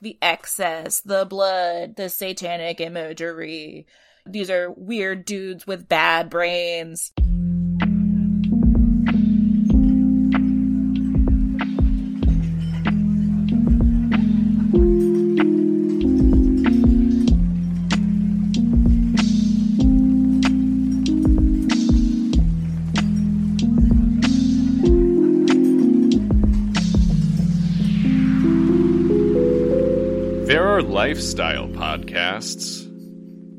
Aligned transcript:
the 0.00 0.18
excess, 0.22 1.00
the 1.00 1.24
blood, 1.24 1.96
the 1.96 2.08
satanic 2.08 2.80
imagery. 2.80 3.86
These 4.26 4.50
are 4.50 4.70
weird 4.70 5.24
dudes 5.24 5.66
with 5.66 5.88
bad 5.88 6.30
brains. 6.30 7.12
Lifestyle 31.08 31.66
podcasts, 31.68 32.84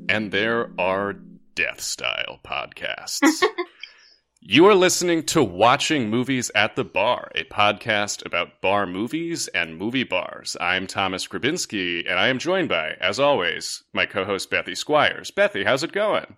and 0.08 0.32
there 0.32 0.70
are 0.78 1.14
death 1.56 1.82
style 1.82 2.40
podcasts. 2.46 3.44
you 4.40 4.68
are 4.68 4.76
listening 4.76 5.24
to 5.24 5.44
Watching 5.44 6.12
Movies 6.12 6.52
at 6.54 6.76
the 6.76 6.84
Bar, 6.84 7.32
a 7.34 7.44
podcast 7.46 8.24
about 8.24 8.62
bar 8.62 8.86
movies 8.86 9.48
and 9.48 9.78
movie 9.78 10.04
bars. 10.04 10.58
I'm 10.62 10.86
Thomas 10.86 11.28
Grabinski, 11.28 12.08
and 12.08 12.20
I 12.20 12.28
am 12.28 12.38
joined 12.38 12.70
by, 12.70 12.92
as 13.02 13.20
always, 13.20 13.82
my 13.94 14.06
co 14.06 14.26
host 14.26 14.52
Bethy 14.52 14.78
Squires. 14.78 15.32
Bethy, 15.32 15.66
how's 15.66 15.82
it 15.82 15.92
going? 15.92 16.38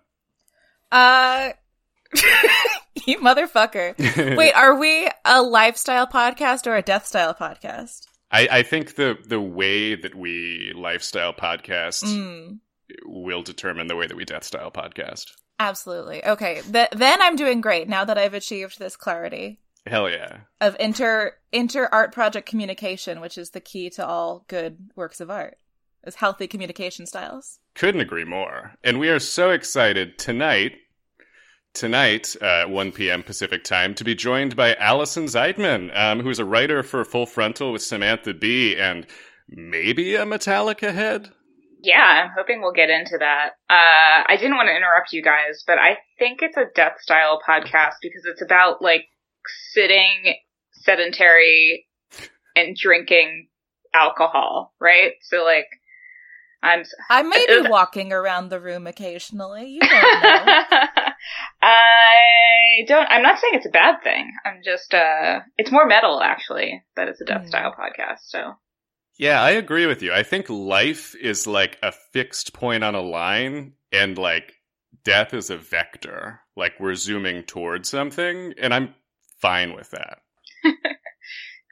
Uh, 0.90 1.50
you 3.04 3.18
motherfucker. 3.18 3.98
Wait, 4.38 4.54
are 4.54 4.76
we 4.76 5.10
a 5.26 5.42
lifestyle 5.42 6.06
podcast 6.06 6.66
or 6.66 6.74
a 6.74 6.80
death 6.80 7.06
style 7.06 7.34
podcast? 7.34 8.06
I, 8.32 8.48
I 8.50 8.62
think 8.62 8.94
the 8.96 9.18
the 9.24 9.40
way 9.40 9.94
that 9.94 10.14
we 10.14 10.72
lifestyle 10.74 11.32
podcast 11.34 12.04
Mm, 12.04 12.58
will 13.04 13.42
determine 13.42 13.86
the 13.86 13.96
way 13.96 14.06
that 14.06 14.16
we 14.16 14.24
death 14.24 14.44
style 14.44 14.70
podcast. 14.70 15.32
absolutely. 15.60 16.24
Okay. 16.24 16.60
Th- 16.70 16.88
then 16.92 17.22
I'm 17.22 17.36
doing 17.36 17.60
great 17.60 17.88
now 17.88 18.04
that 18.04 18.18
I've 18.18 18.34
achieved 18.34 18.78
this 18.78 18.96
clarity 18.96 19.60
Hell 19.86 20.08
yeah. 20.10 20.38
of 20.60 20.76
inter 20.80 21.34
inter 21.52 21.88
art 21.92 22.12
project 22.12 22.48
communication, 22.48 23.20
which 23.20 23.36
is 23.38 23.50
the 23.50 23.60
key 23.60 23.90
to 23.90 24.06
all 24.06 24.44
good 24.48 24.90
works 24.96 25.20
of 25.20 25.30
art. 25.30 25.58
Is 26.04 26.16
healthy 26.16 26.48
communication 26.48 27.06
styles. 27.06 27.60
Couldn't 27.76 28.00
agree 28.00 28.24
more. 28.24 28.72
And 28.82 28.98
we 28.98 29.08
are 29.08 29.20
so 29.20 29.50
excited 29.50 30.18
tonight, 30.18 30.72
tonight, 31.74 32.36
uh, 32.40 32.64
1 32.64 32.92
p.m. 32.92 33.22
Pacific 33.22 33.64
time, 33.64 33.94
to 33.94 34.04
be 34.04 34.14
joined 34.14 34.56
by 34.56 34.74
Allison 34.74 35.26
Zeidman, 35.26 35.96
um, 35.96 36.20
who 36.20 36.30
is 36.30 36.38
a 36.38 36.44
writer 36.44 36.82
for 36.82 37.04
Full 37.04 37.26
Frontal 37.26 37.72
with 37.72 37.82
Samantha 37.82 38.34
Bee 38.34 38.76
and 38.76 39.06
maybe 39.48 40.14
a 40.14 40.24
Metallica 40.24 40.92
head. 40.92 41.30
Yeah, 41.82 42.24
I'm 42.24 42.30
hoping 42.36 42.60
we'll 42.60 42.72
get 42.72 42.90
into 42.90 43.16
that. 43.18 43.50
Uh, 43.68 44.22
I 44.28 44.36
didn't 44.36 44.56
want 44.56 44.68
to 44.68 44.76
interrupt 44.76 45.12
you 45.12 45.22
guys, 45.22 45.64
but 45.66 45.78
I 45.78 45.98
think 46.18 46.38
it's 46.40 46.56
a 46.56 46.70
death 46.74 47.00
style 47.00 47.40
podcast 47.46 47.94
because 48.00 48.22
it's 48.24 48.42
about 48.42 48.80
like 48.80 49.06
sitting 49.72 50.34
sedentary 50.72 51.86
and 52.54 52.76
drinking 52.76 53.48
alcohol, 53.92 54.74
right? 54.80 55.12
So 55.22 55.44
like, 55.44 55.66
I'm. 56.62 56.84
I 57.10 57.22
may 57.22 57.44
be 57.48 57.62
walking 57.68 58.12
around 58.12 58.50
the 58.50 58.60
room 58.60 58.86
occasionally. 58.86 59.70
You 59.72 59.80
don't 59.80 60.22
know. 60.22 60.62
I 61.60 62.84
don't. 62.86 63.06
I'm 63.10 63.22
not 63.22 63.38
saying 63.38 63.54
it's 63.54 63.66
a 63.66 63.70
bad 63.70 64.02
thing. 64.02 64.32
I'm 64.44 64.60
just. 64.64 64.92
uh 64.94 65.40
It's 65.56 65.70
more 65.72 65.86
metal 65.86 66.20
actually 66.22 66.82
that 66.96 67.08
it's 67.08 67.20
a 67.20 67.24
death 67.24 67.42
Mm. 67.44 67.48
style 67.48 67.74
podcast. 67.78 68.20
So 68.24 68.54
Yeah, 69.18 69.42
I 69.42 69.50
agree 69.50 69.86
with 69.86 70.02
you. 70.02 70.12
I 70.12 70.22
think 70.22 70.48
life 70.48 71.14
is 71.14 71.46
like 71.46 71.78
a 71.82 71.92
fixed 72.12 72.52
point 72.52 72.82
on 72.84 72.94
a 72.94 73.00
line, 73.02 73.74
and 73.92 74.18
like 74.18 74.54
death 75.04 75.34
is 75.34 75.50
a 75.50 75.56
vector. 75.56 76.40
Like 76.56 76.74
we're 76.80 76.94
zooming 76.94 77.44
towards 77.44 77.88
something, 77.88 78.54
and 78.58 78.74
I'm 78.74 78.94
fine 79.40 79.74
with 79.74 79.90
that. 79.90 80.18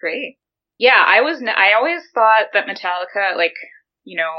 Great. 0.00 0.36
Yeah, 0.78 1.02
I 1.06 1.20
was. 1.20 1.42
I 1.42 1.74
always 1.74 2.02
thought 2.14 2.46
that 2.54 2.66
Metallica, 2.66 3.36
like, 3.36 3.54
you 4.04 4.16
know, 4.16 4.30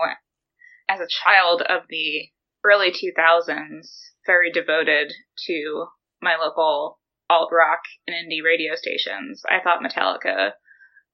as 0.89 0.99
a 0.99 1.07
child 1.07 1.61
of 1.61 1.83
the 1.89 2.29
early 2.63 2.91
2000s, 2.91 3.87
very 4.25 4.51
devoted 4.51 5.13
to 5.47 5.85
my 6.21 6.35
local 6.35 6.99
alt 7.29 7.49
rock 7.51 7.79
and 8.07 8.15
indie 8.15 8.43
radio 8.43 8.75
stations. 8.75 9.43
I 9.49 9.63
thought 9.63 9.83
Metallica 9.83 10.51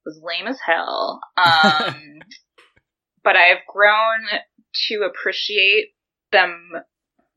was 0.05 0.19
lame 0.23 0.47
as 0.47 0.59
hell. 0.65 1.21
Um, 1.37 2.19
but 3.23 3.35
I've 3.35 3.65
grown 3.71 4.41
to 4.87 5.09
appreciate 5.09 5.93
them 6.31 6.71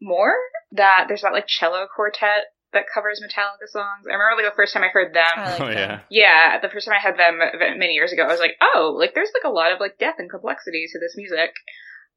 more. 0.00 0.34
That 0.72 1.06
there's 1.09 1.22
that 1.22 1.32
like 1.32 1.47
cello 1.47 1.87
quartet 1.94 2.47
that 2.72 2.84
covers 2.92 3.21
Metallica 3.21 3.66
songs. 3.66 4.06
I 4.06 4.15
remember 4.15 4.42
like 4.42 4.53
the 4.53 4.56
first 4.56 4.72
time 4.72 4.84
I 4.84 4.88
heard 4.88 5.12
them. 5.12 5.34
I 5.34 5.50
like 5.50 5.60
oh 5.60 5.66
them. 5.66 5.77
yeah. 5.77 6.00
Yeah, 6.10 6.60
the 6.60 6.69
first 6.69 6.87
time 6.87 6.94
I 6.94 7.03
had 7.03 7.19
them 7.19 7.38
many 7.78 7.94
years 7.94 8.12
ago, 8.12 8.22
I 8.22 8.31
was 8.31 8.41
like, 8.41 8.54
oh, 8.62 8.94
like 8.98 9.15
there's 9.15 9.34
like 9.34 9.48
a 9.48 9.54
lot 9.54 9.72
of 9.72 9.81
like 9.81 9.98
depth 9.98 10.19
and 10.19 10.31
complexity 10.31 10.87
to 10.92 10.98
this 10.98 11.15
music, 11.16 11.50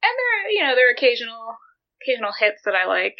and 0.03 0.13
there, 0.13 0.31
are, 0.35 0.49
you 0.51 0.61
know, 0.63 0.75
there 0.75 0.89
are 0.89 0.93
occasional, 0.93 1.57
occasional 2.03 2.31
hits 2.37 2.61
that 2.65 2.75
I 2.75 2.85
like, 2.85 3.15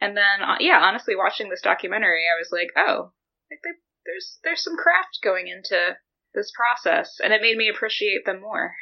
and 0.00 0.16
then 0.16 0.42
uh, 0.42 0.56
yeah, 0.60 0.80
honestly, 0.82 1.14
watching 1.16 1.48
this 1.48 1.62
documentary, 1.62 2.24
I 2.26 2.38
was 2.38 2.48
like, 2.52 2.68
oh, 2.76 3.12
like 3.50 3.60
there- 3.62 3.72
there's 4.04 4.38
there's 4.44 4.62
some 4.62 4.76
craft 4.76 5.18
going 5.24 5.48
into 5.48 5.96
this 6.34 6.52
process, 6.54 7.16
and 7.22 7.32
it 7.32 7.42
made 7.42 7.56
me 7.56 7.68
appreciate 7.68 8.24
them 8.24 8.40
more. 8.40 8.72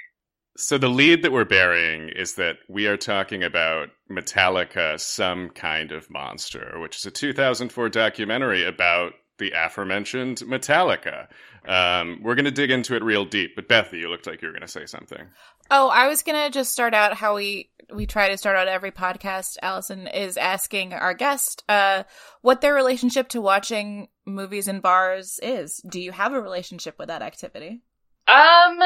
So 0.57 0.77
the 0.79 0.89
lead 0.89 1.23
that 1.23 1.33
we're 1.33 1.45
burying 1.47 2.11
is 2.11 2.35
that 2.35 2.59
we 2.69 2.87
are 2.87 2.97
talking 2.99 3.43
about 3.43 3.89
Metallica, 4.11 5.01
some 5.01 5.49
kind 5.51 5.93
of 5.93 6.11
monster, 6.11 6.79
which 6.79 6.97
is 6.97 7.07
a 7.07 7.11
2004 7.11 7.89
documentary 7.89 8.65
about 8.65 9.15
the 9.39 9.53
aforementioned 9.57 10.39
Metallica. 10.47 11.27
Um, 11.67 12.21
we're 12.23 12.37
going 12.37 12.45
to 12.45 12.51
dig 12.53 12.71
into 12.71 12.95
it 12.95 13.03
real 13.03 13.25
deep, 13.25 13.57
but 13.57 13.69
Bethy, 13.69 13.99
you 14.01 14.09
looked 14.09 14.27
like 14.29 14.43
you 14.43 14.49
were 14.49 14.53
going 14.53 14.61
to 14.63 14.69
say 14.69 14.87
something. 14.87 15.27
Oh, 15.71 15.89
I 15.89 16.09
was 16.09 16.23
gonna 16.23 16.51
just 16.51 16.73
start 16.73 16.93
out 16.93 17.15
how 17.15 17.37
we 17.37 17.71
we 17.93 18.07
try 18.07 18.29
to 18.29 18.37
start 18.37 18.57
out 18.57 18.69
every 18.69 18.93
podcast. 18.93 19.57
Allison 19.63 20.07
is 20.07 20.37
asking 20.37 20.93
our 20.93 21.15
guest 21.15 21.65
uh, 21.69 22.05
what 22.43 22.61
their 22.61 22.75
relationship 22.75 23.29
to 23.31 23.41
watching 23.41 24.09
movies 24.27 24.69
in 24.69 24.81
bars 24.81 25.39
is. 25.43 25.81
Do 25.89 26.01
you 26.01 26.13
have 26.13 26.33
a 26.33 26.41
relationship 26.41 26.99
with 26.99 27.09
that 27.09 27.23
activity? 27.23 27.83
Um, 28.27 28.79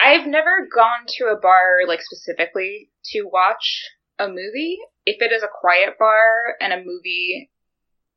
I've 0.00 0.26
never 0.26 0.66
gone 0.74 1.06
to 1.18 1.24
a 1.26 1.40
bar 1.40 1.80
like 1.86 2.00
specifically 2.02 2.90
to 3.12 3.28
watch 3.30 3.84
a 4.18 4.28
movie. 4.28 4.78
If 5.06 5.20
it 5.20 5.32
is 5.32 5.42
a 5.42 5.48
quiet 5.60 5.98
bar 5.98 6.56
and 6.60 6.72
a 6.72 6.78
movie 6.78 7.50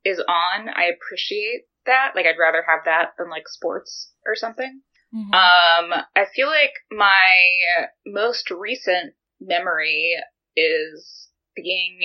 is 0.06 0.20
on, 0.20 0.70
I 0.70 0.86
appreciate 0.86 1.64
that. 1.86 2.14
Like 2.16 2.26
I'd 2.26 2.40
rather 2.40 2.64
have 2.68 2.86
that 2.86 3.12
than 3.18 3.30
like 3.30 3.48
sports 3.48 4.12
or 4.26 4.36
something. 4.36 4.82
Mhm. 5.14 5.34
Um, 5.34 6.04
I 6.16 6.26
feel 6.34 6.48
like 6.48 6.74
my 6.92 7.88
most 8.06 8.50
recent 8.50 9.14
memory 9.46 10.16
is 10.56 11.30
being 11.56 12.00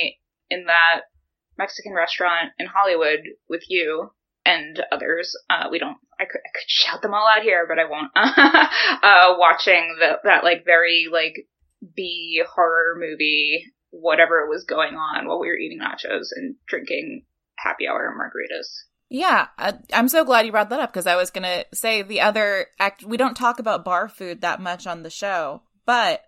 in 0.51 0.65
that 0.67 1.03
Mexican 1.59 1.93
restaurant 1.93 2.53
in 2.59 2.67
Hollywood 2.67 3.21
with 3.49 3.63
you 3.69 4.11
and 4.45 4.83
others. 4.93 5.37
Uh, 5.51 5.69
we 5.71 5.79
don't. 5.79 5.97
I 6.21 6.25
could, 6.25 6.41
I 6.45 6.51
could 6.53 6.69
shout 6.69 7.03
them 7.03 7.15
all 7.15 7.29
out 7.29 7.43
here, 7.43 7.67
but 7.69 7.79
I 7.79 7.85
won't. 7.85 8.11
uh, 8.17 9.37
watching 9.39 9.97
the, 9.99 10.19
that 10.25 10.45
like 10.45 10.65
very 10.65 11.07
like 11.13 11.47
B 11.95 12.43
horror 12.55 12.97
movie, 12.99 13.65
whatever 13.91 14.49
was 14.49 14.65
going 14.65 14.95
on 14.95 15.29
while 15.29 15.41
we 15.41 15.49
were 15.49 15.57
eating 15.57 15.81
nachos 15.81 16.29
and 16.35 16.57
drinking 16.67 17.25
happy 17.57 17.87
hour 17.87 18.15
margaritas. 18.17 18.69
Yeah, 19.11 19.47
I, 19.57 19.75
I'm 19.93 20.09
so 20.09 20.25
glad 20.25 20.45
you 20.45 20.53
brought 20.53 20.71
that 20.71 20.81
up 20.81 20.93
because 20.93 21.07
I 21.07 21.17
was 21.17 21.31
gonna 21.31 21.65
say 21.73 22.03
the 22.03 22.21
other 22.21 22.67
act. 22.79 23.05
We 23.05 23.17
don't 23.17 23.37
talk 23.37 23.59
about 23.59 23.85
bar 23.85 24.09
food 24.09 24.41
that 24.41 24.61
much 24.61 24.87
on 24.87 25.03
the 25.03 25.11
show, 25.11 25.63
but 25.87 26.23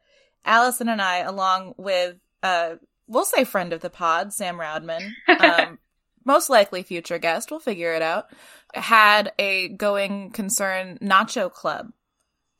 Allison 0.45 0.89
and 0.89 1.03
I, 1.03 1.19
along 1.19 1.75
with 1.77 2.16
uh, 2.42 2.77
we'll 3.07 3.25
say 3.25 3.45
friend 3.45 3.72
of 3.72 3.81
the 3.81 3.91
pod, 3.91 4.33
Sam 4.33 4.57
Roudman, 4.57 5.10
um, 5.41 5.78
most 6.25 6.48
likely 6.48 6.83
future 6.83 7.19
guest, 7.19 7.51
we'll 7.51 7.60
figure 7.60 7.92
it 7.92 8.03
out, 8.03 8.27
had 8.75 9.33
a 9.39 9.69
going 9.69 10.31
concern 10.31 10.98
nacho 11.03 11.53
club 11.53 11.92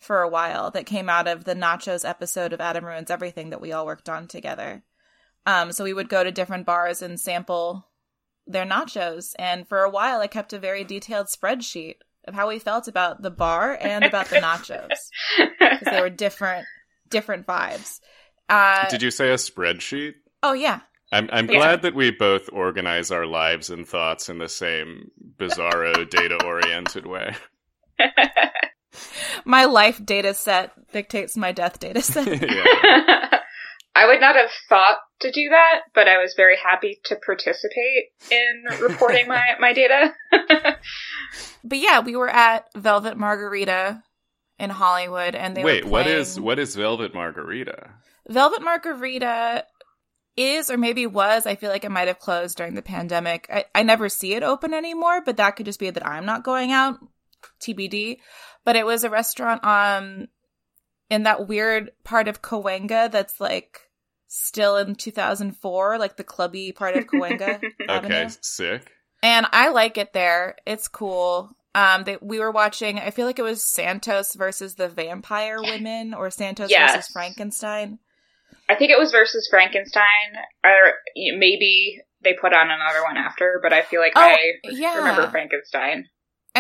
for 0.01 0.23
a 0.23 0.29
while 0.29 0.71
that 0.71 0.87
came 0.87 1.09
out 1.09 1.29
of 1.29 1.45
the 1.45 1.55
nachos 1.55 2.09
episode 2.09 2.53
of 2.53 2.61
Adam 2.61 2.85
Ruins 2.85 3.11
Everything 3.11 3.51
that 3.51 3.61
we 3.61 3.73
all 3.73 3.87
worked 3.87 4.09
on 4.09 4.27
together. 4.27 4.83
Um, 5.47 5.73
so 5.73 5.85
we 5.85 5.93
would 5.93 6.09
go 6.09 6.25
to 6.25 6.33
different 6.33 6.67
bars 6.67 7.03
and 7.03 7.21
sample 7.21 7.87
their 8.47 8.65
nachos. 8.65 9.35
And 9.39 9.69
for 9.69 9.83
a 9.83 9.91
while, 9.91 10.21
I 10.21 10.27
kept 10.27 10.53
a 10.53 10.59
very 10.59 10.85
detailed 10.85 11.27
spreadsheet 11.27 11.97
of 12.27 12.35
how 12.35 12.49
we 12.49 12.59
felt 12.59 12.89
about 12.89 13.23
the 13.23 13.31
bar 13.31 13.79
and 13.81 14.05
about 14.05 14.29
the 14.29 14.37
nachos 14.41 14.89
because 15.39 15.89
they 15.91 16.01
were 16.01 16.11
different, 16.11 16.67
different 17.11 17.47
vibes. 17.47 18.01
Uh, 18.49 18.89
Did 18.89 19.03
you 19.03 19.11
say 19.11 19.31
a 19.31 19.35
spreadsheet? 19.37 20.15
oh 20.43 20.53
yeah, 20.55 20.81
I'm 21.13 21.29
I'm 21.33 21.49
Yeah. 21.51 21.59
glad 21.59 21.83
that 21.83 21.95
we 21.95 22.11
both 22.11 22.49
organize 22.53 23.11
our 23.11 23.27
lives 23.27 23.71
and 23.71 23.87
thoughts 23.87 24.29
in 24.29 24.39
the 24.39 24.49
same 24.49 25.11
bizarro 25.39 26.09
data 26.11 26.45
oriented 26.45 27.07
way. 27.07 27.35
my 29.45 29.65
life 29.67 30.05
data 30.05 30.35
set 30.35 30.73
dictates 30.93 31.37
my 31.37 31.53
death 31.53 31.79
data 31.79 32.03
set. 32.03 32.27
yeah. 32.43 33.27
I 33.95 34.07
would 34.07 34.21
not 34.21 34.37
have 34.37 34.51
thought 34.69 34.99
to 35.21 35.33
do 35.33 35.49
that, 35.51 35.81
but 35.95 36.09
I 36.09 36.19
was 36.19 36.35
very 36.37 36.57
happy 36.57 37.01
to 37.07 37.17
participate 37.17 38.05
in 38.31 38.65
reporting 38.81 39.27
my, 39.29 39.45
my 39.59 39.73
data. 39.73 40.15
but 41.65 41.79
yeah, 41.79 42.01
we 42.01 42.15
were 42.17 42.29
at 42.31 42.67
Velvet 42.77 43.17
Margarita 43.19 44.03
in 44.61 44.71
Hollywood 44.71 45.35
and 45.35 45.57
they 45.57 45.65
Wait, 45.65 45.85
what 45.85 46.07
is 46.07 46.39
what 46.39 46.59
is 46.59 46.77
Velvet 46.77 47.15
Margarita? 47.15 47.91
Velvet 48.29 48.63
Margarita 48.63 49.65
is 50.37 50.71
or 50.71 50.77
maybe 50.77 51.07
was, 51.07 51.47
I 51.47 51.57
feel 51.57 51.71
like 51.71 51.85
it 51.85 51.91
might 51.91 52.09
have 52.09 52.19
closed 52.19 52.59
during 52.59 52.75
the 52.75 52.83
pandemic. 52.83 53.47
I, 53.51 53.65
I 53.75 53.83
never 53.83 54.09
see 54.09 54.35
it 54.35 54.43
open 54.43 54.73
anymore, 54.73 55.23
but 55.25 55.39
that 55.39 55.57
could 55.57 55.67
just 55.67 55.81
be 55.81 55.91
that 55.91 56.07
I'm 56.07 56.27
not 56.27 56.45
going 56.45 56.73
out. 56.73 56.99
TBD. 57.61 58.19
But 58.65 58.77
it 58.77 58.85
was 58.85 59.03
a 59.03 59.11
restaurant 59.11 59.65
um 59.65 60.29
in 61.09 61.25
that 61.25 61.49
weird 61.49 61.91
part 62.05 62.29
of 62.29 62.43
Cahuenga 62.43 63.11
that's 63.11 63.41
like 63.41 63.81
still 64.29 64.77
in 64.77 64.95
2004, 64.95 65.99
like 65.99 66.17
the 66.17 66.25
clubby 66.25 66.73
part 66.73 66.97
of 66.97 67.07
Cahuenga. 67.07 67.61
Okay, 67.89 68.29
sick. 68.41 68.93
And 69.23 69.47
I 69.53 69.71
like 69.71 69.99
it 69.99 70.13
there. 70.13 70.57
It's 70.67 70.87
cool. 70.87 71.51
Um, 71.75 72.05
they, 72.05 72.17
we 72.21 72.41
were 72.41 72.51
watching. 72.51 72.99
I 72.99 73.11
feel 73.11 73.27
like 73.27 73.39
it 73.39 73.43
was 73.43 73.63
Santos 73.75 74.35
versus 74.35 74.75
the 74.75 74.89
Vampire 74.89 75.63
Women, 75.63 76.15
or 76.15 76.31
Santos 76.31 76.71
Yes. 76.71 76.95
versus 76.95 77.09
Frankenstein. 77.13 77.99
I 78.69 78.75
think 78.77 78.91
it 78.91 78.99
was 78.99 79.13
versus 79.13 79.49
Frankenstein, 79.51 80.05
or 80.65 80.95
maybe 81.37 82.01
they 82.23 82.35
put 82.35 82.53
on 82.53 82.67
another 82.71 83.03
one 83.03 83.17
after, 83.17 83.61
but 83.63 83.73
I 83.73 83.83
feel 83.83 84.01
like 84.01 84.13
Oh, 84.17 84.21
I 84.21 84.53
yeah. 84.65 84.97
remember 84.97 85.31
Frankenstein. 85.31 86.07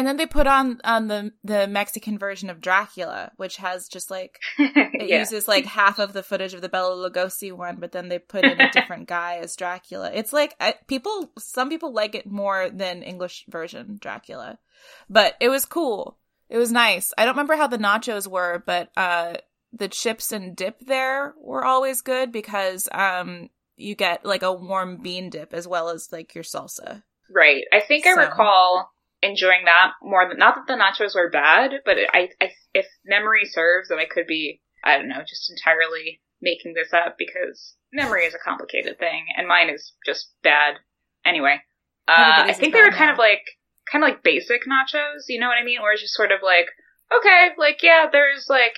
And 0.00 0.06
then 0.06 0.16
they 0.16 0.24
put 0.24 0.46
on 0.46 0.80
on 0.82 1.08
the 1.08 1.30
the 1.44 1.68
Mexican 1.68 2.16
version 2.16 2.48
of 2.48 2.62
Dracula, 2.62 3.32
which 3.36 3.58
has 3.58 3.86
just 3.86 4.10
like 4.10 4.40
it 4.58 5.10
yeah. 5.10 5.18
uses 5.18 5.46
like 5.46 5.66
half 5.66 5.98
of 5.98 6.14
the 6.14 6.22
footage 6.22 6.54
of 6.54 6.62
the 6.62 6.70
Bela 6.70 6.96
Lugosi 7.10 7.52
one, 7.52 7.76
but 7.76 7.92
then 7.92 8.08
they 8.08 8.18
put 8.18 8.46
in 8.46 8.58
a 8.58 8.70
different 8.72 9.08
guy 9.08 9.36
as 9.42 9.56
Dracula. 9.56 10.10
It's 10.14 10.32
like 10.32 10.56
I, 10.58 10.76
people, 10.86 11.30
some 11.38 11.68
people 11.68 11.92
like 11.92 12.14
it 12.14 12.24
more 12.24 12.70
than 12.70 13.02
English 13.02 13.44
version 13.50 13.98
Dracula, 14.00 14.58
but 15.10 15.36
it 15.38 15.50
was 15.50 15.66
cool. 15.66 16.16
It 16.48 16.56
was 16.56 16.72
nice. 16.72 17.12
I 17.18 17.26
don't 17.26 17.34
remember 17.34 17.56
how 17.56 17.66
the 17.66 17.76
nachos 17.76 18.26
were, 18.26 18.62
but 18.64 18.90
uh 18.96 19.34
the 19.70 19.88
chips 19.88 20.32
and 20.32 20.56
dip 20.56 20.80
there 20.80 21.34
were 21.36 21.62
always 21.62 22.00
good 22.00 22.32
because 22.32 22.88
um 22.90 23.50
you 23.76 23.94
get 23.94 24.24
like 24.24 24.42
a 24.42 24.50
warm 24.50 24.96
bean 25.02 25.28
dip 25.28 25.52
as 25.52 25.68
well 25.68 25.90
as 25.90 26.08
like 26.10 26.34
your 26.34 26.42
salsa. 26.42 27.02
Right. 27.30 27.64
I 27.70 27.80
think 27.80 28.06
I 28.06 28.12
recall 28.12 28.90
enjoying 29.22 29.64
that 29.66 29.92
more 30.02 30.28
than 30.28 30.38
not 30.38 30.54
that 30.54 30.66
the 30.66 30.80
nachos 30.80 31.14
were 31.14 31.30
bad, 31.30 31.80
but 31.84 31.96
I, 32.12 32.30
I 32.40 32.50
if 32.74 32.86
memory 33.04 33.44
serves, 33.44 33.90
and 33.90 34.00
I 34.00 34.06
could 34.06 34.26
be 34.26 34.60
I 34.84 34.96
don't 34.96 35.08
know, 35.08 35.20
just 35.28 35.50
entirely 35.50 36.20
making 36.40 36.72
this 36.74 36.92
up 36.92 37.16
because 37.18 37.74
memory 37.92 38.24
is 38.24 38.34
a 38.34 38.38
complicated 38.38 38.98
thing, 38.98 39.26
and 39.36 39.46
mine 39.46 39.68
is 39.70 39.92
just 40.06 40.32
bad. 40.42 40.76
Anyway, 41.24 41.60
uh, 42.08 42.44
I 42.46 42.54
think 42.54 42.72
they 42.72 42.80
were 42.80 42.90
kind 42.90 43.08
now. 43.08 43.12
of 43.12 43.18
like 43.18 43.42
kind 43.90 44.02
of 44.02 44.08
like 44.08 44.22
basic 44.22 44.62
nachos. 44.64 45.24
You 45.28 45.38
know 45.40 45.48
what 45.48 45.58
I 45.60 45.64
mean? 45.64 45.82
Where 45.82 45.92
it's 45.92 46.00
just 46.02 46.14
sort 46.14 46.32
of 46.32 46.40
like 46.42 46.66
okay, 47.14 47.48
like 47.58 47.82
yeah, 47.82 48.06
there's 48.10 48.46
like 48.48 48.74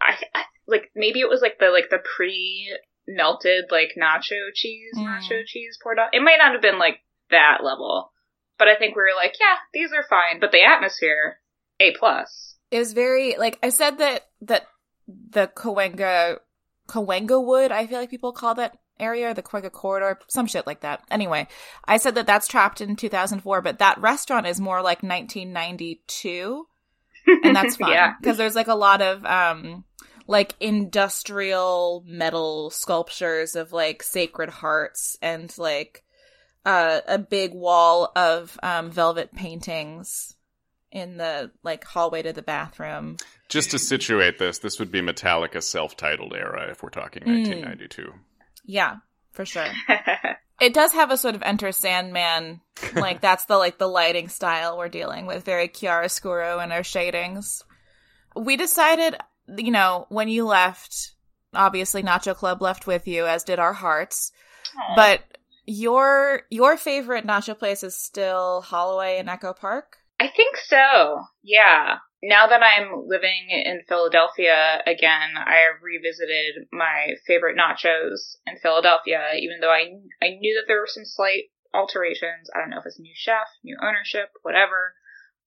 I, 0.00 0.14
I 0.34 0.44
like 0.66 0.90
maybe 0.94 1.20
it 1.20 1.28
was 1.28 1.42
like 1.42 1.58
the 1.58 1.68
like 1.68 1.90
the 1.90 1.98
pre 2.16 2.74
melted 3.06 3.66
like 3.70 3.90
nacho 4.00 4.52
cheese, 4.54 4.94
Mm. 4.96 5.04
nacho 5.06 5.44
cheese 5.44 5.76
poured 5.82 5.98
on. 5.98 6.08
It 6.12 6.22
might 6.22 6.38
not 6.38 6.52
have 6.52 6.62
been 6.62 6.78
like 6.78 7.00
that 7.30 7.58
level, 7.62 8.10
but 8.58 8.68
I 8.68 8.76
think 8.76 8.96
we 8.96 9.02
were 9.02 9.16
like, 9.16 9.34
yeah, 9.40 9.56
these 9.72 9.92
are 9.92 10.04
fine. 10.08 10.40
But 10.40 10.52
the 10.52 10.62
atmosphere, 10.64 11.38
a 11.80 11.92
plus. 11.92 12.56
it 12.70 12.78
was 12.78 12.92
very 12.92 13.36
like 13.36 13.58
I 13.62 13.70
said 13.70 13.98
that 13.98 14.26
that 14.42 14.66
the 15.08 15.48
Cahuenga 15.48 16.38
Cahuenga 16.88 17.44
Wood, 17.44 17.72
I 17.72 17.86
feel 17.86 17.98
like 17.98 18.10
people 18.10 18.32
call 18.32 18.54
that 18.56 18.78
area, 19.00 19.34
the 19.34 19.42
Cahuenga 19.42 19.72
corridor, 19.72 20.18
some 20.28 20.46
shit 20.46 20.66
like 20.66 20.80
that. 20.80 21.02
Anyway, 21.10 21.48
I 21.84 21.96
said 21.96 22.14
that 22.14 22.26
that's 22.26 22.48
trapped 22.48 22.80
in 22.80 22.96
2004, 22.96 23.60
but 23.62 23.78
that 23.78 24.00
restaurant 24.00 24.46
is 24.46 24.60
more 24.60 24.82
like 24.82 25.02
1992, 25.02 26.66
and 27.44 27.56
that's 27.56 27.76
fine 27.78 27.92
yeah, 27.92 28.14
because 28.20 28.36
there's 28.36 28.54
like 28.54 28.68
a 28.68 28.74
lot 28.74 29.02
of 29.02 29.24
um 29.24 29.84
like 30.26 30.54
industrial 30.60 32.04
metal 32.06 32.70
sculptures 32.70 33.56
of 33.56 33.72
like 33.72 34.02
sacred 34.02 34.48
hearts 34.48 35.16
and 35.20 35.52
like 35.58 36.04
uh, 36.64 37.00
a 37.06 37.18
big 37.18 37.52
wall 37.54 38.12
of 38.16 38.58
um 38.62 38.90
velvet 38.90 39.34
paintings 39.34 40.34
in 40.90 41.16
the 41.16 41.50
like 41.62 41.84
hallway 41.84 42.22
to 42.22 42.32
the 42.32 42.42
bathroom. 42.42 43.16
Just 43.48 43.70
to 43.72 43.78
situate 43.78 44.38
this, 44.38 44.58
this 44.58 44.78
would 44.78 44.90
be 44.92 45.00
Metallica 45.00 45.62
self-titled 45.62 46.34
era 46.34 46.70
if 46.70 46.82
we're 46.82 46.90
talking 46.90 47.22
Mm. 47.22 47.48
1992. 47.48 48.12
Yeah, 48.64 48.96
for 49.32 49.44
sure. 49.44 49.66
It 50.60 50.74
does 50.74 50.92
have 50.92 51.10
a 51.10 51.16
sort 51.16 51.34
of 51.34 51.42
Enter 51.42 51.72
Sandman, 51.72 52.60
like 52.94 53.20
that's 53.26 53.46
the 53.46 53.56
like 53.56 53.78
the 53.78 53.88
lighting 53.88 54.28
style 54.28 54.78
we're 54.78 54.88
dealing 54.88 55.26
with, 55.26 55.44
very 55.44 55.66
chiaroscuro 55.68 56.62
in 56.62 56.70
our 56.70 56.84
shadings. 56.84 57.64
We 58.36 58.56
decided, 58.56 59.16
you 59.56 59.72
know, 59.72 60.06
when 60.08 60.28
you 60.28 60.46
left, 60.46 61.14
obviously 61.52 62.04
Nacho 62.04 62.36
Club 62.36 62.62
left 62.62 62.86
with 62.86 63.08
you, 63.08 63.26
as 63.26 63.42
did 63.42 63.58
our 63.58 63.72
hearts. 63.72 64.30
But 64.94 65.22
your 65.66 66.42
your 66.50 66.76
favorite 66.76 67.26
nacho 67.26 67.58
place 67.58 67.82
is 67.82 67.96
still 67.96 68.62
Holloway 68.62 69.18
and 69.18 69.28
Echo 69.28 69.52
Park. 69.52 69.98
I 70.18 70.28
think 70.28 70.56
so. 70.56 71.24
Yeah. 71.42 71.98
Now 72.22 72.46
that 72.46 72.62
I'm 72.62 73.08
living 73.08 73.50
in 73.50 73.82
Philadelphia 73.88 74.80
again, 74.86 75.34
I 75.36 75.66
have 75.66 75.82
revisited 75.82 76.68
my 76.72 77.14
favorite 77.26 77.58
nachos 77.58 78.36
in 78.46 78.56
Philadelphia, 78.62 79.32
even 79.36 79.58
though 79.60 79.72
I 79.72 79.90
I 80.22 80.38
knew 80.38 80.54
that 80.54 80.66
there 80.68 80.80
were 80.80 80.86
some 80.86 81.04
slight 81.04 81.50
alterations. 81.74 82.50
I 82.54 82.60
don't 82.60 82.70
know 82.70 82.78
if 82.78 82.86
it's 82.86 82.98
a 82.98 83.02
new 83.02 83.14
chef, 83.14 83.48
new 83.64 83.76
ownership, 83.82 84.30
whatever. 84.42 84.94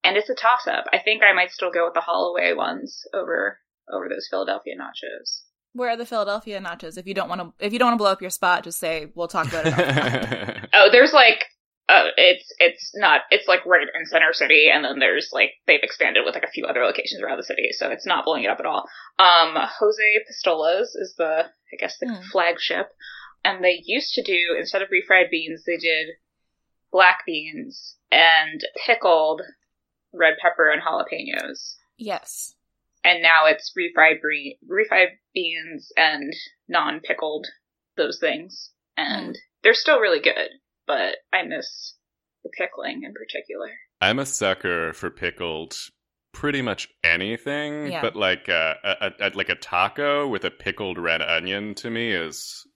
And 0.04 0.18
it's 0.18 0.30
a 0.30 0.36
toss 0.36 0.68
up. 0.68 0.86
I 0.92 1.00
think 1.00 1.24
I 1.24 1.34
might 1.34 1.52
still 1.52 1.72
go 1.72 1.86
with 1.86 1.94
the 1.94 2.02
Holloway 2.02 2.54
ones 2.54 3.08
over 3.14 3.60
over 3.92 4.10
those 4.10 4.28
Philadelphia 4.30 4.76
nachos. 4.76 5.45
Where 5.76 5.90
are 5.90 5.98
the 5.98 6.06
Philadelphia 6.06 6.60
nachos? 6.62 6.98
If 6.98 7.06
you 7.06 7.14
don't 7.14 7.28
want 7.28 7.42
to, 7.42 7.54
if 7.66 7.74
you 7.74 7.80
don't 7.80 7.88
want 7.88 7.96
to 8.00 8.04
blow 8.04 8.12
up 8.12 8.22
your 8.22 8.30
spot, 8.30 8.64
just 8.64 8.80
say 8.80 9.12
we'll 9.14 9.28
talk 9.28 9.48
about 9.48 9.66
it. 9.68 10.70
Oh, 10.74 10.90
there's 10.92 11.14
like 11.14 11.46
uh, 11.88 12.06
it's 12.18 12.52
it's 12.60 12.92
not 12.96 13.22
it's 13.30 13.48
like 13.48 13.66
right 13.66 13.86
in 13.94 14.06
Center 14.06 14.34
City, 14.34 14.70
and 14.74 14.84
then 14.86 15.00
there's 15.00 15.30
like 15.34 15.52
they've 15.68 15.84
expanded 15.84 16.24
with 16.26 16.34
like 16.34 16.44
a 16.44 16.52
few 16.52 16.66
other 16.66 16.84
locations 16.84 17.22
around 17.22 17.38
the 17.38 17.44
city, 17.44 17.70
so 17.72 17.90
it's 17.90 18.06
not 18.06 18.26
blowing 18.26 18.44
it 18.44 18.50
up 18.50 18.60
at 18.60 18.66
all. 18.66 18.88
Um, 19.20 19.56
Jose 19.80 20.02
Pistolas 20.30 20.88
is 20.96 21.14
the 21.18 21.46
I 21.46 21.76
guess 21.78 21.98
the 22.00 22.08
Hmm. 22.08 22.22
flagship, 22.32 22.88
and 23.44 23.64
they 23.64 23.82
used 23.86 24.14
to 24.16 24.24
do 24.24 24.56
instead 24.58 24.82
of 24.82 24.88
refried 24.90 25.30
beans, 25.30 25.64
they 25.66 25.78
did 25.78 26.08
black 26.92 27.20
beans 27.26 27.98
and 28.12 28.62
pickled 28.86 29.42
red 30.14 30.36
pepper 30.42 30.70
and 30.72 30.82
jalapenos, 30.82 31.76
yes. 31.98 32.55
And 33.06 33.22
now 33.24 33.46
it's 33.46 33.72
refried 33.78 34.20
bre- 34.22 34.58
refried 34.70 35.12
beans 35.34 35.92
and 35.96 36.34
non 36.68 37.00
pickled 37.00 37.46
those 37.96 38.20
things, 38.20 38.72
and 38.98 39.38
they're 39.64 39.74
still 39.74 40.00
really 40.00 40.20
good 40.22 40.50
but 40.88 41.16
I 41.34 41.42
miss 41.42 41.96
the 42.44 42.52
pickling 42.56 43.02
in 43.04 43.14
particular. 43.14 43.72
I'm 44.02 44.20
a 44.20 44.26
sucker 44.28 44.94
for 44.94 45.10
pickled 45.10 45.74
pretty 46.32 46.62
much 46.62 46.88
anything, 47.04 47.88
Yeah. 47.88 48.02
but 48.02 48.16
like 48.16 48.48
uh, 48.50 48.76
a, 48.84 49.12
a, 49.20 49.32
like 49.34 49.50
a 49.50 49.56
taco 49.56 50.28
with 50.28 50.46
a 50.46 50.52
pickled 50.52 51.00
red 51.00 51.24
onion 51.24 51.74
to 51.76 51.90
me 51.90 52.12
is 52.12 52.68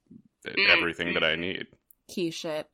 Mm, 0.47 0.69
everything 0.75 1.13
that 1.13 1.23
I 1.23 1.35
need. 1.35 1.67
key 2.07 2.31
shit. 2.31 2.65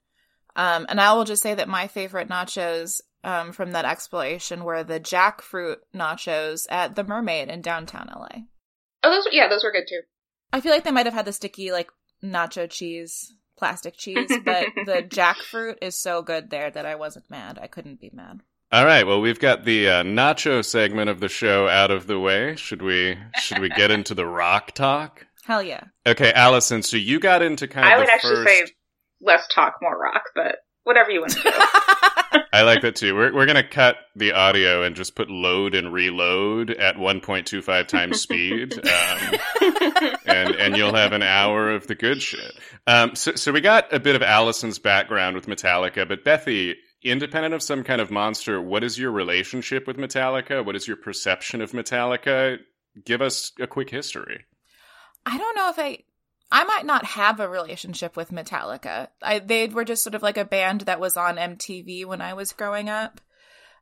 Um, 0.56 0.86
and 0.88 1.02
I 1.02 1.14
will 1.14 1.26
just 1.26 1.44
say 1.44 1.56
that 1.56 1.68
my 1.68 1.88
favorite 1.90 2.30
nachos 2.30 3.02
um, 3.25 3.51
from 3.51 3.72
that 3.72 3.86
exploration 3.86 4.63
were 4.63 4.84
the 4.84 5.00
jackfruit 5.00 5.77
nachos 5.94 6.67
at 6.70 6.96
the 6.96 7.03
Mermaid 7.03 7.50
in 7.50 7.62
downtown 7.62 8.08
LA. 8.15 8.44
Oh, 9.03 9.10
those 9.10 9.27
yeah, 9.32 9.50
those 9.50 9.63
were 9.63 9.72
good 9.72 9.88
too. 9.89 10.01
I 10.53 10.62
feel 10.62 10.72
like 10.72 10.84
they 10.84 10.91
might 10.91 11.08
have 11.08 11.15
had 11.15 11.25
the 11.25 11.34
sticky 11.34 11.72
like 11.72 11.89
nacho 12.24 12.70
cheese, 12.70 13.34
plastic 13.58 13.98
cheese, 13.98 14.32
but 14.46 14.67
the 14.86 15.03
jackfruit 15.10 15.77
is 15.82 15.96
so 15.96 16.22
good 16.22 16.51
there 16.51 16.70
that 16.70 16.86
I 16.86 16.96
wasn't 16.96 17.29
mad. 17.29 17.60
I 17.62 17.67
couldn't 17.67 18.00
be 18.00 18.12
mad. 18.13 18.41
All 18.72 18.86
right, 18.86 19.05
well 19.05 19.22
we've 19.22 19.39
got 19.39 19.65
the 19.65 19.89
uh, 19.89 20.03
nacho 20.03 20.63
segment 20.63 21.10
of 21.10 21.20
the 21.20 21.29
show 21.29 21.67
out 21.67 21.91
of 21.91 22.05
the 22.08 22.20
way. 22.20 22.55
Should 22.55 22.84
we 22.84 23.17
should 23.39 23.60
we 23.60 23.70
get 23.70 23.89
into 23.89 24.13
the 24.13 24.25
rock 24.27 24.74
talk? 24.74 25.25
Hell 25.46 25.63
yeah. 25.63 25.86
Okay, 26.05 26.32
Allison. 26.32 26.84
So 26.84 26.98
you 26.98 27.20
got 27.20 27.41
into 27.41 27.67
kind 27.67 27.88
of 27.88 27.91
I 27.91 27.98
would 27.98 28.08
the 28.08 28.13
actually 28.13 28.46
first. 28.46 28.50
say 28.50 28.74
less 29.22 29.48
talk, 29.53 29.75
more 29.82 29.98
rock, 29.98 30.24
but 30.36 30.58
whatever 30.86 31.12
you 31.12 31.20
want 31.20 31.34
to 31.34 31.42
do. 31.42 31.51
I 32.54 32.62
like 32.62 32.82
that 32.82 32.96
too. 32.96 33.13
We're 33.13 33.34
we're 33.34 33.46
gonna 33.46 33.68
cut 33.68 33.98
the 34.15 34.32
audio 34.32 34.84
and 34.84 34.96
just 34.96 35.13
put 35.13 35.30
load 35.30 35.75
and 35.75 35.92
reload 35.92 36.70
at 36.72 36.96
1.25 36.96 37.88
times 37.88 38.22
speed, 38.22 38.74
um, 38.88 39.39
and 40.25 40.56
and 40.56 40.77
you'll 40.77 40.96
have 40.96 41.12
an 41.12 41.22
hour 41.22 41.72
of 41.72 41.88
the 41.88 41.96
good 41.96 42.22
shit. 42.22 42.54
Um, 42.88 43.13
so 43.15 43.36
so 43.36 43.51
we 43.51 43.60
got 43.60 43.94
a 43.94 44.00
bit 44.00 44.15
of 44.15 44.22
Allison's 44.22 44.80
background 44.80 45.36
with 45.36 45.48
Metallica, 45.48 46.08
but 46.08 46.24
Bethy, 46.24 46.75
independent 47.04 47.54
of 47.54 47.62
some 47.62 47.84
kind 47.84 48.00
of 48.00 48.10
monster, 48.10 48.62
what 48.62 48.86
is 48.86 48.98
your 48.98 49.12
relationship 49.12 49.86
with 49.86 49.98
Metallica? 49.98 50.65
What 50.65 50.77
is 50.77 50.88
your 50.88 50.98
perception 50.98 51.60
of 51.62 51.72
Metallica? 51.72 52.60
Give 53.04 53.22
us 53.22 53.51
a 53.60 53.68
quick 53.68 53.89
history. 53.89 54.46
I 55.25 55.38
don't 55.38 55.56
know 55.56 55.70
if 55.70 55.80
I 55.80 56.00
I 56.52 56.64
might 56.64 56.86
not 56.86 57.06
have 57.06 57.40
a 57.40 57.50
relationship 57.50 58.16
with 58.16 58.32
Metallica. 58.32 59.10
I 59.22 59.40
they 59.40 59.68
were 59.68 59.86
just 59.86 60.04
sort 60.04 60.16
of 60.16 60.24
like 60.24 60.38
a 60.38 60.46
band 60.46 60.82
that 60.82 61.00
was 61.00 61.18
on 61.18 61.38
MTV 61.38 62.06
when 62.06 62.22
I 62.22 62.34
was 62.34 62.54
growing 62.54 62.90
up. 62.90 63.20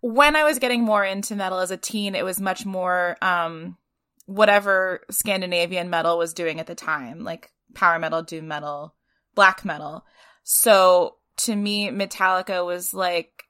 When 0.01 0.35
I 0.35 0.43
was 0.43 0.59
getting 0.59 0.83
more 0.83 1.03
into 1.03 1.35
metal 1.35 1.59
as 1.59 1.71
a 1.71 1.77
teen, 1.77 2.15
it 2.15 2.25
was 2.25 2.39
much 2.39 2.65
more 2.65 3.17
um 3.21 3.77
whatever 4.25 5.01
Scandinavian 5.11 5.89
metal 5.89 6.17
was 6.17 6.33
doing 6.33 6.59
at 6.59 6.67
the 6.67 6.75
time, 6.75 7.23
like 7.23 7.51
power 7.73 7.99
metal, 7.99 8.23
doom 8.23 8.47
metal, 8.47 8.95
black 9.35 9.65
metal. 9.65 10.05
So 10.43 11.17
to 11.37 11.55
me, 11.55 11.89
Metallica 11.89 12.65
was 12.65 12.93
like 12.93 13.43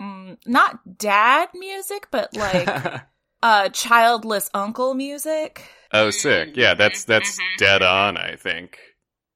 mm, 0.00 0.36
not 0.46 0.98
dad 0.98 1.48
music, 1.54 2.08
but 2.10 2.36
like 2.36 3.02
uh 3.42 3.70
childless 3.70 4.50
uncle 4.52 4.92
music. 4.94 5.64
Oh, 5.92 6.10
sick! 6.10 6.56
Yeah, 6.56 6.74
that's 6.74 7.04
that's 7.04 7.38
dead 7.58 7.82
on. 7.82 8.16
I 8.16 8.36
think 8.36 8.78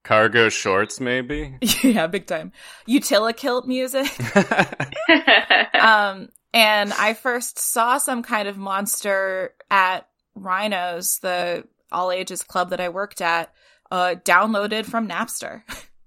cargo 0.04 0.48
shorts, 0.48 1.00
maybe. 1.00 1.56
yeah, 1.82 2.06
big 2.06 2.26
time. 2.26 2.52
Utilikilt 2.86 3.66
music. 3.66 4.06
um, 5.74 6.28
and 6.52 6.92
I 6.92 7.14
first 7.14 7.58
saw 7.58 7.98
some 7.98 8.22
kind 8.22 8.46
of 8.46 8.56
monster 8.56 9.54
at 9.70 10.06
Rhinos, 10.36 11.18
the 11.18 11.64
all 11.90 12.12
ages 12.12 12.42
club 12.42 12.70
that 12.70 12.80
I 12.80 12.88
worked 12.90 13.20
at, 13.20 13.52
uh, 13.90 14.16
downloaded 14.24 14.84
from 14.84 15.08
Napster. 15.08 15.62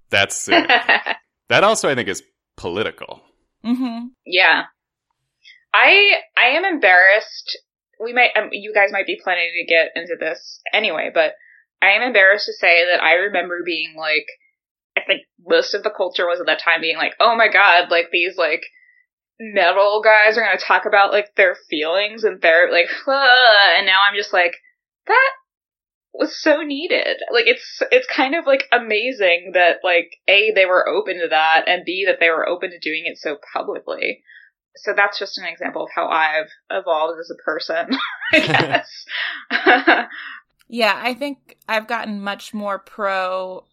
That's 0.10 0.36
sick. 0.36 0.68
that 1.50 1.64
also, 1.64 1.90
I 1.90 1.96
think, 1.96 2.08
is 2.08 2.24
political. 2.56 3.22
Mm-hmm. 3.66 4.08
Yeah, 4.26 4.64
I 5.74 6.12
I 6.38 6.48
am 6.50 6.66
embarrassed. 6.66 7.58
We 8.00 8.14
might, 8.14 8.32
um, 8.36 8.50
you 8.52 8.74
guys 8.74 8.92
might 8.92 9.08
be 9.08 9.20
planning 9.22 9.50
to 9.60 9.66
get 9.66 9.92
into 9.96 10.16
this 10.20 10.62
anyway, 10.74 11.12
but 11.14 11.34
I 11.82 11.92
am 11.92 12.02
embarrassed 12.02 12.46
to 12.46 12.54
say 12.54 12.86
that 12.86 13.04
I 13.04 13.14
remember 13.14 13.62
being 13.66 13.96
like, 13.98 14.26
I 14.98 15.02
think 15.06 15.24
most 15.46 15.74
of 15.74 15.84
the 15.84 15.92
culture 15.96 16.26
was 16.26 16.40
at 16.40 16.48
that 16.48 16.62
time 16.62 16.82
being 16.82 16.98
like, 16.98 17.14
oh 17.20 17.36
my 17.36 17.48
god, 17.48 17.90
like 17.92 18.10
these 18.12 18.38
like 18.38 18.64
metal 19.40 20.02
guys 20.04 20.38
are 20.38 20.44
going 20.44 20.58
to 20.58 20.64
talk 20.64 20.86
about 20.86 21.12
like 21.12 21.36
their 21.36 21.56
feelings 21.70 22.24
and 22.24 22.42
their 22.42 22.72
like, 22.72 22.88
and 23.08 23.86
now 23.86 24.00
I'm 24.08 24.16
just 24.16 24.34
like, 24.34 24.56
that 25.06 25.32
was 26.18 26.42
so 26.42 26.62
needed. 26.62 27.18
Like 27.32 27.46
it's 27.48 27.82
it's 27.92 28.08
kind 28.08 28.36
of 28.36 28.46
like 28.46 28.64
amazing 28.72 29.52
that 29.54 29.78
like 29.84 30.18
a 30.28 30.52
they 30.54 30.66
were 30.66 30.88
open 30.88 31.20
to 31.22 31.28
that 31.30 31.66
and 31.68 31.86
b 31.86 32.06
that 32.08 32.20
they 32.20 32.30
were 32.30 32.48
open 32.48 32.72
to 32.72 32.80
doing 32.80 33.04
it 33.06 33.18
so 33.18 33.38
publicly. 33.54 34.24
So 34.78 34.94
that's 34.96 35.20
just 35.20 35.38
an 35.38 35.46
example 35.46 35.84
of 35.84 35.90
how 35.94 36.08
I've 36.08 36.50
evolved 36.70 37.20
as 37.20 37.32
a 37.32 37.36
person, 37.44 37.98
I 38.34 38.40
guess. 38.40 39.06
yeah, 40.68 41.00
I 41.02 41.14
think 41.14 41.58
I've 41.68 41.88
gotten 41.88 42.22
much 42.22 42.54
more 42.54 42.80
pro 42.80 43.64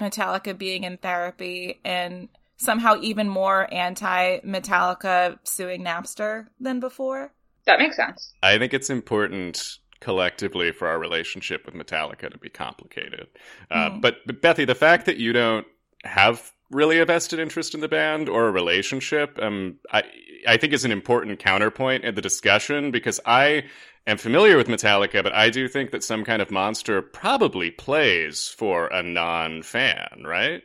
Metallica 0.00 0.56
being 0.56 0.84
in 0.84 0.96
therapy 0.96 1.80
and 1.84 2.28
somehow 2.56 2.96
even 3.00 3.28
more 3.28 3.72
anti 3.72 4.38
Metallica 4.40 5.38
suing 5.44 5.82
Napster 5.84 6.46
than 6.60 6.80
before. 6.80 7.32
That 7.66 7.78
makes 7.78 7.96
sense. 7.96 8.32
I 8.42 8.58
think 8.58 8.74
it's 8.74 8.90
important 8.90 9.78
collectively 10.00 10.72
for 10.72 10.88
our 10.88 10.98
relationship 10.98 11.64
with 11.64 11.74
Metallica 11.74 12.30
to 12.30 12.38
be 12.38 12.48
complicated. 12.48 13.28
Uh, 13.70 13.90
mm. 13.90 14.00
but, 14.00 14.16
but 14.26 14.42
Bethy, 14.42 14.66
the 14.66 14.74
fact 14.74 15.06
that 15.06 15.16
you 15.16 15.32
don't 15.32 15.66
have 16.02 16.52
really 16.72 16.98
a 16.98 17.04
vested 17.04 17.38
interest 17.38 17.74
in 17.74 17.80
the 17.80 17.88
band 17.88 18.28
or 18.28 18.48
a 18.48 18.50
relationship, 18.50 19.38
um, 19.40 19.76
I 19.92 20.02
I 20.46 20.56
think 20.56 20.72
is 20.72 20.84
an 20.84 20.92
important 20.92 21.38
counterpoint 21.38 22.04
in 22.04 22.14
the 22.14 22.22
discussion 22.22 22.90
because 22.90 23.20
I 23.24 23.64
am 24.06 24.18
familiar 24.18 24.56
with 24.56 24.66
Metallica, 24.66 25.22
but 25.22 25.32
I 25.32 25.50
do 25.50 25.68
think 25.68 25.92
that 25.92 26.02
some 26.02 26.24
kind 26.24 26.42
of 26.42 26.50
monster 26.50 27.00
probably 27.00 27.70
plays 27.70 28.48
for 28.48 28.88
a 28.88 29.02
non-fan, 29.02 30.24
right? 30.24 30.62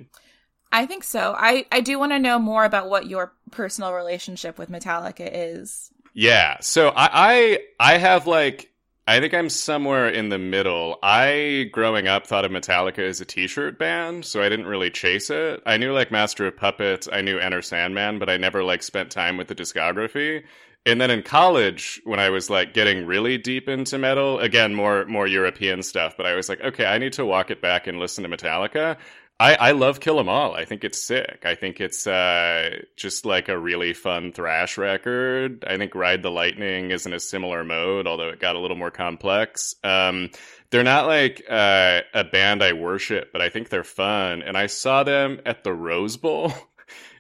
I 0.72 0.86
think 0.86 1.04
so. 1.04 1.34
I, 1.38 1.66
I 1.72 1.82
do 1.82 2.00
want 2.00 2.12
to 2.12 2.20
know 2.20 2.40
more 2.40 2.66
about 2.66 2.90
what 2.90 3.08
your 3.08 3.34
personal 3.52 3.94
relationship 3.94 4.58
with 4.58 4.70
Metallica 4.70 5.30
is. 5.32 5.92
Yeah. 6.14 6.58
So 6.62 6.90
I, 6.90 7.10
I 7.14 7.60
I 7.94 7.98
have 8.00 8.26
like 8.26 8.72
I 9.10 9.22
think 9.22 9.34
I'm 9.34 9.50
somewhere 9.50 10.10
in 10.10 10.28
the 10.28 10.38
middle. 10.38 11.00
I, 11.02 11.70
growing 11.72 12.10
up, 12.10 12.28
thought 12.28 12.44
of 12.44 12.52
Metallica 12.52 13.00
as 13.00 13.22
a 13.22 13.26
t 13.26 13.48
shirt 13.48 13.80
band, 13.80 14.26
so 14.26 14.42
I 14.44 14.50
didn't 14.50 14.68
really 14.68 14.90
chase 14.90 15.30
it. 15.30 15.64
I 15.66 15.78
knew, 15.78 15.94
like, 15.94 16.12
Master 16.12 16.46
of 16.46 16.58
Puppets, 16.58 17.08
I 17.10 17.22
knew 17.22 17.40
Enter 17.40 17.62
Sandman, 17.62 18.20
but 18.20 18.30
I 18.30 18.36
never, 18.36 18.66
like, 18.66 18.84
spent 18.84 19.10
time 19.10 19.38
with 19.38 19.48
the 19.48 19.56
discography. 19.56 20.44
And 20.86 21.00
then 21.00 21.10
in 21.10 21.24
college, 21.24 22.02
when 22.04 22.20
I 22.20 22.30
was, 22.30 22.50
like, 22.50 22.74
getting 22.74 23.06
really 23.06 23.38
deep 23.38 23.70
into 23.70 23.98
metal, 23.98 24.40
again, 24.40 24.76
more, 24.76 25.06
more 25.06 25.26
European 25.26 25.84
stuff, 25.84 26.18
but 26.18 26.26
I 26.26 26.36
was 26.36 26.50
like, 26.50 26.60
okay, 26.60 26.86
I 26.86 26.98
need 26.98 27.14
to 27.14 27.26
walk 27.26 27.50
it 27.50 27.62
back 27.62 27.88
and 27.88 28.00
listen 28.00 28.30
to 28.30 28.30
Metallica. 28.30 28.98
I, 29.40 29.54
I 29.56 29.72
love 29.72 30.00
Kill 30.00 30.20
'Em 30.20 30.30
All. 30.30 30.56
I 30.56 30.66
think 30.66 30.84
it's 30.84 31.04
sick. 31.04 31.44
I 31.46 31.54
think 31.54 31.80
it's 31.80 32.08
uh, 32.08 32.80
just 32.96 33.24
like 33.24 33.50
a 33.50 33.58
really 33.58 33.94
fun 33.94 34.32
thrash 34.32 34.78
record. 34.80 35.64
I 35.68 35.78
think 35.78 35.94
Ride 35.94 36.24
the 36.24 36.32
Lightning 36.32 36.90
is 36.90 37.06
in 37.06 37.14
a 37.14 37.20
similar 37.20 37.64
mode, 37.64 38.08
although 38.08 38.30
it 38.30 38.40
got 38.40 38.56
a 38.56 38.60
little 38.60 38.78
more 38.78 38.90
complex. 38.90 39.76
Um, 39.84 40.32
they're 40.72 40.84
not 40.84 41.06
like 41.06 41.44
uh, 41.48 42.02
a 42.16 42.24
band 42.24 42.64
I 42.64 42.74
worship, 42.74 43.32
but 43.32 43.42
I 43.42 43.50
think 43.50 43.70
they're 43.70 43.84
fun. 43.84 44.42
And 44.42 44.58
I 44.58 44.66
saw 44.66 45.04
them 45.04 45.40
at 45.46 45.64
the 45.64 45.74
Rose 45.74 46.18
Bowl. 46.18 46.52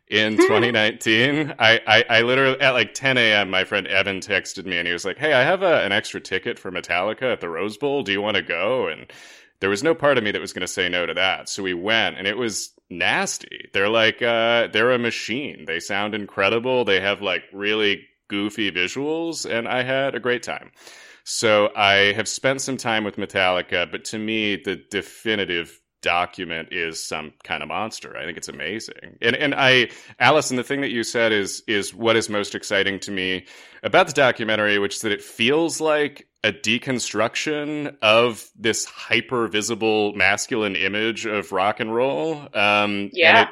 in 0.09 0.38
2019 0.38 1.55
I, 1.59 1.81
I, 1.86 2.05
I 2.09 2.21
literally 2.21 2.57
at 2.62 2.71
like 2.71 2.93
10 2.93 3.17
a.m 3.17 3.50
my 3.50 3.65
friend 3.65 3.86
evan 3.88 4.21
texted 4.21 4.65
me 4.65 4.77
and 4.77 4.88
he 4.88 4.93
was 4.93 5.03
like 5.03 5.17
hey 5.17 5.33
i 5.33 5.43
have 5.43 5.63
a, 5.63 5.83
an 5.83 5.91
extra 5.91 6.21
ticket 6.21 6.57
for 6.57 6.71
metallica 6.71 7.33
at 7.33 7.41
the 7.41 7.50
rose 7.50 7.75
bowl 7.75 8.03
do 8.03 8.13
you 8.13 8.21
want 8.21 8.38
to 8.38 8.41
go 8.41 8.88
and 8.88 9.12
there 9.59 9.69
was 9.69 9.83
no 9.83 9.95
part 9.95 10.17
of 10.17 10.23
me 10.23 10.31
that 10.31 10.41
was 10.41 10.53
going 10.53 10.61
to 10.61 10.67
say 10.67 10.89
no 10.89 11.05
to 11.05 11.13
that. 11.15 11.49
So 11.49 11.63
we 11.63 11.73
went 11.73 12.17
and 12.17 12.27
it 12.27 12.37
was 12.37 12.73
nasty. 12.89 13.69
They're 13.73 13.89
like, 13.89 14.21
uh, 14.21 14.67
they're 14.67 14.91
a 14.91 14.99
machine. 14.99 15.65
They 15.65 15.79
sound 15.79 16.13
incredible. 16.13 16.85
They 16.85 16.99
have 16.99 17.21
like 17.21 17.43
really 17.51 18.07
goofy 18.27 18.71
visuals 18.71 19.49
and 19.49 19.67
I 19.67 19.83
had 19.83 20.15
a 20.15 20.19
great 20.19 20.43
time. 20.43 20.71
So 21.23 21.71
I 21.75 22.13
have 22.13 22.27
spent 22.27 22.61
some 22.61 22.77
time 22.77 23.03
with 23.03 23.17
Metallica, 23.17 23.91
but 23.91 24.05
to 24.05 24.17
me, 24.17 24.55
the 24.55 24.77
definitive 24.89 25.77
document 26.01 26.69
is 26.71 27.03
some 27.03 27.33
kind 27.43 27.61
of 27.61 27.69
monster. 27.69 28.15
I 28.15 28.23
think 28.23 28.37
it's 28.37 28.47
amazing. 28.47 29.17
And 29.21 29.35
and 29.35 29.53
I 29.53 29.89
Allison, 30.19 30.55
the 30.55 30.63
thing 30.63 30.81
that 30.81 30.91
you 30.91 31.03
said 31.03 31.33
is 31.33 31.63
is 31.67 31.93
what 31.93 32.15
is 32.15 32.29
most 32.29 32.55
exciting 32.55 32.99
to 33.01 33.11
me 33.11 33.45
about 33.83 34.07
the 34.07 34.13
documentary, 34.13 34.79
which 34.79 34.95
is 34.95 35.01
that 35.01 35.11
it 35.11 35.21
feels 35.21 35.81
like 35.81 36.27
a 36.47 36.53
deconstruction 36.53 37.97
of 38.01 38.49
this 38.55 38.85
hyper 38.85 39.49
visible 39.49 40.13
masculine 40.13 40.77
image 40.77 41.25
of 41.25 41.51
rock 41.51 41.81
and 41.81 41.93
roll. 41.93 42.47
Um, 42.53 43.09
yeah. 43.11 43.39
And 43.39 43.49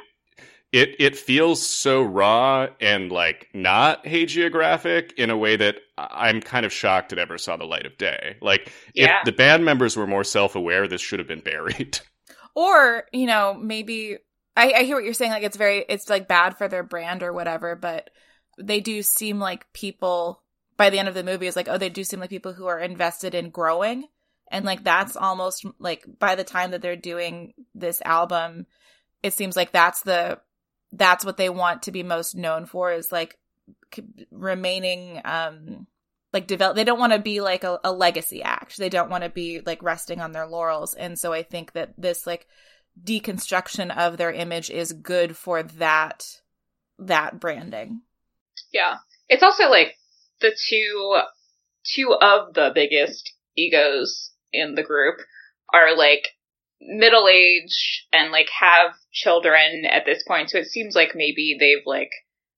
it, 0.71 0.89
it 0.89 0.95
it 0.99 1.17
feels 1.17 1.65
so 1.65 2.01
raw 2.01 2.67
and 2.79 3.11
like 3.11 3.49
not 3.53 4.05
hagiographic 4.05 5.11
in 5.13 5.29
a 5.29 5.37
way 5.37 5.57
that 5.57 5.75
I'm 5.97 6.39
kind 6.39 6.65
of 6.65 6.71
shocked 6.71 7.11
it 7.11 7.19
ever 7.19 7.37
saw 7.37 7.57
the 7.57 7.65
light 7.65 7.85
of 7.85 7.97
day. 7.97 8.37
Like 8.41 8.71
yeah. 8.93 9.19
if 9.19 9.25
the 9.25 9.33
band 9.33 9.65
members 9.65 9.97
were 9.97 10.07
more 10.07 10.23
self 10.23 10.55
aware, 10.55 10.87
this 10.87 11.01
should 11.01 11.19
have 11.19 11.27
been 11.27 11.41
buried. 11.41 11.99
Or, 12.57 13.03
you 13.11 13.25
know, 13.25 13.53
maybe 13.53 14.15
I, 14.55 14.71
I 14.71 14.83
hear 14.83 14.95
what 14.95 15.03
you're 15.03 15.13
saying, 15.13 15.31
like 15.31 15.43
it's 15.43 15.57
very 15.57 15.83
it's 15.89 16.09
like 16.09 16.29
bad 16.29 16.57
for 16.57 16.69
their 16.69 16.83
brand 16.83 17.21
or 17.21 17.33
whatever, 17.33 17.75
but 17.75 18.09
they 18.57 18.79
do 18.79 19.01
seem 19.03 19.39
like 19.39 19.71
people 19.73 20.41
by 20.77 20.89
the 20.89 20.99
end 20.99 21.07
of 21.07 21.13
the 21.13 21.23
movie 21.23 21.47
is 21.47 21.55
like, 21.55 21.67
oh, 21.69 21.77
they 21.77 21.89
do 21.89 22.03
seem 22.03 22.19
like 22.19 22.29
people 22.29 22.53
who 22.53 22.67
are 22.67 22.79
invested 22.79 23.33
in 23.33 23.49
growing. 23.49 24.05
And 24.51 24.65
like 24.65 24.83
that's 24.83 25.15
almost 25.15 25.65
like 25.79 26.05
by 26.19 26.35
the 26.35 26.43
time 26.43 26.71
that 26.71 26.81
they're 26.81 26.95
doing 26.95 27.53
this 27.73 28.01
album, 28.03 28.67
it 29.23 29.33
seems 29.33 29.55
like 29.55 29.71
that's 29.71 30.01
the 30.01 30.39
that's 30.91 31.25
what 31.25 31.37
they 31.37 31.49
want 31.49 31.83
to 31.83 31.91
be 31.91 32.03
most 32.03 32.35
known 32.35 32.65
for 32.65 32.91
is 32.91 33.11
like 33.11 33.37
remaining 34.31 35.19
um 35.25 35.87
like 36.31 36.47
develop 36.47 36.75
they 36.75 36.83
don't 36.83 36.99
want 36.99 37.11
to 37.11 37.19
be 37.19 37.41
like 37.41 37.63
a, 37.63 37.79
a 37.83 37.91
legacy 37.91 38.43
act. 38.43 38.77
They 38.77 38.89
don't 38.89 39.09
want 39.09 39.23
to 39.23 39.29
be 39.29 39.61
like 39.65 39.81
resting 39.81 40.21
on 40.21 40.31
their 40.31 40.47
laurels. 40.47 40.93
And 40.93 41.17
so 41.17 41.33
i 41.33 41.41
think 41.41 41.71
that 41.73 41.93
this 41.97 42.27
like 42.27 42.47
deconstruction 43.03 43.95
of 43.95 44.17
their 44.17 44.31
image 44.31 44.69
is 44.69 44.93
good 44.93 45.35
for 45.35 45.63
that 45.63 46.41
that 46.99 47.39
branding. 47.39 48.01
Yeah. 48.71 48.97
It's 49.27 49.43
also 49.43 49.69
like 49.69 49.95
the 50.45 50.55
two 50.69 51.19
two 51.95 52.13
of 52.13 52.53
the 52.53 52.71
biggest 52.73 53.33
egos 53.57 54.31
in 54.53 54.75
the 54.75 54.83
group 54.83 55.15
are 55.73 55.95
like 55.95 56.27
middle 56.81 57.27
age 57.27 58.05
and 58.13 58.31
like 58.31 58.49
have 58.59 58.91
children 59.11 59.85
at 59.89 60.05
this 60.05 60.23
point 60.27 60.49
so 60.49 60.57
it 60.57 60.67
seems 60.67 60.95
like 60.95 61.11
maybe 61.15 61.57
they've 61.59 61.85
like 61.85 62.11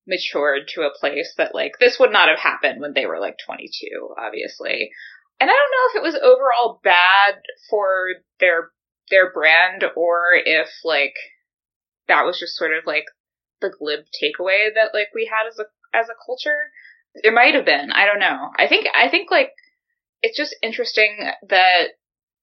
matured 0.08 0.67
to 0.67 0.82
a 0.82 1.00
place 1.00 1.34
that 1.38 1.53
like 1.53 1.74
this 1.79 1.98
would 2.00 2.12
not 2.12 2.29
have 2.29 2.39
happened 2.39 2.82
when 2.82 2.94
they 2.94 3.06
were 3.06 3.20
like 3.20 3.38
22 3.46 4.15
obviously 4.17 4.89
and 5.39 5.50
i 5.50 5.53
don't 5.53 5.72
know 5.72 5.89
if 5.89 5.96
it 5.96 6.03
was 6.03 6.15
overall 6.22 6.79
bad 6.84 7.36
for 7.70 8.08
their 8.39 8.72
their 9.10 9.32
brand 9.32 9.84
or 9.96 10.27
if 10.34 10.70
like 10.84 11.13
that 12.08 12.25
was 12.25 12.39
just 12.39 12.58
sort 12.58 12.72
of 12.72 12.86
like 12.86 13.06
the 13.62 13.72
glib 13.79 14.01
takeaway 14.22 14.67
that 14.74 14.94
like 14.94 15.10
we 15.13 15.29
had 15.32 15.48
as 15.48 15.60
a 15.60 15.65
as 15.94 16.08
a 16.10 16.25
culture. 16.25 16.72
It 17.24 17.34
might 17.34 17.56
have 17.56 17.66
been. 17.66 17.92
I 17.92 18.06
don't 18.06 18.20
know. 18.20 18.50
I 18.58 18.68
think 18.68 18.88
I 18.96 19.10
think 19.10 19.32
like 19.32 19.52
it's 20.22 20.38
just 20.38 20.56
interesting 20.62 21.30
that 21.50 21.90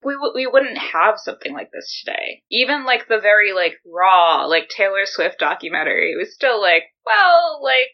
we 0.03 0.13
w- 0.13 0.33
we 0.35 0.47
wouldn't 0.47 0.77
have 0.77 1.15
something 1.17 1.53
like 1.53 1.71
this 1.71 2.03
today. 2.03 2.43
Even 2.51 2.85
like 2.85 3.07
the 3.07 3.19
very 3.19 3.53
like 3.53 3.75
raw 3.85 4.45
like 4.45 4.69
Taylor 4.69 5.05
Swift 5.05 5.39
documentary 5.39 6.11
it 6.11 6.17
was 6.17 6.33
still 6.33 6.61
like 6.61 6.83
well 7.05 7.59
like 7.63 7.93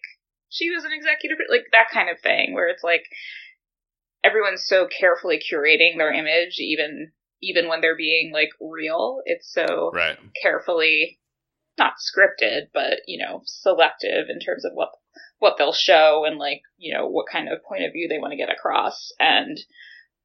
she 0.49 0.69
was 0.69 0.83
an 0.83 0.91
executive 0.93 1.37
like 1.49 1.65
that 1.71 1.89
kind 1.93 2.09
of 2.09 2.19
thing 2.19 2.53
where 2.53 2.67
it's 2.67 2.83
like 2.83 3.03
everyone's 4.23 4.65
so 4.65 4.87
carefully 4.87 5.39
curating 5.39 5.97
their 5.97 6.11
image 6.11 6.57
even 6.59 7.11
even 7.41 7.67
when 7.67 7.81
they're 7.81 7.97
being 7.97 8.31
like 8.33 8.49
real. 8.59 9.21
It's 9.25 9.51
so 9.51 9.91
Right. 9.93 10.17
carefully 10.41 11.19
not 11.77 11.93
scripted 11.93 12.67
but 12.73 12.99
you 13.07 13.17
know 13.23 13.41
selective 13.45 14.29
in 14.29 14.39
terms 14.39 14.65
of 14.65 14.71
what 14.73 14.89
what 15.41 15.55
they'll 15.57 15.73
show 15.73 16.23
and 16.25 16.37
like 16.37 16.61
you 16.77 16.93
know 16.93 17.07
what 17.07 17.25
kind 17.31 17.49
of 17.49 17.63
point 17.63 17.83
of 17.83 17.91
view 17.91 18.07
they 18.07 18.19
want 18.19 18.31
to 18.31 18.37
get 18.37 18.51
across. 18.51 19.11
And 19.19 19.59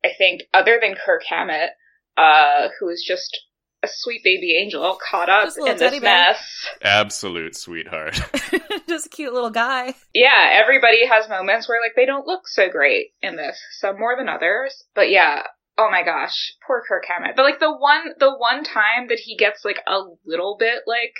i 0.04 0.08
think 0.16 0.42
other 0.52 0.78
than 0.80 0.94
kirk 0.94 1.22
hammett 1.26 1.70
uh 2.18 2.68
who 2.78 2.90
is 2.90 3.02
just 3.06 3.36
a 3.82 3.88
sweet 3.90 4.22
baby 4.22 4.56
angel 4.60 4.98
caught 5.10 5.28
up 5.30 5.44
Just 5.44 5.58
a 5.58 5.62
little 5.62 5.74
in 5.86 5.92
this 5.92 6.02
mess. 6.02 6.68
Absolute 6.82 7.56
sweetheart. 7.56 8.20
Just 8.88 9.06
a 9.06 9.08
cute 9.08 9.32
little 9.32 9.50
guy. 9.50 9.94
yeah 10.14 10.60
everybody 10.62 11.06
has 11.06 11.28
moments 11.28 11.68
where 11.68 11.80
like 11.80 11.94
they 11.96 12.06
don't 12.06 12.26
look 12.26 12.46
so 12.46 12.68
great 12.68 13.08
in 13.22 13.36
this 13.36 13.58
some 13.80 13.98
more 13.98 14.16
than 14.18 14.28
others. 14.28 14.84
But 14.94 15.10
yeah 15.10 15.42
oh 15.78 15.88
my 15.90 16.02
gosh 16.02 16.52
poor 16.66 16.82
kirk 16.86 17.04
hammett. 17.08 17.36
But 17.36 17.44
like 17.44 17.58
the 17.58 17.74
one 17.74 18.12
the 18.18 18.36
one 18.36 18.64
time 18.64 19.08
that 19.08 19.18
he 19.18 19.34
gets 19.36 19.64
like 19.64 19.80
a 19.86 20.00
little 20.26 20.56
bit 20.58 20.82
like 20.86 21.14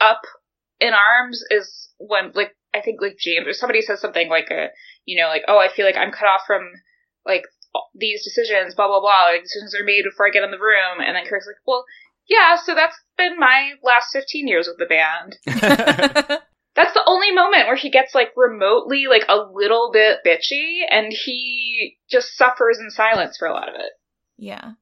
up 0.00 0.22
in 0.80 0.92
arms 0.92 1.42
is 1.50 1.90
when 1.98 2.32
like 2.34 2.54
I 2.76 2.82
think 2.82 3.00
like 3.00 3.16
James 3.18 3.46
or 3.46 3.52
somebody 3.54 3.80
says 3.82 4.00
something 4.00 4.28
like 4.28 4.50
a 4.50 4.68
you 5.04 5.20
know 5.20 5.28
like 5.28 5.42
oh 5.48 5.58
I 5.58 5.68
feel 5.74 5.86
like 5.86 5.96
I'm 5.96 6.12
cut 6.12 6.26
off 6.28 6.42
from 6.46 6.62
like 7.24 7.42
these 7.94 8.22
decisions 8.24 8.74
blah 8.74 8.86
blah 8.88 9.00
blah 9.00 9.32
like 9.32 9.42
decisions 9.42 9.74
are 9.74 9.84
made 9.84 10.04
before 10.04 10.26
I 10.26 10.30
get 10.30 10.44
in 10.44 10.50
the 10.50 10.58
room 10.58 11.00
and 11.04 11.14
then 11.16 11.24
Kirk's 11.26 11.46
like 11.46 11.56
well 11.66 11.84
yeah 12.28 12.56
so 12.56 12.74
that's 12.74 12.96
been 13.18 13.38
my 13.38 13.72
last 13.82 14.08
15 14.12 14.46
years 14.48 14.68
with 14.68 14.78
the 14.78 14.86
band 14.86 15.36
that's 16.74 16.92
the 16.94 17.02
only 17.06 17.32
moment 17.32 17.66
where 17.66 17.76
he 17.76 17.90
gets 17.90 18.14
like 18.14 18.28
remotely 18.36 19.06
like 19.08 19.24
a 19.28 19.36
little 19.52 19.90
bit 19.92 20.18
bitchy 20.26 20.80
and 20.90 21.12
he 21.12 21.96
just 22.10 22.36
suffers 22.36 22.78
in 22.78 22.90
silence 22.90 23.36
for 23.38 23.46
a 23.48 23.52
lot 23.52 23.68
of 23.68 23.74
it 23.74 23.92
yeah. 24.38 24.72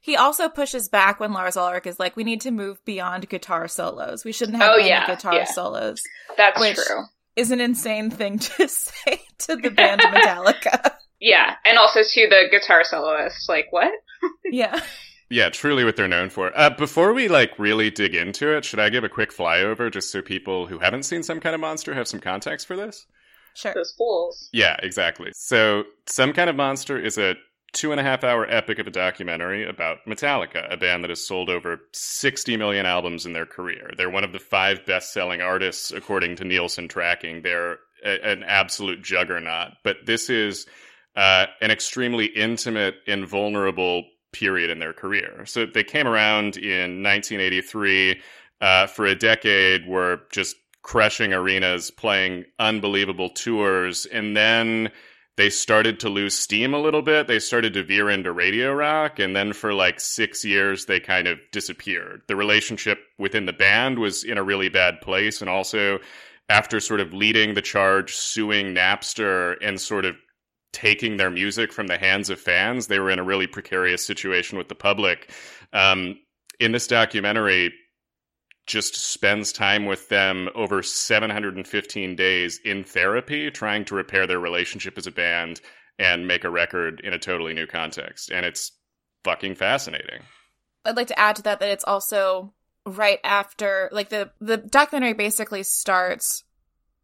He 0.00 0.14
also 0.16 0.48
pushes 0.48 0.88
back 0.88 1.18
when 1.18 1.32
Lars 1.32 1.56
Ulrich 1.56 1.86
is 1.86 1.98
like, 1.98 2.16
we 2.16 2.22
need 2.24 2.40
to 2.42 2.50
move 2.52 2.84
beyond 2.84 3.28
guitar 3.28 3.66
solos. 3.66 4.24
We 4.24 4.30
shouldn't 4.32 4.56
have 4.58 4.70
Oh, 4.70 4.78
any 4.78 4.88
yeah, 4.88 5.06
guitar 5.06 5.34
yeah. 5.34 5.44
solos. 5.44 6.00
that's 6.36 6.60
Which- 6.60 6.76
true 6.76 7.04
Is 7.36 7.50
an 7.50 7.60
insane 7.60 8.10
thing 8.10 8.38
to 8.38 8.68
say 8.68 9.20
to 9.40 9.56
the 9.56 9.70
band 9.70 10.00
Metallica. 10.00 10.92
yeah 11.20 11.56
and 11.64 11.78
also 11.78 12.00
to 12.02 12.28
the 12.28 12.44
guitar 12.50 12.82
soloist 12.84 13.48
like 13.48 13.66
what 13.70 13.92
yeah. 14.44 14.80
yeah, 15.30 15.50
truly 15.50 15.84
what 15.84 15.96
they're 15.96 16.08
known 16.08 16.30
for. 16.30 16.56
Uh, 16.58 16.70
before 16.70 17.12
we 17.12 17.28
like 17.28 17.58
really 17.58 17.90
dig 17.90 18.14
into 18.14 18.56
it, 18.56 18.64
should 18.64 18.80
I 18.80 18.88
give 18.90 19.04
a 19.04 19.08
quick 19.08 19.30
flyover 19.30 19.92
just 19.92 20.10
so 20.10 20.22
people 20.22 20.66
who 20.66 20.78
haven't 20.78 21.04
seen 21.04 21.22
some 21.22 21.40
kind 21.40 21.54
of 21.54 21.60
monster 21.60 21.94
have 21.94 22.08
some 22.08 22.20
context 22.20 22.66
for 22.66 22.76
this? 22.76 23.06
Sure. 23.54 23.72
those 23.74 23.92
fools 23.96 24.50
Yeah, 24.52 24.76
exactly. 24.82 25.30
So, 25.34 25.84
Some 26.06 26.34
Kind 26.34 26.50
of 26.50 26.56
Monster 26.56 26.98
is 26.98 27.16
a 27.16 27.36
two 27.76 27.92
and 27.92 28.00
a 28.00 28.02
half 28.02 28.24
hour 28.24 28.46
epic 28.50 28.78
of 28.78 28.86
a 28.86 28.90
documentary 28.90 29.68
about 29.68 29.98
Metallica, 30.08 30.72
a 30.72 30.78
band 30.78 31.04
that 31.04 31.10
has 31.10 31.24
sold 31.24 31.50
over 31.50 31.78
60 31.92 32.56
million 32.56 32.86
albums 32.86 33.26
in 33.26 33.34
their 33.34 33.44
career. 33.44 33.90
They're 33.96 34.10
one 34.10 34.24
of 34.24 34.32
the 34.32 34.38
five 34.38 34.86
best 34.86 35.12
selling 35.12 35.42
artists 35.42 35.92
according 35.92 36.36
to 36.36 36.44
Nielsen 36.44 36.88
tracking. 36.88 37.42
They're 37.42 37.78
a, 38.02 38.24
an 38.24 38.44
absolute 38.44 39.02
juggernaut. 39.02 39.72
But 39.84 39.98
this 40.06 40.30
is 40.30 40.66
uh, 41.16 41.46
an 41.60 41.70
extremely 41.70 42.26
intimate 42.26 42.94
and 43.06 43.28
vulnerable 43.28 44.04
period 44.32 44.70
in 44.70 44.78
their 44.78 44.94
career. 44.94 45.44
So, 45.44 45.66
they 45.66 45.84
came 45.84 46.06
around 46.06 46.56
in 46.56 47.02
1983 47.02 48.20
uh, 48.62 48.86
for 48.86 49.04
a 49.04 49.14
decade, 49.14 49.86
were 49.86 50.22
just 50.32 50.56
crushing 50.82 51.34
arenas, 51.34 51.90
playing 51.90 52.44
unbelievable 52.58 53.28
tours, 53.30 54.06
and 54.06 54.34
then 54.34 54.90
they 55.36 55.50
started 55.50 56.00
to 56.00 56.08
lose 56.08 56.34
steam 56.34 56.72
a 56.72 56.80
little 56.80 57.02
bit. 57.02 57.26
They 57.26 57.38
started 57.38 57.74
to 57.74 57.82
veer 57.82 58.08
into 58.08 58.32
radio 58.32 58.72
rock, 58.72 59.18
and 59.18 59.36
then 59.36 59.52
for 59.52 59.74
like 59.74 60.00
six 60.00 60.44
years, 60.44 60.86
they 60.86 60.98
kind 60.98 61.28
of 61.28 61.38
disappeared. 61.52 62.22
The 62.26 62.36
relationship 62.36 62.98
within 63.18 63.46
the 63.46 63.52
band 63.52 63.98
was 63.98 64.24
in 64.24 64.38
a 64.38 64.42
really 64.42 64.68
bad 64.68 65.00
place, 65.02 65.40
and 65.40 65.50
also 65.50 65.98
after 66.48 66.80
sort 66.80 67.00
of 67.00 67.12
leading 67.12 67.54
the 67.54 67.62
charge, 67.62 68.14
suing 68.14 68.74
Napster, 68.74 69.56
and 69.60 69.80
sort 69.80 70.04
of 70.04 70.16
taking 70.72 71.16
their 71.16 71.30
music 71.30 71.72
from 71.72 71.86
the 71.86 71.98
hands 71.98 72.30
of 72.30 72.40
fans, 72.40 72.86
they 72.86 72.98
were 72.98 73.10
in 73.10 73.18
a 73.18 73.24
really 73.24 73.46
precarious 73.46 74.06
situation 74.06 74.58
with 74.58 74.68
the 74.68 74.74
public. 74.74 75.30
Um, 75.72 76.18
in 76.60 76.72
this 76.72 76.86
documentary, 76.86 77.72
just 78.66 78.96
spends 78.96 79.52
time 79.52 79.86
with 79.86 80.08
them 80.08 80.48
over 80.54 80.82
715 80.82 82.16
days 82.16 82.60
in 82.64 82.82
therapy 82.84 83.50
trying 83.50 83.84
to 83.84 83.94
repair 83.94 84.26
their 84.26 84.40
relationship 84.40 84.98
as 84.98 85.06
a 85.06 85.12
band 85.12 85.60
and 85.98 86.26
make 86.26 86.44
a 86.44 86.50
record 86.50 87.00
in 87.00 87.12
a 87.12 87.18
totally 87.18 87.54
new 87.54 87.66
context. 87.66 88.30
And 88.30 88.44
it's 88.44 88.72
fucking 89.24 89.54
fascinating. 89.54 90.20
I'd 90.84 90.96
like 90.96 91.08
to 91.08 91.18
add 91.18 91.36
to 91.36 91.42
that 91.42 91.60
that 91.60 91.70
it's 91.70 91.84
also 91.84 92.52
right 92.84 93.18
after 93.24 93.88
like 93.92 94.08
the 94.10 94.30
the 94.40 94.56
documentary 94.56 95.12
basically 95.12 95.64
starts 95.64 96.44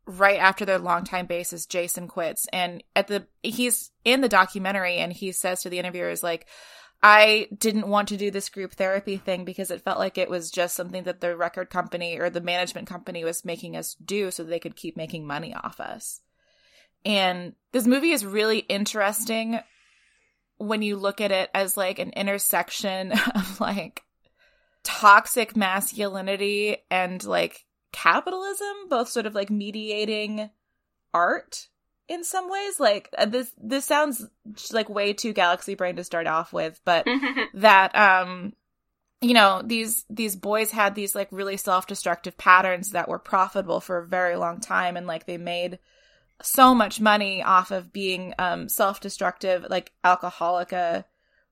right 0.07 0.39
after 0.39 0.65
their 0.65 0.79
longtime 0.79 1.27
bassist 1.27 1.69
Jason 1.69 2.09
quits. 2.09 2.47
And 2.53 2.83
at 2.95 3.09
the 3.09 3.27
he's 3.43 3.91
in 4.05 4.21
the 4.21 4.29
documentary 4.29 4.97
and 4.97 5.13
he 5.13 5.33
says 5.33 5.63
to 5.63 5.71
the 5.71 5.79
interviewers 5.79 6.23
like 6.23 6.47
I 7.03 7.49
didn't 7.57 7.89
want 7.89 8.09
to 8.09 8.17
do 8.17 8.31
this 8.31 8.49
group 8.49 8.73
therapy 8.73 9.17
thing 9.17 9.45
because 9.45 9.73
it 9.73 9.83
felt 9.83 9.99
like 9.99 10.19
it 10.19 10.31
was 10.31 10.53
just 10.53 10.77
something 10.77 11.03
that 11.05 11.21
the 11.21 11.37
record 11.37 11.69
company 11.69 12.19
or 12.19 12.31
the 12.31 12.41
management 12.41 12.87
company 12.87 13.25
was 13.25 13.45
making 13.45 13.77
us 13.77 13.95
do 13.95 14.31
so 14.31 14.45
they 14.45 14.61
could 14.61 14.77
keep 14.77 14.97
making 14.97 15.27
money 15.27 15.53
off 15.53 15.81
us. 15.81 16.21
And 17.05 17.55
this 17.73 17.89
movie 17.89 18.13
is 18.13 18.25
really 18.25 18.59
interesting 18.59 19.59
when 20.59 20.83
you 20.83 20.97
look 20.97 21.21
at 21.21 21.33
it 21.33 21.51
as 21.55 21.77
like 21.77 21.99
an 21.99 22.11
intersection 22.11 23.13
of 23.35 23.61
like 23.61 24.05
toxic 24.85 25.57
masculinity 25.57 26.77
and 26.89 27.25
like 27.25 27.65
capitalism, 27.91 28.89
both 28.89 29.09
sort 29.09 29.27
of 29.27 29.35
like 29.35 29.51
mediating 29.51 30.51
art 31.13 31.69
in 32.13 32.25
some 32.25 32.51
ways. 32.51 32.79
Like 32.79 33.09
uh, 33.17 33.27
this, 33.27 33.53
this 33.57 33.85
sounds 33.85 34.27
like 34.73 34.89
way 34.89 35.13
too 35.13 35.33
galaxy 35.33 35.75
brain 35.75 35.97
to 35.97 36.05
start 36.05 36.27
off 36.27 36.53
with, 36.53 36.81
but 36.85 37.07
that 37.55 37.97
um 37.97 38.53
you 39.23 39.35
know 39.35 39.63
these 39.65 40.05
these 40.11 40.37
boys 40.37 40.71
had 40.71 40.95
these 40.95 41.15
like 41.15 41.29
really 41.31 41.57
self-destructive 41.57 42.37
patterns 42.37 42.91
that 42.91 43.09
were 43.09 43.21
profitable 43.21 43.81
for 43.81 43.99
a 43.99 44.07
very 44.07 44.37
long 44.37 44.61
time 44.61 44.97
and 44.97 45.07
like 45.07 45.27
they 45.27 45.39
made 45.39 45.79
so 46.43 46.75
much 46.75 47.01
money 47.01 47.41
off 47.41 47.71
of 47.71 47.93
being 47.93 48.35
um 48.41 48.69
self-destructive 48.69 49.65
like 49.71 49.93
alcoholica 50.05 51.05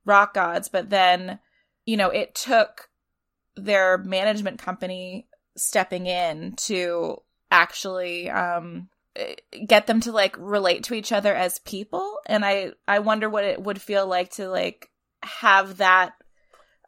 rock 0.05 0.35
gods 0.35 0.69
but 0.69 0.91
then 0.91 1.39
you 1.87 1.97
know 1.97 2.11
it 2.11 2.35
took 2.35 2.89
their 3.55 3.99
management 3.99 4.59
company 4.59 5.29
stepping 5.57 6.07
in 6.07 6.55
to 6.57 7.17
actually 7.53 8.29
um 8.29 8.89
get 9.67 9.87
them 9.87 10.01
to 10.01 10.13
like 10.13 10.37
relate 10.39 10.85
to 10.85 10.95
each 10.95 11.13
other 11.13 11.35
as 11.35 11.59
people 11.61 12.19
and 12.27 12.45
i 12.45 12.71
i 12.87 12.99
wonder 13.01 13.29
what 13.29 13.45
it 13.45 13.61
would 13.61 13.81
feel 13.81 14.07
like 14.07 14.31
to 14.31 14.49
like 14.49 14.89
have 15.23 15.79
that 15.79 16.13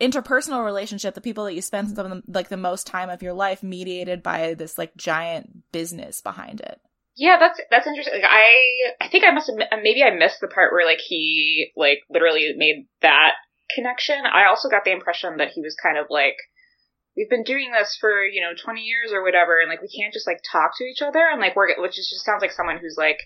interpersonal 0.01 0.65
relationship 0.65 1.15
the 1.15 1.21
people 1.21 1.45
that 1.45 1.55
you 1.55 1.63
spend 1.63 1.95
some 1.95 2.11
of 2.11 2.23
the, 2.25 2.33
like 2.33 2.49
the 2.49 2.57
most 2.57 2.87
time 2.87 3.11
of 3.11 3.23
your 3.23 3.33
life 3.33 3.63
mediated 3.63 4.23
by 4.23 4.55
this 4.55 4.79
like 4.79 4.97
giant 4.97 5.51
business 5.73 6.21
behind 6.21 6.61
it 6.61 6.81
Yeah, 7.15 7.37
that's 7.39 7.61
that's 7.71 7.87
interesting. 7.87 8.15
Like, 8.15 8.31
I 8.31 9.05
I 9.05 9.09
think 9.09 9.25
I 9.25 9.33
must 9.33 9.51
have 9.51 9.83
maybe 9.83 10.03
I 10.03 10.11
missed 10.11 10.41
the 10.41 10.49
part 10.49 10.73
where 10.73 10.87
like 10.87 11.01
he 11.01 11.71
like 11.77 12.01
literally 12.09 12.55
made 12.57 12.87
that 13.03 13.33
connection. 13.75 14.17
I 14.25 14.47
also 14.49 14.69
got 14.69 14.85
the 14.85 14.93
impression 14.93 15.37
that 15.37 15.51
he 15.55 15.61
was 15.61 15.77
kind 15.77 15.99
of 15.99 16.07
like 16.09 16.37
we've 17.17 17.29
been 17.31 17.43
doing 17.45 17.71
this 17.73 17.97
for 18.01 18.25
you 18.25 18.41
know 18.41 18.53
20 18.63 18.81
years 18.81 19.13
or 19.13 19.23
whatever 19.23 19.61
and 19.61 19.69
like 19.69 19.83
we 19.83 19.89
can't 19.89 20.13
just 20.13 20.27
like 20.27 20.41
talk 20.51 20.73
to 20.77 20.85
each 20.85 21.03
other 21.03 21.21
and 21.31 21.41
like 21.41 21.55
we're 21.57 21.69
which 21.81 21.99
is 21.99 22.09
just 22.13 22.25
sounds 22.25 22.41
like 22.43 22.53
someone 22.53 22.79
who's 22.79 22.97
like 22.99 23.19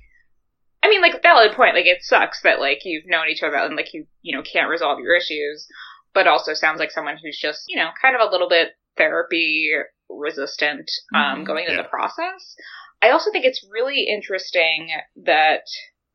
I 0.82 0.88
mean 0.88 1.02
like 1.02 1.22
valid 1.22 1.52
point 1.52 1.74
like 1.74 1.86
it 1.86 2.02
sucks 2.02 2.42
that 2.42 2.60
like 2.60 2.80
you've 2.84 3.06
known 3.06 3.28
each 3.28 3.42
other 3.42 3.56
and 3.56 3.76
like 3.76 3.92
you 3.94 4.06
you 4.22 4.36
know 4.36 4.42
can't 4.42 4.68
resolve 4.70 4.98
your 5.00 5.16
issues 5.16 5.66
but 6.14 6.26
also 6.26 6.54
sounds 6.54 6.78
like 6.80 6.90
someone 6.90 7.16
who's 7.22 7.38
just 7.40 7.64
you 7.68 7.76
know 7.76 7.90
kind 8.00 8.14
of 8.16 8.26
a 8.26 8.30
little 8.30 8.48
bit 8.48 8.72
therapy 8.96 9.70
resistant 10.08 10.90
um 11.14 11.42
Mhm. 11.42 11.46
going 11.46 11.64
into 11.64 11.76
Yeah. 11.76 11.82
the 11.82 11.88
process. 11.88 12.56
I 13.02 13.10
also 13.10 13.30
think 13.30 13.44
it's 13.44 13.66
really 13.70 14.04
interesting 14.08 14.88
that 15.24 15.64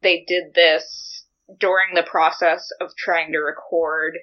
they 0.01 0.23
did 0.27 0.53
this 0.55 1.25
during 1.59 1.93
the 1.93 2.03
process 2.03 2.69
of 2.79 2.89
trying 2.97 3.33
to 3.33 3.37
record 3.39 4.17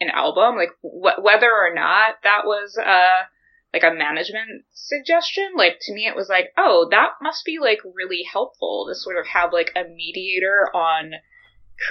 an 0.00 0.10
album, 0.10 0.56
like 0.56 0.70
wh- 0.82 1.22
whether 1.22 1.50
or 1.50 1.74
not 1.74 2.16
that 2.22 2.42
was 2.44 2.78
uh, 2.78 3.24
like 3.72 3.84
a 3.84 3.94
management 3.94 4.64
suggestion. 4.72 5.52
Like 5.56 5.78
to 5.82 5.94
me, 5.94 6.06
it 6.06 6.16
was 6.16 6.28
like, 6.28 6.52
oh, 6.56 6.88
that 6.90 7.10
must 7.20 7.44
be 7.44 7.58
like 7.60 7.80
really 7.94 8.22
helpful 8.30 8.86
to 8.88 8.94
sort 8.94 9.18
of 9.18 9.26
have 9.26 9.52
like 9.52 9.72
a 9.76 9.84
mediator 9.84 10.68
on 10.74 11.14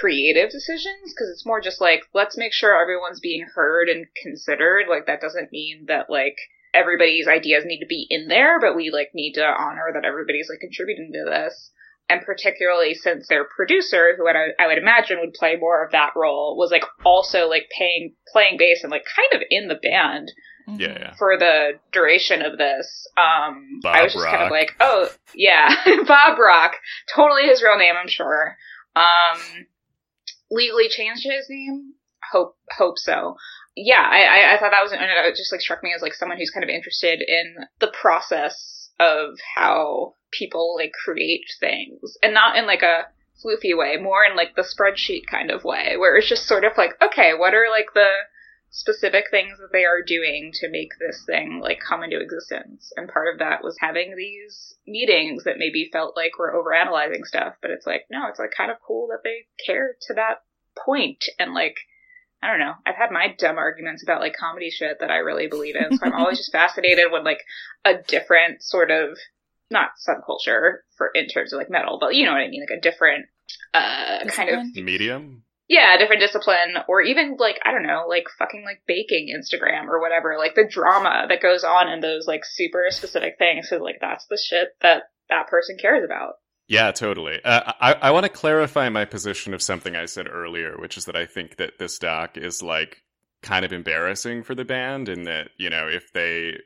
creative 0.00 0.50
decisions 0.50 1.12
because 1.12 1.28
it's 1.32 1.46
more 1.46 1.60
just 1.60 1.80
like 1.80 2.02
let's 2.14 2.36
make 2.36 2.52
sure 2.52 2.80
everyone's 2.80 3.20
being 3.20 3.46
heard 3.54 3.88
and 3.88 4.06
considered. 4.22 4.86
Like 4.88 5.06
that 5.06 5.20
doesn't 5.20 5.52
mean 5.52 5.86
that 5.88 6.10
like 6.10 6.36
everybody's 6.72 7.26
ideas 7.26 7.64
need 7.64 7.80
to 7.80 7.86
be 7.86 8.06
in 8.08 8.28
there, 8.28 8.60
but 8.60 8.76
we 8.76 8.90
like 8.90 9.10
need 9.14 9.34
to 9.34 9.44
honor 9.44 9.90
that 9.92 10.04
everybody's 10.04 10.48
like 10.48 10.60
contributing 10.60 11.12
to 11.12 11.24
this. 11.28 11.70
And 12.10 12.22
particularly 12.24 12.94
since 12.94 13.28
their 13.28 13.44
producer, 13.44 14.14
who 14.16 14.28
I, 14.28 14.48
I 14.58 14.66
would 14.66 14.78
imagine 14.78 15.18
would 15.20 15.34
play 15.34 15.56
more 15.56 15.84
of 15.84 15.92
that 15.92 16.12
role, 16.16 16.56
was 16.56 16.70
like 16.70 16.84
also 17.04 17.48
like 17.48 17.68
paying 17.76 18.14
playing 18.32 18.56
bass 18.58 18.82
and 18.82 18.90
like 18.90 19.04
kind 19.04 19.40
of 19.40 19.46
in 19.50 19.68
the 19.68 19.76
band 19.76 20.32
yeah, 20.78 20.98
yeah. 20.98 21.14
for 21.14 21.38
the 21.38 21.78
duration 21.92 22.42
of 22.42 22.58
this. 22.58 23.06
Um, 23.16 23.80
Bob 23.82 23.96
I 23.96 24.02
was 24.02 24.12
just 24.12 24.24
kind 24.24 24.42
of 24.42 24.50
like, 24.50 24.72
oh 24.80 25.08
yeah, 25.34 25.74
Bob 26.06 26.38
Rock, 26.38 26.72
totally 27.14 27.46
his 27.46 27.62
real 27.62 27.78
name, 27.78 27.94
I'm 28.00 28.08
sure. 28.08 28.56
Um, 28.96 29.66
legally 30.50 30.88
changed 30.88 31.22
his 31.24 31.46
name. 31.48 31.94
Hope 32.32 32.56
hope 32.76 32.98
so. 32.98 33.36
Yeah, 33.76 34.02
I, 34.02 34.22
I, 34.22 34.54
I 34.54 34.58
thought 34.58 34.72
that 34.72 34.82
was 34.82 34.92
and 34.92 35.02
it 35.02 35.36
just 35.36 35.52
like 35.52 35.60
struck 35.60 35.82
me 35.82 35.92
as 35.94 36.02
like 36.02 36.14
someone 36.14 36.38
who's 36.38 36.50
kind 36.50 36.64
of 36.64 36.70
interested 36.70 37.22
in 37.26 37.56
the 37.78 37.92
process 38.00 38.79
of 39.00 39.34
how 39.56 40.14
people 40.30 40.76
like 40.78 40.92
create 40.92 41.46
things, 41.58 42.16
and 42.22 42.32
not 42.32 42.56
in 42.56 42.66
like 42.66 42.82
a 42.82 43.06
floofy 43.42 43.76
way, 43.76 43.96
more 43.96 44.22
in 44.24 44.36
like 44.36 44.54
the 44.54 44.62
spreadsheet 44.62 45.26
kind 45.26 45.50
of 45.50 45.64
way, 45.64 45.96
where 45.96 46.16
it's 46.16 46.28
just 46.28 46.46
sort 46.46 46.64
of 46.64 46.72
like, 46.76 46.90
okay, 47.02 47.32
what 47.34 47.54
are 47.54 47.70
like 47.70 47.94
the 47.94 48.10
specific 48.70 49.24
things 49.30 49.58
that 49.58 49.72
they 49.72 49.84
are 49.84 50.02
doing 50.02 50.52
to 50.54 50.70
make 50.70 50.90
this 51.00 51.24
thing 51.26 51.60
like 51.60 51.80
come 51.80 52.02
into 52.02 52.20
existence. 52.20 52.92
And 52.96 53.08
part 53.08 53.32
of 53.32 53.40
that 53.40 53.64
was 53.64 53.76
having 53.80 54.14
these 54.16 54.74
meetings 54.86 55.44
that 55.44 55.58
maybe 55.58 55.90
felt 55.92 56.16
like 56.16 56.32
we're 56.38 56.54
overanalyzing 56.54 57.24
stuff, 57.24 57.54
but 57.60 57.72
it's 57.72 57.86
like, 57.86 58.06
no, 58.10 58.28
it's 58.28 58.38
like 58.38 58.52
kind 58.56 58.70
of 58.70 58.76
cool 58.86 59.08
that 59.08 59.24
they 59.24 59.46
care 59.64 59.96
to 60.06 60.14
that 60.14 60.42
point 60.78 61.24
and 61.38 61.52
like 61.52 61.76
I 62.42 62.48
don't 62.48 62.60
know. 62.60 62.74
I've 62.86 62.96
had 62.96 63.10
my 63.10 63.34
dumb 63.38 63.58
arguments 63.58 64.02
about 64.02 64.20
like 64.20 64.34
comedy 64.34 64.70
shit 64.70 64.98
that 65.00 65.10
I 65.10 65.16
really 65.18 65.46
believe 65.46 65.76
in. 65.76 65.96
So 65.96 66.06
I'm 66.06 66.14
always 66.18 66.38
just 66.38 66.52
fascinated 66.52 67.12
when 67.12 67.24
like 67.24 67.40
a 67.84 67.94
different 68.06 68.62
sort 68.62 68.90
of 68.90 69.18
not 69.70 69.90
subculture 70.08 70.78
for 70.96 71.10
in 71.14 71.28
terms 71.28 71.52
of 71.52 71.58
like 71.58 71.70
metal, 71.70 71.98
but 72.00 72.14
you 72.14 72.24
know 72.24 72.32
what 72.32 72.40
I 72.40 72.48
mean, 72.48 72.62
like 72.62 72.78
a 72.78 72.80
different 72.80 73.26
uh 73.74 74.24
kind 74.28 74.50
of 74.50 74.76
Medium. 74.76 75.42
yeah, 75.68 75.94
a 75.94 75.98
different 75.98 76.20
discipline, 76.20 76.76
or 76.88 77.02
even 77.02 77.36
like 77.38 77.60
I 77.64 77.72
don't 77.72 77.86
know, 77.86 78.06
like 78.08 78.24
fucking 78.38 78.64
like 78.64 78.82
baking 78.86 79.28
Instagram 79.36 79.86
or 79.88 80.00
whatever, 80.00 80.36
like 80.38 80.54
the 80.54 80.66
drama 80.68 81.26
that 81.28 81.42
goes 81.42 81.62
on 81.62 81.88
in 81.88 82.00
those 82.00 82.26
like 82.26 82.44
super 82.44 82.86
specific 82.90 83.36
things. 83.38 83.68
So 83.68 83.76
like 83.76 83.98
that's 84.00 84.26
the 84.26 84.38
shit 84.38 84.68
that 84.80 85.04
that 85.28 85.48
person 85.48 85.76
cares 85.80 86.04
about. 86.04 86.34
Yeah, 86.70 86.92
totally. 86.92 87.40
Uh, 87.44 87.72
I 87.80 87.94
I 87.94 88.10
want 88.12 88.26
to 88.26 88.30
clarify 88.30 88.88
my 88.90 89.04
position 89.04 89.54
of 89.54 89.60
something 89.60 89.96
I 89.96 90.04
said 90.06 90.28
earlier, 90.30 90.76
which 90.78 90.96
is 90.96 91.04
that 91.06 91.16
I 91.16 91.26
think 91.26 91.56
that 91.56 91.80
this 91.80 91.98
doc 91.98 92.36
is 92.36 92.62
like 92.62 93.02
kind 93.42 93.64
of 93.64 93.72
embarrassing 93.72 94.44
for 94.44 94.54
the 94.54 94.64
band, 94.64 95.08
and 95.08 95.26
that 95.26 95.48
you 95.58 95.68
know 95.68 95.88
if 95.88 96.12
they 96.12 96.58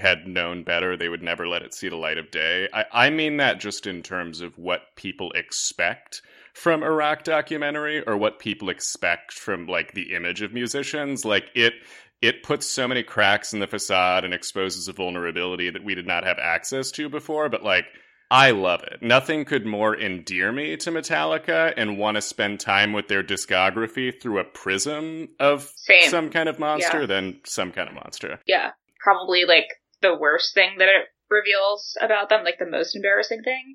had 0.00 0.26
known 0.26 0.64
better, 0.64 0.96
they 0.96 1.08
would 1.08 1.22
never 1.22 1.46
let 1.46 1.62
it 1.62 1.74
see 1.74 1.88
the 1.88 1.94
light 1.96 2.18
of 2.18 2.32
day. 2.32 2.68
I, 2.74 2.86
I 2.92 3.10
mean 3.10 3.36
that 3.36 3.60
just 3.60 3.86
in 3.86 4.02
terms 4.02 4.40
of 4.40 4.58
what 4.58 4.80
people 4.96 5.30
expect 5.32 6.22
from 6.54 6.82
a 6.82 6.90
rock 6.90 7.22
documentary, 7.22 8.02
or 8.04 8.16
what 8.16 8.40
people 8.40 8.68
expect 8.68 9.32
from 9.32 9.68
like 9.68 9.94
the 9.94 10.12
image 10.12 10.42
of 10.42 10.52
musicians. 10.52 11.24
Like 11.24 11.44
it 11.54 11.74
it 12.20 12.42
puts 12.42 12.66
so 12.66 12.88
many 12.88 13.04
cracks 13.04 13.52
in 13.52 13.60
the 13.60 13.68
facade 13.68 14.24
and 14.24 14.34
exposes 14.34 14.88
a 14.88 14.92
vulnerability 14.92 15.70
that 15.70 15.84
we 15.84 15.94
did 15.94 16.08
not 16.08 16.24
have 16.24 16.38
access 16.40 16.90
to 16.92 17.08
before. 17.08 17.48
But 17.48 17.62
like, 17.62 17.86
I 18.32 18.50
love 18.52 18.82
it. 18.84 19.02
Nothing 19.02 19.44
could 19.44 19.66
more 19.66 19.94
endear 19.94 20.50
me 20.52 20.76
to 20.78 20.90
Metallica 20.90 21.74
and 21.76 21.98
want 21.98 22.14
to 22.16 22.22
spend 22.22 22.60
time 22.60 22.92
with 22.92 23.08
their 23.08 23.22
discography 23.22 24.12
through 24.20 24.38
a 24.38 24.44
prism 24.44 25.28
of 25.38 25.70
Same. 25.76 26.08
some 26.08 26.30
kind 26.30 26.48
of 26.48 26.58
monster 26.58 27.00
Yeah. 27.00 27.06
than 27.06 27.40
some 27.44 27.72
kind 27.72 27.88
of 27.88 27.94
monster. 27.94 28.40
Yeah, 28.46 28.70
probably 29.00 29.44
like 29.44 29.66
the 30.00 30.16
worst 30.16 30.54
thing 30.54 30.78
that 30.78 30.88
it 30.88 31.08
reveals 31.30 31.96
about 32.00 32.28
them, 32.28 32.42
like 32.44 32.58
the 32.58 32.66
most 32.66 32.96
embarrassing 32.96 33.42
thing. 33.42 33.74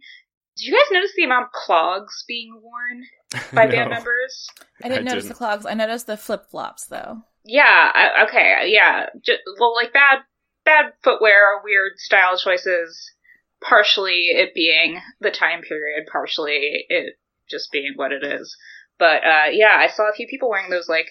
Did 0.58 0.66
you 0.66 0.74
guys 0.74 0.92
notice 0.92 1.12
the 1.16 1.24
amount 1.24 1.46
of 1.46 1.52
clogs 1.52 2.24
being 2.28 2.60
worn 2.62 3.04
by 3.54 3.66
No. 3.66 3.72
band 3.72 3.90
members? 3.92 4.48
I 4.84 4.90
didn't 4.90 5.08
I 5.08 5.12
notice 5.12 5.26
didn't. 5.26 5.36
the 5.36 5.38
clogs. 5.38 5.66
I 5.68 5.74
noticed 5.76 6.08
the 6.08 6.18
flip 6.18 6.46
flops 6.50 6.88
though. 6.88 7.22
Yeah, 7.46 7.92
I, 7.94 8.26
okay, 8.28 8.70
yeah. 8.74 9.06
J- 9.24 9.38
well, 9.60 9.74
like 9.76 9.94
bad, 9.94 10.20
bad 10.66 10.94
footwear, 11.04 11.62
weird 11.64 11.94
style 11.98 12.38
choices. 12.38 13.12
Partially 13.62 14.28
it 14.30 14.54
being 14.54 15.02
the 15.20 15.32
time 15.32 15.62
period, 15.62 16.08
partially 16.12 16.86
it 16.90 17.16
just 17.50 17.72
being 17.72 17.94
what 17.96 18.12
it 18.12 18.24
is. 18.24 18.56
But 19.00 19.24
uh 19.24 19.50
yeah, 19.52 19.76
I 19.78 19.88
saw 19.88 20.10
a 20.10 20.14
few 20.14 20.28
people 20.28 20.50
wearing 20.50 20.70
those 20.70 20.90
like 20.90 21.08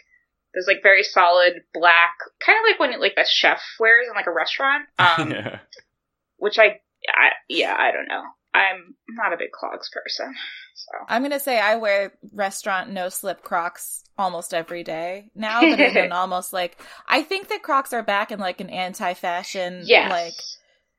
those 0.56 0.66
like 0.66 0.82
very 0.82 1.02
solid 1.02 1.62
black, 1.74 2.14
kind 2.44 2.58
of 2.58 2.70
like 2.70 2.80
when 2.80 2.98
like 3.00 3.14
a 3.16 3.26
chef 3.26 3.62
wears 3.78 4.06
in 4.08 4.14
like 4.14 4.26
a 4.26 4.32
restaurant. 4.32 4.84
Um, 4.98 5.30
yeah. 5.30 5.58
which 6.38 6.58
I, 6.58 6.80
I, 7.08 7.30
yeah, 7.48 7.74
I 7.78 7.92
don't 7.92 8.08
know. 8.08 8.22
I'm 8.54 8.94
not 9.10 9.34
a 9.34 9.36
big 9.36 9.52
clogs 9.52 9.90
person, 9.92 10.34
so 10.74 10.92
I'm 11.08 11.22
gonna 11.22 11.38
say 11.38 11.60
I 11.60 11.76
wear 11.76 12.14
restaurant 12.32 12.90
no 12.90 13.10
slip 13.10 13.42
Crocs 13.42 14.04
almost 14.16 14.54
every 14.54 14.82
day 14.82 15.30
now 15.34 15.60
that 15.60 15.78
I've 15.78 15.94
been 15.94 16.12
almost 16.12 16.54
like 16.54 16.78
I 17.06 17.22
think 17.22 17.48
that 17.48 17.62
Crocs 17.62 17.92
are 17.92 18.02
back 18.02 18.32
in 18.32 18.38
like 18.38 18.62
an 18.62 18.70
anti-fashion 18.70 19.82
yes, 19.84 20.10
like 20.10 20.32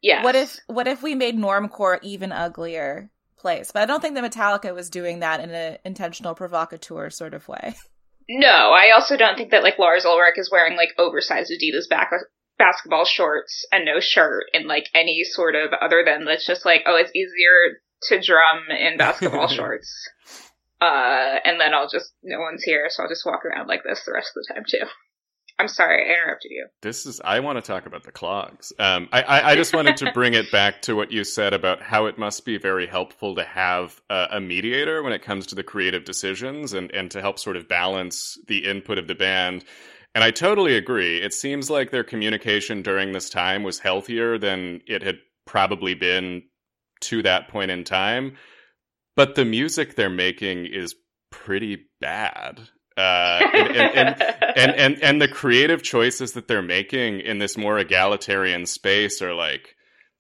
yes. 0.02 0.24
what 0.24 0.36
if 0.36 0.60
what 0.68 0.88
if 0.88 1.02
we 1.02 1.16
made 1.16 1.38
normcore 1.38 2.00
even 2.02 2.32
uglier 2.32 3.10
place? 3.38 3.72
But 3.72 3.84
I 3.84 3.86
don't 3.86 4.02
think 4.02 4.16
that 4.16 4.32
Metallica 4.32 4.74
was 4.74 4.90
doing 4.90 5.20
that 5.20 5.40
in 5.40 5.52
an 5.52 5.78
intentional 5.86 6.36
provocateur 6.36 7.10
sort 7.10 7.34
of 7.34 7.48
way. 7.48 7.76
No, 8.30 8.74
I 8.74 8.92
also 8.94 9.16
don't 9.16 9.38
think 9.38 9.52
that 9.52 9.64
like 9.64 9.80
Lars 9.80 10.06
Ulrich 10.06 10.38
is 10.38 10.52
wearing 10.52 10.76
like 10.76 10.90
oversized 10.98 11.50
Adidas 11.50 11.88
back 11.90 12.12
basketball 12.58 13.06
shorts 13.06 13.66
and 13.72 13.86
no 13.86 14.00
shirt 14.00 14.46
in 14.54 14.68
like 14.68 14.88
any 14.94 15.24
sort 15.24 15.56
of 15.56 15.72
other 15.72 16.04
than 16.06 16.26
that's 16.26 16.46
just 16.46 16.66
like 16.66 16.82
oh 16.86 16.98
it's 16.98 17.16
easier 17.16 17.80
to 18.04 18.20
drum 18.20 18.66
in 18.70 18.98
basketball 18.98 19.48
shorts. 19.48 20.10
Uh, 20.80 21.40
and 21.44 21.60
then 21.60 21.74
I'll 21.74 21.90
just 21.90 22.12
no 22.22 22.40
one's 22.40 22.64
here, 22.64 22.88
so 22.90 23.04
I'll 23.04 23.10
just 23.10 23.26
walk 23.26 23.46
around 23.46 23.68
like 23.68 23.84
this 23.84 24.04
the 24.06 24.14
rest 24.14 24.32
of 24.36 24.44
the 24.44 24.54
time 24.54 24.64
too. 24.68 24.86
I'm 25.60 25.68
sorry, 25.68 26.04
I 26.04 26.14
interrupted 26.14 26.52
you. 26.52 26.68
This 26.84 27.08
is. 27.08 27.20
I 27.24 27.40
want 27.40 27.58
to 27.58 27.64
talk 27.64 27.88
about 27.88 28.04
the 28.04 28.12
clogs. 28.12 28.72
Um, 28.78 29.10
I, 29.12 29.22
I, 29.24 29.50
I 29.52 29.56
just 29.56 29.74
wanted 29.74 29.98
to 29.98 30.12
bring 30.14 30.36
it 30.36 30.52
back 30.52 30.84
to 30.84 30.96
what 30.96 31.12
you 31.12 31.24
said 31.24 31.54
about 31.54 31.82
how 31.82 32.06
it 32.06 32.20
must 32.20 32.46
be 32.46 32.60
very 32.60 32.86
helpful 32.86 33.34
to 33.36 33.44
have 33.44 34.00
a, 34.10 34.28
a 34.34 34.40
mediator 34.40 35.02
when 35.02 35.14
it 35.14 35.24
comes 35.24 35.48
to 35.48 35.56
the 35.56 35.64
creative 35.64 36.06
decisions 36.06 36.74
and, 36.74 36.92
and 36.92 37.10
to 37.10 37.22
help 37.22 37.40
sort 37.40 37.56
of 37.56 37.68
balance 37.68 38.38
the 38.48 38.66
input 38.66 39.00
of 39.00 39.08
the 39.08 39.16
band. 39.16 39.66
And 40.14 40.24
I 40.24 40.30
totally 40.30 40.76
agree. 40.76 41.22
It 41.22 41.34
seems 41.34 41.70
like 41.70 41.90
their 41.90 42.04
communication 42.04 42.84
during 42.84 43.12
this 43.12 43.30
time 43.30 43.64
was 43.64 43.80
healthier 43.80 44.38
than 44.38 44.82
it 44.88 45.02
had 45.02 45.18
probably 45.46 45.96
been 45.96 46.44
to 47.02 47.24
that 47.24 47.48
point 47.48 47.72
in 47.72 47.84
time. 47.84 48.38
But 49.16 49.34
the 49.34 49.46
music 49.46 49.96
they're 49.96 50.10
making 50.10 50.68
is 50.68 50.96
pretty 51.32 51.86
bad. 52.00 52.62
Uh, 52.98 53.40
and, 53.54 53.78
and, 53.78 54.22
and, 54.56 54.72
and 54.76 55.04
and 55.04 55.22
the 55.22 55.28
creative 55.28 55.84
choices 55.84 56.34
that 56.34 56.48
they're 56.48 56.62
making 56.62 57.20
in 57.20 57.38
this 57.38 57.58
more 57.58 57.78
egalitarian 57.78 58.66
space 58.66 59.22
are 59.22 59.36
like 59.36 59.76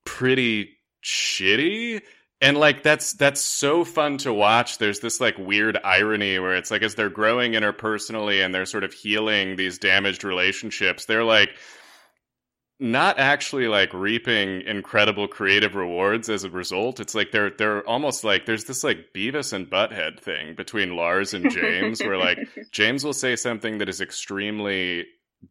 pretty 0.06 0.78
shitty. 1.04 2.02
And 2.40 2.56
like 2.56 2.84
that's 2.84 3.14
that's 3.14 3.42
so 3.42 3.84
fun 3.84 4.20
to 4.20 4.32
watch. 4.32 4.78
There's 4.78 5.00
this 5.00 5.20
like 5.20 5.40
weird 5.40 5.80
irony 5.84 6.38
where 6.38 6.56
it's 6.56 6.70
like 6.70 6.84
as 6.84 6.94
they're 6.94 7.10
growing 7.10 7.54
interpersonally 7.54 8.46
and 8.46 8.54
they're 8.54 8.66
sort 8.66 8.84
of 8.84 8.94
healing 8.94 9.56
these 9.56 9.80
damaged 9.80 10.24
relationships 10.24 11.06
they're 11.06 11.24
like 11.24 11.50
not 12.80 13.18
actually 13.18 13.68
like 13.68 13.94
reaping 13.94 14.62
incredible 14.62 15.28
creative 15.28 15.76
rewards 15.76 16.30
as 16.30 16.44
a 16.44 16.50
result. 16.50 17.00
It's 17.00 17.16
like 17.16 17.32
they're 17.32 17.50
they're 17.50 17.88
almost 17.88 18.24
like 18.24 18.46
there's 18.46 18.66
this 18.66 18.84
like 18.84 19.14
Beavis 19.16 19.54
and 19.54 19.70
Butthead 19.70 20.20
thing 20.20 20.56
between 20.56 20.96
Lars 20.96 21.34
and 21.34 21.50
James 21.52 22.02
where 22.02 22.18
like 22.18 22.38
James 22.72 23.04
will 23.04 23.14
say 23.14 23.36
something 23.36 23.80
that 23.80 23.90
is 23.90 24.00
extremely 24.02 25.06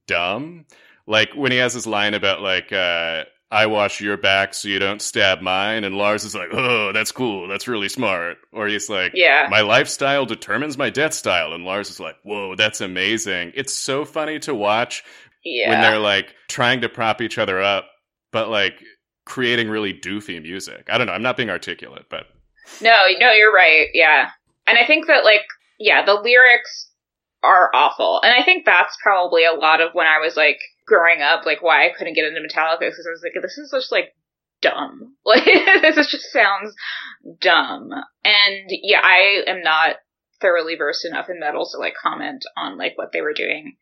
dumb. 0.07 0.67
Like 1.07 1.31
when 1.35 1.51
he 1.51 1.59
has 1.59 1.75
his 1.75 1.87
line 1.87 2.15
about 2.15 2.43
like 2.43 2.73
uh 2.73 3.25
I 3.51 3.67
wash 3.67 4.01
your 4.01 4.17
back 4.17 4.55
so 4.55 4.69
you 4.69 4.81
don't 4.81 5.01
stab 5.01 5.41
mine 5.41 5.85
and 5.85 5.95
Lars 5.95 6.25
is 6.25 6.35
like, 6.35 6.49
"Oh, 6.53 6.91
that's 6.93 7.12
cool. 7.12 7.47
That's 7.47 7.69
really 7.69 7.89
smart." 7.89 8.39
Or 8.53 8.67
he's 8.67 8.91
like, 8.91 9.12
yeah, 9.15 9.47
my 9.49 9.61
lifestyle 9.61 10.27
determines 10.27 10.77
my 10.77 10.91
death 10.91 11.15
style 11.15 11.53
and 11.53 11.65
Lars 11.65 11.89
is 11.89 12.01
like, 12.01 12.17
"Whoa, 12.25 12.57
that's 12.57 12.81
amazing." 12.81 13.53
It's 13.55 13.73
so 13.73 14.05
funny 14.05 14.41
to 14.41 14.55
watch 14.55 15.05
yeah. 15.47 15.71
when 15.71 15.81
they're 15.81 15.99
like 15.99 16.35
trying 16.49 16.81
to 16.81 16.89
prop 16.89 17.21
each 17.23 17.39
other 17.39 17.61
up, 17.63 17.87
but 18.33 18.49
like 18.49 18.83
creating 19.25 19.69
really 19.69 19.95
doofy 19.95 20.43
music. 20.43 20.89
I 20.91 20.99
don't 20.99 21.07
know. 21.07 21.13
I'm 21.13 21.23
not 21.23 21.37
being 21.37 21.51
articulate, 21.51 22.07
but 22.11 22.27
No, 22.81 23.05
no, 23.19 23.33
you're 23.33 23.53
right. 23.53 23.89
Yeah. 23.95 24.31
And 24.67 24.79
I 24.79 24.87
think 24.87 25.07
that 25.07 25.25
like 25.25 25.43
yeah, 25.79 26.05
the 26.05 26.15
lyrics 26.15 26.91
are 27.43 27.71
awful. 27.75 28.21
And 28.23 28.33
I 28.33 28.45
think 28.45 28.65
that's 28.65 28.97
probably 29.03 29.45
a 29.45 29.53
lot 29.53 29.81
of 29.81 29.93
when 29.93 30.07
I 30.07 30.19
was 30.19 30.37
like 30.37 30.59
growing 30.87 31.23
up, 31.23 31.47
like 31.47 31.63
why 31.63 31.87
I 31.87 31.93
couldn't 31.97 32.15
get 32.15 32.25
into 32.25 32.41
Metallica 32.41 32.81
because 32.81 33.07
I 33.07 33.11
was 33.11 33.23
like, 33.23 33.41
this 33.41 33.59
is 33.59 33.71
just 33.73 33.93
like 33.93 34.15
dumb. 34.61 35.15
Like 35.27 35.45
this 35.45 36.11
just 36.11 36.33
sounds 36.33 36.75
dumb. 37.41 37.91
And 38.25 38.71
yeah, 38.83 39.01
I 39.03 39.43
am 39.47 39.63
not 39.63 39.97
thoroughly 40.41 40.77
versed 40.77 41.05
enough 41.05 41.29
in 41.29 41.41
metal 41.41 41.69
to 41.71 41.79
like 41.79 41.95
comment 42.01 42.45
on 42.57 42.79
like 42.79 42.93
what 42.97 43.13
they 43.13 43.23
were 43.23 43.33
doing 43.33 43.77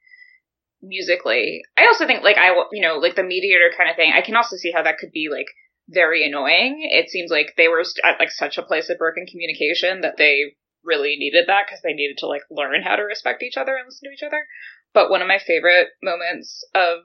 musically. 0.86 1.62
I 1.76 1.86
also 1.86 2.06
think 2.06 2.22
like 2.22 2.36
I 2.36 2.50
you 2.72 2.82
know 2.82 2.96
like 2.96 3.16
the 3.16 3.22
mediator 3.22 3.70
kind 3.76 3.90
of 3.90 3.96
thing. 3.96 4.12
I 4.14 4.22
can 4.22 4.36
also 4.36 4.56
see 4.56 4.72
how 4.72 4.82
that 4.82 4.98
could 4.98 5.12
be 5.12 5.28
like 5.30 5.46
very 5.88 6.26
annoying. 6.26 6.88
It 6.90 7.10
seems 7.10 7.30
like 7.30 7.54
they 7.56 7.68
were 7.68 7.82
at 8.04 8.18
like 8.18 8.30
such 8.30 8.58
a 8.58 8.62
place 8.62 8.88
of 8.88 8.98
broken 8.98 9.26
communication 9.26 10.00
that 10.02 10.16
they 10.16 10.54
really 10.84 11.16
needed 11.16 11.44
that 11.48 11.66
because 11.66 11.80
they 11.82 11.92
needed 11.92 12.18
to 12.18 12.26
like 12.26 12.42
learn 12.50 12.82
how 12.82 12.96
to 12.96 13.02
respect 13.02 13.42
each 13.42 13.56
other 13.56 13.76
and 13.76 13.86
listen 13.86 14.08
to 14.08 14.14
each 14.14 14.26
other. 14.26 14.46
But 14.92 15.10
one 15.10 15.22
of 15.22 15.28
my 15.28 15.38
favorite 15.38 15.88
moments 16.02 16.64
of 16.74 17.00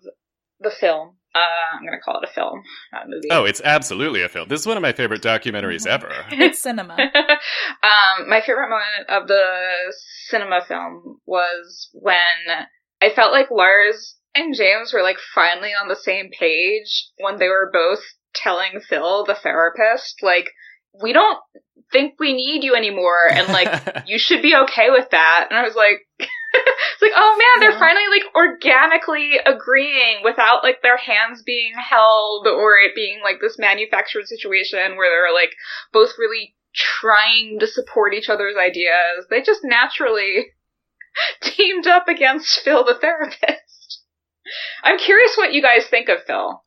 the 0.60 0.70
film, 0.70 1.16
uh, 1.34 1.76
I'm 1.76 1.86
going 1.86 1.98
to 1.98 2.04
call 2.04 2.20
it 2.22 2.30
a 2.30 2.32
film, 2.32 2.62
not 2.92 3.06
a 3.06 3.10
movie. 3.10 3.30
Oh, 3.32 3.46
it's 3.46 3.62
absolutely 3.64 4.22
a 4.22 4.30
film. 4.30 4.50
This 4.50 4.62
is 4.62 4.68
one 4.68 4.78
of 4.78 4.84
my 4.84 4.92
favorite 4.92 5.22
documentaries 5.22 5.88
mm-hmm. 5.88 5.90
ever. 5.90 6.12
It's 6.32 6.62
cinema. 6.62 6.94
um, 7.00 8.30
my 8.30 8.42
favorite 8.42 8.70
moment 8.70 9.10
of 9.10 9.28
the 9.28 9.44
cinema 10.28 10.62
film 10.68 11.20
was 11.26 11.90
when 11.94 12.68
I 13.02 13.10
felt 13.10 13.32
like 13.32 13.52
Lars 13.52 14.16
and 14.36 14.56
James 14.56 14.94
were 14.94 15.04
like 15.04 15.18
finally 15.34 15.72
on 15.72 15.88
the 15.88 15.96
same 15.96 16.30
page 16.32 17.10
when 17.20 17.38
they 17.38 17.48
were 17.48 17.70
both 17.72 18.02
telling 18.34 18.82
Phil, 18.88 19.26
the 19.26 19.36
therapist, 19.36 20.22
like, 20.22 20.50
we 21.02 21.14
don't 21.14 21.40
think 21.92 22.16
we 22.20 22.34
need 22.34 22.64
you 22.64 22.76
anymore 22.76 23.30
and 23.32 23.48
like 23.48 24.04
you 24.08 24.20
should 24.20 24.42
be 24.42 24.56
okay 24.56 24.90
with 24.90 25.10
that. 25.12 25.48
And 25.50 25.58
I 25.58 25.64
was 25.64 25.76
like 25.76 26.06
it's 26.20 27.02
like, 27.02 27.12
oh 27.16 27.38
man, 27.38 27.62
they're 27.62 27.72
yeah. 27.72 27.80
finally 27.80 28.06
like 28.10 28.36
organically 28.36 29.34
agreeing 29.46 30.24
without 30.24 30.64
like 30.64 30.82
their 30.82 30.98
hands 30.98 31.42
being 31.44 31.74
held 31.78 32.48
or 32.48 32.78
it 32.78 32.96
being 32.96 33.22
like 33.24 33.40
this 33.42 33.58
manufactured 33.58 34.28
situation 34.28 34.98
where 34.98 35.10
they're 35.10 35.34
like 35.34 35.54
both 35.94 36.12
really 36.18 36.56
trying 36.76 37.58
to 37.60 37.68
support 37.68 38.14
each 38.14 38.30
other's 38.30 38.56
ideas. 38.56 39.26
They 39.30 39.42
just 39.42 39.62
naturally 39.64 40.48
teamed 41.42 41.88
up 41.88 42.08
against 42.08 42.62
Phil 42.62 42.84
the 42.84 42.96
therapist. 42.96 44.04
I'm 44.84 44.98
curious 44.98 45.36
what 45.36 45.54
you 45.54 45.62
guys 45.62 45.86
think 45.88 46.10
of 46.10 46.24
Phil. 46.26 46.64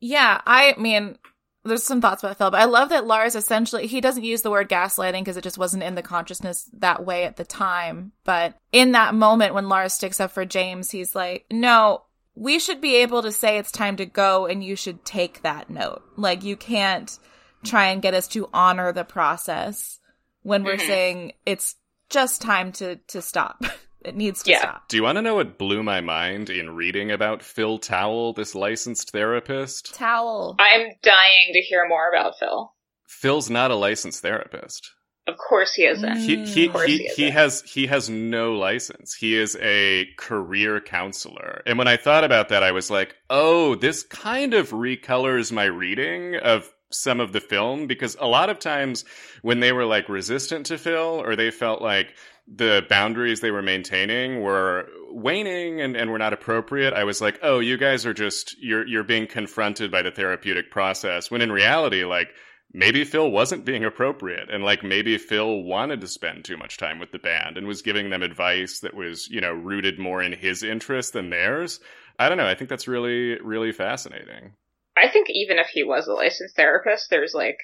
Yeah, 0.00 0.40
I 0.46 0.74
mean, 0.78 1.18
there's 1.64 1.82
some 1.82 2.00
thoughts 2.00 2.22
about 2.22 2.36
Phil, 2.36 2.50
but 2.50 2.60
I 2.60 2.66
love 2.66 2.90
that 2.90 3.06
Lars 3.06 3.34
essentially 3.34 3.86
he 3.86 4.00
doesn't 4.00 4.24
use 4.24 4.42
the 4.42 4.50
word 4.50 4.68
gaslighting 4.68 5.20
because 5.20 5.36
it 5.36 5.44
just 5.44 5.58
wasn't 5.58 5.82
in 5.82 5.94
the 5.94 6.02
consciousness 6.02 6.68
that 6.74 7.04
way 7.04 7.24
at 7.24 7.36
the 7.36 7.44
time. 7.44 8.12
But 8.24 8.54
in 8.70 8.92
that 8.92 9.14
moment 9.14 9.54
when 9.54 9.68
Lars 9.68 9.94
sticks 9.94 10.20
up 10.20 10.30
for 10.30 10.44
James, 10.44 10.90
he's 10.90 11.14
like, 11.14 11.46
"No, 11.50 12.04
we 12.34 12.58
should 12.58 12.80
be 12.80 12.96
able 12.96 13.22
to 13.22 13.32
say 13.32 13.56
it's 13.56 13.72
time 13.72 13.96
to 13.96 14.06
go, 14.06 14.46
and 14.46 14.62
you 14.62 14.76
should 14.76 15.04
take 15.04 15.42
that 15.42 15.70
note. 15.70 16.02
Like 16.16 16.44
you 16.44 16.56
can't 16.56 17.18
try 17.64 17.86
and 17.86 18.02
get 18.02 18.14
us 18.14 18.28
to 18.28 18.50
honor 18.52 18.92
the 18.92 19.04
process 19.04 20.00
when 20.42 20.64
we're 20.64 20.76
mm-hmm. 20.76 20.86
saying 20.86 21.32
it's 21.46 21.76
just 22.10 22.42
time 22.42 22.72
to 22.72 22.96
to 23.08 23.22
stop." 23.22 23.64
It 24.04 24.16
needs 24.16 24.42
to 24.42 24.50
yeah. 24.50 24.58
stop. 24.58 24.88
Do 24.88 24.96
you 24.96 25.02
want 25.02 25.16
to 25.16 25.22
know 25.22 25.36
what 25.36 25.58
blew 25.58 25.82
my 25.82 26.00
mind 26.00 26.50
in 26.50 26.76
reading 26.76 27.10
about 27.10 27.42
Phil 27.42 27.78
Towle, 27.78 28.34
this 28.34 28.54
licensed 28.54 29.10
therapist? 29.10 29.94
Towle. 29.94 30.56
I'm 30.58 30.88
dying 31.02 31.52
to 31.52 31.60
hear 31.60 31.88
more 31.88 32.10
about 32.10 32.38
Phil. 32.38 32.72
Phil's 33.06 33.48
not 33.48 33.70
a 33.70 33.76
licensed 33.76 34.20
therapist. 34.20 34.90
Of 35.26 35.36
course 35.38 35.72
he 35.72 35.86
isn't. 35.86 36.18
Mm. 36.18 36.18
He 36.18 36.44
he 36.44 36.68
he, 36.68 36.98
he, 36.98 37.08
he 37.08 37.30
has 37.30 37.62
he 37.62 37.86
has 37.86 38.10
no 38.10 38.52
license. 38.52 39.14
He 39.14 39.34
is 39.36 39.56
a 39.58 40.06
career 40.18 40.80
counselor. 40.80 41.62
And 41.64 41.78
when 41.78 41.88
I 41.88 41.96
thought 41.96 42.24
about 42.24 42.50
that, 42.50 42.62
I 42.62 42.72
was 42.72 42.90
like, 42.90 43.16
oh, 43.30 43.74
this 43.74 44.02
kind 44.02 44.52
of 44.52 44.70
recolors 44.70 45.50
my 45.50 45.64
reading 45.64 46.36
of 46.36 46.70
some 46.90 47.20
of 47.20 47.32
the 47.32 47.40
film 47.40 47.86
because 47.86 48.16
a 48.20 48.26
lot 48.26 48.50
of 48.50 48.58
times 48.58 49.04
when 49.40 49.60
they 49.60 49.72
were 49.72 49.86
like 49.86 50.08
resistant 50.10 50.66
to 50.66 50.78
Phil 50.78 51.22
or 51.22 51.36
they 51.36 51.50
felt 51.50 51.80
like 51.80 52.14
the 52.46 52.84
boundaries 52.88 53.40
they 53.40 53.50
were 53.50 53.62
maintaining 53.62 54.42
were 54.42 54.88
waning 55.10 55.80
and, 55.80 55.96
and 55.96 56.10
were 56.10 56.18
not 56.18 56.32
appropriate, 56.32 56.92
I 56.92 57.04
was 57.04 57.20
like, 57.20 57.38
oh, 57.42 57.58
you 57.58 57.76
guys 57.76 58.04
are 58.04 58.14
just 58.14 58.56
you're 58.60 58.86
you're 58.86 59.04
being 59.04 59.26
confronted 59.26 59.90
by 59.90 60.02
the 60.02 60.10
therapeutic 60.10 60.70
process. 60.70 61.30
When 61.30 61.40
in 61.40 61.50
reality, 61.50 62.04
like 62.04 62.28
maybe 62.72 63.04
Phil 63.04 63.30
wasn't 63.30 63.64
being 63.64 63.84
appropriate 63.84 64.50
and 64.50 64.64
like 64.64 64.82
maybe 64.82 65.16
Phil 65.16 65.62
wanted 65.62 66.00
to 66.02 66.08
spend 66.08 66.44
too 66.44 66.56
much 66.56 66.76
time 66.76 66.98
with 66.98 67.12
the 67.12 67.18
band 67.18 67.56
and 67.56 67.66
was 67.66 67.82
giving 67.82 68.10
them 68.10 68.22
advice 68.22 68.80
that 68.80 68.94
was, 68.94 69.28
you 69.30 69.40
know, 69.40 69.52
rooted 69.52 69.98
more 69.98 70.22
in 70.22 70.32
his 70.32 70.62
interest 70.62 71.12
than 71.12 71.30
theirs. 71.30 71.80
I 72.18 72.28
don't 72.28 72.38
know. 72.38 72.46
I 72.46 72.54
think 72.54 72.68
that's 72.68 72.88
really, 72.88 73.40
really 73.40 73.72
fascinating. 73.72 74.52
I 74.96 75.08
think 75.08 75.28
even 75.30 75.58
if 75.58 75.68
he 75.68 75.82
was 75.82 76.06
a 76.06 76.12
licensed 76.12 76.56
therapist, 76.56 77.10
there's 77.10 77.34
like 77.34 77.56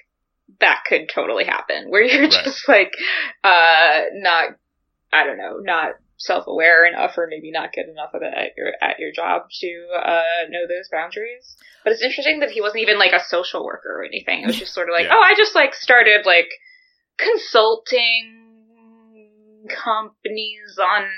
that 0.59 0.83
could 0.85 1.09
totally 1.13 1.45
happen 1.45 1.89
where 1.89 2.03
you're 2.03 2.23
right. 2.23 2.31
just 2.31 2.67
like 2.67 2.93
uh 3.43 4.01
not 4.13 4.49
I 5.13 5.23
don't 5.25 5.37
know, 5.37 5.57
not 5.61 5.95
self-aware 6.17 6.85
enough 6.85 7.17
or 7.17 7.27
maybe 7.27 7.51
not 7.51 7.73
good 7.73 7.89
enough 7.89 8.13
of 8.13 8.21
it 8.21 8.33
at 8.35 8.51
your 8.55 8.73
at 8.81 8.99
your 8.99 9.11
job 9.11 9.43
to 9.49 9.87
uh, 9.97 10.47
know 10.49 10.67
those 10.67 10.87
boundaries. 10.91 11.57
But 11.83 11.93
it's 11.93 12.03
interesting 12.03 12.39
that 12.41 12.51
he 12.51 12.61
wasn't 12.61 12.83
even 12.83 12.99
like 12.99 13.13
a 13.13 13.23
social 13.23 13.65
worker 13.65 14.01
or 14.01 14.05
anything. 14.05 14.43
It 14.43 14.47
was 14.47 14.59
just 14.59 14.73
sort 14.73 14.87
of 14.87 14.93
like, 14.93 15.05
yeah. 15.05 15.15
oh, 15.15 15.21
I 15.21 15.33
just 15.35 15.55
like 15.55 15.73
started 15.73 16.25
like 16.25 16.49
consulting 17.17 18.37
companies 19.67 20.77
on 20.79 21.09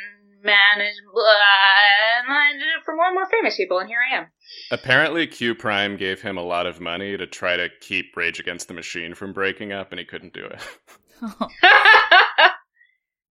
management, 0.44 1.00
and 1.16 2.34
I 2.34 2.52
did 2.54 2.62
it 2.62 2.84
for 2.86 2.96
more 2.96 3.06
and 3.08 3.16
more 3.16 3.30
famous 3.30 3.56
people, 3.56 3.80
and 3.80 3.88
here 3.88 4.00
I 4.12 4.18
am. 4.18 4.28
Apparently, 4.72 5.28
Q 5.28 5.56
Prime 5.56 5.98
gave 5.98 6.22
him 6.22 6.38
a 6.38 6.44
lot 6.44 6.66
of 6.66 6.80
money 6.80 7.18
to 7.18 7.28
try 7.28 7.56
to 7.56 7.70
keep 7.82 8.16
Rage 8.16 8.40
Against 8.40 8.68
the 8.68 8.74
Machine 8.74 9.16
from 9.16 9.34
breaking 9.34 9.72
up, 9.72 9.92
and 9.92 10.00
he 10.00 10.06
couldn't 10.06 10.34
do 10.34 10.46
it. 10.46 10.62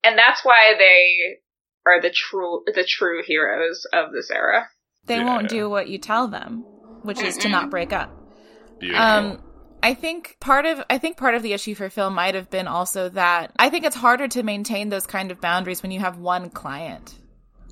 and 0.05 0.19
that's 0.19 0.45
why 0.45 0.75
they 0.79 1.39
are 1.87 2.01
the 2.01 2.11
true 2.11 2.63
the 2.67 2.85
true 2.85 3.23
heroes 3.25 3.87
of 3.93 4.13
this 4.13 4.31
era. 4.31 4.69
They 5.07 5.17
yeah. 5.17 5.25
won't 5.25 5.49
do 5.49 5.69
what 5.69 5.89
you 5.89 5.99
tell 5.99 6.29
them, 6.29 6.65
which 7.03 7.21
is 7.21 7.37
to 7.39 7.49
not 7.49 7.71
break 7.71 7.93
up. 7.93 8.17
Beautiful. 8.79 9.03
Um, 9.05 9.43
I 9.83 9.95
think 9.95 10.37
part 10.39 10.65
of 10.65 10.83
I 10.89 10.99
think 10.99 11.17
part 11.17 11.35
of 11.35 11.43
the 11.43 11.53
issue 11.53 11.75
for 11.75 11.91
Phil 11.91 12.11
might 12.11 12.35
have 12.35 12.51
been 12.51 12.69
also 12.69 13.09
that 13.11 13.53
I 13.59 13.69
think 13.69 13.85
it's 13.85 13.97
harder 13.97 14.29
to 14.29 14.43
maintain 14.43 14.89
those 14.89 15.07
kind 15.07 15.31
of 15.31 15.41
boundaries 15.41 15.83
when 15.83 15.91
you 15.91 16.01
have 16.01 16.19
one 16.19 16.51
client. 16.51 17.19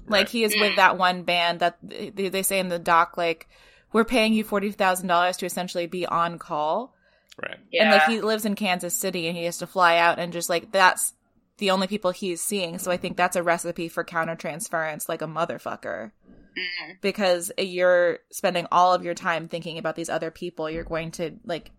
Like 0.09 0.29
he 0.29 0.43
is 0.43 0.57
with 0.59 0.75
that 0.75 0.99
one 0.99 1.23
band 1.23 1.61
that 1.61 1.79
they, 1.83 2.11
they 2.11 2.43
say 2.43 2.59
in 2.59 2.69
the 2.69 2.81
doc, 2.81 3.16
like 3.16 3.49
we're 3.93 4.05
paying 4.05 4.33
you 4.33 4.43
forty 4.43 4.73
thousand 4.73 5.07
dollars 5.07 5.37
to 5.38 5.47
essentially 5.47 5.87
be 5.87 6.05
on 6.05 6.38
call. 6.38 6.97
Right. 7.40 7.59
Yeah. 7.71 7.85
And 7.85 7.93
like 7.93 8.09
he 8.09 8.21
lives 8.21 8.45
in 8.45 8.57
Kansas 8.57 8.95
City 8.95 9.29
and 9.29 9.37
he 9.37 9.45
has 9.45 9.59
to 9.59 9.69
fly 9.69 9.99
out 9.99 10.19
and 10.19 10.33
just 10.33 10.51
like 10.51 10.73
that's 10.73 11.14
the 11.61 11.70
only 11.70 11.87
people 11.87 12.11
he's 12.11 12.42
seeing. 12.42 12.79
So 12.79 12.90
I 12.90 12.96
think 12.96 13.16
that's 13.16 13.37
a 13.37 13.42
recipe 13.42 13.88
for 13.88 14.03
countertransference 14.03 15.09
like 15.09 15.23
a 15.23 15.27
motherfucker. 15.27 16.11
Mm. 16.59 17.01
Because 17.01 17.53
you're 17.57 18.18
spending 18.33 18.66
all 18.73 18.92
of 18.92 19.05
your 19.05 19.14
time 19.14 19.46
thinking 19.46 19.79
about 19.79 19.94
these 19.94 20.11
other 20.11 20.33
people, 20.33 20.68
you're 20.68 20.83
going 20.83 21.12
to 21.12 21.37
like 21.44 21.70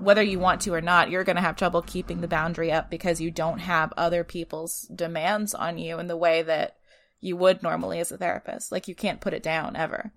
whether 0.00 0.22
you 0.22 0.38
want 0.38 0.62
to 0.62 0.72
or 0.72 0.80
not, 0.80 1.10
you're 1.10 1.24
going 1.24 1.36
to 1.36 1.42
have 1.42 1.56
trouble 1.56 1.82
keeping 1.82 2.20
the 2.20 2.28
boundary 2.28 2.72
up 2.72 2.90
because 2.90 3.20
you 3.20 3.30
don't 3.30 3.58
have 3.58 3.92
other 3.96 4.24
people's 4.24 4.82
demands 4.94 5.54
on 5.54 5.78
you 5.78 5.98
in 5.98 6.06
the 6.06 6.16
way 6.16 6.42
that 6.42 6.76
you 7.20 7.36
would 7.36 7.62
normally 7.62 8.00
as 8.00 8.10
a 8.10 8.16
therapist. 8.16 8.72
Like 8.72 8.88
you 8.88 8.94
can't 8.94 9.20
put 9.20 9.34
it 9.34 9.42
down 9.42 9.76
ever. 9.76 10.12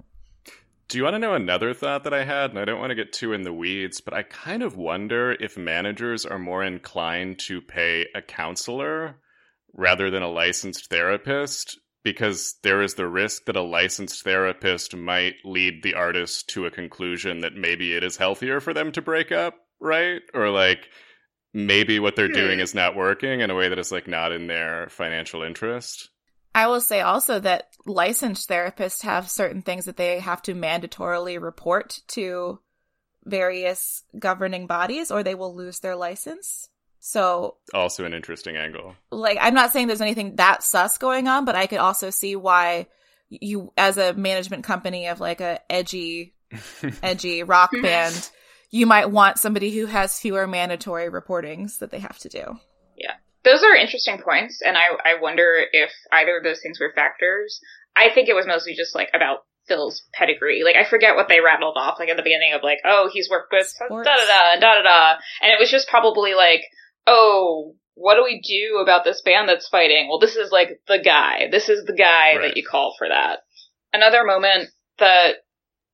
Do 0.87 0.97
you 0.97 1.03
want 1.03 1.15
to 1.15 1.19
know 1.19 1.33
another 1.33 1.73
thought 1.73 2.03
that 2.03 2.13
I 2.13 2.23
had? 2.23 2.51
And 2.51 2.59
I 2.59 2.65
don't 2.65 2.79
want 2.79 2.91
to 2.91 2.95
get 2.95 3.13
too 3.13 3.33
in 3.33 3.43
the 3.43 3.53
weeds, 3.53 4.01
but 4.01 4.13
I 4.13 4.23
kind 4.23 4.61
of 4.61 4.75
wonder 4.75 5.31
if 5.31 5.57
managers 5.57 6.25
are 6.25 6.39
more 6.39 6.63
inclined 6.63 7.39
to 7.39 7.61
pay 7.61 8.07
a 8.13 8.21
counselor 8.21 9.15
rather 9.73 10.11
than 10.11 10.21
a 10.21 10.29
licensed 10.29 10.89
therapist 10.89 11.79
because 12.03 12.55
there 12.63 12.81
is 12.81 12.95
the 12.95 13.07
risk 13.07 13.45
that 13.45 13.55
a 13.55 13.61
licensed 13.61 14.23
therapist 14.23 14.95
might 14.95 15.35
lead 15.45 15.81
the 15.81 15.93
artist 15.93 16.49
to 16.49 16.65
a 16.65 16.71
conclusion 16.71 17.39
that 17.39 17.55
maybe 17.55 17.95
it 17.95 18.03
is 18.03 18.17
healthier 18.17 18.59
for 18.59 18.73
them 18.73 18.91
to 18.91 19.01
break 19.01 19.31
up, 19.31 19.55
right? 19.79 20.21
Or 20.33 20.49
like 20.49 20.89
maybe 21.53 21.99
what 21.99 22.15
they're 22.15 22.27
doing 22.27 22.57
hmm. 22.57 22.63
is 22.63 22.75
not 22.75 22.95
working 22.95 23.39
in 23.39 23.49
a 23.49 23.55
way 23.55 23.69
that 23.69 23.79
is 23.79 23.91
like 23.91 24.07
not 24.07 24.31
in 24.31 24.47
their 24.47 24.89
financial 24.89 25.43
interest. 25.43 26.09
I 26.55 26.67
will 26.67 26.81
say 26.81 27.01
also 27.01 27.39
that 27.39 27.69
licensed 27.85 28.49
therapists 28.49 29.01
have 29.01 29.29
certain 29.29 29.61
things 29.61 29.85
that 29.85 29.97
they 29.97 30.19
have 30.19 30.41
to 30.43 30.53
mandatorily 30.53 31.41
report 31.41 32.01
to 32.09 32.59
various 33.25 34.03
governing 34.17 34.67
bodies 34.67 35.09
or 35.09 35.23
they 35.23 35.35
will 35.35 35.55
lose 35.55 35.79
their 35.79 35.95
license. 35.95 36.69
So 36.99 37.57
also 37.73 38.05
an 38.05 38.13
interesting 38.13 38.55
angle. 38.55 38.95
Like 39.11 39.37
I'm 39.41 39.53
not 39.53 39.73
saying 39.73 39.87
there's 39.87 40.01
anything 40.01 40.37
that 40.37 40.63
sus 40.63 40.97
going 40.97 41.27
on, 41.27 41.45
but 41.45 41.55
I 41.55 41.67
could 41.67 41.79
also 41.79 42.09
see 42.11 42.35
why 42.35 42.87
you 43.29 43.73
as 43.75 43.97
a 43.97 44.13
management 44.13 44.63
company 44.63 45.07
of 45.07 45.19
like 45.19 45.41
a 45.41 45.59
edgy 45.71 46.33
edgy 47.03 47.43
rock 47.43 47.71
band, 47.81 48.29
you 48.69 48.85
might 48.85 49.09
want 49.09 49.37
somebody 49.37 49.71
who 49.71 49.85
has 49.85 50.19
fewer 50.19 50.47
mandatory 50.47 51.09
reportings 51.09 51.79
that 51.79 51.91
they 51.91 51.99
have 51.99 52.17
to 52.19 52.29
do. 52.29 52.59
Yeah. 53.43 53.51
those 53.51 53.63
are 53.63 53.75
interesting 53.75 54.19
points, 54.19 54.61
and 54.61 54.77
I 54.77 54.87
I 55.03 55.21
wonder 55.21 55.65
if 55.71 55.91
either 56.11 56.37
of 56.37 56.43
those 56.43 56.61
things 56.61 56.79
were 56.79 56.93
factors. 56.95 57.59
I 57.95 58.09
think 58.13 58.29
it 58.29 58.35
was 58.35 58.47
mostly 58.47 58.75
just 58.75 58.95
like 58.95 59.09
about 59.13 59.45
Phil's 59.67 60.03
pedigree. 60.13 60.63
Like 60.63 60.75
I 60.75 60.89
forget 60.89 61.15
what 61.15 61.27
they 61.29 61.39
rattled 61.39 61.77
off 61.77 61.99
like 61.99 62.09
at 62.09 62.17
the 62.17 62.23
beginning 62.23 62.53
of 62.53 62.63
like, 62.63 62.79
oh, 62.85 63.09
he's 63.11 63.29
worked 63.29 63.53
with 63.53 63.73
da 63.79 63.87
da 63.87 64.03
da 64.03 64.59
da 64.59 64.73
da 64.75 64.81
da, 64.81 65.15
and 65.41 65.51
it 65.51 65.59
was 65.59 65.71
just 65.71 65.87
probably 65.87 66.33
like, 66.33 66.61
oh, 67.07 67.75
what 67.95 68.15
do 68.15 68.23
we 68.23 68.41
do 68.41 68.79
about 68.79 69.03
this 69.03 69.21
band 69.21 69.47
that's 69.47 69.69
fighting? 69.69 70.07
Well, 70.07 70.19
this 70.19 70.35
is 70.35 70.51
like 70.51 70.81
the 70.87 70.99
guy. 71.03 71.47
This 71.51 71.69
is 71.69 71.85
the 71.85 71.93
guy 71.93 72.35
right. 72.35 72.41
that 72.41 72.57
you 72.57 72.63
call 72.69 72.95
for 72.97 73.07
that. 73.07 73.39
Another 73.93 74.23
moment 74.23 74.69
that 74.99 75.43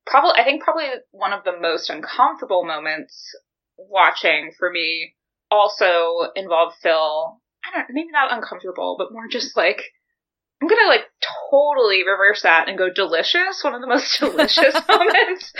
probably 0.06 0.32
I 0.40 0.44
think 0.44 0.62
probably 0.62 0.86
one 1.10 1.32
of 1.32 1.44
the 1.44 1.58
most 1.60 1.90
uncomfortable 1.90 2.64
moments 2.64 3.36
watching 3.76 4.52
for 4.58 4.70
me 4.70 5.14
also 5.50 6.30
involved 6.34 6.76
Phil. 6.82 7.40
I 7.64 7.76
don't 7.76 7.86
maybe 7.90 8.10
not 8.10 8.32
uncomfortable, 8.32 8.96
but 8.98 9.12
more 9.12 9.28
just 9.28 9.56
like 9.56 9.82
I'm 10.62 10.68
gonna 10.68 10.88
like 10.88 11.06
totally 11.50 12.04
reverse 12.06 12.42
that 12.42 12.68
and 12.68 12.76
go 12.76 12.90
delicious. 12.90 13.62
One 13.62 13.74
of 13.74 13.80
the 13.80 13.86
most 13.86 14.18
delicious 14.20 14.74
moments 14.88 15.52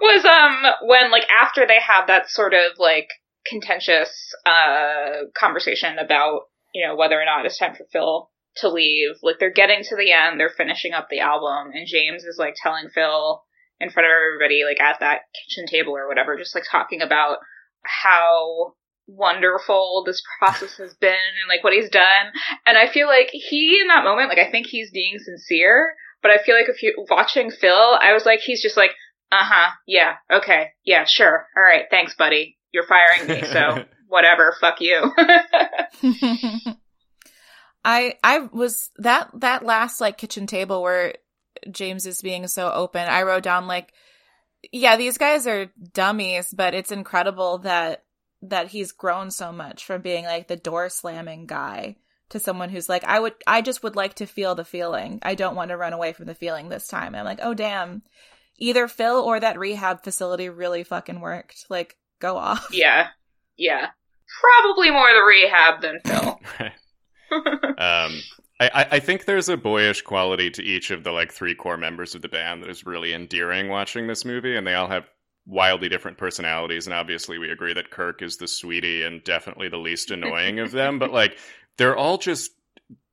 was 0.00 0.24
um 0.24 0.88
when 0.88 1.10
like 1.10 1.26
after 1.30 1.66
they 1.66 1.78
have 1.86 2.06
that 2.06 2.30
sort 2.30 2.54
of 2.54 2.78
like 2.78 3.08
contentious 3.46 4.34
uh 4.46 5.24
conversation 5.38 5.98
about 5.98 6.42
you 6.74 6.86
know 6.86 6.96
whether 6.96 7.20
or 7.20 7.24
not 7.24 7.46
it's 7.46 7.58
time 7.58 7.74
for 7.74 7.86
Phil 7.92 8.30
to 8.56 8.68
leave. 8.68 9.16
Like 9.22 9.36
they're 9.38 9.52
getting 9.52 9.82
to 9.84 9.96
the 9.96 10.12
end, 10.12 10.40
they're 10.40 10.48
finishing 10.50 10.92
up 10.92 11.08
the 11.10 11.20
album, 11.20 11.72
and 11.74 11.86
James 11.86 12.24
is 12.24 12.36
like 12.38 12.54
telling 12.60 12.88
Phil 12.88 13.42
in 13.80 13.90
front 13.90 14.06
of 14.06 14.12
everybody, 14.12 14.64
like 14.64 14.80
at 14.80 15.00
that 15.00 15.20
kitchen 15.34 15.66
table 15.66 15.96
or 15.96 16.08
whatever, 16.08 16.36
just 16.36 16.54
like 16.54 16.64
talking 16.68 17.02
about 17.02 17.38
how 17.84 18.74
wonderful 19.08 20.04
this 20.06 20.22
process 20.38 20.76
has 20.76 20.94
been 20.94 21.10
and 21.10 21.48
like 21.48 21.64
what 21.64 21.72
he's 21.72 21.90
done. 21.90 22.26
And 22.66 22.78
I 22.78 22.86
feel 22.92 23.08
like 23.08 23.30
he 23.32 23.80
in 23.80 23.88
that 23.88 24.04
moment, 24.04 24.28
like 24.28 24.38
I 24.38 24.50
think 24.50 24.66
he's 24.66 24.90
being 24.90 25.18
sincere, 25.18 25.94
but 26.22 26.30
I 26.30 26.38
feel 26.38 26.54
like 26.54 26.68
if 26.68 26.82
you 26.82 27.06
watching 27.10 27.50
Phil, 27.50 27.98
I 28.00 28.12
was 28.12 28.26
like, 28.26 28.40
he's 28.40 28.62
just 28.62 28.76
like, 28.76 28.90
uh 29.32 29.42
huh, 29.42 29.70
yeah, 29.86 30.16
okay, 30.30 30.68
yeah, 30.84 31.04
sure, 31.04 31.46
all 31.56 31.62
right, 31.62 31.84
thanks, 31.90 32.14
buddy. 32.14 32.56
You're 32.72 32.86
firing 32.86 33.26
me, 33.28 33.42
so 33.42 33.84
whatever, 34.08 34.54
fuck 34.60 34.80
you. 34.80 35.10
I 37.84 38.14
I 38.22 38.38
was 38.52 38.90
that 38.96 39.30
that 39.34 39.64
last 39.64 40.00
like 40.00 40.18
kitchen 40.18 40.46
table 40.46 40.82
where 40.82 41.14
James 41.70 42.06
is 42.06 42.20
being 42.20 42.46
so 42.48 42.70
open. 42.70 43.08
I 43.08 43.22
wrote 43.22 43.42
down 43.42 43.66
like 43.66 43.92
yeah, 44.72 44.96
these 44.96 45.18
guys 45.18 45.46
are 45.46 45.70
dummies, 45.92 46.52
but 46.52 46.74
it's 46.74 46.90
incredible 46.92 47.58
that 47.58 48.04
that 48.42 48.68
he's 48.68 48.92
grown 48.92 49.30
so 49.30 49.52
much 49.52 49.84
from 49.84 50.00
being 50.00 50.24
like 50.24 50.48
the 50.48 50.56
door 50.56 50.88
slamming 50.88 51.46
guy 51.46 51.96
to 52.30 52.38
someone 52.38 52.68
who's 52.68 52.88
like 52.88 53.04
I 53.04 53.18
would 53.18 53.34
I 53.46 53.62
just 53.62 53.82
would 53.82 53.96
like 53.96 54.14
to 54.14 54.26
feel 54.26 54.54
the 54.54 54.64
feeling. 54.64 55.18
I 55.22 55.34
don't 55.34 55.56
want 55.56 55.70
to 55.70 55.76
run 55.76 55.92
away 55.92 56.12
from 56.12 56.26
the 56.26 56.34
feeling 56.34 56.68
this 56.68 56.86
time. 56.86 57.14
I'm 57.14 57.24
like, 57.24 57.40
"Oh 57.42 57.54
damn. 57.54 58.02
Either 58.58 58.88
Phil 58.88 59.16
or 59.16 59.40
that 59.40 59.58
rehab 59.58 60.02
facility 60.02 60.48
really 60.48 60.84
fucking 60.84 61.20
worked. 61.20 61.66
Like 61.68 61.96
go 62.20 62.36
off." 62.36 62.68
Yeah. 62.72 63.08
Yeah. 63.56 63.88
Probably 64.40 64.90
more 64.90 65.10
the 65.12 65.22
rehab 65.22 65.80
than 65.80 66.00
Phil. 66.04 66.40
um 67.78 68.20
I, 68.60 68.86
I 68.92 68.98
think 68.98 69.24
there's 69.24 69.48
a 69.48 69.56
boyish 69.56 70.02
quality 70.02 70.50
to 70.50 70.62
each 70.64 70.90
of 70.90 71.04
the 71.04 71.12
like 71.12 71.32
three 71.32 71.54
core 71.54 71.76
members 71.76 72.16
of 72.16 72.22
the 72.22 72.28
band 72.28 72.62
that 72.62 72.70
is 72.70 72.84
really 72.84 73.14
endearing 73.14 73.68
watching 73.68 74.08
this 74.08 74.24
movie, 74.24 74.56
and 74.56 74.66
they 74.66 74.74
all 74.74 74.88
have 74.88 75.08
wildly 75.48 75.88
different 75.88 76.18
personalities. 76.18 76.86
And 76.86 76.94
obviously, 76.94 77.38
we 77.38 77.50
agree 77.50 77.74
that 77.74 77.90
Kirk 77.90 78.22
is 78.22 78.36
the 78.36 78.46
sweetie 78.46 79.02
and 79.02 79.24
definitely 79.24 79.68
the 79.68 79.78
least 79.78 80.10
annoying 80.10 80.60
of 80.60 80.70
them. 80.70 80.98
But 80.98 81.10
like, 81.10 81.38
they're 81.78 81.96
all 81.96 82.18
just 82.18 82.52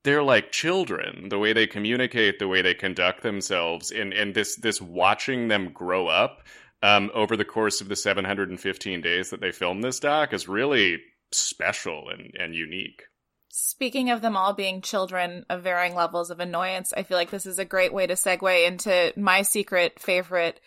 they're 0.04 0.24
like 0.24 0.52
children. 0.52 1.30
The 1.30 1.40
way 1.40 1.52
they 1.54 1.68
communicate, 1.68 2.38
the 2.38 2.48
way 2.48 2.62
they 2.62 2.76
conduct 2.76 3.24
themselves, 3.24 3.92
and 3.92 4.14
and 4.14 4.36
this 4.36 4.56
this 4.56 4.80
watching 4.82 5.48
them 5.48 5.72
grow 5.72 6.08
up 6.08 6.44
um, 6.84 7.10
over 7.14 7.36
the 7.36 7.46
course 7.46 7.82
of 7.82 7.88
the 7.90 7.96
715 7.96 9.02
days 9.02 9.32
that 9.32 9.42
they 9.42 9.52
filmed 9.52 9.84
this 9.84 10.00
doc 10.00 10.34
is 10.34 10.48
really 10.48 11.00
special 11.32 12.10
and 12.10 12.36
and 12.40 12.54
unique. 12.54 13.04
Speaking 13.50 14.10
of 14.10 14.22
them 14.22 14.36
all 14.36 14.54
being 14.54 14.82
children 14.82 15.46
of 15.50 15.64
varying 15.64 15.96
levels 15.96 16.30
of 16.30 16.42
annoyance, 16.42 16.94
I 16.96 17.04
feel 17.04 17.18
like 17.18 17.32
this 17.32 17.46
is 17.46 17.58
a 17.58 17.66
great 17.66 17.94
way 17.94 18.06
to 18.06 18.14
segue 18.14 18.68
into 18.68 19.14
my 19.16 19.44
secret 19.44 19.98
favorite, 19.98 20.60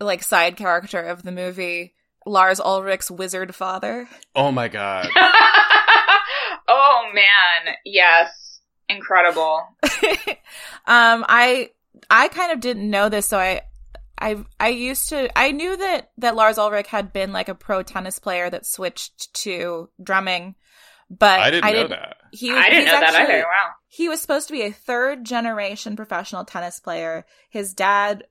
like, 0.00 0.22
side 0.22 0.56
character 0.56 1.00
of 1.00 1.22
the 1.22 1.32
movie, 1.32 1.94
Lars 2.26 2.60
Ulrich's 2.60 3.10
wizard 3.10 3.54
father. 3.54 4.08
Oh 4.34 4.52
my 4.52 4.68
god. 4.68 5.08
oh 6.68 7.10
man, 7.14 7.74
yes. 7.84 8.60
Incredible. 8.88 9.62
um, 10.86 11.24
I 11.28 11.70
I 12.10 12.28
kind 12.28 12.52
of 12.52 12.60
didn't 12.60 12.88
know 12.88 13.08
this, 13.08 13.26
so 13.26 13.38
I 13.38 13.62
I 14.18 14.44
I 14.58 14.68
used 14.68 15.10
to 15.10 15.36
I 15.38 15.52
knew 15.52 15.76
that 15.76 16.10
that 16.18 16.36
Lars 16.36 16.58
Ulrich 16.58 16.86
had 16.86 17.12
been 17.12 17.32
like 17.32 17.48
a 17.48 17.54
pro 17.54 17.82
tennis 17.82 18.18
player 18.18 18.48
that 18.48 18.66
switched 18.66 19.34
to 19.42 19.90
drumming 20.02 20.54
but 21.10 21.40
I 21.40 21.50
didn't 21.50 21.64
I 21.64 21.70
know 21.70 21.76
didn't, 21.76 21.90
that. 21.90 22.16
He, 22.32 22.50
I 22.50 22.68
didn't 22.68 22.86
know 22.86 22.94
actually, 22.94 23.12
that 23.12 23.30
either. 23.30 23.38
Wow. 23.42 23.70
He 23.86 24.08
was 24.08 24.20
supposed 24.20 24.48
to 24.48 24.52
be 24.52 24.62
a 24.62 24.72
third 24.72 25.24
generation 25.24 25.96
professional 25.96 26.44
tennis 26.44 26.80
player. 26.80 27.24
His 27.48 27.72
dad, 27.72 28.24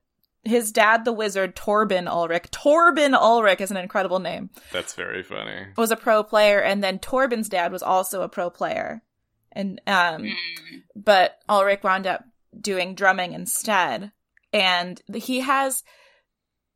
his 0.48 0.72
dad, 0.72 1.04
the 1.04 1.12
wizard 1.12 1.54
Torben 1.54 2.08
Ulrich. 2.08 2.50
Torben 2.50 3.14
Ulrich 3.14 3.60
is 3.60 3.70
an 3.70 3.76
incredible 3.76 4.18
name. 4.18 4.50
That's 4.72 4.94
very 4.94 5.22
funny. 5.22 5.66
Was 5.76 5.90
a 5.90 5.96
pro 5.96 6.22
player, 6.22 6.60
and 6.60 6.82
then 6.82 6.98
Torben's 6.98 7.48
dad 7.48 7.72
was 7.72 7.82
also 7.82 8.22
a 8.22 8.28
pro 8.28 8.50
player, 8.50 9.02
and 9.52 9.80
um, 9.86 10.22
mm. 10.22 10.34
but 10.96 11.38
Ulrich 11.48 11.82
wound 11.82 12.06
up 12.06 12.24
doing 12.58 12.94
drumming 12.94 13.32
instead, 13.32 14.12
and 14.52 15.00
he 15.14 15.40
has 15.40 15.84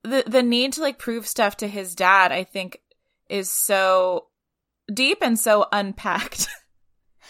the 0.03 0.25
the 0.27 0.43
need 0.43 0.75
to 0.75 0.83
like 0.83 0.99
prove 0.99 1.27
stuff 1.27 1.57
to 1.59 1.67
his 1.67 1.95
dad. 1.95 2.33
I 2.33 2.45
think 2.45 2.81
is 3.29 3.51
so 3.51 4.27
deep 4.93 5.19
and 5.23 5.39
so 5.39 5.67
unpacked. 5.73 6.49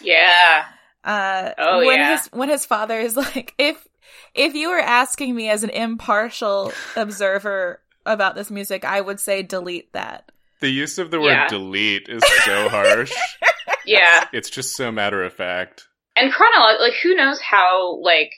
Yeah. 0.00 0.64
Uh, 1.04 1.50
oh 1.58 1.78
when 1.78 1.98
yeah. 1.98 2.16
His, 2.16 2.26
when 2.28 2.48
his 2.48 2.64
father 2.64 2.98
is 2.98 3.16
like, 3.16 3.54
if 3.58 3.86
if 4.34 4.54
you 4.54 4.70
were 4.70 4.80
asking 4.80 5.34
me 5.34 5.48
as 5.48 5.62
an 5.62 5.70
impartial 5.70 6.72
observer 6.96 7.80
about 8.06 8.34
this 8.34 8.50
music, 8.50 8.84
I 8.84 9.00
would 9.00 9.20
say 9.20 9.42
delete 9.42 9.92
that. 9.92 10.30
The 10.60 10.70
use 10.70 10.98
of 10.98 11.10
the 11.10 11.20
word 11.20 11.32
yeah. 11.32 11.48
delete 11.48 12.08
is 12.08 12.22
so 12.44 12.68
harsh. 12.70 13.12
yeah. 13.84 14.22
It's, 14.32 14.48
it's 14.48 14.50
just 14.50 14.76
so 14.76 14.92
matter 14.92 15.22
of 15.24 15.32
fact. 15.32 15.88
And 16.16 16.32
chronology, 16.32 16.80
like, 16.80 16.94
who 17.02 17.14
knows 17.14 17.40
how, 17.40 18.00
like, 18.02 18.30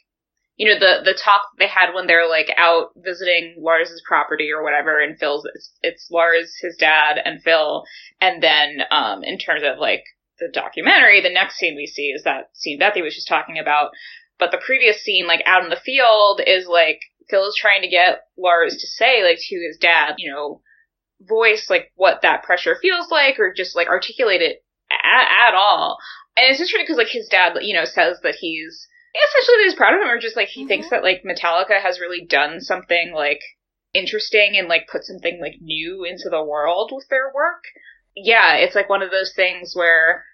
you 0.56 0.68
know, 0.68 0.78
the, 0.78 1.02
the 1.04 1.18
talk 1.18 1.42
they 1.58 1.66
had 1.66 1.92
when 1.92 2.06
they're, 2.06 2.28
like, 2.28 2.52
out 2.56 2.92
visiting 2.96 3.56
Lars's 3.58 4.02
property 4.06 4.50
or 4.56 4.62
whatever, 4.62 5.00
and 5.00 5.18
Phil's, 5.18 5.46
it's, 5.54 5.72
it's 5.82 6.10
Lars, 6.10 6.54
his 6.60 6.76
dad, 6.76 7.18
and 7.22 7.42
Phil, 7.42 7.84
and 8.20 8.42
then, 8.42 8.82
um, 8.90 9.24
in 9.24 9.38
terms 9.38 9.62
of 9.64 9.78
like 9.78 10.04
the 10.38 10.48
documentary, 10.52 11.20
the 11.20 11.32
next 11.32 11.56
scene 11.56 11.76
we 11.76 11.86
see 11.86 12.08
is 12.08 12.24
that 12.24 12.50
scene 12.54 12.78
Bethy 12.78 13.02
was 13.02 13.14
just 13.14 13.28
talking 13.28 13.58
about. 13.58 13.90
But 14.38 14.50
the 14.50 14.62
previous 14.64 15.02
scene, 15.02 15.26
like 15.26 15.42
out 15.46 15.64
in 15.64 15.70
the 15.70 15.76
field, 15.76 16.40
is 16.44 16.66
like 16.66 17.00
Phil 17.30 17.46
is 17.46 17.56
trying 17.58 17.82
to 17.82 17.88
get 17.88 18.26
Lars 18.36 18.76
to 18.76 18.86
say, 18.86 19.22
like, 19.22 19.38
to 19.40 19.56
his 19.56 19.76
dad, 19.78 20.16
you 20.18 20.30
know, 20.30 20.60
voice 21.20 21.70
like 21.70 21.92
what 21.94 22.22
that 22.22 22.42
pressure 22.42 22.76
feels 22.80 23.10
like, 23.10 23.38
or 23.38 23.52
just 23.52 23.76
like 23.76 23.88
articulate 23.88 24.42
it 24.42 24.64
at, 24.90 25.48
at 25.48 25.54
all. 25.54 25.98
And 26.36 26.50
it's 26.50 26.60
interesting 26.60 26.82
because 26.82 26.98
like 26.98 27.08
his 27.08 27.28
dad, 27.28 27.56
you 27.62 27.74
know, 27.74 27.84
says 27.84 28.18
that 28.22 28.34
he's 28.34 28.88
essentially 29.14 29.56
that 29.58 29.64
he's 29.64 29.74
proud 29.74 29.94
of 29.94 30.00
him, 30.00 30.08
or 30.08 30.18
just 30.18 30.36
like 30.36 30.48
he 30.48 30.62
mm-hmm. 30.62 30.68
thinks 30.68 30.90
that 30.90 31.04
like 31.04 31.22
Metallica 31.24 31.80
has 31.80 32.00
really 32.00 32.24
done 32.24 32.60
something 32.60 33.12
like 33.14 33.40
interesting 33.94 34.56
and 34.58 34.68
like 34.68 34.88
put 34.90 35.04
something 35.04 35.40
like 35.40 35.54
new 35.60 36.04
into 36.04 36.28
the 36.28 36.42
world 36.42 36.90
with 36.92 37.06
their 37.08 37.32
work 37.32 37.62
yeah, 38.16 38.56
it's 38.56 38.74
like 38.74 38.88
one 38.88 39.02
of 39.02 39.10
those 39.10 39.32
things 39.34 39.74
where 39.74 40.24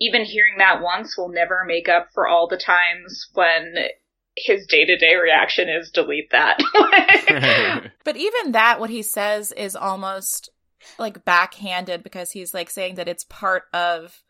even 0.00 0.24
hearing 0.24 0.58
that 0.58 0.82
once 0.82 1.16
will 1.16 1.28
never 1.28 1.64
make 1.66 1.88
up 1.88 2.08
for 2.12 2.28
all 2.28 2.48
the 2.48 2.56
times 2.56 3.28
when 3.34 3.74
his 4.36 4.66
day 4.66 4.84
to 4.84 4.96
day 4.96 5.16
reaction 5.16 5.68
is 5.68 5.90
delete 5.90 6.30
that. 6.30 6.58
but 8.04 8.16
even 8.16 8.52
that, 8.52 8.78
what 8.78 8.90
he 8.90 9.02
says 9.02 9.52
is 9.52 9.74
almost 9.74 10.50
like 10.98 11.24
backhanded 11.24 12.02
because 12.02 12.30
he's 12.30 12.52
like 12.52 12.70
saying 12.70 12.96
that 12.96 13.08
it's 13.08 13.24
part 13.24 13.64
of 13.72 14.22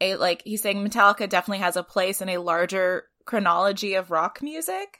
a 0.00 0.16
like 0.16 0.42
he's 0.44 0.62
saying 0.62 0.84
Metallica 0.84 1.28
definitely 1.28 1.62
has 1.62 1.76
a 1.76 1.82
place 1.82 2.20
in 2.20 2.28
a 2.28 2.38
larger 2.38 3.04
chronology 3.24 3.94
of 3.94 4.10
rock 4.10 4.42
music. 4.42 4.98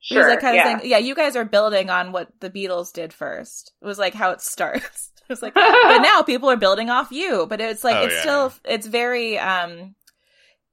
Sure, 0.00 0.22
he's 0.22 0.30
like 0.30 0.40
kind 0.40 0.54
yeah. 0.54 0.74
of 0.74 0.80
saying, 0.80 0.90
yeah, 0.90 0.98
you 0.98 1.16
guys 1.16 1.34
are 1.34 1.44
building 1.44 1.90
on 1.90 2.12
what 2.12 2.28
the 2.38 2.50
Beatles 2.50 2.92
did 2.92 3.12
first. 3.12 3.72
It 3.82 3.86
was 3.86 3.98
like 3.98 4.14
how 4.14 4.30
it 4.30 4.40
starts. 4.40 5.10
It's 5.30 5.42
like, 5.42 5.52
but 5.52 5.98
now 5.98 6.22
people 6.22 6.48
are 6.48 6.56
building 6.56 6.88
off 6.88 7.12
you. 7.12 7.46
But 7.46 7.60
it's 7.60 7.84
like, 7.84 7.96
oh, 7.96 8.04
it's 8.04 8.14
yeah. 8.14 8.20
still, 8.22 8.52
it's 8.64 8.86
very, 8.86 9.38
um, 9.38 9.94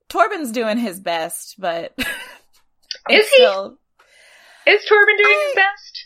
Torben's 0.08 0.54
doing 0.54 0.78
his 0.78 1.00
best, 1.00 1.56
but 1.60 1.94
is 3.10 3.30
he? 3.30 3.36
Still, 3.36 3.78
is 4.66 4.82
Torben 4.86 5.18
doing 5.18 5.38
I, 5.38 5.44
his 5.46 5.56
best? 5.56 6.06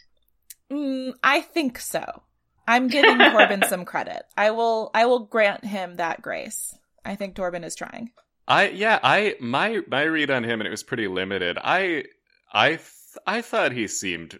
Mm, 0.71 1.13
I 1.23 1.41
think 1.41 1.77
so. 1.77 2.23
I'm 2.67 2.87
giving 2.87 3.17
Torben 3.17 3.65
some 3.69 3.85
credit. 3.85 4.23
I 4.35 4.49
will, 4.51 4.89
I 4.95 5.05
will 5.05 5.19
grant 5.19 5.63
him 5.63 5.97
that 5.97 6.23
grace. 6.23 6.75
I 7.05 7.15
think 7.15 7.35
Torben 7.35 7.63
is 7.63 7.75
trying. 7.75 8.09
I 8.47 8.69
yeah, 8.69 8.99
I 9.03 9.35
my 9.39 9.81
my 9.87 10.01
read 10.01 10.31
on 10.31 10.43
him 10.43 10.59
and 10.59 10.67
it 10.67 10.71
was 10.71 10.81
pretty 10.81 11.07
limited. 11.07 11.59
I 11.63 12.05
I 12.51 12.69
th- 12.69 12.81
I 13.27 13.41
thought 13.41 13.71
he 13.71 13.87
seemed 13.87 14.39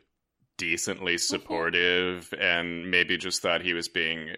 decently 0.60 1.18
supportive 1.18 2.32
and 2.40 2.92
maybe 2.92 3.18
just 3.18 3.42
thought 3.42 3.64
he 3.64 3.74
was 3.74 3.88
being 3.88 4.36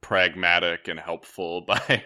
pragmatic 0.00 0.88
and 0.88 0.98
helpful 0.98 1.60
by 1.66 2.02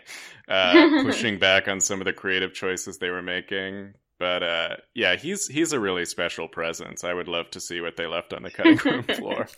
uh, 0.48 1.02
pushing 1.02 1.38
back 1.40 1.68
on 1.68 1.80
some 1.80 2.00
of 2.00 2.04
the 2.04 2.12
creative 2.12 2.52
choices 2.52 2.98
they 2.98 3.08
were 3.08 3.22
making. 3.22 3.94
But 4.18 4.42
uh, 4.42 4.76
yeah, 4.94 5.14
he's 5.14 5.46
he's 5.46 5.72
a 5.72 5.78
really 5.78 6.04
special 6.04 6.48
presence. 6.48 7.04
I 7.04 7.14
would 7.14 7.28
love 7.28 7.50
to 7.52 7.60
see 7.60 7.80
what 7.80 7.96
they 7.96 8.06
left 8.06 8.32
on 8.32 8.42
the 8.42 8.50
cutting 8.50 8.78
room 8.84 9.02
floor. 9.16 9.48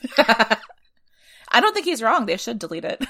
I 1.53 1.61
don't 1.61 1.73
think 1.73 1.87
he's 1.87 2.03
wrong. 2.03 2.27
They 2.27 2.37
should 2.37 2.59
delete 2.59 2.85
it. 2.85 3.03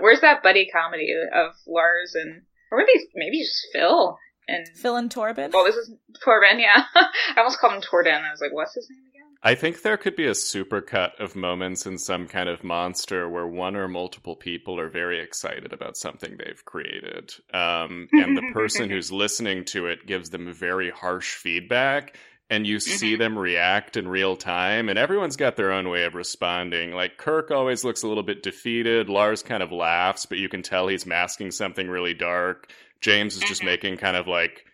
Where's 0.00 0.22
that 0.22 0.42
buddy 0.42 0.66
comedy 0.72 1.12
of 1.34 1.52
Lars 1.66 2.14
and 2.14 2.42
or 2.72 2.78
maybe 2.78 3.04
maybe 3.14 3.40
just 3.40 3.66
Phil 3.70 4.18
and 4.48 4.66
Phil 4.76 4.96
and 4.96 5.10
Torben? 5.10 5.52
Well, 5.52 5.64
this 5.64 5.76
is 5.76 5.92
Torben. 6.26 6.58
Yeah, 6.58 6.84
I 6.94 7.34
almost 7.36 7.58
called 7.58 7.74
him 7.74 7.82
Torden. 7.82 8.22
I 8.26 8.30
was 8.30 8.40
like, 8.40 8.54
what's 8.54 8.74
his 8.74 8.88
name 8.88 9.02
again? 9.09 9.09
I 9.42 9.54
think 9.54 9.80
there 9.80 9.96
could 9.96 10.16
be 10.16 10.26
a 10.26 10.32
supercut 10.32 11.18
of 11.18 11.34
moments 11.34 11.86
in 11.86 11.96
some 11.96 12.28
kind 12.28 12.48
of 12.48 12.62
monster 12.62 13.26
where 13.26 13.46
one 13.46 13.74
or 13.74 13.88
multiple 13.88 14.36
people 14.36 14.78
are 14.78 14.90
very 14.90 15.18
excited 15.18 15.72
about 15.72 15.96
something 15.96 16.36
they've 16.36 16.62
created. 16.66 17.32
Um, 17.54 18.08
and 18.12 18.36
the 18.36 18.50
person 18.52 18.90
who's 18.90 19.10
listening 19.10 19.64
to 19.66 19.86
it 19.86 20.06
gives 20.06 20.28
them 20.28 20.52
very 20.52 20.90
harsh 20.90 21.36
feedback. 21.36 22.18
And 22.50 22.66
you 22.66 22.80
see 22.80 23.14
them 23.14 23.38
react 23.38 23.96
in 23.96 24.08
real 24.08 24.34
time, 24.36 24.88
and 24.88 24.98
everyone's 24.98 25.36
got 25.36 25.54
their 25.54 25.70
own 25.70 25.88
way 25.88 26.02
of 26.02 26.16
responding. 26.16 26.90
Like 26.90 27.16
Kirk 27.16 27.52
always 27.52 27.84
looks 27.84 28.02
a 28.02 28.08
little 28.08 28.24
bit 28.24 28.42
defeated. 28.42 29.08
Lars 29.08 29.44
kind 29.44 29.62
of 29.62 29.70
laughs, 29.70 30.26
but 30.26 30.38
you 30.38 30.48
can 30.48 30.60
tell 30.60 30.88
he's 30.88 31.06
masking 31.06 31.52
something 31.52 31.86
really 31.88 32.12
dark. 32.12 32.72
James 33.00 33.36
is 33.36 33.44
just 33.44 33.62
making 33.62 33.98
kind 33.98 34.16
of 34.16 34.26
like 34.26 34.64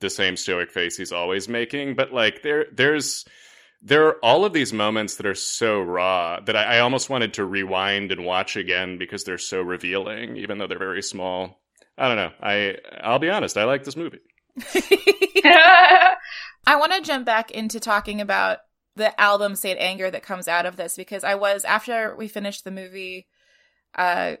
the 0.00 0.10
same 0.10 0.36
stoic 0.36 0.70
face 0.70 0.98
he's 0.98 1.10
always 1.10 1.48
making. 1.48 1.94
But 1.94 2.12
like 2.12 2.42
there, 2.42 2.66
there's 2.70 3.24
there 3.82 4.06
are 4.06 4.24
all 4.24 4.44
of 4.44 4.52
these 4.52 4.72
moments 4.72 5.16
that 5.16 5.26
are 5.26 5.34
so 5.34 5.80
raw 5.80 6.38
that 6.40 6.56
I, 6.56 6.76
I, 6.76 6.80
almost 6.80 7.10
wanted 7.10 7.34
to 7.34 7.44
rewind 7.44 8.12
and 8.12 8.24
watch 8.24 8.56
again 8.56 8.96
because 8.96 9.24
they're 9.24 9.38
so 9.38 9.60
revealing, 9.60 10.36
even 10.36 10.58
though 10.58 10.68
they're 10.68 10.78
very 10.78 11.02
small. 11.02 11.60
I 11.98 12.06
don't 12.06 12.16
know. 12.16 12.30
I 12.40 12.76
I'll 13.00 13.18
be 13.18 13.30
honest. 13.30 13.58
I 13.58 13.64
like 13.64 13.84
this 13.84 13.96
movie. 13.96 14.20
I 15.44 16.16
want 16.76 16.92
to 16.92 17.02
jump 17.02 17.26
back 17.26 17.50
into 17.50 17.80
talking 17.80 18.20
about 18.20 18.58
the 18.94 19.18
album 19.20 19.56
Saint 19.56 19.80
Anger 19.80 20.10
that 20.10 20.22
comes 20.22 20.46
out 20.46 20.66
of 20.66 20.76
this 20.76 20.96
because 20.96 21.24
I 21.24 21.34
was 21.34 21.64
after 21.64 22.14
we 22.16 22.28
finished 22.28 22.64
the 22.64 22.70
movie. 22.70 23.26
Uh, 23.94 24.36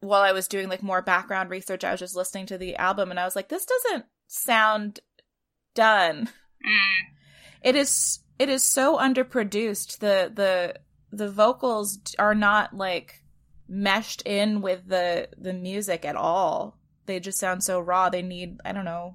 while 0.00 0.22
I 0.22 0.32
was 0.32 0.48
doing 0.48 0.68
like 0.68 0.82
more 0.82 1.02
background 1.02 1.50
research, 1.50 1.84
I 1.84 1.90
was 1.90 2.00
just 2.00 2.16
listening 2.16 2.46
to 2.46 2.58
the 2.58 2.76
album 2.76 3.10
and 3.10 3.20
I 3.20 3.24
was 3.24 3.36
like, 3.36 3.48
this 3.48 3.66
doesn't 3.66 4.06
sound 4.26 5.00
done. 5.74 6.28
Mm. 6.66 7.00
It 7.62 7.76
is 7.76 8.20
it 8.38 8.48
is 8.48 8.62
so 8.62 8.98
underproduced. 8.98 9.98
The 9.98 10.30
the 10.34 10.74
the 11.10 11.30
vocals 11.30 11.98
are 12.18 12.34
not 12.34 12.76
like 12.76 13.22
meshed 13.68 14.22
in 14.22 14.60
with 14.60 14.86
the 14.86 15.28
the 15.38 15.52
music 15.52 16.04
at 16.04 16.16
all. 16.16 16.78
They 17.06 17.20
just 17.20 17.38
sound 17.38 17.62
so 17.62 17.80
raw. 17.80 18.10
They 18.10 18.22
need 18.22 18.60
I 18.64 18.72
don't 18.72 18.84
know 18.84 19.14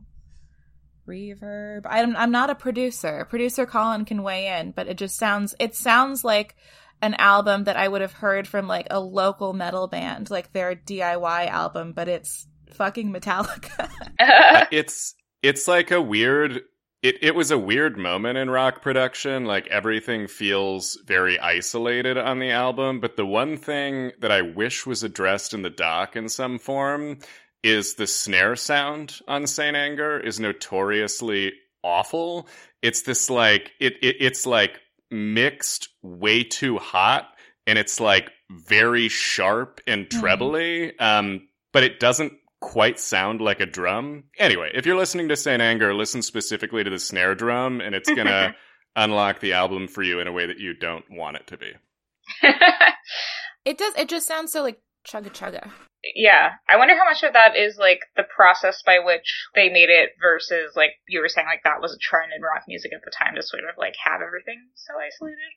reverb. 1.07 1.81
I'm 1.85 2.15
I'm 2.15 2.31
not 2.31 2.49
a 2.49 2.55
producer. 2.55 3.25
Producer 3.29 3.65
Colin 3.65 4.05
can 4.05 4.23
weigh 4.23 4.59
in, 4.59 4.71
but 4.71 4.87
it 4.87 4.97
just 4.97 5.17
sounds 5.17 5.55
it 5.59 5.75
sounds 5.75 6.23
like 6.23 6.55
an 7.01 7.15
album 7.15 7.63
that 7.63 7.77
I 7.77 7.87
would 7.87 8.01
have 8.01 8.13
heard 8.13 8.47
from 8.47 8.67
like 8.67 8.87
a 8.91 8.99
local 8.99 9.53
metal 9.53 9.87
band, 9.87 10.29
like 10.29 10.53
their 10.53 10.75
DIY 10.75 11.47
album, 11.47 11.93
but 11.93 12.07
it's 12.07 12.47
fucking 12.73 13.11
Metallica. 13.11 13.89
it's 14.71 15.15
it's 15.41 15.67
like 15.67 15.91
a 15.91 16.01
weird 16.01 16.61
it, 17.01 17.17
it 17.21 17.35
was 17.35 17.49
a 17.49 17.57
weird 17.57 17.97
moment 17.97 18.37
in 18.37 18.49
rock 18.49 18.81
production. 18.81 19.45
Like 19.45 19.67
everything 19.67 20.27
feels 20.27 20.99
very 21.05 21.39
isolated 21.39 22.17
on 22.17 22.39
the 22.39 22.51
album. 22.51 22.99
But 22.99 23.17
the 23.17 23.25
one 23.25 23.57
thing 23.57 24.11
that 24.19 24.31
I 24.31 24.41
wish 24.41 24.85
was 24.85 25.03
addressed 25.03 25.53
in 25.53 25.63
the 25.63 25.69
doc 25.69 26.15
in 26.15 26.29
some 26.29 26.59
form 26.59 27.19
is 27.63 27.95
the 27.95 28.07
snare 28.07 28.55
sound 28.55 29.19
on 29.27 29.47
Saint 29.47 29.75
Anger 29.75 30.19
is 30.19 30.39
notoriously 30.39 31.53
awful. 31.83 32.47
It's 32.81 33.03
this 33.03 33.29
like 33.29 33.71
it, 33.79 33.93
it 34.01 34.17
it's 34.19 34.45
like 34.45 34.79
mixed 35.09 35.89
way 36.01 36.43
too 36.43 36.77
hot 36.77 37.27
and 37.67 37.77
it's 37.77 37.99
like 37.99 38.31
very 38.51 39.09
sharp 39.09 39.81
and 39.87 40.07
mm-hmm. 40.07 40.19
trebly. 40.19 40.93
Mm. 40.99 41.01
Um, 41.01 41.47
but 41.73 41.83
it 41.83 41.99
doesn't 41.99 42.33
quite 42.61 42.99
sound 42.99 43.41
like 43.41 43.59
a 43.59 43.65
drum. 43.65 44.25
Anyway, 44.37 44.71
if 44.73 44.85
you're 44.85 44.95
listening 44.95 45.27
to 45.27 45.35
Saint 45.35 45.61
Anger, 45.61 45.93
listen 45.93 46.21
specifically 46.21 46.83
to 46.83 46.89
the 46.89 46.99
snare 46.99 47.35
drum, 47.35 47.81
and 47.81 47.93
it's 47.93 48.09
gonna 48.09 48.55
unlock 48.95 49.41
the 49.41 49.53
album 49.53 49.87
for 49.87 50.03
you 50.03 50.19
in 50.19 50.27
a 50.27 50.31
way 50.31 50.45
that 50.45 50.59
you 50.59 50.73
don't 50.73 51.05
want 51.09 51.35
it 51.35 51.47
to 51.47 51.57
be. 51.57 51.73
it 53.65 53.77
does. 53.77 53.95
It 53.97 54.07
just 54.07 54.27
sounds 54.27 54.51
so 54.51 54.61
like 54.61 54.79
chugga 55.05 55.31
chugga. 55.31 55.69
Yeah, 56.15 56.53
I 56.67 56.77
wonder 56.77 56.95
how 56.97 57.05
much 57.05 57.21
of 57.23 57.33
that 57.33 57.55
is 57.55 57.77
like 57.77 58.01
the 58.15 58.23
process 58.23 58.81
by 58.83 58.99
which 58.99 59.45
they 59.53 59.69
made 59.69 59.89
it 59.89 60.11
versus 60.19 60.73
like 60.75 60.91
you 61.07 61.19
were 61.19 61.29
saying 61.29 61.47
like 61.47 61.61
that 61.63 61.81
was 61.81 61.93
a 61.93 62.01
trend 62.01 62.31
in 62.35 62.41
rock 62.41 62.63
music 62.67 62.91
at 62.93 63.01
the 63.03 63.11
time 63.11 63.35
to 63.35 63.43
sort 63.43 63.63
of 63.63 63.77
like 63.77 63.93
have 64.03 64.21
everything 64.21 64.69
so 64.75 64.93
isolated. 64.97 65.51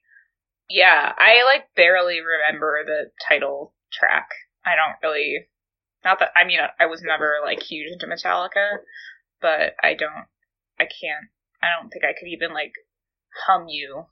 Yeah, 0.69 1.13
I 1.17 1.45
like 1.45 1.69
barely 1.77 2.21
remember 2.21 2.85
the 2.85 3.11
title 3.27 3.75
track. 3.93 4.29
I 4.67 4.77
don't 4.77 4.97
really 5.03 5.47
not 6.05 6.19
that 6.21 6.31
I 6.37 6.45
mean 6.45 6.59
I 6.79 6.87
was 6.87 7.03
never 7.03 7.37
like 7.43 7.63
huge 7.63 7.91
into 7.93 8.07
Metallica, 8.07 8.79
but 9.41 9.75
I 9.83 9.95
don't 9.95 10.27
I 10.79 10.85
can't 10.85 11.31
I 11.63 11.69
don't 11.79 11.91
think 11.91 12.05
I 12.05 12.13
could 12.19 12.29
even 12.29 12.53
like 12.53 12.73
hum 13.47 13.67
you 13.69 14.07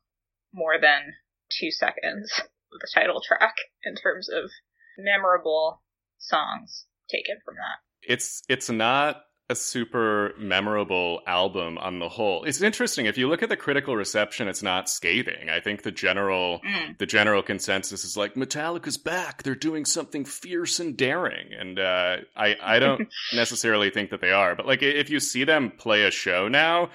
more 0.53 0.81
than 0.81 1.15
two 1.51 1.71
seconds 1.71 2.33
of 2.73 2.81
the 2.81 2.89
title 2.95 3.21
track 3.27 3.55
in 3.85 3.95
terms 3.95 4.29
of 4.29 4.51
memorable 4.99 5.83
songs 6.19 6.87
taken 7.11 7.37
from 7.45 7.55
that. 7.57 7.81
It's 8.03 8.43
it's 8.49 8.71
not 8.71 9.23
a 9.53 9.55
super 9.55 10.33
memorable 10.39 11.21
album 11.27 11.77
on 11.79 11.99
the 11.99 12.09
whole. 12.09 12.43
It's 12.45 12.63
interesting 12.63 13.05
if 13.07 13.19
you 13.19 13.29
look 13.29 13.43
at 13.43 13.51
the 13.51 13.57
critical 13.57 13.95
reception 13.95 14.49
it's 14.49 14.63
not 14.63 14.89
scathing. 14.89 15.51
I 15.51 15.61
think 15.61 15.83
the 15.83 15.93
general 15.93 16.61
mm. 16.61 16.97
the 16.99 17.07
general 17.07 17.43
consensus 17.43 18.03
is 18.03 18.17
like 18.17 18.35
Metallica's 18.35 18.97
back. 18.97 19.43
They're 19.43 19.55
doing 19.55 19.85
something 19.85 20.25
fierce 20.25 20.81
and 20.81 20.97
daring 20.97 21.53
and 21.53 21.79
uh, 21.79 22.17
I 22.35 22.57
I 22.61 22.79
don't 22.79 23.09
necessarily 23.35 23.91
think 23.91 24.11
that 24.11 24.23
they 24.23 24.33
are. 24.33 24.57
But 24.57 24.67
like 24.67 24.83
if 24.83 25.11
you 25.11 25.21
see 25.21 25.45
them 25.45 25.71
play 25.71 26.05
a 26.05 26.11
show 26.11 26.49
now, 26.49 26.89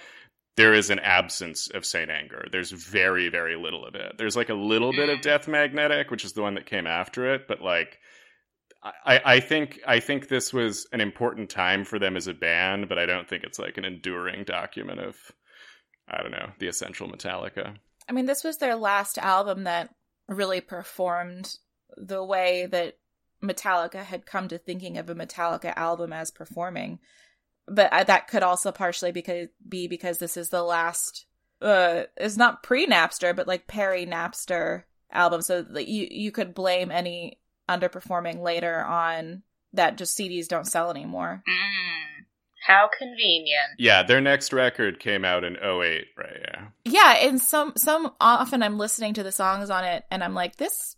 there 0.56 0.74
is 0.74 0.90
an 0.90 1.00
absence 1.00 1.70
of 1.70 1.86
Saint 1.86 2.10
Anger. 2.10 2.48
There's 2.52 2.72
very 2.72 3.30
very 3.30 3.56
little 3.56 3.86
of 3.86 3.94
it. 3.94 4.18
There's 4.18 4.36
like 4.36 4.50
a 4.50 4.56
little 4.56 4.92
bit 4.92 5.10
of 5.10 5.20
mm. 5.20 5.22
Death 5.22 5.48
Magnetic, 5.48 6.10
which 6.10 6.26
is 6.26 6.34
the 6.34 6.42
one 6.42 6.56
that 6.56 6.66
came 6.66 6.88
after 6.88 7.34
it, 7.36 7.48
but 7.48 7.62
like 7.62 8.00
I, 8.84 9.22
I 9.26 9.40
think 9.40 9.80
I 9.86 10.00
think 10.00 10.28
this 10.28 10.54
was 10.54 10.88
an 10.94 11.02
important 11.02 11.50
time 11.50 11.84
for 11.84 12.00
them 12.00 12.16
as 12.16 12.28
a 12.28 12.34
band, 12.34 12.90
but 12.90 13.00
I 13.00 13.06
don't 13.06 13.28
think 13.28 13.44
it's 13.44 13.60
like 13.60 13.78
an 13.78 13.86
enduring 13.86 14.44
document 14.44 15.00
of 15.00 15.16
I 16.08 16.22
don't 16.22 16.32
know 16.32 16.52
the 16.60 16.68
essential 16.68 17.10
Metallica. 17.10 17.76
I 18.08 18.14
mean, 18.14 18.26
this 18.26 18.44
was 18.44 18.58
their 18.58 18.76
last 18.76 19.18
album 19.18 19.66
that 19.66 19.94
really 20.28 20.62
performed 20.62 21.58
the 21.98 22.24
way 22.24 22.68
that 22.68 22.98
Metallica 23.44 24.04
had 24.04 24.26
come 24.26 24.48
to 24.48 24.58
thinking 24.58 24.98
of 24.98 25.10
a 25.10 25.16
Metallica 25.16 25.74
album 25.76 26.14
as 26.14 26.32
performing. 26.32 27.00
But 27.68 28.08
that 28.08 28.28
could 28.28 28.44
also 28.44 28.72
partially 28.72 29.12
because 29.12 29.50
be 29.68 29.88
because 29.88 30.20
this 30.20 30.38
is 30.38 30.50
the 30.50 30.64
last. 30.64 31.26
Uh, 31.62 32.04
it's 32.16 32.38
not 32.38 32.64
pre 32.64 32.88
Napster, 32.88 33.36
but 33.36 33.48
like 33.48 33.68
peri 33.68 34.06
Napster 34.06 34.84
album, 35.12 35.42
so 35.42 35.66
you 35.76 36.08
you 36.10 36.32
could 36.32 36.54
blame 36.54 36.92
any 36.92 37.40
underperforming 37.70 38.42
later 38.42 38.84
on 38.84 39.44
that 39.74 39.98
just 39.98 40.18
CDs 40.18 40.48
don't 40.48 40.66
sell 40.66 40.90
anymore. 40.90 41.44
Mm, 41.48 42.26
how 42.66 42.90
convenient. 42.98 43.72
Yeah, 43.78 44.04
their 44.04 44.22
next 44.22 44.52
record 44.52 45.00
came 45.00 45.24
out 45.24 45.44
in 45.44 45.56
08, 45.56 46.08
right? 46.18 46.40
Yeah. 46.42 46.68
Yeah, 46.86 47.28
and 47.28 47.42
some 47.42 47.74
some 47.78 48.14
often 48.20 48.62
I'm 48.64 48.78
listening 48.78 49.14
to 49.16 49.24
the 49.24 49.32
songs 49.32 49.70
on 49.70 49.84
it 49.84 50.04
and 50.12 50.24
I'm 50.24 50.34
like, 50.34 50.58
this 50.58 50.96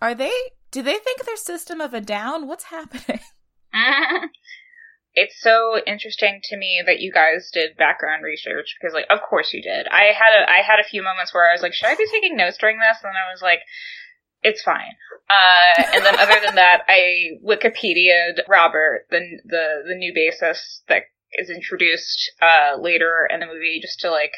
are 0.00 0.14
they 0.14 0.32
do 0.70 0.82
they 0.82 0.94
think 0.94 1.24
they're 1.24 1.36
System 1.36 1.80
of 1.80 1.94
a 1.94 2.00
Down? 2.00 2.46
What's 2.46 2.64
happening? 2.64 3.20
it's 5.14 5.40
so 5.40 5.80
interesting 5.86 6.40
to 6.44 6.56
me 6.56 6.82
that 6.86 7.00
you 7.00 7.12
guys 7.12 7.50
did 7.52 7.76
background 7.76 8.22
research 8.22 8.76
because 8.80 8.94
like 8.94 9.06
of 9.10 9.20
course 9.28 9.52
you 9.52 9.62
did. 9.62 9.88
I 9.88 10.12
had 10.14 10.42
a 10.42 10.50
I 10.50 10.62
had 10.62 10.80
a 10.80 10.88
few 10.88 11.02
moments 11.02 11.34
where 11.34 11.48
I 11.48 11.52
was 11.52 11.62
like, 11.62 11.74
should 11.74 11.88
I 11.88 11.96
be 11.96 12.06
taking 12.10 12.36
notes 12.36 12.58
during 12.58 12.78
this? 12.78 12.98
And 13.02 13.12
I 13.12 13.32
was 13.32 13.42
like, 13.42 13.60
it's 14.42 14.62
fine. 14.62 14.94
Uh, 15.30 15.82
and 15.94 16.04
then 16.04 16.18
other 16.18 16.40
than 16.44 16.54
that, 16.54 16.82
I 16.88 17.38
Wikipedia'd 17.44 18.42
Robert, 18.48 19.06
the 19.10 19.20
the 19.44 19.82
the 19.86 19.94
new 19.94 20.12
bassist 20.14 20.82
that 20.88 21.02
is 21.32 21.50
introduced 21.50 22.32
uh, 22.40 22.80
later 22.80 23.28
in 23.30 23.40
the 23.40 23.46
movie, 23.46 23.80
just 23.80 24.00
to 24.00 24.10
like 24.10 24.32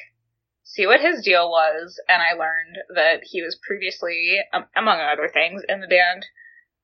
see 0.65 0.87
what 0.87 1.01
his 1.01 1.25
deal 1.25 1.49
was. 1.49 2.01
And 2.09 2.23
I 2.23 2.33
learned 2.33 2.79
that 2.95 3.21
he 3.25 3.43
was 3.43 3.59
previously, 3.67 4.39
um, 4.53 4.65
among 4.77 4.99
other 5.01 5.29
things, 5.33 5.63
in 5.69 5.81
the 5.81 5.87
band 5.87 6.27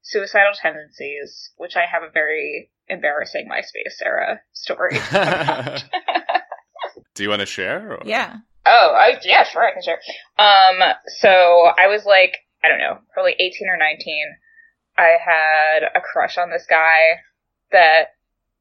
Suicidal 0.03 0.53
Tendencies, 0.55 1.51
which 1.57 1.75
I 1.77 1.85
have 1.91 2.03
a 2.03 2.11
very 2.11 2.71
embarrassing 2.89 3.49
MySpace 3.49 4.05
era 4.05 4.41
story. 4.53 4.99
Do 7.15 7.23
you 7.23 7.29
want 7.29 7.41
to 7.41 7.47
share? 7.47 7.95
Or? 7.95 8.03
Yeah. 8.05 8.37
Oh, 8.67 8.95
I, 8.97 9.19
yeah, 9.23 9.45
sure, 9.45 9.63
I 9.63 9.73
can 9.73 9.83
share. 9.83 10.01
Um, 10.39 10.95
so 11.21 11.71
I 11.79 11.87
was 11.89 12.05
like, 12.05 12.37
I 12.67 12.69
don't 12.69 12.79
know, 12.79 12.99
probably 13.15 13.37
18 13.39 13.69
or 13.69 13.77
19. 13.79 14.37
I 14.99 15.17
had 15.23 15.85
a 15.95 16.01
crush 16.01 16.37
on 16.37 16.51
this 16.51 16.67
guy 16.69 17.23
that 17.71 18.17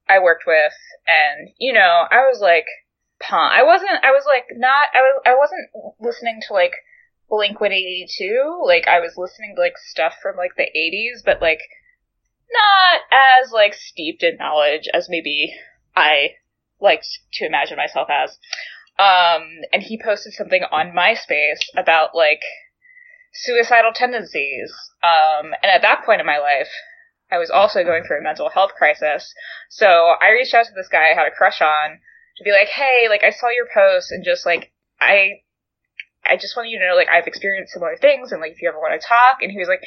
I 0.08 0.20
worked 0.20 0.44
with, 0.46 0.74
and 1.08 1.50
you 1.58 1.74
know, 1.74 2.06
I 2.12 2.28
was 2.30 2.40
like, 2.40 2.68
punk. 3.20 3.54
I 3.54 3.64
wasn't. 3.64 4.04
I 4.04 4.12
was 4.12 4.24
like 4.28 4.46
not. 4.52 4.90
I 4.94 5.00
was. 5.00 5.22
I 5.26 5.36
wasn't 5.36 5.96
listening 6.00 6.40
to 6.48 6.54
like 6.54 6.74
Blink 7.30 7.60
One 7.60 7.72
Eighty 7.72 8.06
Two. 8.18 8.62
Like 8.66 8.88
I 8.88 9.00
was 9.00 9.14
listening 9.18 9.56
to 9.56 9.62
like 9.62 9.78
stuff 9.78 10.14
from 10.22 10.36
like 10.38 10.52
the 10.56 10.64
80s, 10.64 11.24
but 11.26 11.42
like 11.42 11.62
not 12.52 13.02
as 13.12 13.52
like 13.52 13.74
steeped 13.74 14.24
in 14.24 14.38
knowledge 14.38 14.88
as 14.94 15.10
maybe 15.10 15.54
I 15.96 16.32
liked 16.80 17.08
to 17.34 17.46
imagine 17.46 17.78
myself 17.78 18.10
as. 18.10 18.38
Um, 18.98 19.44
and 19.74 19.84
he 19.84 20.00
posted 20.02 20.34
something 20.34 20.64
on 20.72 20.96
MySpace 20.96 21.68
about 21.76 22.16
like 22.16 22.42
suicidal 23.36 23.92
tendencies. 23.94 24.74
Um, 25.04 25.54
and 25.62 25.72
at 25.72 25.82
that 25.82 26.06
point 26.06 26.22
in 26.22 26.26
my 26.26 26.40
life, 26.40 26.70
I 27.32 27.38
was 27.38 27.50
also 27.50 27.84
going 27.84 28.04
through 28.04 28.20
a 28.20 28.24
mental 28.24 28.50
health 28.50 28.72
crisis. 28.78 29.34
So 29.70 29.88
I 29.88 30.32
reached 30.32 30.54
out 30.54 30.66
to 30.66 30.74
this 30.76 30.88
guy 30.88 31.12
I 31.12 31.16
had 31.16 31.28
a 31.28 31.36
crush 31.36 31.62
on 31.62 32.00
to 32.38 32.44
be 32.44 32.52
like, 32.52 32.68
hey, 32.68 33.08
like 33.10 33.24
I 33.24 33.32
saw 33.32 33.50
your 33.50 33.68
post 33.74 34.12
and 34.12 34.24
just 34.24 34.46
like 34.46 34.72
I 35.02 35.42
I 36.26 36.38
just 36.38 36.56
want 36.56 36.70
you 36.70 36.80
to 36.80 36.88
know 36.88 36.96
like 36.96 37.10
I've 37.10 37.28
experienced 37.28 37.74
similar 37.74 37.98
things 37.98 38.32
and 38.32 38.42
like 38.42 38.52
if 38.52 38.62
you 38.62 38.70
ever 38.70 38.80
want 38.80 39.00
to 39.00 39.08
talk 39.08 39.42
and 39.42 39.52
he 39.52 39.58
was 39.58 39.68
like, 39.68 39.82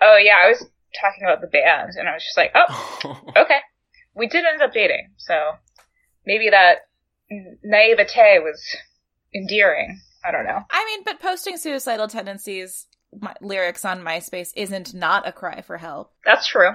Oh 0.00 0.16
yeah, 0.16 0.36
I 0.44 0.48
was 0.48 0.66
talking 1.00 1.24
about 1.24 1.40
the 1.40 1.46
band 1.46 1.92
and 1.96 2.08
I 2.08 2.14
was 2.14 2.22
just 2.22 2.36
like, 2.36 2.52
Oh, 2.54 3.20
okay. 3.36 3.60
We 4.14 4.28
did 4.28 4.44
end 4.44 4.62
up 4.62 4.72
dating, 4.72 5.10
so 5.16 5.34
maybe 6.24 6.50
that 6.50 6.86
naivete 7.64 8.38
was 8.38 8.64
endearing. 9.34 10.00
I 10.24 10.30
don't 10.30 10.44
know. 10.44 10.60
I 10.70 10.84
mean, 10.86 11.02
but 11.04 11.20
posting 11.20 11.56
suicidal 11.56 12.06
tendencies 12.06 12.86
my, 13.20 13.34
lyrics 13.40 13.84
on 13.84 14.00
MySpace 14.00 14.52
isn't 14.56 14.94
not 14.94 15.26
a 15.28 15.32
cry 15.32 15.60
for 15.62 15.76
help. 15.76 16.12
That's 16.24 16.46
true. 16.46 16.70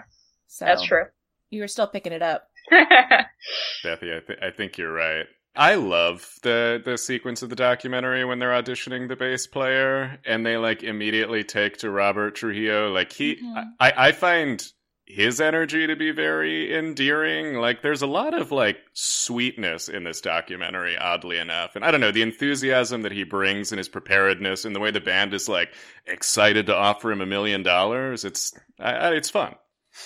So 0.47 0.65
That's 0.65 0.83
true. 0.83 1.05
You 1.49 1.61
were 1.61 1.67
still 1.67 1.87
picking 1.87 2.13
it 2.13 2.21
up. 2.21 2.47
Bethy, 2.71 4.15
I, 4.15 4.19
th- 4.25 4.39
I 4.41 4.51
think 4.55 4.77
you're 4.77 4.93
right. 4.93 5.25
I 5.55 5.75
love 5.75 6.35
the 6.43 6.81
the 6.83 6.97
sequence 6.97 7.41
of 7.41 7.49
the 7.49 7.55
documentary 7.55 8.23
when 8.23 8.39
they're 8.39 8.51
auditioning 8.51 9.07
the 9.07 9.15
bass 9.15 9.47
player 9.47 10.19
and 10.25 10.45
they 10.45 10.57
like 10.57 10.83
immediately 10.83 11.43
take 11.43 11.77
to 11.77 11.89
Robert 11.89 12.35
Trujillo. 12.35 12.91
Like 12.91 13.11
he, 13.11 13.35
Mhm. 13.43 13.63
I, 13.79 13.93
I 13.97 14.11
find 14.11 14.63
his 15.09 15.41
energy 15.41 15.87
to 15.87 15.95
be 15.95 16.11
very 16.11 16.77
endearing. 16.77 17.55
Like 17.55 17.81
there's 17.81 18.03
a 18.03 18.07
lot 18.07 18.39
of 18.39 18.51
like 18.51 18.77
sweetness 18.93 19.89
in 19.89 20.03
this 20.03 20.21
documentary, 20.21 20.95
oddly 20.95 21.39
enough. 21.39 21.75
And 21.75 21.83
I 21.83 21.89
don't 21.89 21.99
know 21.99 22.11
the 22.11 22.21
enthusiasm 22.21 23.01
that 23.01 23.11
he 23.11 23.23
brings 23.23 23.71
and 23.71 23.79
his 23.79 23.89
preparedness 23.89 24.65
and 24.65 24.75
the 24.75 24.79
way 24.79 24.91
the 24.91 25.01
band 25.01 25.33
is 25.33 25.49
like 25.49 25.73
excited 26.05 26.67
to 26.67 26.75
offer 26.75 27.11
him 27.11 27.21
a 27.21 27.25
million 27.25 27.63
dollars. 27.63 28.23
It's 28.23 28.53
I, 28.79 29.09
it's 29.13 29.31
fun. 29.31 29.55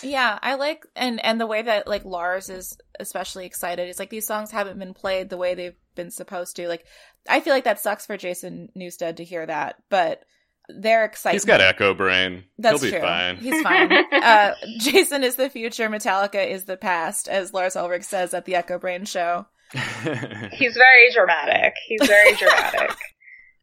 Yeah, 0.01 0.39
I 0.41 0.56
like 0.56 0.86
and 0.95 1.24
and 1.24 1.39
the 1.39 1.47
way 1.47 1.62
that 1.62 1.86
like 1.86 2.06
Lars 2.06 2.49
is 2.49 2.78
especially 2.97 3.45
excited. 3.45 3.89
It's 3.89 3.99
like 3.99 4.10
these 4.10 4.26
songs 4.26 4.51
haven't 4.51 4.80
been 4.80 4.93
played 4.93 5.30
the 5.30 5.38
way 5.38 5.54
they've 5.54 5.76
been 5.95 6.12
supposed 6.12 6.56
to. 6.56 6.70
Like 6.70 6.86
I 7.28 7.41
feel 7.41 7.54
like 7.54 7.66
that 7.66 7.82
sucks 7.82 8.06
for 8.06 8.16
Jason 8.16 8.70
Newsted 8.74 9.18
to 9.18 9.26
hear 9.26 9.45
that, 9.45 9.76
but 9.89 10.24
they're 10.70 11.05
excited. 11.05 11.36
He's 11.36 11.45
got 11.45 11.61
echo 11.61 11.93
brain. 11.93 12.43
That's 12.57 12.82
He'll 12.82 12.91
be 12.91 12.97
true. 12.97 13.05
fine. 13.05 13.38
He's 13.38 13.61
fine. 13.61 13.91
uh, 14.11 14.53
Jason 14.80 15.24
is 15.24 15.36
the 15.36 15.49
future. 15.49 15.89
Metallica 15.89 16.45
is 16.47 16.66
the 16.66 16.78
past, 16.78 17.28
as 17.28 17.53
Lars 17.53 17.76
Ulrich 17.76 18.03
says 18.03 18.34
at 18.34 18.45
the 18.45 18.53
Echobrain 18.53 19.07
show. 19.07 19.45
He's 19.72 20.76
very 20.76 21.11
dramatic. 21.14 21.74
He's 21.88 22.07
very 22.07 22.36
dramatic. 22.36 22.95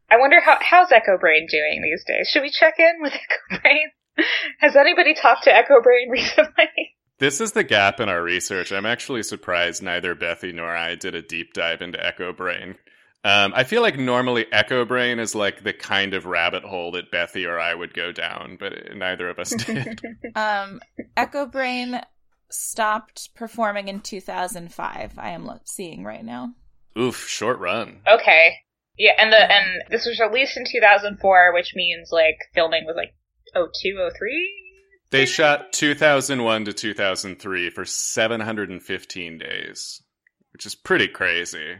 I 0.09 0.17
wonder 0.17 0.41
how 0.41 0.57
how's 0.59 0.89
Echobrain 0.89 1.47
doing 1.49 1.81
these 1.81 2.03
days? 2.05 2.27
Should 2.27 2.41
we 2.41 2.49
check 2.51 2.75
in 2.77 3.01
with 3.01 3.13
Echobrain? 3.13 4.25
Has 4.59 4.75
anybody 4.75 5.13
talked 5.13 5.45
to 5.45 5.51
Echobrain 5.51 6.09
recently? 6.09 6.95
This 7.19 7.39
is 7.39 7.53
the 7.53 7.63
gap 7.63 7.99
in 7.99 8.09
our 8.09 8.21
research. 8.21 8.71
I'm 8.71 8.85
actually 8.85 9.23
surprised 9.23 9.81
neither 9.81 10.15
Bethy 10.15 10.53
nor 10.53 10.75
I 10.75 10.95
did 10.95 11.15
a 11.15 11.21
deep 11.21 11.53
dive 11.53 11.81
into 11.81 11.97
Echobrain. 11.97 12.75
Um, 13.23 13.53
I 13.55 13.63
feel 13.65 13.81
like 13.83 13.99
normally 13.99 14.45
Echobrain 14.45 15.19
is 15.19 15.35
like 15.35 15.63
the 15.63 15.73
kind 15.73 16.13
of 16.15 16.25
rabbit 16.25 16.63
hole 16.63 16.91
that 16.93 17.11
Bethy 17.11 17.47
or 17.47 17.59
I 17.59 17.73
would 17.75 17.93
go 17.93 18.11
down, 18.11 18.57
but 18.59 18.73
neither 18.95 19.29
of 19.29 19.37
us 19.39 19.51
did. 19.51 20.01
Um, 20.35 20.79
Echobrain 21.15 22.03
stopped 22.49 23.29
performing 23.35 23.87
in 23.89 23.99
2005. 23.99 25.19
I 25.19 25.29
am 25.29 25.45
lo- 25.45 25.59
seeing 25.65 26.03
right 26.03 26.23
now. 26.25 26.53
Oof, 26.97 27.27
short 27.27 27.59
run. 27.59 28.01
okay. 28.07 28.53
Yeah, 28.97 29.13
and 29.19 29.31
the 29.31 29.37
and 29.51 29.81
this 29.89 30.05
was 30.05 30.19
released 30.19 30.57
in 30.57 30.65
2004, 30.69 31.53
which 31.53 31.73
means 31.75 32.09
like 32.11 32.35
filming 32.53 32.85
was 32.85 32.95
like 32.95 33.13
02, 33.55 34.09
03? 34.17 34.51
They 35.11 35.25
shot 35.25 35.73
2001 35.73 36.65
to 36.65 36.73
2003 36.73 37.69
for 37.69 37.85
715 37.85 39.37
days, 39.37 40.01
which 40.53 40.65
is 40.65 40.75
pretty 40.75 41.07
crazy. 41.07 41.75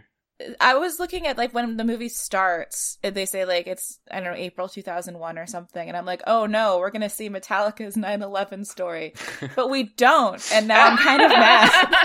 I 0.60 0.76
was 0.76 1.00
looking 1.00 1.28
at 1.28 1.38
like 1.38 1.54
when 1.54 1.78
the 1.78 1.84
movie 1.84 2.10
starts, 2.10 2.98
they 3.02 3.26
say 3.26 3.46
like 3.46 3.68
it's 3.68 4.00
I 4.10 4.16
don't 4.20 4.34
know 4.34 4.39
April 4.39 4.68
2001 4.70 5.38
or 5.38 5.46
something, 5.48 5.88
and 5.88 5.98
I'm 5.98 6.06
like, 6.06 6.22
oh 6.28 6.46
no, 6.46 6.80
we're 6.80 6.92
gonna 6.92 7.10
see 7.10 7.30
Metallica's 7.30 7.96
9/11 7.96 8.66
story, 8.66 9.14
but 9.56 9.70
we 9.70 9.84
don't, 9.98 10.42
and 10.54 10.68
now 10.68 10.88
I'm 10.88 10.98
kind 10.98 11.22
of 11.22 11.30
mad. 11.30 11.96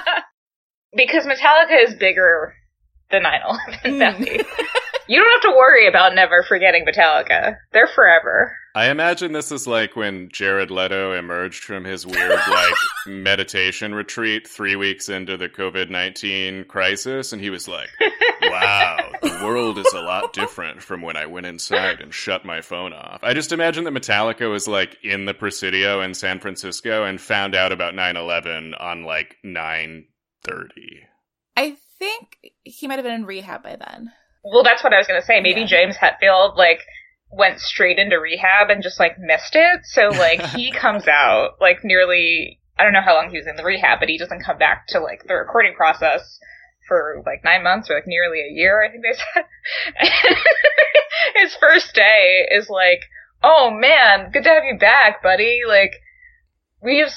because 0.97 1.25
Metallica 1.25 1.89
is 1.89 1.95
bigger 1.95 2.55
than 3.11 3.23
9/11, 3.23 3.57
Mm. 3.85 4.47
Bethy. 5.07 5.13
You 5.13 5.21
don't 5.21 5.43
have 5.43 5.51
to 5.53 5.57
worry 5.57 5.87
about 5.87 6.15
never 6.15 6.45
forgetting 6.49 6.85
Metallica. 6.85 7.57
They're 7.73 7.89
forever. 7.95 8.57
I 8.75 8.91
imagine 8.91 9.33
this 9.33 9.53
is 9.53 9.67
like 9.67 9.97
when 9.97 10.29
Jared 10.31 10.71
Leto 10.71 11.13
emerged 11.13 11.65
from 11.65 11.85
his 11.85 12.07
weird 12.07 12.31
like 12.31 12.75
meditation 13.07 13.95
retreat 13.95 14.47
three 14.47 14.77
weeks 14.77 15.09
into 15.09 15.39
the 15.39 15.49
COVID 15.49 15.89
nineteen 15.89 16.65
crisis, 16.65 17.33
and 17.33 17.41
he 17.41 17.49
was 17.49 17.67
like, 17.67 17.89
"Wow, 18.43 18.99
the 19.23 19.41
world 19.43 19.79
is 19.79 19.91
a 19.95 20.03
lot 20.03 20.35
different 20.35 20.83
from 20.83 21.01
when 21.01 21.17
I 21.17 21.25
went 21.25 21.47
inside 21.47 22.03
and 22.03 22.13
shut 22.13 22.45
my 22.45 22.61
phone 22.61 22.93
off." 22.93 23.21
I 23.23 23.33
just 23.33 23.53
imagine 23.53 23.85
that 23.85 23.95
Metallica 23.95 24.51
was 24.51 24.69
like 24.69 24.99
in 25.03 25.25
the 25.25 25.33
Presidio 25.33 26.03
in 26.03 26.13
San 26.13 26.39
Francisco 26.39 27.05
and 27.05 27.19
found 27.19 27.55
out 27.55 27.73
about 27.73 27.95
9-11 27.95 28.79
on 28.79 29.05
like 29.05 29.37
nine 29.43 30.05
thirty. 30.45 31.01
I 31.57 31.79
think 31.99 32.53
he 32.63 32.87
might 32.87 32.97
have 32.97 33.05
been 33.05 33.15
in 33.15 33.25
rehab 33.25 33.63
by 33.63 33.77
then. 33.77 34.13
Well, 34.53 34.63
that's 34.63 34.85
what 34.85 34.93
I 34.95 34.99
was 34.99 35.07
going 35.07 35.21
to 35.21 35.27
say. 35.27 35.41
Maybe 35.41 35.63
Yeah. 35.63 35.67
James 35.67 35.97
Hetfield, 35.97 36.57
like, 36.57 36.81
went 37.31 37.61
straight 37.61 37.99
into 37.99 38.19
rehab 38.21 38.71
and 38.71 38.83
just, 38.83 39.01
like, 39.01 39.19
missed 39.19 39.55
it. 39.57 39.81
So, 39.85 40.09
like, 40.09 40.41
he 40.41 40.71
comes 40.85 41.09
out, 41.09 41.61
like, 41.61 41.83
nearly, 41.85 42.61
I 42.79 42.85
don't 42.85 42.93
know 42.93 43.03
how 43.03 43.15
long 43.15 43.31
he 43.31 43.39
was 43.39 43.47
in 43.47 43.57
the 43.57 43.65
rehab, 43.65 44.01
but 44.01 44.09
he 44.09 44.19
doesn't 44.19 44.45
come 44.45 44.59
back 44.59 44.87
to, 44.89 45.01
like, 45.01 45.25
the 45.27 45.35
recording 45.35 45.75
process 45.75 46.39
for, 46.87 47.23
like, 47.27 47.43
nine 47.45 47.65
months 47.65 47.91
or, 47.91 47.95
like, 47.95 48.07
nearly 48.07 48.41
a 48.41 48.53
year, 48.53 48.85
I 48.85 48.91
think 48.91 49.03
they 49.03 49.19
said. 49.19 50.37
His 51.43 51.57
first 51.57 51.95
day 51.95 52.47
is 52.51 52.71
like, 52.71 53.01
oh 53.43 53.71
man, 53.71 54.31
good 54.33 54.45
to 54.45 54.51
have 54.51 54.65
you 54.65 54.79
back, 54.79 55.23
buddy. 55.23 55.61
Like, 55.67 55.95
we 56.83 56.99
have, 56.99 57.13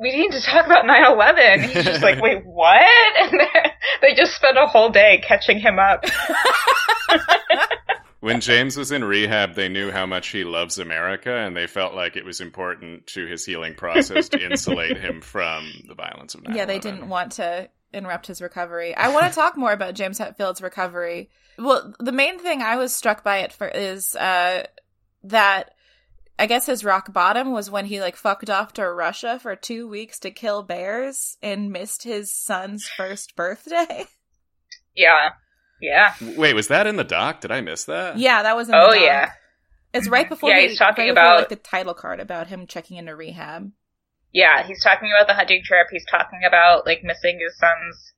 we 0.00 0.16
need 0.16 0.32
to 0.32 0.40
talk 0.40 0.66
about 0.66 0.84
9-11. 0.86 1.62
He's 1.68 1.84
just 1.84 2.02
like, 2.02 2.20
wait, 2.22 2.42
what? 2.44 2.80
And 3.20 3.40
they- 3.40 3.70
they 4.02 4.14
just 4.14 4.34
spent 4.34 4.56
a 4.56 4.66
whole 4.66 4.88
day 4.90 5.22
catching 5.26 5.58
him 5.60 5.78
up. 5.78 6.04
When 8.20 8.42
James 8.42 8.76
was 8.76 8.92
in 8.92 9.02
rehab, 9.02 9.54
they 9.54 9.70
knew 9.70 9.90
how 9.90 10.04
much 10.04 10.28
he 10.28 10.44
loves 10.44 10.78
America, 10.78 11.34
and 11.34 11.56
they 11.56 11.66
felt 11.66 11.94
like 11.94 12.16
it 12.16 12.24
was 12.24 12.42
important 12.42 13.06
to 13.08 13.24
his 13.24 13.46
healing 13.46 13.74
process 13.74 14.28
to 14.28 14.44
insulate 14.44 14.98
him 14.98 15.22
from 15.22 15.72
the 15.88 15.94
violence 15.94 16.34
of 16.34 16.42
9 16.46 16.54
Yeah, 16.54 16.66
they 16.66 16.78
didn't 16.78 17.08
want 17.08 17.32
to 17.32 17.70
interrupt 17.94 18.26
his 18.26 18.42
recovery. 18.42 18.94
I 18.94 19.08
want 19.08 19.26
to 19.26 19.34
talk 19.34 19.56
more 19.56 19.72
about 19.72 19.94
James 19.94 20.18
Hetfield's 20.18 20.60
recovery. 20.60 21.30
Well, 21.58 21.94
the 21.98 22.12
main 22.12 22.38
thing 22.38 22.60
I 22.60 22.76
was 22.76 22.94
struck 22.94 23.24
by 23.24 23.38
it 23.38 23.52
for 23.54 23.66
is 23.68 24.14
uh, 24.14 24.64
that 25.24 25.70
I 26.40 26.46
guess 26.46 26.66
his 26.66 26.82
rock 26.84 27.12
bottom 27.12 27.52
was 27.52 27.70
when 27.70 27.84
he 27.84 28.00
like 28.00 28.16
fucked 28.16 28.50
off 28.50 28.72
to 28.74 28.90
Russia 28.90 29.38
for 29.40 29.54
two 29.54 29.86
weeks 29.88 30.18
to 30.20 30.30
kill 30.30 30.62
bears 30.62 31.36
and 31.42 31.70
missed 31.70 32.02
his 32.02 32.32
son's 32.32 32.88
first 32.96 33.36
birthday. 33.36 34.06
Yeah. 34.96 35.30
Yeah. 35.80 36.14
Wait, 36.36 36.54
was 36.54 36.66
that 36.68 36.86
in 36.88 36.96
the 36.96 37.04
doc? 37.04 37.40
Did 37.42 37.52
I 37.52 37.60
miss 37.60 37.84
that? 37.84 38.18
yeah, 38.18 38.42
that 38.42 38.56
was. 38.56 38.68
In 38.68 38.74
Oh, 38.74 38.88
the 38.90 38.96
doc. 38.96 39.04
yeah. 39.04 39.30
It's 39.94 40.08
right 40.08 40.28
before. 40.28 40.50
Yeah, 40.50 40.60
he- 40.60 40.68
he's 40.68 40.78
talking 40.78 41.04
right 41.06 41.14
before, 41.14 41.24
about- 41.26 41.38
like 41.38 41.48
the 41.48 41.56
title 41.56 41.94
card 41.94 42.18
about 42.18 42.48
him 42.48 42.66
checking 42.66 42.96
into 42.96 43.14
rehab. 43.14 43.70
Yeah, 44.32 44.66
he's 44.66 44.82
talking 44.82 45.10
about 45.16 45.28
the 45.28 45.34
hunting 45.34 45.62
trip. 45.64 45.86
He's 45.92 46.04
talking 46.10 46.40
about, 46.46 46.86
like, 46.86 47.02
missing 47.04 47.38
his 47.40 47.56
son's 47.58 48.12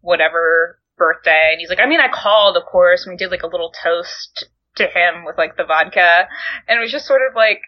whatever 0.00 0.78
birthday. 0.96 1.50
And 1.52 1.60
he's 1.60 1.68
like, 1.68 1.80
I 1.80 1.86
mean, 1.86 2.00
I 2.00 2.08
called, 2.08 2.56
of 2.56 2.64
course, 2.64 3.04
and 3.04 3.12
we 3.12 3.16
did, 3.16 3.30
like, 3.30 3.42
a 3.42 3.46
little 3.48 3.72
toast 3.82 4.46
to 4.76 4.84
him 4.84 5.24
with, 5.24 5.36
like, 5.38 5.56
the 5.56 5.64
vodka. 5.64 6.28
And 6.68 6.78
it 6.78 6.82
was 6.82 6.92
just 6.92 7.06
sort 7.06 7.22
of 7.28 7.34
like, 7.34 7.60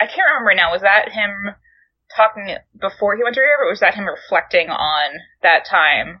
I 0.00 0.06
can't 0.06 0.26
remember 0.32 0.54
now. 0.54 0.72
Was 0.72 0.82
that 0.82 1.12
him 1.12 1.54
talking 2.14 2.56
before 2.78 3.16
he 3.16 3.22
went 3.22 3.34
to 3.34 3.40
rehab, 3.40 3.60
or 3.66 3.70
was 3.70 3.80
that 3.80 3.94
him 3.94 4.06
reflecting 4.06 4.68
on 4.68 5.10
that 5.42 5.64
time? 5.64 6.20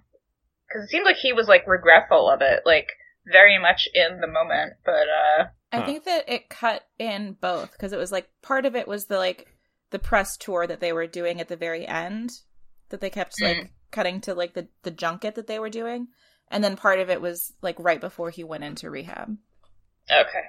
Because 0.68 0.84
it 0.84 0.90
seemed 0.90 1.04
like 1.04 1.16
he 1.16 1.32
was 1.32 1.48
like 1.48 1.66
regretful 1.66 2.30
of 2.30 2.40
it, 2.40 2.62
like 2.64 2.88
very 3.30 3.58
much 3.58 3.88
in 3.94 4.20
the 4.20 4.26
moment. 4.26 4.74
But 4.84 5.06
uh 5.08 5.44
I 5.72 5.82
think 5.84 6.04
that 6.04 6.28
it 6.28 6.48
cut 6.48 6.84
in 6.98 7.36
both 7.40 7.72
because 7.72 7.92
it 7.92 7.98
was 7.98 8.12
like 8.12 8.28
part 8.42 8.64
of 8.64 8.76
it 8.76 8.86
was 8.86 9.06
the 9.06 9.18
like 9.18 9.48
the 9.90 9.98
press 9.98 10.36
tour 10.36 10.66
that 10.66 10.80
they 10.80 10.92
were 10.92 11.06
doing 11.06 11.40
at 11.40 11.48
the 11.48 11.56
very 11.56 11.86
end 11.86 12.30
that 12.90 13.00
they 13.00 13.10
kept 13.10 13.34
like 13.42 13.56
Mm. 13.56 13.68
cutting 13.90 14.20
to 14.22 14.34
like 14.34 14.54
the 14.54 14.68
the 14.82 14.90
junket 14.90 15.34
that 15.34 15.46
they 15.48 15.58
were 15.58 15.70
doing, 15.70 16.08
and 16.48 16.62
then 16.62 16.76
part 16.76 17.00
of 17.00 17.10
it 17.10 17.20
was 17.20 17.52
like 17.60 17.76
right 17.78 18.00
before 18.00 18.30
he 18.30 18.44
went 18.44 18.64
into 18.64 18.88
rehab. 18.90 19.36
Okay. 20.10 20.44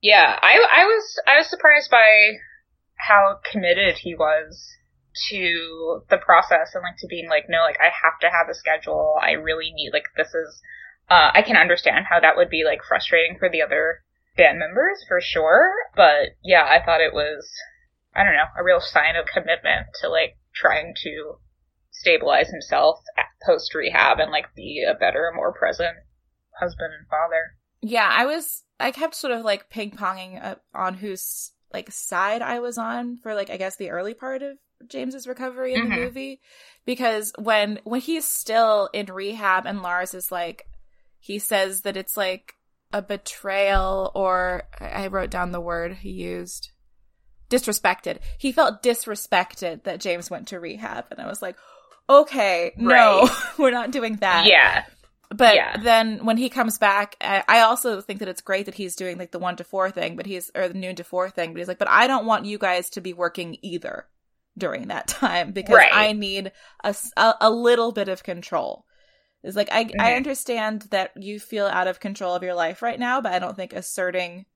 Yeah, 0.00 0.38
I 0.40 0.54
I 0.54 0.84
was 0.84 1.20
I 1.26 1.38
was 1.38 1.48
surprised 1.48 1.90
by 1.90 2.32
how 2.96 3.38
committed 3.50 3.98
he 3.98 4.14
was 4.14 4.68
to 5.30 6.02
the 6.10 6.18
process 6.18 6.74
and 6.74 6.82
like 6.82 6.96
to 6.98 7.06
being 7.06 7.28
like 7.28 7.44
no 7.48 7.58
like 7.58 7.78
I 7.80 7.90
have 8.02 8.18
to 8.20 8.30
have 8.30 8.48
a 8.48 8.54
schedule. 8.54 9.16
I 9.20 9.32
really 9.32 9.72
need 9.72 9.90
like 9.92 10.06
this 10.16 10.28
is 10.28 10.60
uh 11.10 11.30
I 11.32 11.42
can 11.42 11.56
understand 11.56 12.06
how 12.08 12.20
that 12.20 12.36
would 12.36 12.50
be 12.50 12.64
like 12.64 12.80
frustrating 12.86 13.36
for 13.38 13.48
the 13.48 13.62
other 13.62 14.02
band 14.36 14.58
members 14.58 15.04
for 15.06 15.20
sure, 15.20 15.70
but 15.94 16.36
yeah, 16.42 16.64
I 16.64 16.84
thought 16.84 17.00
it 17.00 17.14
was 17.14 17.48
I 18.14 18.24
don't 18.24 18.34
know, 18.34 18.50
a 18.58 18.64
real 18.64 18.80
sign 18.80 19.16
of 19.16 19.26
commitment 19.26 19.86
to 20.00 20.08
like 20.08 20.36
trying 20.54 20.94
to 21.02 21.38
stabilize 21.90 22.50
himself 22.50 22.98
post 23.44 23.74
rehab 23.74 24.18
and 24.18 24.30
like 24.30 24.54
be 24.54 24.84
a 24.86 24.94
better, 24.98 25.30
more 25.34 25.52
present 25.52 25.96
husband 26.58 26.92
and 26.98 27.06
father. 27.08 27.56
Yeah, 27.80 28.08
I 28.10 28.26
was. 28.26 28.63
I 28.80 28.90
kept 28.90 29.14
sort 29.14 29.32
of 29.32 29.44
like 29.44 29.70
ping 29.70 29.92
ponging 29.92 30.42
uh, 30.44 30.56
on 30.74 30.94
whose 30.94 31.52
like 31.72 31.90
side 31.90 32.42
I 32.42 32.60
was 32.60 32.78
on 32.78 33.16
for 33.18 33.34
like 33.34 33.50
I 33.50 33.56
guess 33.56 33.76
the 33.76 33.90
early 33.90 34.14
part 34.14 34.42
of 34.42 34.58
James's 34.88 35.26
recovery 35.26 35.74
in 35.74 35.84
the 35.84 35.90
Mhm. 35.94 36.04
movie, 36.04 36.40
because 36.84 37.32
when 37.38 37.80
when 37.84 38.00
he's 38.00 38.24
still 38.26 38.88
in 38.92 39.06
rehab 39.06 39.66
and 39.66 39.82
Lars 39.82 40.12
is 40.14 40.30
like, 40.32 40.66
he 41.20 41.38
says 41.38 41.82
that 41.82 41.96
it's 41.96 42.16
like 42.16 42.54
a 42.92 43.00
betrayal 43.00 44.10
or 44.14 44.64
I 44.78 45.04
I 45.04 45.06
wrote 45.08 45.30
down 45.30 45.52
the 45.52 45.60
word 45.60 45.94
he 45.94 46.10
used, 46.10 46.70
disrespected. 47.50 48.18
He 48.38 48.52
felt 48.52 48.82
disrespected 48.82 49.84
that 49.84 50.00
James 50.00 50.30
went 50.30 50.48
to 50.48 50.60
rehab, 50.60 51.06
and 51.10 51.20
I 51.20 51.26
was 51.26 51.40
like, 51.42 51.56
okay, 52.08 52.72
no, 52.76 53.28
we're 53.58 53.70
not 53.70 53.90
doing 53.90 54.16
that. 54.16 54.46
Yeah. 54.46 54.84
But 55.30 55.54
Yeah. 55.54 55.76
then 55.76 56.24
when 56.24 56.36
he 56.36 56.48
comes 56.48 56.78
back, 56.78 57.16
I 57.20 57.42
I 57.48 57.60
also 57.60 58.00
think 58.00 58.20
that 58.20 58.28
it's 58.28 58.40
great 58.42 58.66
that 58.66 58.74
he's 58.74 58.96
doing 58.96 59.18
like 59.18 59.30
the 59.32 59.38
one 59.38 59.56
to 59.56 59.64
four 59.64 59.90
thing, 59.90 60.16
but 60.16 60.26
he's 60.26 60.50
or 60.54 60.68
the 60.68 60.74
noon 60.74 60.96
to 60.96 61.04
four 61.04 61.30
thing. 61.30 61.52
But 61.52 61.58
he's 61.58 61.68
like, 61.68 61.78
but 61.78 61.88
I 61.90 62.06
don't 62.06 62.26
want 62.26 62.46
you 62.46 62.58
guys 62.58 62.90
to 62.90 63.00
be 63.00 63.12
working 63.12 63.56
either 63.62 64.06
during 64.56 64.88
that 64.88 65.08
time 65.08 65.52
because 65.52 65.68
Right. 65.68 65.90
I 65.90 66.12
need 66.12 66.52
a 66.84 66.94
a 67.40 67.50
little 67.50 67.92
bit 67.92 68.08
of 68.08 68.22
control. 68.22 68.86
It's 69.42 69.56
like 69.56 69.68
I 69.72 69.90
I 69.98 70.14
Mhm. 70.14 70.16
understand 70.16 70.82
that 70.90 71.12
you 71.16 71.38
feel 71.40 71.66
out 71.66 71.86
of 71.88 72.00
control 72.00 72.34
of 72.34 72.42
your 72.42 72.54
life 72.54 72.82
right 72.82 72.98
now, 72.98 73.20
but 73.20 73.32
I 73.32 73.38
don't 73.38 73.56
think 73.56 73.72
asserting 73.72 74.46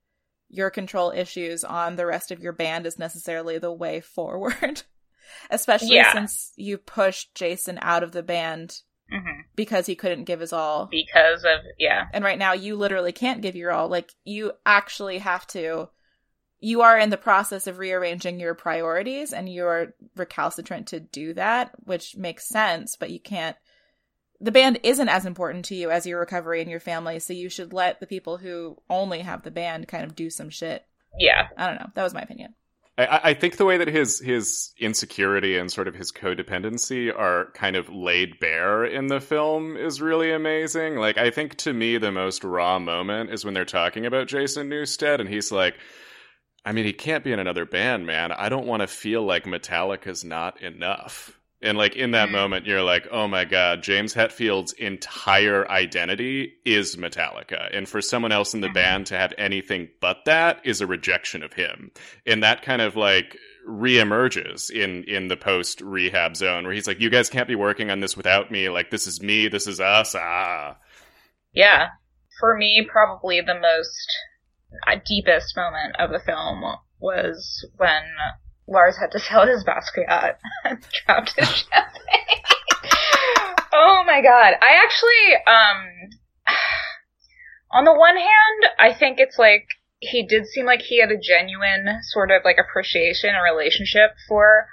your 0.49 0.71
control 0.71 1.11
issues 1.11 1.65
on 1.65 1.97
the 1.97 2.07
rest 2.07 2.31
of 2.31 2.41
your 2.41 2.53
band 2.55 2.87
is 2.87 2.99
necessarily 2.99 3.59
the 3.59 3.73
way 3.73 4.01
forward. 4.17 4.83
Especially 5.51 5.89
Yeah. 5.97 6.13
since 6.13 6.53
you 6.57 6.79
pushed 6.79 7.35
Jason 7.35 7.79
out 7.83 8.03
of 8.03 8.13
the 8.13 8.23
band 8.23 8.81
hmm 9.11 9.41
because 9.57 9.87
he 9.87 9.97
couldn't 9.97 10.25
give 10.25 10.41
his 10.41 10.53
all. 10.53 10.87
Because 10.87 11.43
of 11.45 11.61
yeah. 11.79 12.07
and 12.13 12.25
right 12.25 12.39
now 12.39 12.53
you 12.53 12.77
literally 12.77 13.13
can't 13.13 13.43
give 13.43 13.57
your 13.57 13.73
all. 13.73 13.89
Like 13.89 14.13
you 14.25 14.53
actually 14.65 15.19
have 15.19 15.47
to 15.49 15.89
you 16.61 16.83
are 16.83 16.99
in 16.99 17.11
the 17.11 17.17
process 17.17 17.67
of 17.67 17.79
rearranging 17.79 18.41
your 18.41 18.55
priorities 18.55 19.33
and 19.33 19.49
you're 19.49 19.95
recalcitrant 20.17 20.89
to 20.89 21.01
do 21.01 21.33
that 21.35 21.71
which 21.85 22.17
makes 22.17 22.49
sense 22.49 22.97
but 22.97 23.11
you 23.11 23.21
can't 23.21 23.57
the 24.41 24.53
band 24.53 24.79
isn't 24.83 25.09
as 25.09 25.27
important 25.27 25.65
to 25.65 25.75
you 25.75 25.91
as 25.91 26.07
your 26.07 26.21
recovery 26.21 26.61
and 26.61 26.71
your 26.71 26.81
family 26.81 27.19
so 27.19 27.33
you 27.33 27.49
should 27.49 27.73
let 27.73 28.01
the 28.01 28.07
people 28.07 28.39
who 28.39 28.77
only 28.89 29.21
have 29.21 29.43
the 29.43 29.51
band 29.51 29.89
kind 29.89 30.05
of 30.05 30.15
do 30.15 30.31
some 30.31 30.51
shit. 30.51 30.85
Yeah. 31.19 31.49
i 31.57 31.67
don't 31.67 31.81
know. 31.81 31.91
That 31.95 32.05
was 32.05 32.15
my 32.15 32.23
opinion 32.23 32.55
I, 32.99 33.21
I 33.25 33.35
think 33.35 33.57
the 33.57 33.65
way 33.65 33.79
that 33.79 33.89
his 33.89 34.19
his 34.19 34.73
insecurity 34.79 35.57
and 35.57 35.71
sort 35.71 35.89
of 35.89 35.95
his 35.95 36.11
codependency 36.11 37.17
are 37.17 37.51
kind 37.55 37.77
of 37.77 37.89
laid 37.89 38.41
bare 38.41 38.85
in 38.85 39.07
the 39.07 39.21
film 39.21 39.77
is 39.77 40.03
really 40.03 40.33
amazing. 40.33 40.97
Like, 40.97 41.17
I 41.17 41.31
think 41.31 41.55
to 41.59 41.73
me 41.73 41.97
the 41.97 42.13
most 42.13 42.43
raw 42.45 42.79
moment 42.79 43.31
is 43.31 43.45
when 43.45 43.55
they're 43.55 43.65
talking 43.65 44.05
about 44.05 44.27
Jason 44.27 44.69
Newsted, 44.69 45.21
and 45.21 45.29
he's 45.29 45.53
like, 45.53 45.77
"I 46.65 46.73
mean, 46.73 46.85
he 46.85 46.93
can't 46.93 47.25
be 47.25 47.33
in 47.33 47.39
another 47.39 47.65
band, 47.65 48.07
man. 48.07 48.33
I 48.33 48.49
don't 48.49 48.67
want 48.67 48.83
to 48.83 48.89
feel 48.89 49.23
like 49.23 49.45
Metallica's 49.45 50.25
not 50.25 50.61
enough." 50.61 51.38
And 51.61 51.77
like 51.77 51.97
in 51.97 52.13
that 52.13 52.29
Mm. 52.29 52.33
moment, 52.33 52.67
you're 52.67 52.83
like, 52.83 53.09
"Oh 53.11 53.27
my 53.27 53.45
god, 53.45 53.83
James 53.83 54.15
Hetfield's 54.15 54.73
entire 54.75 55.69
identity 55.71 56.55
is 56.65 56.95
Metallica, 56.97 57.69
and 57.77 57.89
for 57.89 58.01
someone 58.01 58.31
else 58.33 58.55
in 58.55 58.61
the 58.61 58.69
Mhm. 58.69 58.75
band 58.75 59.07
to 59.09 59.17
have 59.19 59.35
anything 59.39 59.89
but 60.01 60.25
that 60.25 60.61
is 60.65 60.81
a 60.81 60.87
rejection 60.87 61.43
of 61.43 61.53
him." 61.55 61.91
and 62.27 62.43
that 62.43 62.63
kind 62.63 62.81
of 62.83 62.95
like 62.97 63.37
reemerges 63.69 64.71
in 64.71 65.05
in 65.05 65.29
the 65.29 65.37
post 65.37 65.81
rehab 65.81 66.37
zone 66.37 66.65
where 66.65 66.73
he's 66.73 66.87
like 66.87 67.01
you 67.01 67.11
guys 67.11 67.29
can't 67.29 67.49
be 67.49 67.55
working 67.55 67.91
on 67.91 68.01
this 68.01 68.17
without 68.17 68.51
me 68.51 68.69
like 68.69 68.91
this 68.91 69.07
is 69.07 69.21
me 69.23 69.47
this 69.49 69.67
is 69.67 69.81
us 69.81 70.15
ah 70.19 70.77
Yeah. 71.53 71.89
For 72.41 72.57
me, 72.57 72.87
probably 72.89 73.41
the 73.41 73.59
most 73.59 74.17
uh, 74.87 74.97
deepest 75.05 75.57
moment 75.57 75.97
of 75.99 76.11
the 76.11 76.21
film 76.21 76.63
was 77.01 77.67
when 77.79 78.03
Lars 78.69 78.97
had 78.99 79.11
to 79.13 79.19
sell 79.19 79.47
his 79.47 79.65
Basquiat 79.65 80.37
and 80.65 80.79
dropped 81.07 81.35
his 81.39 81.49
champagne. 81.49 82.43
oh 83.73 84.05
my 84.07 84.21
god. 84.23 84.55
I 84.61 84.83
actually, 84.85 85.35
um, 85.47 86.55
on 87.73 87.85
the 87.85 87.95
one 87.95 88.17
hand, 88.17 88.73
I 88.79 88.93
think 88.97 89.19
it's 89.19 89.39
like 89.39 89.67
he 90.01 90.25
did 90.27 90.47
seem 90.47 90.67
like 90.67 90.83
he 90.83 91.01
had 91.01 91.11
a 91.11 91.19
genuine 91.19 92.01
sort 92.03 92.31
of 92.31 92.43
like 92.45 92.59
appreciation 92.59 93.31
and 93.35 93.43
relationship 93.43 94.13
for 94.29 94.69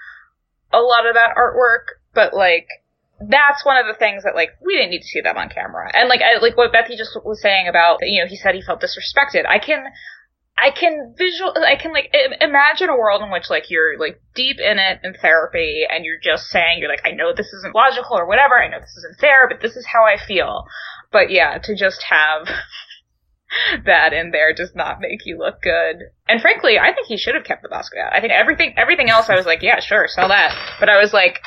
a 0.71 0.79
lot 0.79 1.07
of 1.07 1.15
that 1.15 1.35
artwork, 1.35 1.97
but 2.13 2.33
like 2.33 2.67
that's 3.19 3.65
one 3.65 3.77
of 3.77 3.87
the 3.87 3.97
things 3.97 4.23
that 4.23 4.35
like 4.35 4.49
we 4.63 4.75
didn't 4.75 4.91
need 4.91 5.01
to 5.01 5.07
see 5.07 5.21
them 5.21 5.37
on 5.37 5.49
camera. 5.49 5.89
And 5.93 6.09
like 6.09 6.21
I 6.21 6.39
like 6.41 6.57
what 6.57 6.73
Bethy 6.73 6.97
just 6.97 7.17
was 7.23 7.41
saying 7.41 7.67
about 7.67 7.99
you 8.01 8.21
know 8.21 8.27
he 8.27 8.35
said 8.35 8.55
he 8.55 8.61
felt 8.61 8.81
disrespected. 8.81 9.47
I 9.47 9.59
can 9.59 9.85
I 10.57 10.71
can 10.71 11.13
visual 11.17 11.53
I 11.57 11.75
can 11.75 11.91
like 11.91 12.13
imagine 12.39 12.89
a 12.89 12.97
world 12.97 13.21
in 13.21 13.29
which 13.29 13.49
like 13.49 13.69
you're 13.69 13.99
like 13.99 14.21
deep 14.33 14.57
in 14.59 14.79
it 14.79 14.99
in 15.03 15.13
therapy 15.13 15.83
and 15.89 16.05
you're 16.05 16.19
just 16.21 16.47
saying 16.47 16.79
you're 16.79 16.89
like 16.89 17.05
I 17.05 17.11
know 17.11 17.33
this 17.35 17.51
isn't 17.53 17.75
logical 17.75 18.17
or 18.17 18.25
whatever. 18.25 18.57
I 18.57 18.69
know 18.69 18.79
this 18.79 18.95
isn't 18.97 19.19
fair, 19.19 19.47
but 19.49 19.61
this 19.61 19.75
is 19.75 19.85
how 19.85 20.05
I 20.05 20.17
feel. 20.17 20.65
But 21.11 21.29
yeah, 21.29 21.57
to 21.57 21.75
just 21.75 22.03
have 22.03 22.47
that 23.85 24.13
in 24.13 24.31
there 24.31 24.53
does 24.53 24.73
not 24.75 25.01
make 25.01 25.25
you 25.25 25.37
look 25.37 25.61
good. 25.61 25.97
And 26.27 26.41
frankly, 26.41 26.79
I 26.79 26.93
think 26.93 27.07
he 27.07 27.17
should 27.17 27.35
have 27.35 27.43
kept 27.43 27.61
the 27.61 27.69
Basquiat. 27.69 28.13
I 28.13 28.21
think 28.21 28.31
everything 28.31 28.73
everything 28.77 29.09
else 29.09 29.29
I 29.29 29.35
was 29.35 29.45
like, 29.45 29.61
yeah, 29.61 29.81
sure, 29.81 30.07
sell 30.07 30.29
that. 30.29 30.55
But 30.79 30.89
I 30.89 30.99
was 31.01 31.11
like, 31.11 31.41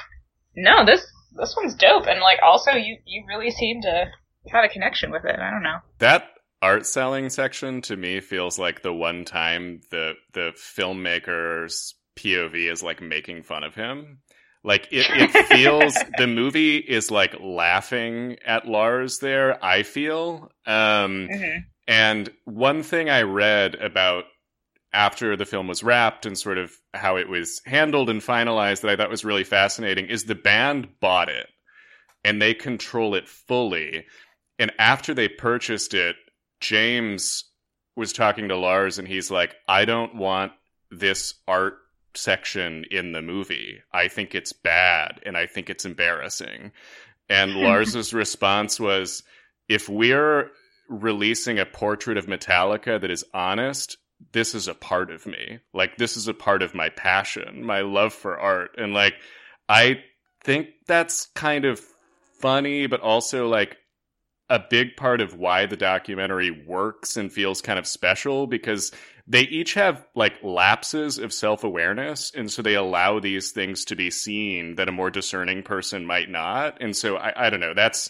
no, 0.55 0.85
this 0.85 1.07
this 1.35 1.55
one's 1.57 1.75
dope 1.75 2.07
and 2.07 2.21
like 2.21 2.41
also 2.43 2.73
you 2.73 2.99
you 3.07 3.25
really 3.27 3.51
seem 3.51 3.81
to 3.83 4.11
have 4.53 4.65
a 4.65 4.69
connection 4.69 5.11
with 5.11 5.25
it. 5.25 5.39
I 5.39 5.51
don't 5.51 5.63
know. 5.63 5.79
that 5.99 6.29
art 6.63 6.87
selling 6.87 7.31
section 7.31 7.81
to 7.83 7.97
me 7.97 8.21
feels 8.21 8.59
like 8.59 8.83
the 8.83 8.93
one 8.93 9.25
time 9.25 9.81
the 9.91 10.15
the 10.33 10.53
filmmaker's 10.57 11.95
pov 12.17 12.55
is 12.55 12.83
like 12.83 13.01
making 13.01 13.43
fun 13.43 13.63
of 13.63 13.75
him 13.75 14.19
like 14.65 14.89
it, 14.91 15.07
it 15.11 15.47
feels 15.47 15.95
the 16.17 16.27
movie 16.27 16.79
is 16.79 17.11
like 17.11 17.37
laughing 17.41 18.37
at 18.45 18.67
lars 18.67 19.19
there 19.19 19.65
i 19.65 19.83
feel 19.83 20.51
um 20.67 21.29
Mm-hmm. 21.29 21.59
And 21.89 22.31
one 22.45 22.83
thing 22.83 23.09
I 23.09 23.23
read 23.23 23.75
about 23.77 24.25
after 24.93 25.37
the 25.37 25.47
film 25.47 25.67
was 25.67 25.83
wrapped 25.83 26.27
and 26.27 26.39
sort 26.39 26.59
of 26.59 26.73
how 26.93 27.17
it 27.17 27.29
was 27.29 27.63
handled 27.65 28.11
and 28.11 28.21
finalized 28.21 28.83
that 28.83 28.91
I 28.91 28.97
thought 28.97 29.11
was 29.11 29.25
really 29.25 29.45
fascinating 29.45 30.07
is 30.07 30.25
the 30.25 30.35
band 30.35 30.89
bought 31.01 31.31
it 31.31 31.47
and 32.23 32.41
they 32.41 32.53
control 32.53 33.15
it 33.15 33.27
fully. 33.27 34.05
And 34.59 34.71
after 34.79 35.15
they 35.15 35.29
purchased 35.29 35.95
it, 35.95 36.17
James 36.61 37.45
was 37.97 38.13
talking 38.13 38.49
to 38.49 38.57
Lars 38.57 38.99
and 38.99 39.09
he's 39.09 39.31
like, 39.31 39.57
I 39.67 39.85
don't 39.85 40.15
want 40.15 40.53
this 40.91 41.35
art 41.47 41.79
section 42.15 42.85
in 42.91 43.13
the 43.13 43.23
movie. 43.23 43.81
I 43.93 44.09
think 44.09 44.35
it's 44.35 44.53
bad 44.53 45.21
and 45.25 45.37
I 45.37 45.47
think 45.47 45.71
it's 45.71 45.85
embarrassing. 45.85 46.73
And 47.29 47.53
hmm. 47.53 47.59
Lars's 47.59 48.15
response 48.15 48.81
was, 48.81 49.23
if 49.69 49.89
we're 49.89 50.51
releasing 50.89 51.59
a 51.59 51.67
portrait 51.67 52.17
of 52.17 52.27
Metallica 52.27 53.01
that 53.01 53.11
is 53.11 53.25
honest, 53.35 53.99
this 54.33 54.55
is 54.55 54.69
a 54.69 54.75
part 54.75 55.11
of 55.11 55.27
me. 55.27 55.59
Like 55.75 55.97
this 55.97 56.17
is 56.17 56.29
a 56.29 56.35
part 56.35 56.63
of 56.63 56.75
my 56.75 56.89
passion, 56.89 57.65
my 57.65 57.83
love 57.83 58.13
for 58.13 58.39
art. 58.39 58.77
And 58.79 58.95
like 58.95 59.15
I 59.69 60.01
think 60.43 60.69
that's 60.87 61.27
kind 61.35 61.65
of 61.65 61.81
funny, 62.41 62.87
but 62.87 63.01
also 63.01 63.49
like 63.49 63.77
a 64.51 64.61
big 64.71 64.97
part 64.97 65.21
of 65.21 65.35
why 65.35 65.67
the 65.67 65.77
documentary 65.77 66.51
works 66.51 67.17
and 67.17 67.33
feels 67.33 67.61
kind 67.61 67.79
of 67.79 67.87
special 67.87 68.47
because 68.47 68.93
they 69.27 69.43
each 69.43 69.75
have 69.75 70.07
like 70.15 70.43
lapses 70.43 71.19
of 71.19 71.33
self 71.33 71.65
awareness, 71.65 72.33
and 72.35 72.51
so 72.51 72.63
they 72.63 72.75
allow 72.75 73.21
these 73.21 73.51
things 73.53 73.85
to 73.87 73.97
be 73.97 74.11
seen 74.11 74.77
that 74.77 74.89
a 74.89 74.93
more 74.93 75.11
discerning 75.11 75.63
person 75.63 76.07
might 76.07 76.31
not. 76.31 76.81
And 76.81 76.97
so 76.97 77.17
I, 77.17 77.47
I 77.47 77.51
don't 77.51 77.61
know. 77.61 77.75
That's 77.75 78.09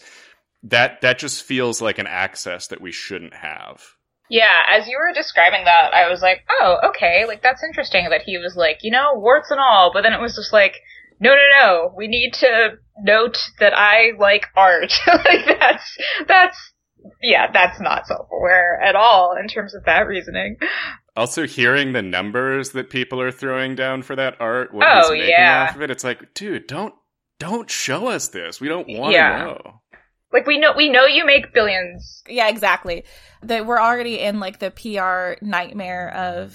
that 0.62 1.00
that 1.00 1.18
just 1.18 1.42
feels 1.42 1.82
like 1.82 1.98
an 1.98 2.06
access 2.06 2.68
that 2.68 2.80
we 2.80 2.92
shouldn't 2.92 3.34
have. 3.34 3.82
Yeah, 4.30 4.62
as 4.70 4.86
you 4.86 4.98
were 4.98 5.12
describing 5.14 5.64
that, 5.64 5.94
I 5.94 6.08
was 6.08 6.20
like, 6.20 6.44
oh, 6.60 6.76
okay, 6.90 7.24
like 7.26 7.42
that's 7.42 7.64
interesting 7.64 8.10
that 8.10 8.22
he 8.22 8.36
was 8.38 8.54
like, 8.56 8.78
you 8.82 8.90
know, 8.90 9.14
warts 9.14 9.50
and 9.50 9.58
all, 9.58 9.90
but 9.92 10.02
then 10.02 10.12
it 10.12 10.20
was 10.20 10.36
just 10.36 10.52
like, 10.52 10.74
no, 11.20 11.30
no, 11.30 11.42
no, 11.60 11.92
we 11.96 12.06
need 12.08 12.32
to 12.34 12.70
note 13.00 13.38
that 13.60 13.72
I 13.76 14.12
like 14.18 14.46
art. 14.56 14.92
like 15.06 15.46
that's, 15.58 15.96
that's, 16.26 16.72
yeah, 17.22 17.50
that's 17.52 17.80
not 17.80 18.06
self-aware 18.06 18.80
at 18.82 18.96
all 18.96 19.36
in 19.40 19.48
terms 19.48 19.74
of 19.74 19.84
that 19.84 20.06
reasoning. 20.06 20.56
Also, 21.16 21.46
hearing 21.46 21.92
the 21.92 22.02
numbers 22.02 22.70
that 22.70 22.90
people 22.90 23.20
are 23.20 23.32
throwing 23.32 23.74
down 23.74 24.02
for 24.02 24.14
that 24.16 24.36
art, 24.40 24.72
what 24.72 24.86
Oh, 24.88 25.00
he's 25.12 25.20
making 25.22 25.30
yeah. 25.30 25.66
off 25.68 25.76
of 25.76 25.82
it, 25.82 25.90
it's 25.90 26.04
like, 26.04 26.34
dude, 26.34 26.66
don't 26.66 26.94
don't 27.40 27.70
show 27.70 28.08
us 28.08 28.28
this. 28.28 28.60
We 28.60 28.66
don't 28.68 28.88
want 28.88 29.12
to 29.12 29.16
Yeah. 29.16 29.38
know. 29.44 29.80
Like 30.32 30.46
we 30.46 30.58
know, 30.58 30.72
we 30.76 30.88
know 30.90 31.06
you 31.06 31.24
make 31.24 31.54
billions. 31.54 32.22
Yeah, 32.28 32.48
exactly. 32.48 33.04
That 33.42 33.64
we're 33.64 33.80
already 33.80 34.18
in 34.18 34.40
like 34.40 34.58
the 34.58 34.70
PR 34.72 35.42
nightmare 35.44 36.12
of 36.14 36.54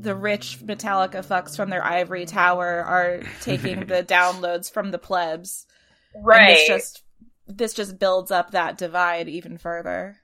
the 0.00 0.14
rich 0.14 0.58
Metallica 0.60 1.24
fucks 1.26 1.56
from 1.56 1.70
their 1.70 1.84
ivory 1.84 2.26
tower 2.26 2.82
are 2.84 3.22
taking 3.40 3.80
the 3.86 4.02
downloads 4.02 4.70
from 4.72 4.90
the 4.90 4.98
plebs. 4.98 5.66
And 6.32 6.46
Right. 6.46 6.48
this 6.48 6.66
just 6.66 7.02
this 7.46 7.74
just 7.74 7.98
builds 7.98 8.30
up 8.30 8.52
that 8.52 8.78
divide 8.78 9.28
even 9.28 9.58
further. 9.58 10.18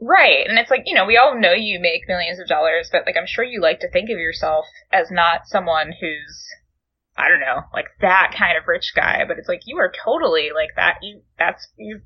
Right. 0.00 0.46
And 0.48 0.58
it's 0.58 0.70
like, 0.70 0.82
you 0.86 0.94
know, 0.94 1.04
we 1.06 1.16
all 1.16 1.38
know 1.38 1.52
you 1.52 1.78
make 1.80 2.08
millions 2.08 2.38
of 2.40 2.48
dollars, 2.48 2.88
but 2.90 3.06
like 3.06 3.16
I'm 3.16 3.26
sure 3.26 3.44
you 3.44 3.60
like 3.60 3.80
to 3.80 3.90
think 3.90 4.10
of 4.10 4.18
yourself 4.18 4.66
as 4.92 5.10
not 5.10 5.46
someone 5.46 5.92
who's 6.00 6.48
I 7.16 7.28
don't 7.28 7.40
know, 7.40 7.62
like 7.72 7.86
that 8.00 8.34
kind 8.36 8.58
of 8.58 8.66
rich 8.66 8.92
guy, 8.96 9.24
but 9.26 9.38
it's 9.38 9.48
like 9.48 9.62
you 9.66 9.78
are 9.78 9.92
totally 10.04 10.50
like 10.54 10.70
that 10.76 10.98
you 11.02 11.22
that's 11.38 11.68
you 11.76 12.00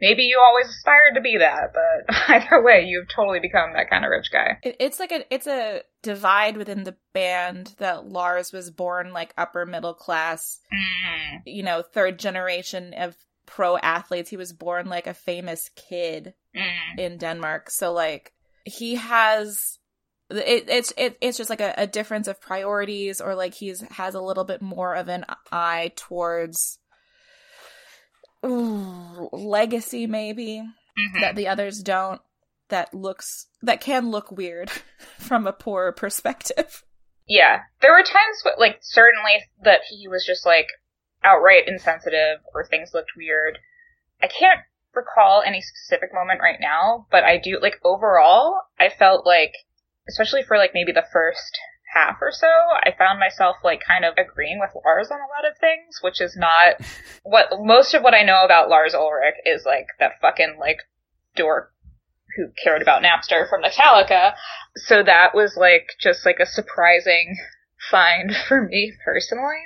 maybe 0.00 0.22
you 0.24 0.40
always 0.40 0.66
aspired 0.68 1.14
to 1.14 1.20
be 1.20 1.38
that, 1.38 1.72
but 1.74 2.14
either 2.28 2.62
way, 2.62 2.84
you've 2.86 3.08
totally 3.08 3.40
become 3.40 3.72
that 3.74 3.90
kind 3.90 4.04
of 4.04 4.10
rich 4.10 4.30
guy. 4.32 4.58
It's 4.62 4.98
like 5.00 5.12
a 5.12 5.24
it's 5.32 5.46
a 5.46 5.82
divide 6.02 6.56
within 6.56 6.84
the 6.84 6.96
band 7.12 7.74
that 7.78 8.06
Lars 8.06 8.52
was 8.52 8.70
born 8.70 9.12
like 9.12 9.34
upper 9.36 9.66
middle 9.66 9.94
class, 9.94 10.58
Mm. 10.72 11.42
you 11.46 11.62
know, 11.62 11.82
third 11.82 12.18
generation 12.18 12.94
of 12.94 13.16
pro 13.46 13.76
athletes. 13.78 14.30
He 14.30 14.36
was 14.36 14.52
born 14.52 14.88
like 14.88 15.06
a 15.06 15.14
famous 15.14 15.70
kid 15.76 16.34
Mm. 16.56 16.98
in 16.98 17.18
Denmark. 17.18 17.70
So 17.70 17.92
like 17.92 18.32
he 18.64 18.96
has 18.96 19.78
it, 20.30 20.64
it's 20.68 20.92
it, 20.96 21.16
it's 21.20 21.38
just 21.38 21.50
like 21.50 21.60
a, 21.60 21.74
a 21.76 21.86
difference 21.86 22.26
of 22.28 22.40
priorities 22.40 23.20
or 23.20 23.34
like 23.34 23.54
he's 23.54 23.82
has 23.92 24.14
a 24.14 24.20
little 24.20 24.44
bit 24.44 24.60
more 24.62 24.94
of 24.94 25.08
an 25.08 25.24
eye 25.52 25.92
towards 25.96 26.78
legacy 29.32 30.06
maybe 30.06 30.62
Mhm. 30.98 31.20
that 31.20 31.36
the 31.36 31.48
others 31.48 31.80
don't 31.82 32.20
that 32.68 32.92
looks 32.94 33.46
that 33.62 33.80
can 33.80 34.10
look 34.10 34.30
weird 34.30 34.70
from 35.18 35.46
a 35.46 35.52
poor 35.52 35.92
perspective. 35.92 36.82
Yeah, 37.26 37.62
there 37.80 37.92
were 37.92 38.02
times, 38.02 38.42
like 38.58 38.78
certainly 38.80 39.44
that 39.62 39.80
he 39.88 40.08
was 40.08 40.24
just 40.26 40.44
like 40.44 40.66
outright 41.22 41.68
insensitive 41.68 42.38
or 42.54 42.64
things 42.66 42.90
looked 42.94 43.12
weird. 43.16 43.58
I 44.22 44.26
can't 44.26 44.60
recall 44.94 45.42
any 45.44 45.60
specific 45.60 46.12
moment 46.12 46.40
right 46.42 46.58
now, 46.60 47.06
but 47.10 47.22
I 47.24 47.36
do 47.38 47.58
like 47.60 47.78
overall. 47.84 48.60
I 48.78 48.88
felt 48.88 49.24
like, 49.26 49.52
especially 50.08 50.42
for 50.42 50.56
like 50.56 50.72
maybe 50.74 50.92
the 50.92 51.06
first 51.12 51.56
half 51.92 52.16
or 52.20 52.30
so, 52.32 52.46
I 52.46 52.92
found 52.96 53.18
myself 53.18 53.56
like 53.64 53.80
kind 53.86 54.04
of 54.04 54.14
agreeing 54.16 54.60
with 54.60 54.70
Lars 54.84 55.10
on 55.10 55.18
a 55.18 55.30
lot 55.30 55.50
of 55.50 55.58
things, 55.58 55.98
which 56.00 56.20
is 56.20 56.36
not 56.36 56.76
what 57.22 57.48
most 57.60 57.94
of 57.94 58.02
what 58.02 58.14
I 58.14 58.22
know 58.22 58.44
about 58.44 58.68
Lars 58.68 58.94
Ulrich 58.94 59.34
is 59.44 59.64
like 59.66 59.86
that 59.98 60.20
fucking 60.20 60.56
like 60.58 60.78
dork 61.36 61.72
who 62.36 62.48
cared 62.62 62.82
about 62.82 63.02
Napster 63.02 63.48
from 63.48 63.62
Metallica. 63.62 64.34
So 64.76 65.02
that 65.02 65.34
was 65.34 65.56
like 65.56 65.90
just 66.00 66.24
like 66.24 66.38
a 66.40 66.46
surprising 66.46 67.36
find 67.90 68.34
for 68.48 68.62
me 68.62 68.92
personally. 69.04 69.58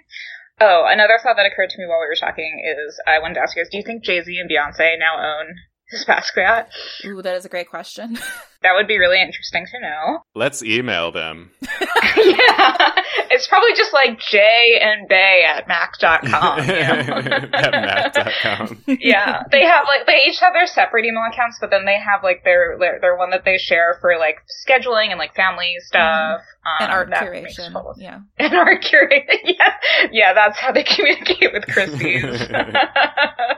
Oh, 0.60 0.86
another 0.86 1.18
thought 1.22 1.36
that 1.36 1.46
occurred 1.46 1.70
to 1.70 1.78
me 1.80 1.86
while 1.86 1.98
we 1.98 2.06
were 2.06 2.14
talking 2.18 2.62
is 2.64 3.00
I 3.06 3.18
wanted 3.18 3.34
to 3.34 3.40
ask 3.40 3.56
you 3.56 3.62
guys, 3.62 3.70
do 3.70 3.76
you 3.76 3.82
think 3.82 4.04
Jay 4.04 4.22
Z 4.22 4.38
and 4.38 4.48
Beyonce 4.48 4.98
now 4.98 5.18
own 5.18 5.56
his 5.91 6.05
Basquiat? 6.05 6.66
Ooh, 7.05 7.22
that 7.22 7.37
is 7.37 7.45
a 7.45 7.49
great 7.49 7.68
question. 7.68 8.18
That 8.64 8.72
would 8.76 8.89
be 8.89 8.97
really 8.97 9.20
interesting 9.20 9.66
to 9.72 9.78
know. 9.82 10.20
Let's 10.35 10.62
email 10.62 11.12
them. 11.12 11.51
yeah. 11.61 12.91
It's 13.30 13.47
probably 13.47 13.74
just 13.76 13.93
like 13.93 14.18
J 14.18 14.78
and 14.80 15.07
Bay 15.07 15.45
at 15.47 15.68
Mac.com. 15.68 16.22
You 16.22 16.30
know? 16.30 17.49
At 17.53 17.72
Mac.com. 17.72 18.82
yeah, 18.87 19.43
they 19.53 19.64
have 19.64 19.85
like 19.87 20.07
they 20.07 20.22
each 20.30 20.41
have 20.41 20.55
their 20.55 20.66
separate 20.66 21.05
email 21.05 21.24
accounts, 21.30 21.59
but 21.61 21.68
then 21.68 21.85
they 21.85 21.99
have 21.99 22.22
like 22.22 22.43
their 22.45 22.78
their, 22.78 22.99
their 23.03 23.16
one 23.18 23.28
that 23.32 23.45
they 23.45 23.59
share 23.59 23.99
for 24.01 24.16
like 24.18 24.37
scheduling 24.66 25.11
and 25.11 25.18
like 25.18 25.35
family 25.35 25.74
stuff 25.80 26.41
um, 26.64 26.76
and 26.87 26.91
art 26.91 27.11
that 27.11 27.22
curation. 27.24 27.70
total- 27.70 27.95
Yeah. 27.99 28.20
and 28.39 28.55
art 28.55 28.82
curation. 28.82 29.26
yeah, 29.45 29.74
yeah, 30.11 30.32
that's 30.32 30.59
how 30.59 30.72
they 30.72 30.85
communicate 30.85 31.53
with 31.53 31.66
Christie's. 31.66 32.49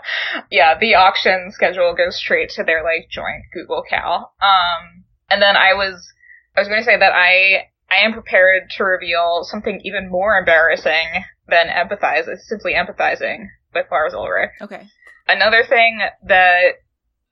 yeah, 0.51 0.79
the 0.79 0.95
auction 0.95 1.51
schedule 1.53 1.95
goes 1.95 2.17
straight 2.17 2.51
to 2.51 2.65
their 2.65 2.83
like 2.83 3.09
joint 3.11 3.45
Google 3.53 3.83
Cal. 3.89 4.33
Um, 4.41 5.05
and 5.31 5.43
then 5.43 5.57
I 5.57 5.75
was 5.75 6.13
I 6.57 6.61
was 6.61 6.69
going 6.69 6.81
to 6.81 6.85
say 6.85 6.99
that 6.99 7.13
I 7.13 7.69
I 7.91 8.05
am 8.05 8.13
prepared 8.13 8.71
to 8.77 8.85
reveal 8.85 9.41
something 9.43 9.81
even 9.85 10.11
more 10.11 10.39
embarrassing 10.39 11.25
than 11.49 11.69
empathize. 11.69 12.29
It's 12.29 12.49
simply 12.49 12.75
empathizing 12.75 13.47
with 13.75 13.87
Lars 13.91 14.15
Ulrich. 14.15 14.51
Okay. 14.61 14.87
Another 15.29 15.65
thing 15.69 16.01
that 16.27 16.75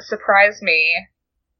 surprised 0.01 0.62
me 0.62 1.07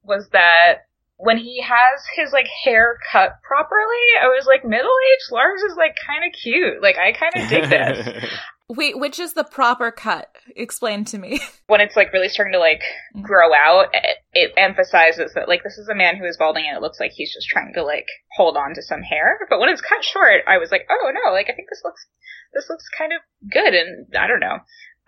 was 0.03 0.29
that 0.33 0.87
when 1.17 1.39
he 1.39 1.63
has 1.63 2.05
his 2.17 2.33
like 2.33 2.49
hair 2.65 2.99
cut 3.11 3.41
properly, 3.47 4.05
I 4.21 4.27
was 4.27 4.47
like, 4.47 4.65
middle 4.65 4.91
aged 5.13 5.33
Lars 5.33 5.63
is 5.63 5.77
like 5.77 5.95
kind 6.07 6.25
of 6.25 6.39
cute. 6.41 6.83
Like 6.83 6.97
I 6.99 7.13
kind 7.13 7.33
of 7.37 7.49
dig 7.49 7.71
this. 7.71 8.31
Wait, 8.69 8.99
which 8.99 9.19
is 9.19 9.35
the 9.35 9.45
proper 9.45 9.91
cut? 9.91 10.35
Explain 10.57 11.05
to 11.05 11.19
me. 11.19 11.39
when 11.67 11.83
it's 11.83 11.97
like 11.97 12.13
really 12.13 12.31
starting 12.31 12.55
to 12.55 12.59
like 12.59 12.83
grow 13.21 13.53
out, 13.53 13.89
it, 13.93 14.17
it 14.33 14.53
emphasizes 14.57 15.33
that 15.35 15.49
like 15.49 15.63
this 15.63 15.77
is 15.77 15.89
a 15.89 15.95
man 15.95 16.17
who 16.17 16.25
is 16.25 16.39
balding 16.39 16.65
and 16.67 16.77
it 16.77 16.81
looks 16.81 16.99
like 16.99 17.13
he's 17.13 17.33
just 17.33 17.49
trying 17.49 17.75
to 17.75 17.85
like 17.85 18.07
hold 18.33 18.57
on 18.57 18.75
to 18.75 18.83
some 18.83 19.03
hair. 19.03 19.39
But 19.51 19.61
when 19.61 19.69
it's 19.69 19.83
cut 19.83 20.03
short, 20.03 20.43
I 20.47 20.57
was 20.57 20.71
like, 20.71 20.87
oh 20.89 21.13
no, 21.13 21.33
like 21.33 21.51
I 21.51 21.55
think 21.55 21.69
this 21.69 21.83
looks 21.85 22.07
this 22.55 22.71
looks 22.71 22.85
kind 22.97 23.13
of 23.13 23.21
good, 23.51 23.75
and 23.75 24.07
I 24.17 24.27
don't 24.27 24.41
know. 24.41 24.59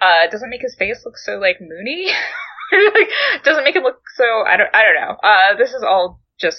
Uh, 0.00 0.24
it 0.24 0.30
doesn't 0.30 0.50
make 0.50 0.62
his 0.62 0.76
face 0.78 1.02
look 1.07 1.16
so 1.16 1.38
like 1.38 1.57
moony. 1.61 2.09
like 2.72 3.09
doesn't 3.42 3.64
make 3.64 3.76
it 3.76 3.82
look 3.82 4.02
so 4.16 4.24
I 4.46 4.59
don't 4.59 4.74
I 4.74 4.82
don't 4.82 5.00
know. 5.00 5.16
Uh, 5.22 5.57
this 5.57 5.70
is 5.70 5.82
all 5.82 6.20
just 6.38 6.59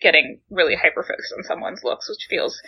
getting 0.00 0.40
really 0.50 0.74
hyper 0.74 1.04
focused 1.04 1.32
on 1.36 1.44
someone's 1.44 1.84
looks, 1.84 2.08
which 2.08 2.26
feels 2.28 2.60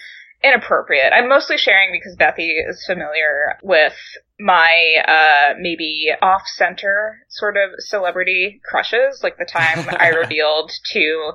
inappropriate. 0.44 1.12
I'm 1.12 1.28
mostly 1.28 1.56
sharing 1.56 1.90
because 1.92 2.16
Bethy 2.16 2.52
is 2.68 2.84
familiar 2.86 3.58
with 3.62 3.94
my 4.38 4.96
uh 5.06 5.54
maybe 5.58 6.08
off 6.20 6.42
center 6.46 7.18
sort 7.28 7.56
of 7.56 7.70
celebrity 7.78 8.60
crushes, 8.68 9.20
like 9.22 9.38
the 9.38 9.44
time 9.44 9.86
I 9.98 10.08
revealed 10.22 10.70
to 10.92 11.32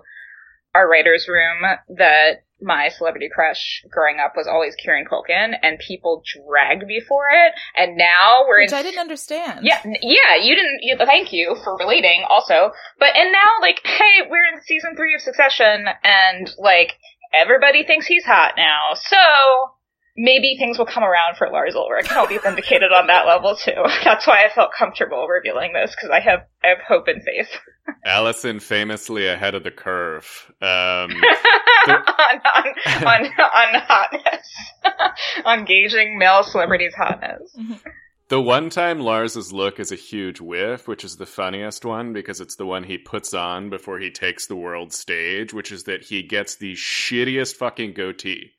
our 0.76 0.88
writers 0.88 1.28
room 1.28 1.64
that 1.98 2.44
my 2.62 2.90
celebrity 2.90 3.30
crush 3.34 3.84
growing 3.90 4.18
up 4.20 4.34
was 4.36 4.48
always 4.48 4.76
Kieran 4.76 5.06
Culkin 5.06 5.54
and 5.64 5.80
people 5.80 6.22
dragged 6.26 6.86
me 6.86 7.02
for 7.08 7.24
it 7.32 7.54
and 7.76 7.98
now 7.98 8.44
we're 8.48 8.62
Which 8.62 8.72
in 8.72 8.78
I 8.78 8.84
didn't 8.84 9.00
understand. 9.00 9.62
yeah, 9.64 9.82
yeah, 9.86 10.36
you 10.42 10.56
didn't. 10.56 10.80
You, 10.82 10.98
thank 10.98 11.32
you 11.32 11.56
for 11.64 11.78
relating, 11.78 12.24
also. 12.30 12.72
But 13.00 13.16
and 13.16 13.32
now, 13.32 13.50
like, 13.62 13.80
hey, 13.86 14.28
we're 14.30 14.54
in 14.54 14.62
season 14.62 14.96
three 14.96 15.16
of 15.16 15.22
Succession, 15.22 15.86
and 16.04 16.52
like 16.58 16.94
everybody 17.34 17.84
thinks 17.84 18.06
he's 18.06 18.26
hot 18.26 18.54
now, 18.58 18.94
so 18.96 19.18
maybe 20.16 20.58
things 20.60 20.78
will 20.78 20.86
come 20.86 21.04
around 21.04 21.38
for 21.38 21.50
Lars 21.50 21.76
Ulrich, 21.76 22.10
and 22.10 22.18
I'll 22.18 22.28
be 22.28 22.38
vindicated 22.38 22.92
on 22.92 23.08
that 23.08 23.26
level 23.26 23.56
too. 23.56 23.72
That's 24.04 24.28
why 24.28 24.46
I 24.46 24.50
felt 24.54 24.72
comfortable 24.78 25.28
revealing 25.28 25.74
this 25.74 25.96
because 25.96 26.10
I 26.10 26.20
have 26.20 26.42
I 26.64 26.68
have 26.68 26.80
hope 26.88 27.08
and 27.08 27.24
faith 27.24 27.50
Allison 28.06 28.60
famously 28.60 29.28
ahead 29.28 29.56
of 29.56 29.64
the 29.64 29.72
curve. 29.72 30.52
Um, 30.62 30.68
on, 31.88 32.02
on 32.46 32.66
on 33.08 33.26
on 33.26 33.82
hotness, 33.88 34.48
on 35.46 35.66
gauging 35.66 36.18
male 36.18 36.44
celebrities' 36.44 36.94
hotness. 36.96 37.56
The 38.30 38.40
one 38.40 38.70
time 38.70 39.00
Lars's 39.00 39.52
look 39.52 39.80
is 39.80 39.92
a 39.92 39.96
huge 39.96 40.40
whiff, 40.40 40.88
which 40.88 41.04
is 41.04 41.18
the 41.18 41.26
funniest 41.26 41.84
one 41.84 42.14
because 42.14 42.40
it's 42.40 42.56
the 42.56 42.66
one 42.66 42.84
he 42.84 42.98
puts 42.98 43.34
on 43.34 43.72
before 43.72 44.00
he 44.00 44.12
takes 44.12 44.46
the 44.46 44.56
world 44.56 44.94
stage, 44.94 45.52
which 45.52 45.72
is 45.72 45.84
that 45.84 46.04
he 46.04 46.22
gets 46.22 46.56
the 46.56 46.74
shittiest 46.74 47.56
fucking 47.56 47.94
goatee 47.94 48.52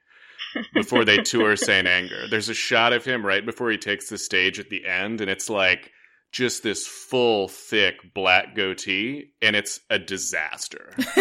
before 0.75 1.05
they 1.05 1.19
tour 1.19 1.55
Saint 1.57 1.87
Anger. 1.87 2.27
There's 2.29 2.49
a 2.49 2.55
shot 2.55 2.93
of 2.93 3.05
him 3.05 3.25
right 3.25 3.47
before 3.47 3.71
he 3.71 3.79
takes 3.79 4.09
the 4.09 4.19
stage 4.19 4.59
at 4.59 4.71
the 4.71 4.85
end, 4.85 5.21
and 5.21 5.31
it's 5.31 5.49
like 5.49 5.93
just 6.33 6.65
this 6.65 6.89
full, 6.89 7.47
thick 7.47 7.95
black 8.13 8.57
goatee, 8.57 9.31
and 9.41 9.55
it's 9.55 9.79
a 9.89 10.01
disaster. 10.01 10.95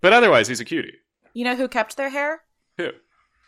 but 0.00 0.12
otherwise, 0.12 0.48
he's 0.48 0.60
a 0.60 0.64
cutie. 0.64 0.94
You 1.32 1.44
know 1.44 1.54
who 1.54 1.68
kept 1.68 1.96
their 1.96 2.10
hair? 2.10 2.42
Who? 2.76 2.90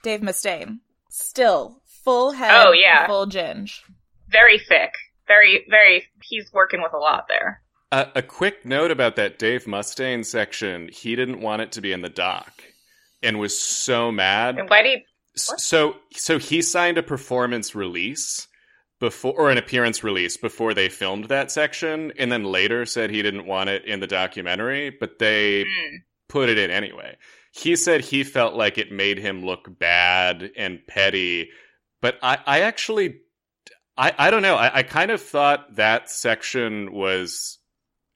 Dave 0.04 0.20
Mustaine. 0.20 0.78
Still 1.08 1.80
full 2.08 2.32
head. 2.32 2.50
Oh, 2.66 2.72
yeah. 2.72 3.06
full 3.06 3.26
ginge. 3.26 3.80
Very 4.28 4.58
thick. 4.58 4.92
Very, 5.26 5.64
very. 5.68 6.04
He's 6.22 6.50
working 6.52 6.82
with 6.82 6.92
a 6.94 6.98
lot 6.98 7.26
there. 7.28 7.60
Uh, 7.92 8.06
a 8.14 8.22
quick 8.22 8.64
note 8.66 8.90
about 8.90 9.16
that 9.16 9.38
Dave 9.38 9.64
Mustaine 9.64 10.24
section. 10.24 10.88
He 10.92 11.16
didn't 11.16 11.40
want 11.40 11.62
it 11.62 11.72
to 11.72 11.80
be 11.80 11.92
in 11.92 12.02
the 12.02 12.08
doc, 12.08 12.52
and 13.22 13.38
was 13.38 13.58
so 13.58 14.10
mad. 14.12 14.58
And 14.58 14.68
why 14.68 14.82
do 14.82 14.88
you? 14.90 14.98
S- 15.36 15.54
So, 15.62 15.96
so 16.12 16.38
he 16.38 16.60
signed 16.62 16.98
a 16.98 17.02
performance 17.02 17.74
release 17.74 18.46
before, 19.00 19.32
or 19.38 19.50
an 19.50 19.56
appearance 19.58 20.02
release 20.04 20.36
before 20.36 20.74
they 20.74 20.88
filmed 20.88 21.26
that 21.26 21.50
section, 21.50 22.12
and 22.18 22.30
then 22.32 22.44
later 22.44 22.84
said 22.84 23.10
he 23.10 23.22
didn't 23.22 23.46
want 23.46 23.70
it 23.70 23.84
in 23.84 24.00
the 24.00 24.06
documentary, 24.06 24.90
but 24.90 25.18
they 25.18 25.62
Hmm. 25.62 25.96
put 26.28 26.48
it 26.50 26.58
in 26.58 26.70
anyway. 26.70 27.16
He 27.52 27.76
said 27.76 28.02
he 28.02 28.22
felt 28.24 28.54
like 28.54 28.76
it 28.76 28.92
made 28.92 29.18
him 29.18 29.44
look 29.44 29.66
bad 29.78 30.50
and 30.56 30.86
petty, 30.86 31.50
but 32.00 32.18
I, 32.22 32.38
I 32.46 32.60
actually, 32.60 33.20
I, 33.96 34.12
I 34.16 34.30
don't 34.30 34.42
know. 34.42 34.56
I, 34.56 34.78
I 34.78 34.82
kind 34.82 35.10
of 35.10 35.20
thought 35.20 35.76
that 35.76 36.10
section 36.10 36.92
was 36.92 37.58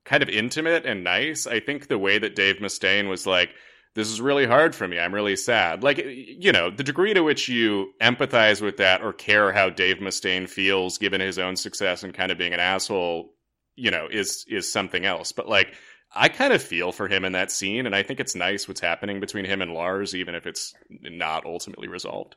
kind 0.04 0.22
of 0.22 0.28
intimate 0.28 0.86
and 0.86 1.04
nice. 1.04 1.46
I 1.46 1.60
think 1.60 1.88
the 1.88 1.98
way 1.98 2.18
that 2.18 2.34
Dave 2.34 2.56
Mustaine 2.56 3.08
was 3.08 3.26
like, 3.26 3.50
this 3.94 4.08
is 4.08 4.20
really 4.20 4.46
hard 4.46 4.74
for 4.74 4.88
me. 4.88 4.98
I'm 4.98 5.12
really 5.14 5.36
sad. 5.36 5.82
Like, 5.82 5.98
you 6.06 6.50
know, 6.50 6.70
the 6.70 6.82
degree 6.82 7.12
to 7.12 7.20
which 7.20 7.48
you 7.48 7.92
empathize 8.00 8.62
with 8.62 8.78
that 8.78 9.02
or 9.02 9.12
care 9.12 9.52
how 9.52 9.68
Dave 9.68 9.98
Mustaine 9.98 10.48
feels 10.48 10.96
given 10.96 11.20
his 11.20 11.38
own 11.38 11.56
success 11.56 12.02
and 12.02 12.14
kind 12.14 12.32
of 12.32 12.38
being 12.38 12.54
an 12.54 12.60
asshole, 12.60 13.34
you 13.76 13.90
know, 13.90 14.08
is 14.10 14.46
is 14.48 14.72
something 14.72 15.04
else. 15.04 15.32
But 15.32 15.46
like 15.48 15.74
I 16.14 16.28
kind 16.28 16.52
of 16.52 16.62
feel 16.62 16.92
for 16.92 17.08
him 17.08 17.24
in 17.24 17.32
that 17.32 17.50
scene 17.50 17.86
and 17.86 17.94
I 17.94 18.02
think 18.02 18.20
it's 18.20 18.34
nice 18.34 18.68
what's 18.68 18.80
happening 18.80 19.20
between 19.20 19.44
him 19.44 19.62
and 19.62 19.72
Lars 19.72 20.14
even 20.14 20.34
if 20.34 20.46
it's 20.46 20.74
not 20.90 21.46
ultimately 21.46 21.88
resolved. 21.88 22.36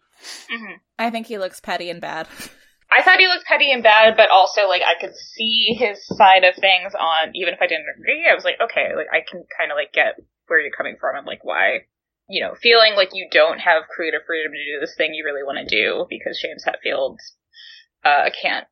Mhm. 0.49 0.79
I 0.97 1.09
think 1.09 1.27
he 1.27 1.37
looks 1.37 1.59
petty 1.59 1.89
and 1.89 1.99
bad. 2.01 2.27
I 2.91 3.01
thought 3.01 3.19
he 3.19 3.27
looked 3.27 3.45
petty 3.45 3.71
and 3.71 3.83
bad, 3.83 4.15
but 4.15 4.29
also 4.29 4.67
like 4.67 4.81
I 4.81 4.93
could 4.99 5.15
see 5.15 5.75
his 5.77 6.05
side 6.07 6.43
of 6.43 6.55
things 6.55 6.93
on 6.95 7.31
even 7.35 7.53
if 7.53 7.61
I 7.61 7.67
didn't 7.67 7.89
agree. 7.97 8.25
I 8.29 8.35
was 8.35 8.45
like, 8.45 8.61
okay, 8.61 8.95
like 8.95 9.07
I 9.11 9.19
can 9.29 9.43
kind 9.57 9.71
of 9.71 9.75
like 9.75 9.91
get 9.91 10.15
where 10.47 10.59
you're 10.59 10.75
coming 10.75 10.95
from 10.99 11.17
and 11.17 11.25
like 11.25 11.43
why, 11.43 11.79
you 12.29 12.41
know, 12.41 12.53
feeling 12.61 12.93
like 12.95 13.09
you 13.13 13.27
don't 13.31 13.59
have 13.59 13.89
creative 13.93 14.21
freedom 14.25 14.51
to 14.53 14.63
do 14.73 14.79
this 14.79 14.95
thing 14.95 15.13
you 15.13 15.25
really 15.25 15.43
want 15.43 15.57
to 15.57 15.65
do 15.75 16.05
because 16.09 16.39
James 16.39 16.63
Hetfield 16.63 17.17
uh, 18.05 18.29
can't 18.39 18.67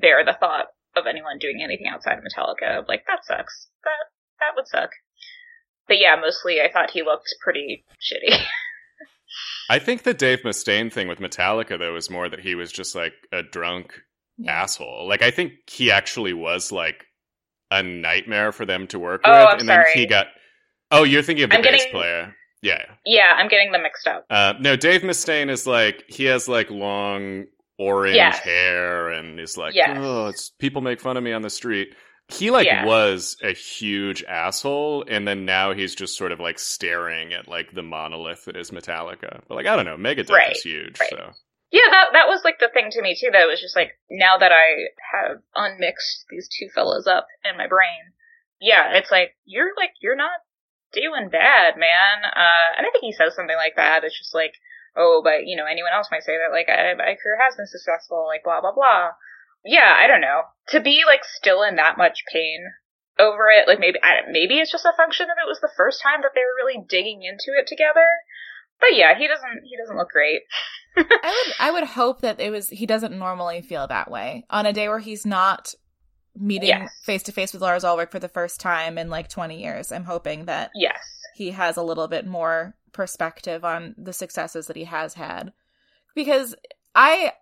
bear 0.00 0.24
the 0.24 0.36
thought 0.38 0.66
of 0.96 1.06
anyone 1.06 1.38
doing 1.38 1.60
anything 1.62 1.88
outside 1.88 2.16
of 2.18 2.24
Metallica. 2.24 2.86
Like 2.88 3.04
that 3.06 3.26
sucks. 3.26 3.68
That 3.84 4.08
that 4.40 4.52
would 4.56 4.66
suck. 4.68 4.90
But 5.88 5.98
yeah, 5.98 6.16
mostly 6.20 6.60
I 6.60 6.70
thought 6.72 6.90
he 6.90 7.02
looked 7.02 7.34
pretty 7.42 7.84
shitty. 8.00 8.36
I 9.70 9.78
think 9.78 10.02
the 10.04 10.14
Dave 10.14 10.42
Mustaine 10.42 10.92
thing 10.92 11.08
with 11.08 11.18
Metallica 11.18 11.78
though 11.78 11.96
is 11.96 12.10
more 12.10 12.28
that 12.28 12.40
he 12.40 12.54
was 12.54 12.70
just 12.72 12.94
like 12.94 13.14
a 13.32 13.42
drunk 13.42 13.94
Yeah. 14.38 14.62
asshole. 14.62 15.06
Like 15.08 15.22
I 15.22 15.30
think 15.30 15.52
he 15.68 15.90
actually 15.90 16.32
was 16.32 16.70
like 16.72 17.04
a 17.70 17.82
nightmare 17.82 18.52
for 18.52 18.64
them 18.64 18.86
to 18.88 18.98
work 18.98 19.22
Oh, 19.24 19.32
with, 19.32 19.46
I'm 19.48 19.58
and 19.60 19.68
then 19.68 19.84
he 19.94 20.06
got. 20.06 20.28
Oh, 20.92 21.02
you're 21.02 21.22
thinking 21.22 21.44
of 21.44 21.50
the 21.50 21.56
I'm 21.56 21.62
bass 21.62 21.78
getting- 21.82 21.92
player. 21.92 22.34
Yeah. 22.62 22.84
yeah, 23.04 23.34
I'm 23.36 23.48
getting 23.48 23.70
them 23.70 23.82
mixed 23.82 24.08
up. 24.08 24.24
Uh, 24.30 24.54
no, 24.58 24.74
Dave 24.76 25.02
Mustaine 25.02 25.50
is 25.50 25.66
like 25.68 26.04
he 26.08 26.24
has 26.24 26.48
like 26.48 26.68
long 26.70 27.44
orange 27.78 28.16
Yes. 28.16 28.38
hair 28.38 29.10
and 29.10 29.38
is 29.38 29.56
like, 29.56 29.74
Yes. 29.74 29.96
oh, 30.00 30.26
it's 30.28 30.50
people 30.50 30.80
make 30.80 31.00
fun 31.00 31.16
of 31.16 31.22
me 31.22 31.32
on 31.32 31.42
the 31.42 31.50
street. 31.50 31.88
He 32.28 32.50
like 32.50 32.66
Yeah. 32.66 32.84
was 32.84 33.36
a 33.42 33.52
huge 33.52 34.24
asshole, 34.24 35.04
and 35.08 35.26
then 35.28 35.44
now 35.44 35.72
he's 35.72 35.94
just 35.94 36.16
sort 36.18 36.32
of 36.32 36.40
like 36.40 36.58
staring 36.58 37.32
at 37.32 37.46
like 37.48 37.72
the 37.72 37.82
monolith 37.84 38.46
that 38.46 38.56
is 38.56 38.70
Metallica. 38.72 39.42
But 39.46 39.54
like 39.54 39.66
I 39.66 39.76
don't 39.76 39.84
know, 39.86 39.96
Megadeth 39.96 40.30
Right, 40.30 40.56
is 40.56 40.62
huge, 40.62 40.98
right. 40.98 41.10
so 41.10 41.30
Yeah, 41.70 41.88
that 41.90 42.06
that 42.14 42.26
was 42.28 42.42
like 42.44 42.58
the 42.58 42.68
thing 42.68 42.90
to 42.90 43.02
me 43.02 43.16
too. 43.18 43.30
That 43.32 43.46
was 43.46 43.60
just 43.60 43.76
like 43.76 43.92
now 44.10 44.38
that 44.38 44.50
I 44.52 44.88
have 45.12 45.38
unmixed 45.54 46.26
these 46.28 46.48
two 46.48 46.68
fellas 46.74 47.06
up 47.06 47.26
in 47.48 47.56
my 47.56 47.68
brain. 47.68 48.12
Yeah, 48.60 48.94
it's 48.96 49.10
like 49.12 49.36
you're 49.44 49.70
like 49.76 49.92
you're 50.00 50.16
not 50.16 50.40
doing 50.92 51.28
bad, 51.30 51.76
man. 51.76 52.24
Uh, 52.24 52.68
and 52.78 52.86
I 52.86 52.90
think 52.90 53.04
he 53.04 53.12
says 53.12 53.36
something 53.36 53.56
like 53.56 53.76
that. 53.76 54.02
It's 54.02 54.18
just 54.18 54.34
like, 54.34 54.54
oh, 54.96 55.20
but 55.22 55.46
you 55.46 55.56
know, 55.56 55.66
anyone 55.66 55.92
else 55.92 56.08
might 56.10 56.24
say 56.24 56.36
that 56.38 56.50
like 56.52 56.68
I, 56.68 56.94
my 56.94 57.14
career 57.22 57.38
has 57.44 57.54
been 57.54 57.66
successful, 57.68 58.26
like 58.26 58.42
blah 58.42 58.60
blah 58.60 58.72
blah. 58.72 59.10
Yeah, 59.66 59.94
I 59.96 60.06
don't 60.06 60.20
know. 60.20 60.42
To 60.70 60.80
be 60.80 61.02
like 61.06 61.20
still 61.24 61.62
in 61.62 61.76
that 61.76 61.98
much 61.98 62.24
pain 62.32 62.64
over 63.18 63.48
it, 63.50 63.66
like 63.68 63.80
maybe 63.80 63.98
I, 64.02 64.30
maybe 64.30 64.58
it's 64.58 64.70
just 64.72 64.84
a 64.84 64.92
function 64.96 65.26
of 65.30 65.36
it 65.42 65.48
was 65.48 65.60
the 65.60 65.70
first 65.76 66.02
time 66.02 66.20
that 66.22 66.32
they 66.34 66.40
were 66.40 66.64
really 66.66 66.84
digging 66.88 67.22
into 67.22 67.58
it 67.58 67.66
together. 67.66 68.06
But 68.80 68.94
yeah, 68.94 69.16
he 69.16 69.26
doesn't 69.26 69.62
he 69.64 69.76
doesn't 69.76 69.96
look 69.96 70.10
great. 70.10 70.42
I 70.96 71.02
would 71.46 71.54
I 71.58 71.70
would 71.72 71.84
hope 71.84 72.20
that 72.22 72.40
it 72.40 72.50
was 72.50 72.68
he 72.68 72.86
doesn't 72.86 73.18
normally 73.18 73.62
feel 73.62 73.86
that 73.86 74.10
way 74.10 74.44
on 74.50 74.66
a 74.66 74.72
day 74.72 74.88
where 74.88 74.98
he's 74.98 75.26
not 75.26 75.72
meeting 76.38 76.86
face 77.04 77.22
to 77.24 77.32
face 77.32 77.52
with 77.54 77.62
Lars 77.62 77.84
Ulrich 77.84 78.10
for 78.10 78.18
the 78.18 78.28
first 78.28 78.60
time 78.60 78.98
in 78.98 79.08
like 79.08 79.28
20 79.28 79.60
years. 79.62 79.90
I'm 79.90 80.04
hoping 80.04 80.44
that 80.44 80.70
Yes. 80.74 80.98
he 81.34 81.52
has 81.52 81.78
a 81.78 81.82
little 81.82 82.08
bit 82.08 82.26
more 82.26 82.74
perspective 82.92 83.64
on 83.64 83.94
the 83.96 84.12
successes 84.12 84.66
that 84.66 84.76
he 84.76 84.84
has 84.84 85.14
had 85.14 85.52
because 86.14 86.54
I 86.94 87.32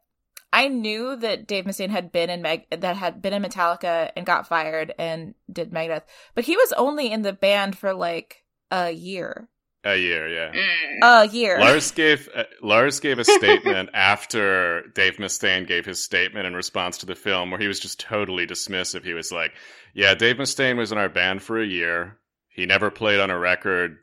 I 0.55 0.69
knew 0.69 1.17
that 1.17 1.49
Dave 1.49 1.65
Mustaine 1.65 1.91
had 1.91 2.13
been 2.13 2.31
in 2.31 2.41
Meg 2.41 2.67
that 2.71 2.97
had 2.97 3.21
been 3.21 3.33
in 3.33 3.43
Metallica 3.43 4.13
and 4.15 4.25
got 4.25 4.47
fired 4.47 4.95
and 5.01 5.35
did 5.53 5.73
Megadeth, 5.73 6.05
but 6.37 6.45
he 6.45 6.57
was 6.57 6.73
only 6.75 7.11
in 7.11 7.23
the 7.23 7.33
band 7.33 7.77
for 7.77 7.93
like 7.93 8.45
a 8.71 8.93
year. 8.93 9.49
a 9.83 9.97
year, 9.97 10.29
yeah. 10.29 10.53
Mm. 10.53 11.25
A 11.25 11.29
year. 11.29 11.59
Lars 11.59 11.91
gave 11.91 12.29
uh, 12.33 12.45
Lars 12.63 13.01
gave 13.01 13.19
a 13.19 13.25
statement 13.41 13.91
after 13.95 14.83
Dave 14.95 15.17
Mustaine 15.17 15.67
gave 15.67 15.85
his 15.85 16.03
statement 16.05 16.47
in 16.47 16.55
response 16.55 16.99
to 16.99 17.07
the 17.07 17.17
film, 17.17 17.51
where 17.51 17.61
he 17.61 17.67
was 17.67 17.81
just 17.81 17.99
totally 17.99 18.47
dismissive. 18.47 19.05
He 19.05 19.13
was 19.13 19.33
like, 19.33 19.53
"Yeah, 19.93 20.15
Dave 20.15 20.37
Mustaine 20.37 20.77
was 20.77 20.93
in 20.93 20.99
our 20.99 21.09
band 21.09 21.43
for 21.43 21.61
a 21.61 21.67
year. 21.67 22.17
He 22.49 22.65
never 22.65 22.93
played 22.93 23.19
on 23.19 23.31
a 23.31 23.39
record. 23.39 23.97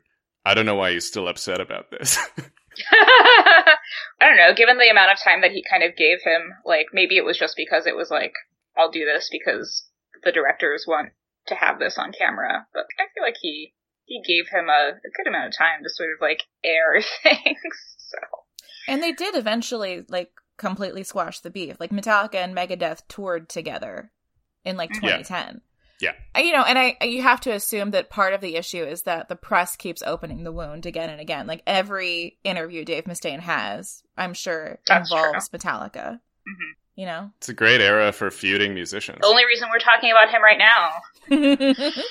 I 0.44 0.52
don't 0.52 0.66
know 0.66 0.74
why 0.74 0.92
he's 0.92 1.06
still 1.06 1.28
upset 1.28 1.62
about 1.62 1.90
this." 1.90 2.18
I 2.92 3.76
don't 4.20 4.36
know, 4.36 4.54
given 4.54 4.78
the 4.78 4.90
amount 4.90 5.12
of 5.12 5.18
time 5.22 5.42
that 5.42 5.52
he 5.52 5.64
kind 5.68 5.82
of 5.82 5.96
gave 5.96 6.18
him, 6.22 6.54
like 6.64 6.86
maybe 6.92 7.16
it 7.16 7.24
was 7.24 7.38
just 7.38 7.56
because 7.56 7.86
it 7.86 7.96
was 7.96 8.10
like, 8.10 8.32
I'll 8.76 8.90
do 8.90 9.04
this 9.04 9.28
because 9.30 9.86
the 10.24 10.32
directors 10.32 10.84
want 10.86 11.10
to 11.48 11.54
have 11.54 11.78
this 11.78 11.98
on 11.98 12.12
camera. 12.12 12.66
But 12.72 12.86
I 12.98 13.04
feel 13.14 13.22
like 13.22 13.36
he 13.40 13.74
he 14.04 14.22
gave 14.22 14.48
him 14.48 14.68
a, 14.68 14.92
a 14.92 15.10
good 15.16 15.28
amount 15.28 15.48
of 15.48 15.56
time 15.56 15.82
to 15.82 15.90
sort 15.90 16.10
of 16.10 16.20
like 16.20 16.42
air 16.64 17.00
things. 17.22 17.96
So 17.98 18.18
And 18.88 19.02
they 19.02 19.12
did 19.12 19.36
eventually 19.36 20.04
like 20.08 20.32
completely 20.56 21.02
squash 21.02 21.40
the 21.40 21.50
beef. 21.50 21.78
Like 21.78 21.90
Metallica 21.90 22.36
and 22.36 22.56
Megadeth 22.56 23.02
toured 23.08 23.48
together 23.48 24.10
in 24.64 24.76
like 24.76 24.92
2010. 24.92 25.28
Yeah. 25.28 25.60
Uh, 26.36 26.40
You 26.40 26.52
know, 26.52 26.62
and 26.62 26.78
I 26.78 26.96
you 27.04 27.22
have 27.22 27.40
to 27.42 27.50
assume 27.52 27.90
that 27.92 28.10
part 28.10 28.34
of 28.34 28.40
the 28.40 28.56
issue 28.56 28.82
is 28.84 29.02
that 29.02 29.28
the 29.28 29.36
press 29.36 29.76
keeps 29.76 30.02
opening 30.02 30.44
the 30.44 30.52
wound 30.52 30.86
again 30.86 31.10
and 31.10 31.20
again. 31.20 31.46
Like 31.46 31.62
every 31.66 32.38
interview 32.44 32.84
Dave 32.84 33.04
Mustaine 33.04 33.40
has, 33.40 34.02
I'm 34.16 34.34
sure 34.34 34.78
That's 34.86 35.10
involves 35.10 35.48
Metallica. 35.50 36.20
Mhm. 36.48 36.72
You 36.94 37.06
know. 37.06 37.30
it's 37.38 37.48
a 37.48 37.54
great 37.54 37.80
era 37.80 38.12
for 38.12 38.30
feuding 38.30 38.74
musicians. 38.74 39.18
the 39.22 39.26
only 39.26 39.46
reason 39.46 39.68
we're 39.72 39.78
talking 39.78 40.10
about 40.10 40.28
him 40.30 40.42
right 40.42 40.58
now. 40.58 40.92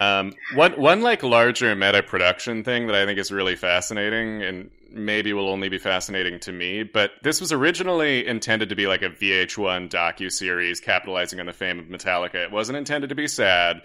Um, 0.00 0.32
one 0.54 0.72
one 0.72 1.02
like 1.02 1.22
larger 1.22 1.74
meta 1.74 2.02
production 2.02 2.62
thing 2.62 2.86
that 2.86 2.94
I 2.94 3.04
think 3.04 3.18
is 3.18 3.32
really 3.32 3.56
fascinating, 3.56 4.42
and 4.42 4.70
maybe 4.90 5.32
will 5.32 5.48
only 5.48 5.68
be 5.68 5.78
fascinating 5.78 6.38
to 6.40 6.52
me. 6.52 6.82
But 6.84 7.12
this 7.22 7.40
was 7.40 7.52
originally 7.52 8.26
intended 8.26 8.68
to 8.68 8.76
be 8.76 8.86
like 8.86 9.02
a 9.02 9.10
VH1 9.10 9.90
docu 9.90 10.30
series 10.30 10.80
capitalizing 10.80 11.40
on 11.40 11.46
the 11.46 11.52
fame 11.52 11.78
of 11.78 11.86
Metallica. 11.86 12.36
It 12.36 12.52
wasn't 12.52 12.78
intended 12.78 13.08
to 13.08 13.16
be 13.16 13.26
sad, 13.26 13.82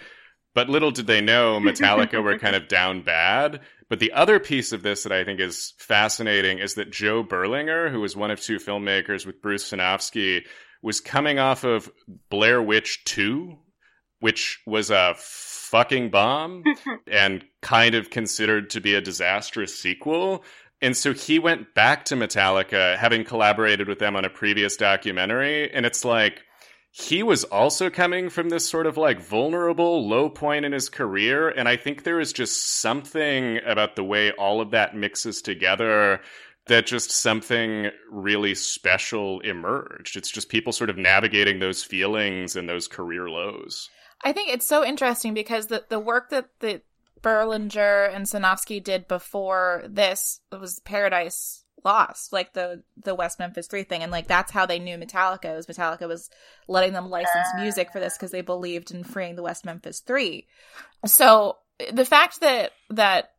but 0.54 0.70
little 0.70 0.92
did 0.92 1.08
they 1.08 1.22
know 1.22 1.60
Metallica 1.64 2.24
were 2.24 2.38
kind 2.38 2.56
of 2.56 2.68
down 2.68 3.02
bad. 3.02 3.62
But 3.90 4.00
the 4.00 4.14
other 4.14 4.40
piece 4.40 4.72
of 4.72 4.82
this 4.82 5.04
that 5.04 5.12
I 5.12 5.24
think 5.24 5.40
is 5.40 5.74
fascinating 5.78 6.60
is 6.60 6.76
that 6.76 6.92
Joe 6.92 7.24
Berlinger, 7.24 7.92
who 7.92 8.02
was 8.02 8.16
one 8.16 8.32
of 8.32 8.40
two 8.40 8.58
filmmakers 8.58 9.26
with 9.26 9.42
Bruce 9.42 9.70
Sinofsky, 9.70 10.46
was 10.82 11.00
coming 11.00 11.38
off 11.38 11.64
of 11.64 11.92
Blair 12.30 12.62
Witch 12.62 13.04
2, 13.06 13.56
which 14.20 14.62
was 14.66 14.90
a 14.90 15.14
fucking 15.74 16.12
bomb 16.12 16.64
and 17.08 17.44
kind 17.64 17.96
of 17.96 18.12
considered 18.12 18.70
to 18.70 18.80
be 18.80 18.94
a 18.94 19.02
disastrous 19.02 19.76
sequel. 19.78 20.44
And 20.84 20.96
so 20.96 21.14
he 21.14 21.40
went 21.40 21.74
back 21.74 22.06
to 22.06 22.16
Metallica, 22.16 22.96
having 22.96 23.24
collaborated 23.24 23.88
with 23.88 23.98
them 23.98 24.16
on 24.16 24.24
a 24.24 24.30
previous 24.30 24.78
documentary. 24.78 25.74
And 25.74 25.84
it's 25.84 26.06
like, 26.06 26.44
he 26.92 27.24
was 27.24 27.44
also 27.46 27.90
coming 27.90 28.30
from 28.30 28.50
this 28.50 28.70
sort 28.70 28.86
of 28.86 28.98
like 28.98 29.20
vulnerable 29.20 30.08
low 30.08 30.30
point 30.30 30.64
in 30.64 30.74
his 30.74 30.90
career. 30.90 31.50
And 31.50 31.68
I 31.68 31.76
think 31.76 32.04
there 32.04 32.20
is 32.20 32.34
just 32.34 32.80
something 32.80 33.60
about 33.66 33.96
the 33.96 34.04
way 34.04 34.32
all 34.32 34.62
of 34.62 34.70
that 34.72 34.96
mixes 34.96 35.42
together 35.42 36.22
that 36.68 36.86
just 36.86 37.10
something 37.10 37.90
really 38.12 38.54
special 38.54 39.40
emerged. 39.40 40.18
It's 40.18 40.30
just 40.30 40.50
people 40.50 40.72
sort 40.72 40.92
of 40.92 40.98
navigating 41.00 41.58
those 41.58 41.84
feelings 41.84 42.56
and 42.56 42.70
those 42.70 42.88
career 42.88 43.28
lows. 43.28 43.90
I 44.24 44.32
think 44.32 44.50
it's 44.50 44.66
so 44.66 44.86
interesting 44.86 45.34
because 45.34 45.68
the 45.68 45.84
the 45.90 46.00
work 46.00 46.30
that 46.30 46.50
the 46.60 46.82
Berlinger 47.22 48.14
and 48.14 48.26
Sinofsky 48.26 48.84
did 48.84 49.08
before 49.08 49.84
this 49.88 50.42
was 50.52 50.80
Paradise 50.80 51.64
Lost, 51.84 52.32
like 52.32 52.54
the 52.54 52.84
the 53.04 53.16
West 53.16 53.40
Memphis 53.40 53.68
Three 53.68 53.84
thing, 53.84 54.04
and 54.04 54.12
like 54.12 54.28
that's 54.28 54.52
how 54.52 54.66
they 54.66 54.80
knew 54.80 54.98
Metallica 54.98 55.56
was 55.56 55.68
Metallica 55.68 56.08
was 56.08 56.30
letting 56.68 56.94
them 56.94 57.10
license 57.10 57.48
music 57.58 57.92
for 57.92 58.00
this 58.00 58.18
because 58.18 58.32
they 58.32 58.42
believed 58.42 58.92
in 58.92 59.04
freeing 59.04 59.36
the 59.36 59.44
West 59.44 59.66
Memphis 59.66 60.00
Three. 60.00 60.48
So 61.06 61.58
the 61.92 62.06
fact 62.06 62.40
that 62.40 62.72
that 62.92 63.32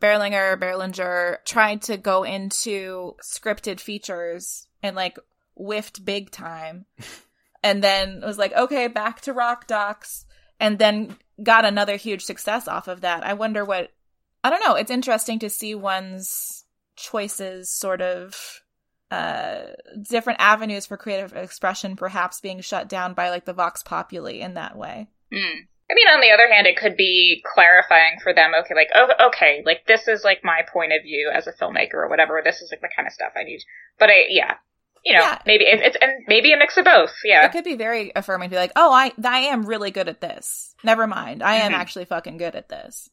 Berlinger 0.00 0.58
Berlinger 0.58 1.44
tried 1.44 1.82
to 1.82 1.98
go 1.98 2.22
into 2.22 3.16
scripted 3.22 3.80
features 3.80 4.66
and 4.82 4.96
like 4.96 5.18
whiffed 5.54 6.04
big 6.04 6.30
time, 6.30 6.86
and 7.62 7.82
then 7.82 8.20
it 8.22 8.26
was 8.26 8.38
like, 8.38 8.52
okay, 8.54 8.88
back 8.88 9.20
to 9.22 9.32
rock 9.32 9.66
docs, 9.66 10.24
and 10.60 10.78
then 10.78 11.16
got 11.42 11.64
another 11.64 11.96
huge 11.96 12.22
success 12.22 12.68
off 12.68 12.88
of 12.88 13.02
that. 13.02 13.24
I 13.24 13.34
wonder 13.34 13.64
what 13.64 13.90
I 14.42 14.50
don't 14.50 14.64
know. 14.64 14.74
It's 14.74 14.90
interesting 14.90 15.38
to 15.40 15.50
see 15.50 15.74
one's 15.74 16.64
choices 16.96 17.70
sort 17.70 18.00
of 18.00 18.60
uh 19.10 19.60
different 20.02 20.40
avenues 20.40 20.84
for 20.84 20.96
creative 20.96 21.32
expression 21.34 21.96
perhaps 21.96 22.40
being 22.40 22.60
shut 22.60 22.88
down 22.88 23.14
by 23.14 23.30
like 23.30 23.44
the 23.44 23.52
vox 23.52 23.82
populi 23.82 24.32
in 24.32 24.54
that 24.54 24.76
way. 24.76 25.08
Mm. 25.32 25.66
I 25.90 25.94
mean, 25.94 26.08
on 26.08 26.20
the 26.20 26.32
other 26.32 26.52
hand, 26.52 26.66
it 26.66 26.76
could 26.76 26.96
be 26.96 27.42
clarifying 27.54 28.18
for 28.22 28.34
them. 28.34 28.52
Okay, 28.60 28.74
like, 28.74 28.90
oh, 28.94 29.28
okay, 29.28 29.62
like 29.64 29.86
this 29.86 30.06
is 30.06 30.22
like 30.22 30.44
my 30.44 30.60
point 30.70 30.92
of 30.92 31.02
view 31.02 31.30
as 31.34 31.46
a 31.46 31.52
filmmaker 31.52 31.94
or 31.94 32.10
whatever. 32.10 32.42
This 32.44 32.60
is 32.60 32.70
like 32.70 32.82
the 32.82 32.90
kind 32.94 33.08
of 33.08 33.14
stuff 33.14 33.32
I 33.34 33.44
need. 33.44 33.60
But 33.98 34.10
I, 34.10 34.26
yeah, 34.28 34.56
you 35.08 35.14
know, 35.14 35.20
Yeah. 35.20 35.38
maybe 35.46 35.64
it's, 35.64 35.82
it's 35.82 35.96
and 36.00 36.12
maybe 36.28 36.52
a 36.52 36.56
mix 36.58 36.76
of 36.76 36.84
both. 36.84 37.12
Yeah, 37.24 37.44
It 37.46 37.52
could 37.52 37.64
be 37.64 37.76
very 37.76 38.12
affirming 38.14 38.50
to 38.50 38.54
be 38.54 38.58
like, 38.58 38.72
"Oh, 38.76 38.92
I 38.92 39.12
I 39.24 39.38
am 39.40 39.64
really 39.66 39.90
good 39.90 40.08
at 40.08 40.20
this. 40.20 40.74
Never 40.84 41.06
mind. 41.06 41.42
I 41.42 41.54
am 41.56 41.72
Mhm. 41.72 41.76
actually 41.76 42.04
fucking 42.04 42.36
good 42.36 42.54
at 42.54 42.68
this." 42.68 43.08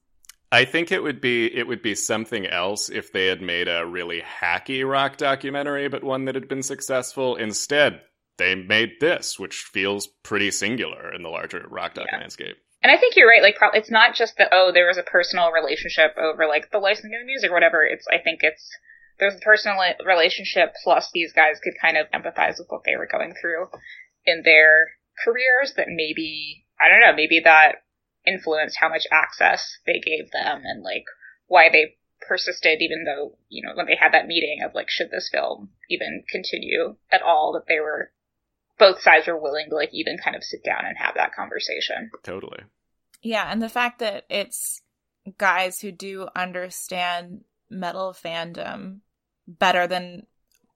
I 0.51 0.65
think 0.65 0.91
it 0.91 1.01
would 1.01 1.21
be 1.21 1.45
it 1.57 1.67
would 1.67 1.81
be 1.81 1.95
something 1.95 2.45
else 2.45 2.89
if 2.89 3.11
they 3.11 3.27
had 3.27 3.41
made 3.41 3.67
a 3.67 3.85
really 3.85 4.21
hacky 4.21 4.87
rock 4.87 5.17
documentary, 5.17 5.87
but 5.87 6.03
one 6.03 6.25
that 6.25 6.35
had 6.35 6.47
been 6.47 6.63
successful. 6.63 7.35
Instead, 7.35 8.01
they 8.37 8.53
made 8.55 8.99
this, 8.99 9.39
which 9.39 9.55
feels 9.63 10.07
pretty 10.07 10.51
singular 10.51 11.13
in 11.13 11.23
the 11.23 11.29
larger 11.29 11.65
rock 11.69 11.93
doc 11.93 12.07
Yeah. 12.11 12.19
landscape. 12.19 12.57
and 12.83 12.91
I 12.91 12.97
think 12.97 13.15
you're 13.15 13.27
right. 13.27 13.41
Like, 13.41 13.55
pro- 13.55 13.71
it's 13.71 13.89
not 13.89 14.13
just 14.13 14.37
that. 14.37 14.49
Oh, 14.51 14.71
there 14.71 14.85
was 14.85 14.97
a 14.97 15.03
personal 15.03 15.51
relationship 15.51 16.13
over 16.19 16.45
like 16.45 16.69
the 16.69 16.77
licensing 16.77 17.15
of 17.15 17.21
the 17.21 17.25
music 17.25 17.49
or 17.49 17.53
whatever. 17.55 17.83
It's 17.83 18.05
I 18.07 18.19
think 18.19 18.41
it's 18.43 18.69
there's 19.20 19.36
a 19.36 19.39
personal 19.39 19.78
relationship 20.05 20.74
plus 20.84 21.09
these 21.13 21.34
guys 21.34 21.59
could 21.63 21.74
kind 21.82 21.97
of 21.97 22.07
empathize 22.11 22.57
with 22.57 22.68
what 22.70 22.82
they 22.86 22.95
were 22.95 23.07
going 23.09 23.34
through 23.39 23.68
in 24.26 24.41
their 24.43 24.89
careers. 25.24 25.74
That 25.78 25.88
maybe 25.89 26.66
I 26.80 26.89
don't 26.89 27.01
know. 27.01 27.16
Maybe 27.16 27.41
that 27.43 27.84
influenced 28.26 28.78
how 28.80 28.89
much 28.89 29.07
access 29.11 29.78
they 29.86 29.99
gave 29.99 30.32
them 30.32 30.61
and 30.63 30.84
like 30.84 31.05
why 31.47 31.70
they 31.72 31.95
persisted 32.28 32.82
even 32.82 33.03
though 33.03 33.38
you 33.49 33.61
know 33.63 33.76
when 33.76 33.86
they 33.86 33.95
had 33.95 34.11
that 34.13 34.26
meeting 34.26 34.63
of 34.66 34.74
like 34.74 34.89
should 34.89 35.11
this 35.11 35.30
film 35.32 35.70
even 35.89 36.24
continue 36.32 36.95
at 37.11 37.22
all 37.22 37.53
that 37.53 37.68
they 37.68 37.80
were 37.80 38.11
both 38.80 38.99
sides 38.99 39.28
were 39.28 39.39
willing 39.39 39.68
to 39.70 39.76
like 39.76 39.93
even 39.93 40.18
kind 40.18 40.36
of 40.36 40.43
sit 40.43 40.63
down 40.63 40.86
and 40.86 40.97
have 40.97 41.13
that 41.13 41.36
conversation 41.36 42.09
Totally. 42.24 42.63
Yeah, 43.22 43.51
and 43.51 43.59
the 43.59 43.70
fact 43.70 43.99
that 43.99 44.26
it's 44.30 44.82
guys 45.39 45.82
who 45.82 45.91
do 45.91 46.28
understand 46.36 47.43
metal 47.72 48.13
fandom 48.13 48.99
better 49.47 49.87
than 49.87 50.25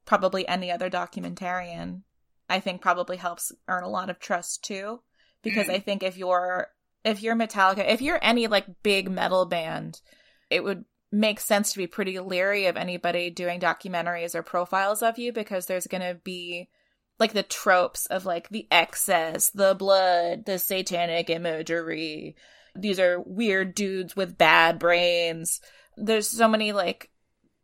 probably 0.06 0.48
any 0.48 0.72
other 0.72 0.90
documentarian, 0.90 2.02
I 2.50 2.60
think 2.60 2.82
probably 2.82 3.18
helps 3.18 3.52
earn 3.68 3.84
a 3.84 3.90
lot 3.90 4.10
of 4.10 4.20
trust 4.20 4.64
too. 4.64 5.02
Because 5.42 5.68
Mm. 5.68 5.74
I 5.76 5.80
think 5.80 6.04
if 6.04 6.18
you're 6.18 6.68
if 7.06 7.22
you're 7.24 7.36
Metallica, 7.36 7.88
if 7.88 8.02
you're 8.02 8.20
any 8.22 8.48
like 8.48 8.84
big 8.84 9.10
metal 9.10 9.46
band, 9.46 10.02
it 10.50 10.64
would 10.64 10.84
make 11.12 11.40
sense 11.40 11.72
to 11.72 11.78
be 11.78 11.88
pretty 11.88 12.20
leery 12.20 12.66
of 12.66 12.76
anybody 12.76 13.30
doing 13.30 13.60
documentaries 13.60 14.36
or 14.36 14.44
profiles 14.44 15.02
of 15.02 15.18
you 15.18 15.32
because 15.32 15.66
there's 15.66 15.88
gonna 15.88 16.16
be 16.16 16.70
like 17.18 17.34
the 17.34 17.44
tropes 17.44 18.06
of 18.08 18.26
like 18.26 18.50
the 18.50 18.68
excess, 18.72 19.50
the 19.52 19.76
blood, 19.76 20.46
the 20.46 20.60
satanic 20.60 21.30
imagery. 21.30 22.36
These 22.76 23.00
are 23.00 23.22
weird 23.22 23.76
dudes 23.76 24.16
with 24.16 24.38
bad 24.38 24.78
brains. 24.78 25.62
There's 25.98 26.28
so 26.28 26.48
many 26.48 26.72
like 26.72 27.10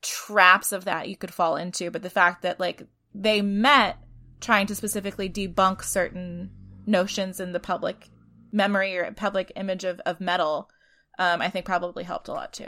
traps 0.05 0.71
of 0.71 0.85
that 0.85 1.09
you 1.09 1.17
could 1.17 1.33
fall 1.33 1.55
into, 1.55 1.91
but 1.91 2.03
the 2.03 2.09
fact 2.09 2.43
that 2.43 2.59
like 2.59 2.83
they 3.13 3.41
met 3.41 3.97
trying 4.39 4.67
to 4.67 4.75
specifically 4.75 5.29
debunk 5.29 5.83
certain 5.83 6.51
notions 6.85 7.39
in 7.39 7.51
the 7.51 7.59
public 7.59 8.09
memory 8.51 8.97
or 8.97 9.11
public 9.11 9.51
image 9.55 9.83
of, 9.83 9.99
of 10.05 10.21
metal, 10.21 10.69
um, 11.17 11.41
I 11.41 11.49
think 11.49 11.65
probably 11.65 12.03
helped 12.03 12.27
a 12.27 12.33
lot 12.33 12.53
too. 12.53 12.67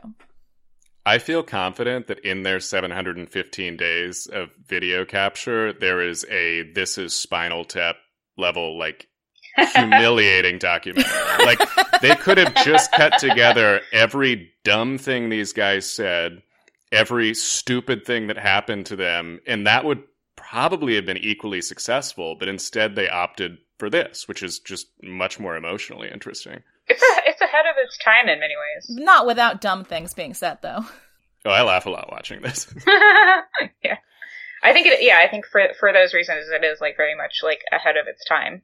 I 1.05 1.19
feel 1.19 1.43
confident 1.43 2.07
that 2.07 2.19
in 2.19 2.43
their 2.43 2.59
715 2.59 3.77
days 3.77 4.27
of 4.27 4.49
video 4.67 5.05
capture, 5.05 5.71
there 5.71 6.01
is 6.01 6.25
a 6.29 6.63
this 6.73 6.97
is 6.97 7.13
Spinal 7.13 7.63
Tap 7.63 7.95
level, 8.37 8.77
like 8.77 9.07
humiliating 9.75 10.59
documentary. 10.59 11.45
Like 11.45 11.59
they 12.01 12.15
could 12.15 12.37
have 12.37 12.53
just 12.65 12.91
cut 12.91 13.19
together 13.19 13.81
every 13.93 14.51
dumb 14.63 14.97
thing 14.97 15.29
these 15.29 15.53
guys 15.53 15.89
said, 15.89 16.41
every 16.91 17.33
stupid 17.33 18.05
thing 18.05 18.27
that 18.27 18.37
happened 18.37 18.85
to 18.87 18.95
them, 18.95 19.39
and 19.45 19.67
that 19.67 19.85
would 19.85 20.03
probably 20.35 20.95
have 20.95 21.05
been 21.05 21.17
equally 21.17 21.61
successful. 21.61 22.35
But 22.35 22.47
instead, 22.47 22.95
they 22.95 23.09
opted 23.09 23.57
for 23.77 23.89
this, 23.89 24.27
which 24.27 24.43
is 24.43 24.59
just 24.59 24.87
much 25.03 25.39
more 25.39 25.55
emotionally 25.55 26.09
interesting. 26.11 26.63
It's 26.87 27.01
a, 27.01 27.29
it's 27.29 27.41
ahead 27.41 27.65
of 27.65 27.75
its 27.83 27.97
time 27.97 28.29
in 28.29 28.39
many 28.39 28.53
ways. 28.55 28.85
Not 28.89 29.27
without 29.27 29.61
dumb 29.61 29.83
things 29.83 30.13
being 30.13 30.33
said 30.33 30.59
though. 30.61 30.85
Oh, 31.45 31.51
I 31.51 31.61
laugh 31.61 31.85
a 31.85 31.89
lot 31.89 32.11
watching 32.11 32.41
this. 32.41 32.67
yeah, 32.87 33.97
I 34.61 34.73
think 34.73 34.87
it. 34.87 35.01
Yeah, 35.01 35.19
I 35.23 35.29
think 35.29 35.45
for 35.45 35.61
for 35.79 35.93
those 35.93 36.13
reasons, 36.13 36.49
it 36.49 36.65
is 36.65 36.81
like 36.81 36.97
very 36.97 37.15
much 37.15 37.39
like 37.41 37.61
ahead 37.71 37.95
of 37.95 38.07
its 38.07 38.25
time, 38.25 38.63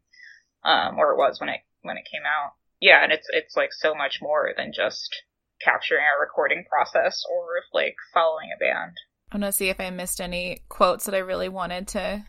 um, 0.66 0.98
or 0.98 1.12
it 1.14 1.18
was 1.18 1.40
when 1.40 1.48
it 1.48 1.62
when 1.84 1.96
it 1.96 2.10
came 2.12 2.24
out. 2.26 2.54
Yeah, 2.82 3.02
and 3.02 3.14
it's 3.14 3.28
it's 3.30 3.56
like 3.56 3.72
so 3.72 3.96
much 3.96 4.20
more 4.22 4.52
than 4.58 4.74
just 4.74 5.24
capturing 5.62 6.04
a 6.04 6.20
recording 6.20 6.66
process 6.70 7.24
or 7.30 7.46
like 7.74 7.96
following 8.14 8.50
a 8.56 8.60
band. 8.60 8.98
I'm 9.32 9.42
gonna 9.42 9.52
see 9.52 9.70
if 9.70 9.80
I 9.80 9.90
missed 9.90 10.22
any 10.22 10.64
quotes 10.70 11.06
that 11.06 11.16
I 11.16 11.20
really 11.20 11.50
wanted 11.50 11.88
to. 11.90 12.24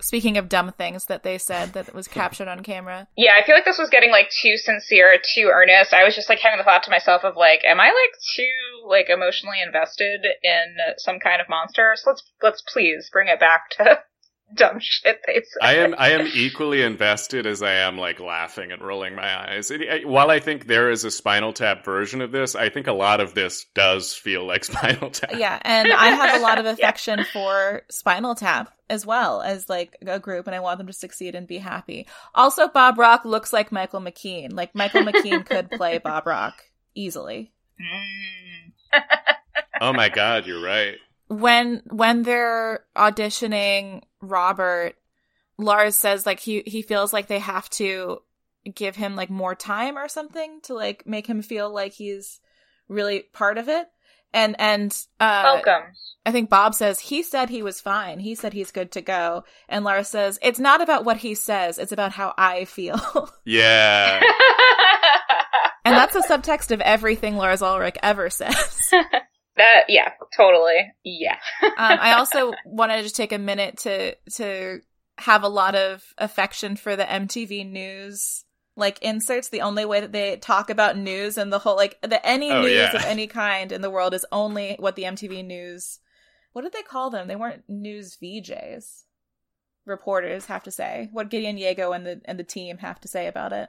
Speaking 0.00 0.36
of 0.36 0.48
dumb 0.48 0.72
things 0.76 1.04
that 1.06 1.22
they 1.22 1.38
said 1.38 1.72
that 1.74 1.94
was 1.94 2.08
captured 2.08 2.48
on 2.48 2.64
camera. 2.64 3.06
Yeah, 3.16 3.34
I 3.40 3.46
feel 3.46 3.54
like 3.54 3.64
this 3.64 3.78
was 3.78 3.90
getting 3.90 4.10
like 4.10 4.28
too 4.42 4.56
sincere, 4.56 5.16
too 5.34 5.50
earnest. 5.52 5.94
I 5.94 6.02
was 6.02 6.16
just 6.16 6.28
like 6.28 6.40
having 6.40 6.58
the 6.58 6.64
thought 6.64 6.82
to 6.82 6.90
myself 6.90 7.22
of 7.22 7.36
like, 7.36 7.60
am 7.64 7.78
I 7.78 7.86
like 7.86 8.14
too 8.34 8.88
like 8.88 9.08
emotionally 9.08 9.62
invested 9.62 10.26
in 10.42 10.76
some 10.98 11.20
kind 11.20 11.40
of 11.40 11.48
monster? 11.48 11.94
So 11.96 12.10
let's 12.10 12.32
let's 12.42 12.62
please 12.62 13.08
bring 13.12 13.28
it 13.28 13.38
back 13.38 13.70
to 13.78 14.00
dumb 14.54 14.78
shit 14.80 15.20
they 15.26 15.34
said. 15.34 15.58
I 15.62 15.74
am 15.76 15.94
I 15.98 16.10
am 16.10 16.26
equally 16.34 16.82
invested 16.82 17.46
as 17.46 17.62
I 17.62 17.72
am 17.72 17.98
like 17.98 18.20
laughing 18.20 18.72
and 18.72 18.80
rolling 18.82 19.14
my 19.14 19.48
eyes. 19.50 19.70
It, 19.70 19.82
I- 19.88 20.06
while 20.08 20.30
I 20.30 20.40
think 20.40 20.66
there 20.66 20.90
is 20.90 21.04
a 21.04 21.10
Spinal 21.10 21.52
Tap 21.52 21.84
version 21.84 22.20
of 22.20 22.32
this, 22.32 22.54
I 22.54 22.68
think 22.68 22.86
a 22.86 22.92
lot 22.92 23.20
of 23.20 23.34
this 23.34 23.66
does 23.74 24.12
feel 24.14 24.46
like 24.46 24.64
Spinal 24.72 25.10
Tap. 25.10 25.32
Yeah, 25.36 25.58
and 25.62 25.92
I 25.92 26.06
have 26.10 26.40
a 26.40 26.42
lot 26.42 26.58
of 26.58 26.64
Yeah. 26.66 26.72
affection 26.72 27.24
for 27.32 27.82
Spinal 27.90 28.34
Tap 28.34 28.72
as 28.90 29.06
well 29.06 29.40
as 29.40 29.68
like 29.68 29.96
a 30.06 30.18
group, 30.20 30.46
and 30.46 30.54
I 30.54 30.60
want 30.60 30.78
them 30.78 30.86
to 30.88 30.92
succeed 30.92 31.34
and 31.34 31.46
be 31.46 31.58
happy. 31.58 32.06
Also, 32.34 32.68
Bob 32.68 32.98
Rock 32.98 33.24
looks 33.24 33.52
like 33.52 33.72
Michael 33.72 34.00
McKean. 34.00 34.52
Like 34.52 34.74
Michael 34.74 35.02
McKean 35.02 35.44
could 35.46 35.70
play 35.70 35.98
Bob 35.98 36.26
Rock 36.26 36.62
easily. 36.94 37.50
Mm. 37.80 39.00
Oh 39.80 39.92
my 39.92 40.08
god, 40.08 40.46
you're 40.46 40.62
right. 40.62 40.94
When 41.40 41.82
when 41.90 42.22
they're 42.22 42.84
auditioning 42.96 44.02
Robert, 44.20 44.94
Lars 45.58 45.96
says 45.96 46.26
like 46.26 46.40
he 46.40 46.62
he 46.66 46.82
feels 46.82 47.12
like 47.12 47.26
they 47.26 47.38
have 47.38 47.68
to 47.70 48.20
give 48.72 48.96
him 48.96 49.14
like 49.16 49.30
more 49.30 49.54
time 49.54 49.98
or 49.98 50.08
something 50.08 50.60
to 50.62 50.74
like 50.74 51.06
make 51.06 51.26
him 51.26 51.42
feel 51.42 51.72
like 51.72 51.92
he's 51.92 52.40
really 52.88 53.20
part 53.32 53.58
of 53.58 53.68
it. 53.68 53.86
And 54.32 54.56
and 54.58 54.96
uh 55.20 55.42
Welcome. 55.44 55.92
I 56.26 56.32
think 56.32 56.50
Bob 56.50 56.74
says 56.74 56.98
he 56.98 57.22
said 57.22 57.50
he 57.50 57.62
was 57.62 57.80
fine. 57.80 58.18
He 58.18 58.34
said 58.34 58.52
he's 58.52 58.70
good 58.70 58.92
to 58.92 59.02
go. 59.02 59.44
And 59.68 59.84
Lars 59.84 60.08
says 60.08 60.38
it's 60.42 60.58
not 60.58 60.80
about 60.80 61.04
what 61.04 61.18
he 61.18 61.34
says, 61.34 61.78
it's 61.78 61.92
about 61.92 62.12
how 62.12 62.34
I 62.36 62.64
feel. 62.64 63.00
Yeah. 63.44 64.20
and 65.84 65.94
that's 65.94 66.14
the 66.14 66.20
subtext 66.26 66.70
of 66.70 66.80
everything 66.80 67.36
Lars 67.36 67.60
Ulrich 67.60 67.96
ever 68.02 68.30
says. 68.30 68.90
that 69.56 69.84
yeah, 69.88 70.12
totally. 70.36 70.92
Yeah. 71.04 71.36
um, 71.62 71.70
I 71.78 72.14
also 72.18 72.52
wanted 72.64 72.96
to 72.96 73.02
just 73.02 73.16
take 73.16 73.32
a 73.32 73.38
minute 73.38 73.78
to 73.78 74.14
to 74.36 74.80
have 75.18 75.42
a 75.42 75.48
lot 75.48 75.74
of 75.74 76.02
affection 76.18 76.76
for 76.76 76.96
the 76.96 77.04
MTV 77.04 77.70
News 77.70 78.44
like 78.76 78.98
inserts. 79.02 79.48
The 79.50 79.60
only 79.60 79.84
way 79.84 80.00
that 80.00 80.10
they 80.12 80.36
talk 80.36 80.70
about 80.70 80.96
news 80.98 81.38
and 81.38 81.52
the 81.52 81.60
whole 81.60 81.76
like 81.76 82.00
the 82.02 82.24
any 82.26 82.50
Oh, 82.50 82.62
news 82.62 82.72
yeah. 82.72 82.96
of 82.96 83.04
any 83.04 83.26
kind 83.28 83.70
in 83.70 83.80
the 83.82 83.90
world 83.90 84.14
is 84.14 84.26
only 84.32 84.76
what 84.80 84.96
the 84.96 85.04
MTV 85.04 85.44
News. 85.44 86.00
What 86.52 86.62
did 86.62 86.72
they 86.72 86.82
call 86.82 87.10
them? 87.10 87.28
They 87.28 87.36
weren't 87.36 87.64
news 87.68 88.16
VJs. 88.22 89.02
Reporters 89.86 90.46
have 90.46 90.62
to 90.64 90.70
say 90.70 91.08
what 91.12 91.28
Gideon 91.30 91.58
Yago 91.58 91.94
and 91.94 92.06
the 92.06 92.20
and 92.24 92.38
the 92.38 92.44
team 92.44 92.78
have 92.78 93.00
to 93.00 93.08
say 93.08 93.26
about 93.26 93.52
it. 93.52 93.68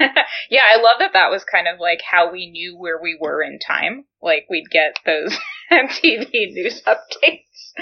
yeah, 0.50 0.62
I 0.66 0.76
love 0.76 0.96
that 0.98 1.12
that 1.12 1.30
was 1.30 1.44
kind 1.44 1.68
of 1.68 1.78
like 1.78 2.00
how 2.08 2.32
we 2.32 2.50
knew 2.50 2.76
where 2.76 3.00
we 3.00 3.18
were 3.20 3.42
in 3.42 3.58
time. 3.58 4.04
Like 4.22 4.46
we'd 4.50 4.70
get 4.70 4.96
those 5.04 5.36
MTV 5.72 6.30
news 6.52 6.82
updates 6.86 7.72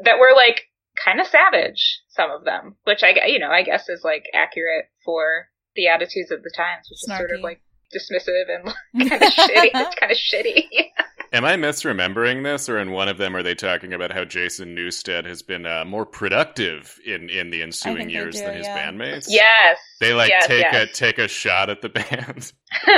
that 0.00 0.18
were 0.18 0.34
like 0.34 0.62
kind 1.04 1.20
of 1.20 1.26
savage, 1.26 2.00
some 2.08 2.30
of 2.30 2.44
them, 2.44 2.76
which 2.84 3.02
I, 3.02 3.26
you 3.26 3.38
know, 3.38 3.50
I 3.50 3.62
guess 3.62 3.88
is 3.88 4.02
like 4.04 4.24
accurate 4.34 4.86
for 5.04 5.48
the 5.76 5.88
attitudes 5.88 6.30
of 6.30 6.42
the 6.42 6.52
times, 6.54 6.88
which 6.90 7.00
Snarky. 7.08 7.12
is 7.12 7.18
sort 7.18 7.30
of 7.32 7.40
like 7.40 7.60
dismissive 7.94 8.48
and 8.48 9.08
kind 9.08 9.22
of 9.22 9.32
shitty. 9.32 9.70
It's 9.74 9.94
kind 9.96 10.12
of 10.12 10.18
shitty. 10.18 10.68
Am 11.32 11.44
I 11.44 11.54
misremembering 11.54 12.42
this, 12.42 12.68
or 12.68 12.78
in 12.78 12.90
one 12.90 13.08
of 13.08 13.16
them 13.16 13.36
are 13.36 13.42
they 13.42 13.54
talking 13.54 13.92
about 13.92 14.10
how 14.10 14.24
Jason 14.24 14.74
Newsted 14.74 15.26
has 15.26 15.42
been 15.42 15.64
uh, 15.64 15.84
more 15.84 16.04
productive 16.04 16.98
in 17.06 17.30
in 17.30 17.50
the 17.50 17.62
ensuing 17.62 18.10
years 18.10 18.36
do, 18.36 18.44
than 18.44 18.56
his 18.56 18.66
yeah. 18.66 18.90
bandmates? 18.90 19.26
Yes, 19.28 19.78
they 20.00 20.12
like 20.12 20.30
yes, 20.30 20.46
take 20.48 20.66
yes. 20.72 20.90
a 20.90 20.92
take 20.92 21.18
a 21.18 21.28
shot 21.28 21.70
at 21.70 21.82
the 21.82 21.88
band. 21.88 22.52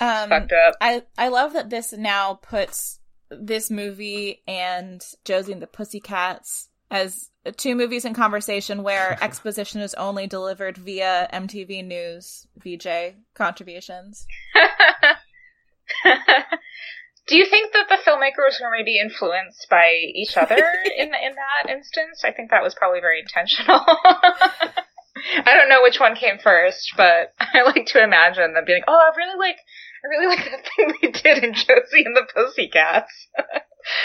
um, 0.00 0.30
fucked 0.30 0.52
up. 0.52 0.74
I 0.80 1.02
I 1.18 1.28
love 1.28 1.52
that 1.52 1.68
this 1.68 1.92
now 1.92 2.34
puts 2.34 2.98
this 3.30 3.70
movie 3.70 4.42
and 4.46 5.04
Josie 5.26 5.52
and 5.52 5.60
the 5.60 5.66
Pussycats 5.66 6.70
as 6.90 7.30
two 7.56 7.74
movies 7.74 8.06
in 8.06 8.14
conversation 8.14 8.82
where 8.82 9.18
exposition 9.22 9.82
is 9.82 9.94
only 9.94 10.26
delivered 10.26 10.78
via 10.78 11.28
MTV 11.32 11.84
News 11.84 12.46
VJ 12.56 13.16
contributions. 13.34 14.26
Do 17.26 17.38
you 17.38 17.46
think 17.46 17.72
that 17.72 17.88
the 17.88 17.96
filmmakers 17.96 18.60
were 18.60 18.70
maybe 18.70 18.98
influenced 18.98 19.66
by 19.70 19.92
each 19.92 20.36
other 20.36 20.56
in 20.96 21.08
in 21.08 21.34
that 21.34 21.70
instance? 21.70 22.22
I 22.24 22.32
think 22.32 22.50
that 22.50 22.62
was 22.62 22.74
probably 22.74 23.00
very 23.00 23.20
intentional. 23.20 23.80
I 23.86 25.54
don't 25.54 25.70
know 25.70 25.80
which 25.82 26.00
one 26.00 26.16
came 26.16 26.38
first, 26.38 26.92
but 26.96 27.32
I 27.38 27.62
like 27.62 27.86
to 27.86 28.02
imagine 28.02 28.52
them 28.52 28.64
being, 28.66 28.82
"Oh, 28.86 28.92
I 28.92 29.16
really 29.16 29.38
like, 29.38 29.56
I 29.56 30.08
really 30.08 30.26
like 30.26 30.44
that 30.44 30.68
thing 30.76 30.94
they 31.00 31.10
did 31.10 31.44
in 31.44 31.54
Josie 31.54 32.04
and 32.04 32.16
the 32.16 32.26
Pussycats." 32.34 33.28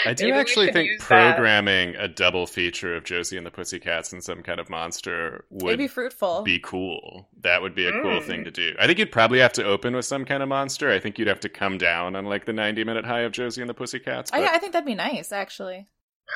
I 0.04 0.14
do 0.14 0.32
actually 0.32 0.72
think 0.72 1.00
programming 1.00 1.92
that. 1.92 2.04
a 2.04 2.08
double 2.08 2.46
feature 2.46 2.94
of 2.96 3.04
Josie 3.04 3.36
and 3.36 3.46
the 3.46 3.50
Pussycats 3.50 4.12
and 4.12 4.22
some 4.22 4.42
kind 4.42 4.60
of 4.60 4.68
monster 4.68 5.44
would 5.50 5.78
be 5.78 5.88
fruitful. 5.88 6.42
Be 6.42 6.58
cool. 6.58 7.28
That 7.42 7.62
would 7.62 7.74
be 7.74 7.86
a 7.86 7.92
mm. 7.92 8.02
cool 8.02 8.20
thing 8.20 8.40
mm. 8.40 8.44
to 8.44 8.50
do. 8.50 8.74
I 8.78 8.86
think 8.86 8.98
you'd 8.98 9.12
probably 9.12 9.38
have 9.40 9.52
to 9.54 9.64
open 9.64 9.94
with 9.94 10.04
some 10.04 10.24
kind 10.24 10.42
of 10.42 10.48
monster. 10.48 10.90
I 10.90 10.98
think 10.98 11.18
you'd 11.18 11.28
have 11.28 11.40
to 11.40 11.48
come 11.48 11.78
down 11.78 12.16
on 12.16 12.26
like 12.26 12.44
the 12.44 12.52
90 12.52 12.84
minute 12.84 13.04
high 13.04 13.20
of 13.20 13.32
Josie 13.32 13.62
and 13.62 13.70
the 13.70 13.74
Pussycats. 13.74 14.30
But... 14.30 14.40
I, 14.40 14.56
I 14.56 14.58
think 14.58 14.72
that'd 14.72 14.86
be 14.86 14.94
nice, 14.94 15.32
actually. 15.32 15.88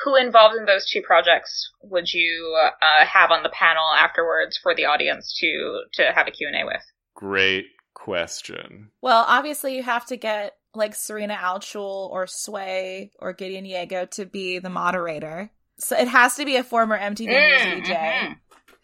Who 0.03 0.15
involved 0.15 0.55
in 0.57 0.65
those 0.65 0.89
two 0.89 1.01
projects 1.01 1.71
would 1.81 2.11
you 2.11 2.57
uh, 2.81 3.05
have 3.05 3.31
on 3.31 3.43
the 3.43 3.49
panel 3.49 3.85
afterwards 3.97 4.57
for 4.57 4.75
the 4.75 4.85
audience 4.85 5.33
to 5.39 5.83
to 5.93 6.11
have 6.13 6.27
a 6.27 6.31
Q&A 6.31 6.65
with? 6.65 6.83
Great 7.15 7.67
question. 7.93 8.91
Well, 9.01 9.23
obviously 9.27 9.75
you 9.75 9.83
have 9.83 10.05
to 10.07 10.17
get 10.17 10.53
like 10.75 10.95
Serena 10.95 11.35
Altschul 11.35 12.09
or 12.09 12.27
Sway 12.27 13.11
or 13.19 13.33
Gideon 13.33 13.65
Yago 13.65 14.09
to 14.11 14.25
be 14.25 14.59
the 14.59 14.69
moderator. 14.69 15.51
So 15.77 15.97
it 15.97 16.07
has 16.07 16.35
to 16.35 16.45
be 16.45 16.55
a 16.55 16.63
former 16.63 16.97
MTV 16.97 17.27
mm, 17.27 17.77
News 17.77 17.89
mm-hmm. 17.89 18.33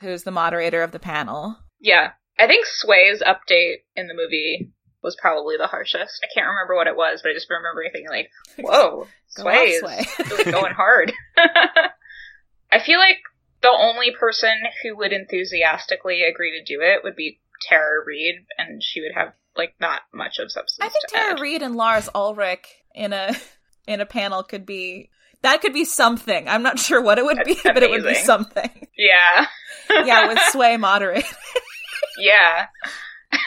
who's 0.01 0.23
the 0.23 0.31
moderator 0.31 0.83
of 0.83 0.91
the 0.91 0.99
panel. 0.99 1.57
Yeah. 1.79 2.11
I 2.37 2.47
think 2.47 2.65
Sway's 2.65 3.21
update 3.21 3.83
in 3.95 4.07
the 4.07 4.13
movie 4.13 4.71
was 5.03 5.15
probably 5.19 5.57
the 5.57 5.67
harshest. 5.67 6.21
I 6.23 6.33
can't 6.33 6.47
remember 6.47 6.75
what 6.75 6.87
it 6.87 6.95
was, 6.95 7.21
but 7.21 7.29
I 7.29 7.33
just 7.33 7.49
remember 7.49 7.83
thinking 7.91 8.09
like, 8.09 8.29
whoa, 8.59 9.07
Sway 9.27 9.55
is 9.55 9.83
really 10.29 10.51
going 10.51 10.73
hard. 10.73 11.11
I 12.71 12.79
feel 12.79 12.99
like 12.99 13.17
the 13.61 13.69
only 13.69 14.11
person 14.11 14.53
who 14.83 14.97
would 14.97 15.13
enthusiastically 15.13 16.23
agree 16.23 16.51
to 16.57 16.63
do 16.63 16.81
it 16.81 17.03
would 17.03 17.15
be 17.15 17.39
Tara 17.67 18.03
Reid, 18.05 18.45
and 18.57 18.81
she 18.81 19.01
would 19.01 19.11
have 19.13 19.33
like 19.55 19.73
not 19.79 20.01
much 20.13 20.39
of 20.39 20.51
substance. 20.51 20.79
I 20.81 20.89
think 20.89 21.05
Tara 21.07 21.39
Reid 21.41 21.61
and 21.61 21.75
Lars 21.75 22.09
Ulrich 22.13 22.67
in 22.95 23.13
a 23.13 23.35
in 23.87 24.01
a 24.01 24.05
panel 24.05 24.43
could 24.43 24.65
be 24.65 25.09
that 25.41 25.61
could 25.61 25.73
be 25.73 25.85
something. 25.85 26.47
I'm 26.47 26.63
not 26.63 26.79
sure 26.79 27.01
what 27.01 27.17
it 27.17 27.25
would 27.25 27.37
That's 27.37 27.47
be, 27.47 27.53
amazing. 27.53 27.71
but 27.73 27.83
it 27.83 27.89
would 27.89 28.03
be 28.03 28.15
something. 28.15 28.87
Yeah. 28.97 29.45
yeah, 29.89 30.27
with 30.27 30.39
Sway 30.51 30.77
moderating. 30.77 31.29
yeah 32.19 32.67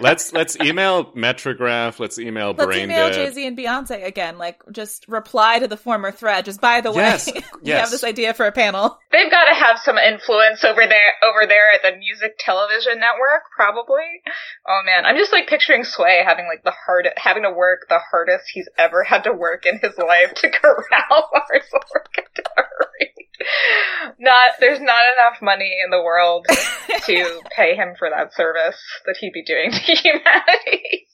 let's 0.00 0.32
let's 0.32 0.58
email 0.60 1.06
Metrograph. 1.12 1.98
Let's 1.98 2.18
email 2.18 2.52
Brain. 2.52 2.68
Let's 2.68 2.78
email 2.78 3.10
Jay 3.10 3.30
Z 3.30 3.46
and 3.46 3.56
Beyonce 3.56 4.04
again. 4.04 4.38
Like, 4.38 4.62
just 4.72 5.06
reply 5.08 5.58
to 5.58 5.68
the 5.68 5.76
former 5.76 6.10
thread. 6.10 6.44
Just 6.44 6.60
by 6.60 6.80
the 6.80 6.90
way, 6.90 7.02
yes, 7.02 7.30
we 7.34 7.42
yes. 7.62 7.80
have 7.80 7.90
this 7.90 8.04
idea 8.04 8.34
for 8.34 8.46
a 8.46 8.52
panel. 8.52 8.98
They've 9.12 9.30
got 9.30 9.48
to 9.48 9.54
have 9.54 9.78
some 9.78 9.98
influence 9.98 10.64
over 10.64 10.86
there 10.86 11.14
over 11.22 11.46
there 11.46 11.72
at 11.74 11.82
the 11.82 11.98
Music 11.98 12.36
Television 12.38 13.00
Network, 13.00 13.42
probably. 13.54 14.22
Oh 14.66 14.80
man, 14.84 15.06
I'm 15.06 15.16
just 15.16 15.32
like 15.32 15.48
picturing 15.48 15.84
Sway 15.84 16.22
having 16.24 16.46
like 16.46 16.64
the 16.64 16.74
hard 16.86 17.08
having 17.16 17.42
to 17.42 17.52
work 17.52 17.86
the 17.88 18.00
hardest 18.10 18.50
he's 18.52 18.68
ever 18.78 19.04
had 19.04 19.24
to 19.24 19.32
work 19.32 19.66
in 19.66 19.78
his 19.80 19.96
life 19.98 20.34
to 20.34 20.50
corral 20.50 20.84
Lars 21.34 21.64
not 24.18 24.52
there's 24.60 24.80
not 24.80 25.02
enough 25.16 25.40
money 25.42 25.76
in 25.84 25.90
the 25.90 26.02
world 26.02 26.46
to 27.06 27.40
pay 27.54 27.74
him 27.74 27.94
for 27.98 28.08
that 28.10 28.34
service 28.34 28.80
that 29.06 29.16
he'd 29.18 29.32
be 29.32 29.44
doing 29.44 29.70
to 29.72 29.78
humanity. 29.94 31.06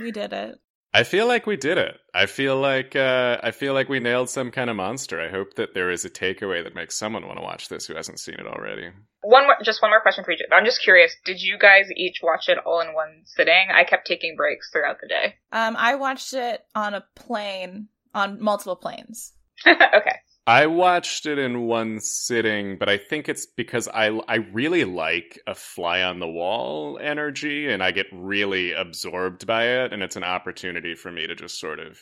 we 0.00 0.10
did 0.10 0.32
it. 0.32 0.56
I 0.96 1.02
feel 1.02 1.26
like 1.26 1.46
we 1.46 1.58
did 1.58 1.76
it. 1.76 1.98
I 2.14 2.24
feel 2.24 2.56
like 2.58 2.96
uh, 2.96 3.36
I 3.42 3.50
feel 3.50 3.74
like 3.74 3.90
we 3.90 4.00
nailed 4.00 4.30
some 4.30 4.50
kind 4.50 4.70
of 4.70 4.76
monster. 4.76 5.20
I 5.20 5.28
hope 5.28 5.54
that 5.56 5.74
there 5.74 5.90
is 5.90 6.06
a 6.06 6.10
takeaway 6.10 6.64
that 6.64 6.74
makes 6.74 6.96
someone 6.96 7.26
want 7.26 7.38
to 7.38 7.44
watch 7.44 7.68
this 7.68 7.84
who 7.86 7.94
hasn't 7.94 8.18
seen 8.18 8.36
it 8.36 8.46
already. 8.46 8.88
One 9.20 9.44
more, 9.44 9.56
just 9.62 9.82
one 9.82 9.90
more 9.90 10.00
question 10.00 10.24
for 10.24 10.30
you. 10.30 10.38
I'm 10.50 10.64
just 10.64 10.82
curious. 10.82 11.14
Did 11.26 11.42
you 11.42 11.58
guys 11.58 11.88
each 11.94 12.20
watch 12.22 12.48
it 12.48 12.56
all 12.64 12.80
in 12.80 12.94
one 12.94 13.24
sitting? 13.24 13.68
I 13.70 13.84
kept 13.84 14.06
taking 14.06 14.36
breaks 14.36 14.70
throughout 14.72 14.96
the 15.02 15.08
day. 15.08 15.34
Um, 15.52 15.76
I 15.76 15.96
watched 15.96 16.32
it 16.32 16.64
on 16.74 16.94
a 16.94 17.04
plane, 17.14 17.88
on 18.14 18.40
multiple 18.40 18.76
planes. 18.76 19.34
okay. 19.66 20.16
I 20.46 20.66
watched 20.66 21.26
it 21.26 21.38
in 21.38 21.62
one 21.62 21.98
sitting, 21.98 22.78
but 22.78 22.88
I 22.88 22.98
think 22.98 23.28
it's 23.28 23.46
because 23.46 23.88
I 23.88 24.10
I 24.28 24.36
really 24.52 24.84
like 24.84 25.40
a 25.46 25.54
fly 25.54 26.02
on 26.02 26.20
the 26.20 26.28
wall 26.28 26.98
energy 27.02 27.68
and 27.68 27.82
I 27.82 27.90
get 27.90 28.06
really 28.12 28.72
absorbed 28.72 29.46
by 29.46 29.64
it 29.64 29.92
and 29.92 30.04
it's 30.04 30.14
an 30.14 30.22
opportunity 30.22 30.94
for 30.94 31.10
me 31.10 31.26
to 31.26 31.34
just 31.34 31.58
sort 31.58 31.80
of 31.80 31.98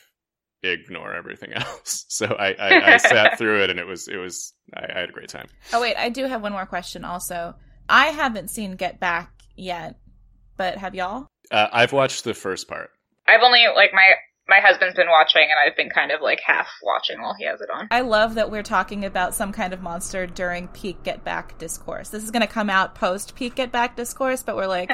ignore 0.62 1.14
everything 1.14 1.52
else. 1.54 2.04
So 2.08 2.26
I, 2.26 2.52
I, 2.52 2.94
I 2.94 2.96
sat 2.98 3.38
through 3.38 3.62
it 3.64 3.70
and 3.70 3.78
it 3.78 3.86
was 3.86 4.08
it 4.08 4.16
was 4.16 4.52
I, 4.74 4.92
I, 4.94 5.00
had 5.00 5.08
a 5.08 5.12
great 5.12 5.30
time. 5.30 5.48
Oh 5.72 5.80
wait, 5.80 5.96
I 5.96 6.10
do 6.10 6.26
have 6.26 6.42
one 6.42 6.52
more 6.52 6.66
question 6.66 7.04
also. 7.04 7.54
I 7.88 8.06
haven't 8.06 8.50
seen 8.50 8.76
Get 8.76 9.00
Back 9.00 9.30
yet, 9.56 9.98
but 10.56 10.76
have 10.76 10.94
y'all? 10.94 11.28
Uh, 11.50 11.68
I've 11.72 11.92
watched 11.92 12.24
the 12.24 12.34
first 12.34 12.68
part. 12.68 12.90
I've 13.26 13.42
only 13.42 13.64
like 13.74 13.92
my 13.94 14.14
my 14.48 14.58
husband's 14.60 14.94
been 14.94 15.08
watching 15.08 15.42
and 15.42 15.58
I've 15.58 15.76
been 15.76 15.88
kind 15.88 16.10
of 16.10 16.20
like 16.20 16.40
half 16.44 16.68
watching 16.82 17.20
while 17.20 17.34
he 17.34 17.46
has 17.46 17.60
it 17.60 17.68
on. 17.70 17.88
I 17.90 18.02
love 18.02 18.34
that 18.34 18.50
we're 18.50 18.62
talking 18.62 19.04
about 19.04 19.34
some 19.34 19.52
kind 19.52 19.72
of 19.72 19.80
monster 19.80 20.26
during 20.26 20.68
peak 20.68 21.02
get 21.02 21.24
back 21.24 21.56
discourse. 21.58 22.10
This 22.10 22.22
is 22.22 22.30
going 22.30 22.42
to 22.42 22.52
come 22.52 22.68
out 22.68 22.94
post 22.94 23.34
peak 23.34 23.54
get 23.54 23.72
back 23.72 23.96
discourse, 23.96 24.42
but 24.42 24.56
we're 24.56 24.66
like, 24.66 24.90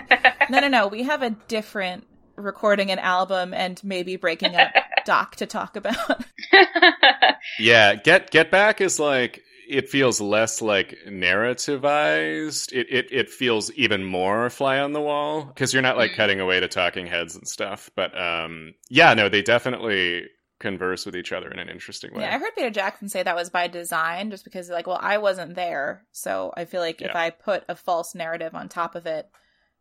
no, 0.50 0.60
no, 0.60 0.68
no, 0.68 0.86
we 0.86 1.02
have 1.02 1.22
a 1.22 1.30
different 1.30 2.06
recording 2.36 2.90
an 2.90 2.98
album 2.98 3.52
and 3.52 3.82
maybe 3.82 4.16
breaking 4.16 4.54
up 4.54 4.70
doc 5.04 5.36
to 5.36 5.46
talk 5.46 5.76
about. 5.76 6.24
yeah, 7.58 7.94
get 7.96 8.30
get 8.30 8.50
back 8.50 8.80
is 8.80 8.98
like 9.00 9.42
it 9.70 9.88
feels 9.88 10.20
less 10.20 10.60
like 10.60 10.98
narrativized. 11.06 12.72
It 12.72 12.88
it 12.90 13.12
it 13.12 13.30
feels 13.30 13.70
even 13.72 14.04
more 14.04 14.50
fly 14.50 14.78
on 14.80 14.92
the 14.92 15.00
wall 15.00 15.44
because 15.44 15.72
you're 15.72 15.82
not 15.82 15.96
like 15.96 16.12
mm. 16.12 16.16
cutting 16.16 16.40
away 16.40 16.60
to 16.60 16.68
talking 16.68 17.06
heads 17.06 17.36
and 17.36 17.46
stuff. 17.46 17.90
But 17.94 18.18
um, 18.20 18.74
yeah, 18.88 19.14
no, 19.14 19.28
they 19.28 19.42
definitely 19.42 20.26
converse 20.58 21.06
with 21.06 21.16
each 21.16 21.32
other 21.32 21.48
in 21.50 21.58
an 21.58 21.68
interesting 21.68 22.12
way. 22.12 22.22
Yeah, 22.22 22.34
I 22.34 22.38
heard 22.38 22.54
Peter 22.54 22.70
Jackson 22.70 23.08
say 23.08 23.22
that 23.22 23.36
was 23.36 23.48
by 23.48 23.68
design, 23.68 24.30
just 24.30 24.44
because 24.44 24.68
like, 24.68 24.86
well, 24.86 24.98
I 25.00 25.18
wasn't 25.18 25.54
there, 25.54 26.04
so 26.10 26.52
I 26.56 26.64
feel 26.64 26.80
like 26.80 27.00
yeah. 27.00 27.08
if 27.08 27.16
I 27.16 27.30
put 27.30 27.64
a 27.68 27.76
false 27.76 28.14
narrative 28.14 28.54
on 28.54 28.68
top 28.68 28.96
of 28.96 29.06
it, 29.06 29.30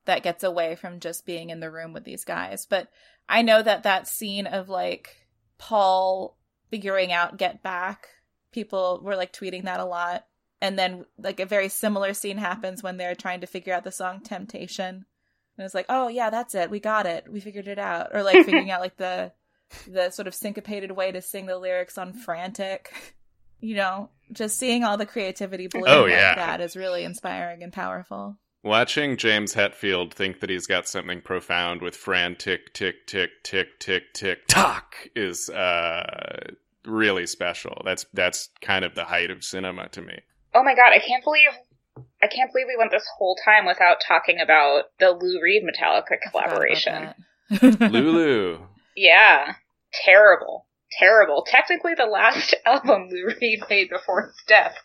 that 0.06 0.24
gets 0.24 0.44
away 0.44 0.76
from 0.76 0.99
just 0.99 1.26
being 1.26 1.49
in 1.49 1.60
the 1.60 1.72
room 1.72 1.94
with 1.94 2.03
these 2.03 2.26
guys. 2.26 2.68
But 2.68 2.90
I 3.28 3.41
know 3.41 3.61
that 3.61 3.84
that 3.84 4.07
scene 4.07 4.45
of 4.45 4.70
like 4.70 5.16
Paul 5.57 6.38
figuring 6.70 7.11
out 7.11 7.38
Get 7.38 7.64
Back 7.64 8.07
people 8.52 9.00
were 9.04 9.16
like 9.16 9.34
tweeting 9.34 9.66
that 9.66 9.80
a 9.80 9.86
lot. 9.86 10.26
And 10.62 10.78
then 10.78 11.06
like 11.18 11.40
a 11.40 11.46
very 11.46 11.70
similar 11.70 12.14
scene 12.14 12.38
happens 12.38 12.84
when 12.84 12.98
they're 12.98 13.16
trying 13.16 13.42
to 13.42 13.48
figure 13.48 13.74
out 13.74 13.84
the 13.84 13.92
song 13.92 14.22
Temptation. 14.22 15.06
And 15.58 15.66
it's 15.66 15.76
like, 15.76 15.86
oh 15.90 16.08
yeah, 16.08 16.30
that's 16.30 16.56
it. 16.56 16.70
We 16.70 16.80
got 16.80 17.06
it. 17.06 17.32
We 17.32 17.40
figured 17.40 17.68
it 17.68 17.80
out. 17.80 18.10
Or 18.14 18.24
like 18.24 18.36
figuring 18.46 18.72
out 18.72 18.82
like 18.82 18.98
the 18.98 19.32
the 19.88 20.10
sort 20.10 20.28
of 20.28 20.34
syncopated 20.34 20.92
way 20.92 21.12
to 21.12 21.22
sing 21.22 21.46
the 21.46 21.58
lyrics 21.58 21.98
on 21.98 22.14
Frantic. 22.14 22.92
You 23.62 23.76
know, 23.76 24.10
just 24.32 24.58
seeing 24.58 24.86
all 24.86 24.96
the 24.96 25.06
creativity 25.06 25.68
bloom 25.68 25.84
oh, 25.86 26.04
like 26.04 26.12
yeah. 26.12 26.36
that 26.36 26.62
is 26.62 26.78
really 26.78 27.04
inspiring 27.04 27.62
and 27.62 27.74
powerful. 27.74 28.38
Watching 28.64 29.16
James 29.18 29.54
Hetfield 29.54 30.14
think 30.14 30.40
that 30.40 30.50
he's 30.50 30.68
got 30.68 30.88
something 30.88 31.22
profound 31.22 31.82
with 31.82 31.96
frantic 31.96 32.74
tick 32.74 33.06
tick 33.06 33.44
tick 33.44 33.80
tick 33.80 33.80
tick 33.80 34.14
tick 34.14 34.48
tock 34.48 34.96
is 35.16 35.50
uh 35.50 36.52
really 36.85 37.26
special. 37.27 37.81
That's 37.85 38.06
that's 38.14 38.49
kind 38.61 38.85
of 38.85 38.95
the 38.95 39.06
height 39.06 39.31
of 39.31 39.43
cinema 39.43 39.89
to 39.89 40.01
me. 40.01 40.19
Oh 40.53 40.64
my 40.64 40.76
god, 40.76 40.91
I 40.93 40.99
can't 40.99 41.23
believe 41.23 41.49
I 42.22 42.27
can't 42.27 42.51
believe 42.51 42.68
we 42.68 42.77
went 42.77 42.91
this 42.91 43.07
whole 43.18 43.38
time 43.43 43.65
without 43.65 43.97
talking 44.06 44.39
about 44.39 44.85
the 44.99 45.11
Lou 45.11 45.41
Reed 45.41 45.64
Metallica 45.64 46.18
collaboration. 46.31 47.14
Lulu. 47.61 48.60
Yeah, 48.95 49.53
terrible, 50.06 50.68
terrible. 50.99 51.45
Technically, 51.47 51.93
the 51.95 52.06
last 52.06 52.53
album 52.65 53.07
Lou 53.10 53.27
Reed 53.41 53.61
made 53.69 53.89
before 53.89 54.23
his 54.27 54.35
death, 54.47 54.76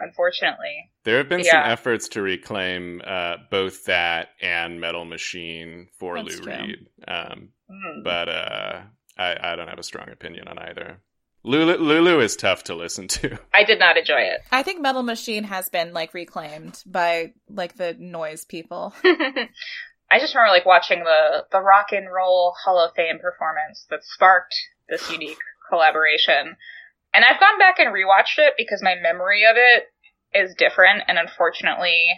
unfortunately. 0.00 0.90
There 1.04 1.18
have 1.18 1.28
been 1.28 1.40
Yeah. 1.40 1.62
some 1.62 1.70
efforts 1.72 2.08
to 2.10 2.22
reclaim 2.22 3.02
uh, 3.06 3.36
both 3.50 3.84
that 3.84 4.30
and 4.40 4.80
Metal 4.80 5.04
Machine 5.04 5.88
for 5.98 6.16
That's 6.16 6.36
Lou 6.38 6.42
true. 6.44 6.52
Reed, 6.52 6.86
um, 7.08 7.48
Mm. 7.68 8.04
but 8.04 8.28
uh, 8.28 8.82
I, 9.18 9.36
I 9.52 9.56
don't 9.56 9.66
have 9.66 9.80
a 9.80 9.82
strong 9.82 10.08
opinion 10.08 10.46
on 10.46 10.56
either. 10.56 11.00
Lulu, 11.46 11.76
Lulu 11.78 12.20
is 12.20 12.34
tough 12.34 12.64
to 12.64 12.74
listen 12.74 13.06
to. 13.06 13.38
I 13.54 13.62
did 13.62 13.78
not 13.78 13.96
enjoy 13.96 14.20
it. 14.20 14.40
I 14.50 14.64
think 14.64 14.80
Metal 14.80 15.04
Machine 15.04 15.44
has 15.44 15.68
been 15.68 15.92
like 15.92 16.12
reclaimed 16.12 16.82
by 16.84 17.34
like 17.48 17.76
the 17.76 17.94
noise 17.98 18.44
people. 18.44 18.92
I 19.04 20.18
just 20.18 20.34
remember 20.34 20.52
like 20.52 20.66
watching 20.66 21.04
the 21.04 21.44
the 21.52 21.60
Rock 21.60 21.92
and 21.92 22.12
Roll 22.12 22.54
Hall 22.64 22.84
of 22.84 22.94
Fame 22.96 23.20
performance 23.20 23.86
that 23.90 24.02
sparked 24.02 24.56
this 24.88 25.08
unique 25.10 25.38
collaboration. 25.68 26.56
And 27.14 27.24
I've 27.24 27.40
gone 27.40 27.58
back 27.60 27.78
and 27.78 27.94
rewatched 27.94 28.38
it 28.38 28.54
because 28.58 28.82
my 28.82 28.96
memory 29.00 29.44
of 29.44 29.56
it 29.56 29.84
is 30.34 30.56
different 30.56 31.04
and 31.06 31.16
unfortunately 31.16 32.08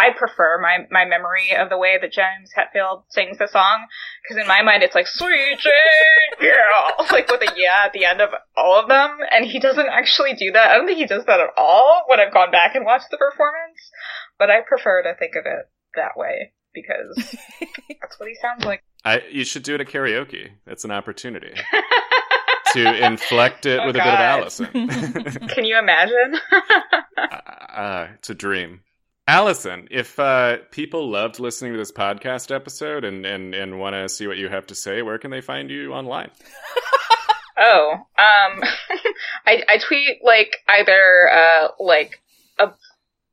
I 0.00 0.10
prefer 0.16 0.58
my, 0.60 0.86
my 0.90 1.04
memory 1.04 1.54
of 1.58 1.68
the 1.68 1.76
way 1.76 1.98
that 2.00 2.12
James 2.12 2.50
Hetfield 2.56 3.02
sings 3.10 3.36
the 3.38 3.46
song 3.48 3.86
because 4.22 4.40
in 4.40 4.48
my 4.48 4.62
mind 4.62 4.82
it's 4.82 4.94
like 4.94 5.06
sweet 5.06 5.58
Jane, 5.58 6.30
yeah, 6.40 7.04
like 7.12 7.30
with 7.30 7.42
a 7.42 7.52
yeah 7.56 7.82
at 7.84 7.92
the 7.92 8.04
end 8.06 8.20
of 8.20 8.30
all 8.56 8.80
of 8.80 8.88
them, 8.88 9.18
and 9.30 9.44
he 9.44 9.58
doesn't 9.60 9.88
actually 9.88 10.34
do 10.34 10.52
that. 10.52 10.70
I 10.70 10.76
don't 10.76 10.86
think 10.86 10.98
he 10.98 11.06
does 11.06 11.24
that 11.26 11.40
at 11.40 11.50
all 11.58 12.04
when 12.08 12.18
I've 12.20 12.32
gone 12.32 12.50
back 12.50 12.74
and 12.74 12.84
watched 12.86 13.10
the 13.10 13.18
performance, 13.18 13.90
but 14.38 14.48
I 14.50 14.60
prefer 14.66 15.02
to 15.02 15.14
think 15.18 15.32
of 15.36 15.44
it 15.46 15.68
that 15.96 16.16
way 16.16 16.52
because 16.72 17.16
that's 18.00 18.18
what 18.18 18.28
he 18.28 18.34
sounds 18.40 18.64
like. 18.64 18.82
I, 19.04 19.22
you 19.30 19.44
should 19.44 19.62
do 19.64 19.74
it 19.74 19.80
at 19.80 19.88
karaoke. 19.88 20.50
It's 20.66 20.84
an 20.84 20.90
opportunity 20.92 21.52
to 22.72 23.06
inflect 23.06 23.66
it 23.66 23.80
Oh, 23.80 23.86
with 23.86 23.96
a 23.96 23.98
bit 23.98 24.06
of 24.06 24.20
Allison. 24.20 25.48
Can 25.48 25.64
you 25.64 25.78
imagine? 25.78 26.38
uh, 27.18 28.08
it's 28.14 28.30
a 28.30 28.34
dream. 28.34 28.80
Allison, 29.30 29.86
if 29.92 30.18
uh, 30.18 30.56
people 30.72 31.08
loved 31.08 31.38
listening 31.38 31.70
to 31.70 31.78
this 31.78 31.92
podcast 31.92 32.52
episode 32.52 33.04
and, 33.04 33.24
and, 33.24 33.54
and 33.54 33.78
want 33.78 33.94
to 33.94 34.08
see 34.08 34.26
what 34.26 34.38
you 34.38 34.48
have 34.48 34.66
to 34.66 34.74
say, 34.74 35.02
where 35.02 35.18
can 35.18 35.30
they 35.30 35.40
find 35.40 35.70
you 35.70 35.92
online? 35.92 36.32
oh, 37.56 37.92
um, 37.92 38.04
I, 39.46 39.62
I 39.68 39.78
tweet 39.86 40.18
like 40.24 40.56
either 40.68 41.30
uh, 41.32 41.68
like 41.78 42.20
a 42.58 42.70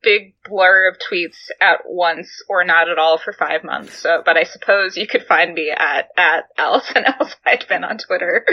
big 0.03 0.35
blur 0.47 0.87
of 0.87 0.97
tweets 0.99 1.49
at 1.59 1.79
once 1.87 2.29
or 2.47 2.63
not 2.63 2.91
at 2.91 2.99
all 2.99 3.17
for 3.17 3.33
five 3.33 3.63
months. 3.63 3.97
So, 3.97 4.21
but 4.23 4.37
I 4.37 4.43
suppose 4.43 4.97
you 4.97 5.07
could 5.07 5.25
find 5.25 5.51
me 5.51 5.71
at 5.75 6.09
at 6.15 6.43
Allison 6.59 7.05
L. 7.05 7.27
Seidman 7.43 7.83
on 7.89 7.97
Twitter. 7.97 8.45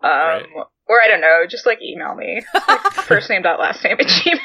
Um, 0.00 0.10
Right. 0.10 0.46
Or 0.86 1.02
I 1.04 1.08
don't 1.08 1.20
know, 1.20 1.44
just 1.46 1.66
like 1.66 1.82
email 1.82 2.14
me. 2.14 2.46
Like, 2.54 2.80
first 2.92 3.28
name 3.28 3.42
dot 3.42 3.58
last 3.58 3.82
name 3.82 3.96
at 3.98 4.06
Gmail. 4.06 4.38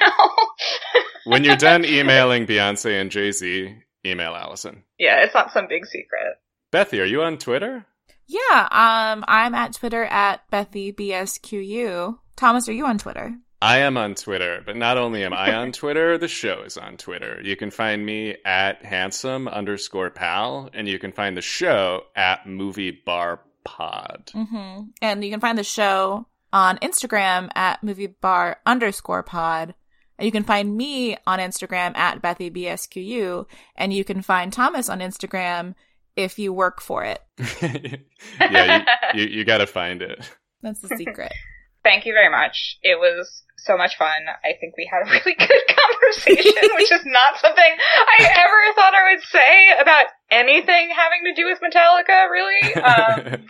When 1.26 1.44
you're 1.44 1.56
done 1.56 1.86
emailing 1.86 2.46
Beyonce 2.46 3.00
and 3.00 3.10
Jay 3.12 3.32
Z, 3.32 3.76
email 4.06 4.36
Allison. 4.36 4.84
yeah, 5.00 5.24
it's 5.24 5.34
not 5.34 5.52
some 5.52 5.68
big 5.68 5.86
secret. 5.86 6.38
Bethy, 6.72 7.00
are 7.02 7.06
you 7.06 7.22
on 7.24 7.38
Twitter? 7.38 7.86
yeah, 8.28 8.68
um, 8.72 9.24
I'm 9.28 9.54
at 9.54 9.74
Twitter 9.74 10.06
at 10.06 10.42
BethyBSQU. 10.52 12.18
Thomas, 12.36 12.68
are 12.68 12.74
you 12.74 12.86
on 12.86 12.98
Twitter? 12.98 13.36
I 13.62 13.78
am 13.80 13.96
on 13.96 14.16
Twitter, 14.16 14.62
but 14.66 14.76
not 14.76 14.98
only 14.98 15.24
am 15.24 15.34
I 15.34 15.54
on 15.54 15.72
Twitter, 15.74 16.18
the 16.18 16.28
show 16.28 16.64
is 16.64 16.78
on 16.78 16.98
Twitter. 16.98 17.40
You 17.44 17.56
can 17.56 17.72
find 17.72 18.06
me 18.06 18.36
at 18.44 18.84
handsome 18.84 19.48
underscore 19.48 20.10
pal, 20.10 20.70
and 20.74 20.88
you 20.88 21.00
can 21.00 21.12
find 21.14 21.38
the 21.38 21.42
show 21.42 22.04
at 22.16 22.46
movie 22.48 22.92
bar 22.92 23.40
pod. 23.64 24.32
Mm-hmm. 24.34 24.82
And 25.02 25.24
you 25.24 25.32
can 25.32 25.40
find 25.40 25.58
the 25.58 25.64
show 25.64 26.28
on 26.52 26.78
Instagram 26.80 27.50
at 27.56 27.84
movie 27.84 28.08
bar 28.08 28.58
underscore 28.66 29.24
pod. 29.24 29.76
And 30.18 30.26
you 30.26 30.32
can 30.32 30.44
find 30.44 30.76
me 30.76 31.18
on 31.26 31.40
Instagram 31.40 31.96
at 31.98 32.22
BethyBSQU. 32.22 33.46
And 33.76 33.94
you 33.94 34.04
can 34.04 34.22
find 34.22 34.54
Thomas 34.54 34.90
on 34.90 35.00
Instagram 35.00 35.76
if 36.16 36.38
you 36.38 36.54
work 36.54 36.82
for 36.82 37.04
it. 37.04 37.22
yeah, 38.40 38.84
you, 39.14 39.22
you, 39.22 39.28
you 39.30 39.46
got 39.46 39.58
to 39.58 39.68
find 39.68 40.02
it. 40.02 40.30
That's 40.62 40.80
the 40.80 40.96
secret. 40.96 41.32
Thank 41.84 42.06
you 42.06 42.14
very 42.14 42.30
much. 42.30 42.78
It 42.82 42.98
was 42.98 43.44
so 43.58 43.76
much 43.76 43.98
fun. 43.98 44.24
I 44.44 44.56
think 44.60 44.76
we 44.78 44.90
had 44.90 45.06
a 45.06 45.12
really 45.12 45.36
good 45.36 45.64
conversation, 45.68 46.70
which 46.76 46.92
is 46.92 47.06
not 47.06 47.40
something 47.40 47.64
I 47.64 48.24
ever 48.24 48.76
thought 48.76 48.94
I 48.94 49.14
would 49.14 49.24
say 49.24 49.82
about 49.82 50.06
anything 50.32 50.92
having 50.96 51.24
to 51.26 51.34
do 51.36 51.46
with 51.46 51.60
Metallica, 51.60 52.30
really. 52.32 52.74
Um, 52.76 53.46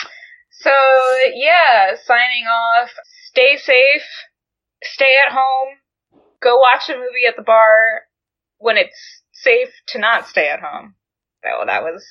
so, 0.49 0.73
yeah, 1.35 1.94
signing 2.03 2.45
off. 2.45 2.90
Stay 3.30 3.57
safe. 3.57 4.07
Stay 4.84 5.14
at 5.27 5.34
home. 5.34 5.77
Go 6.44 6.57
watch 6.57 6.90
a 6.90 6.94
movie 6.94 7.26
at 7.26 7.38
the 7.38 7.41
bar 7.41 8.02
when 8.57 8.76
it's 8.76 9.22
safe 9.32 9.70
to 9.88 9.99
not 9.99 10.28
stay 10.28 10.49
at 10.49 10.60
home. 10.60 10.95
So 11.41 11.65
that 11.65 11.84
was 11.84 12.06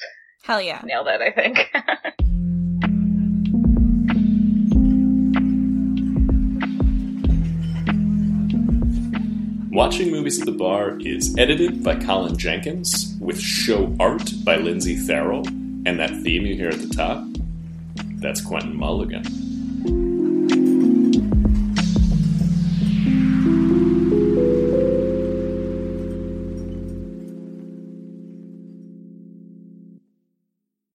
Hell 0.45 0.63
yeah. 0.63 0.81
nailed 0.85 1.07
it, 1.09 1.21
I 1.21 1.31
think. 1.31 1.71
Watching 9.71 10.11
Movies 10.11 10.41
at 10.41 10.47
the 10.47 10.53
Bar 10.53 10.99
is 11.01 11.37
edited 11.39 11.83
by 11.83 11.97
Colin 11.97 12.37
Jenkins, 12.37 13.15
with 13.21 13.39
show 13.41 13.95
art 14.01 14.31
by 14.45 14.57
Lindsay 14.57 14.97
Farrell, 14.97 15.47
and 15.47 15.99
that 15.99 16.11
theme 16.23 16.47
you 16.47 16.55
hear 16.55 16.69
at 16.69 16.81
the 16.81 16.89
top, 16.89 17.25
that's 18.21 18.41
Quentin 18.41 18.77
Mulligan. 18.77 19.42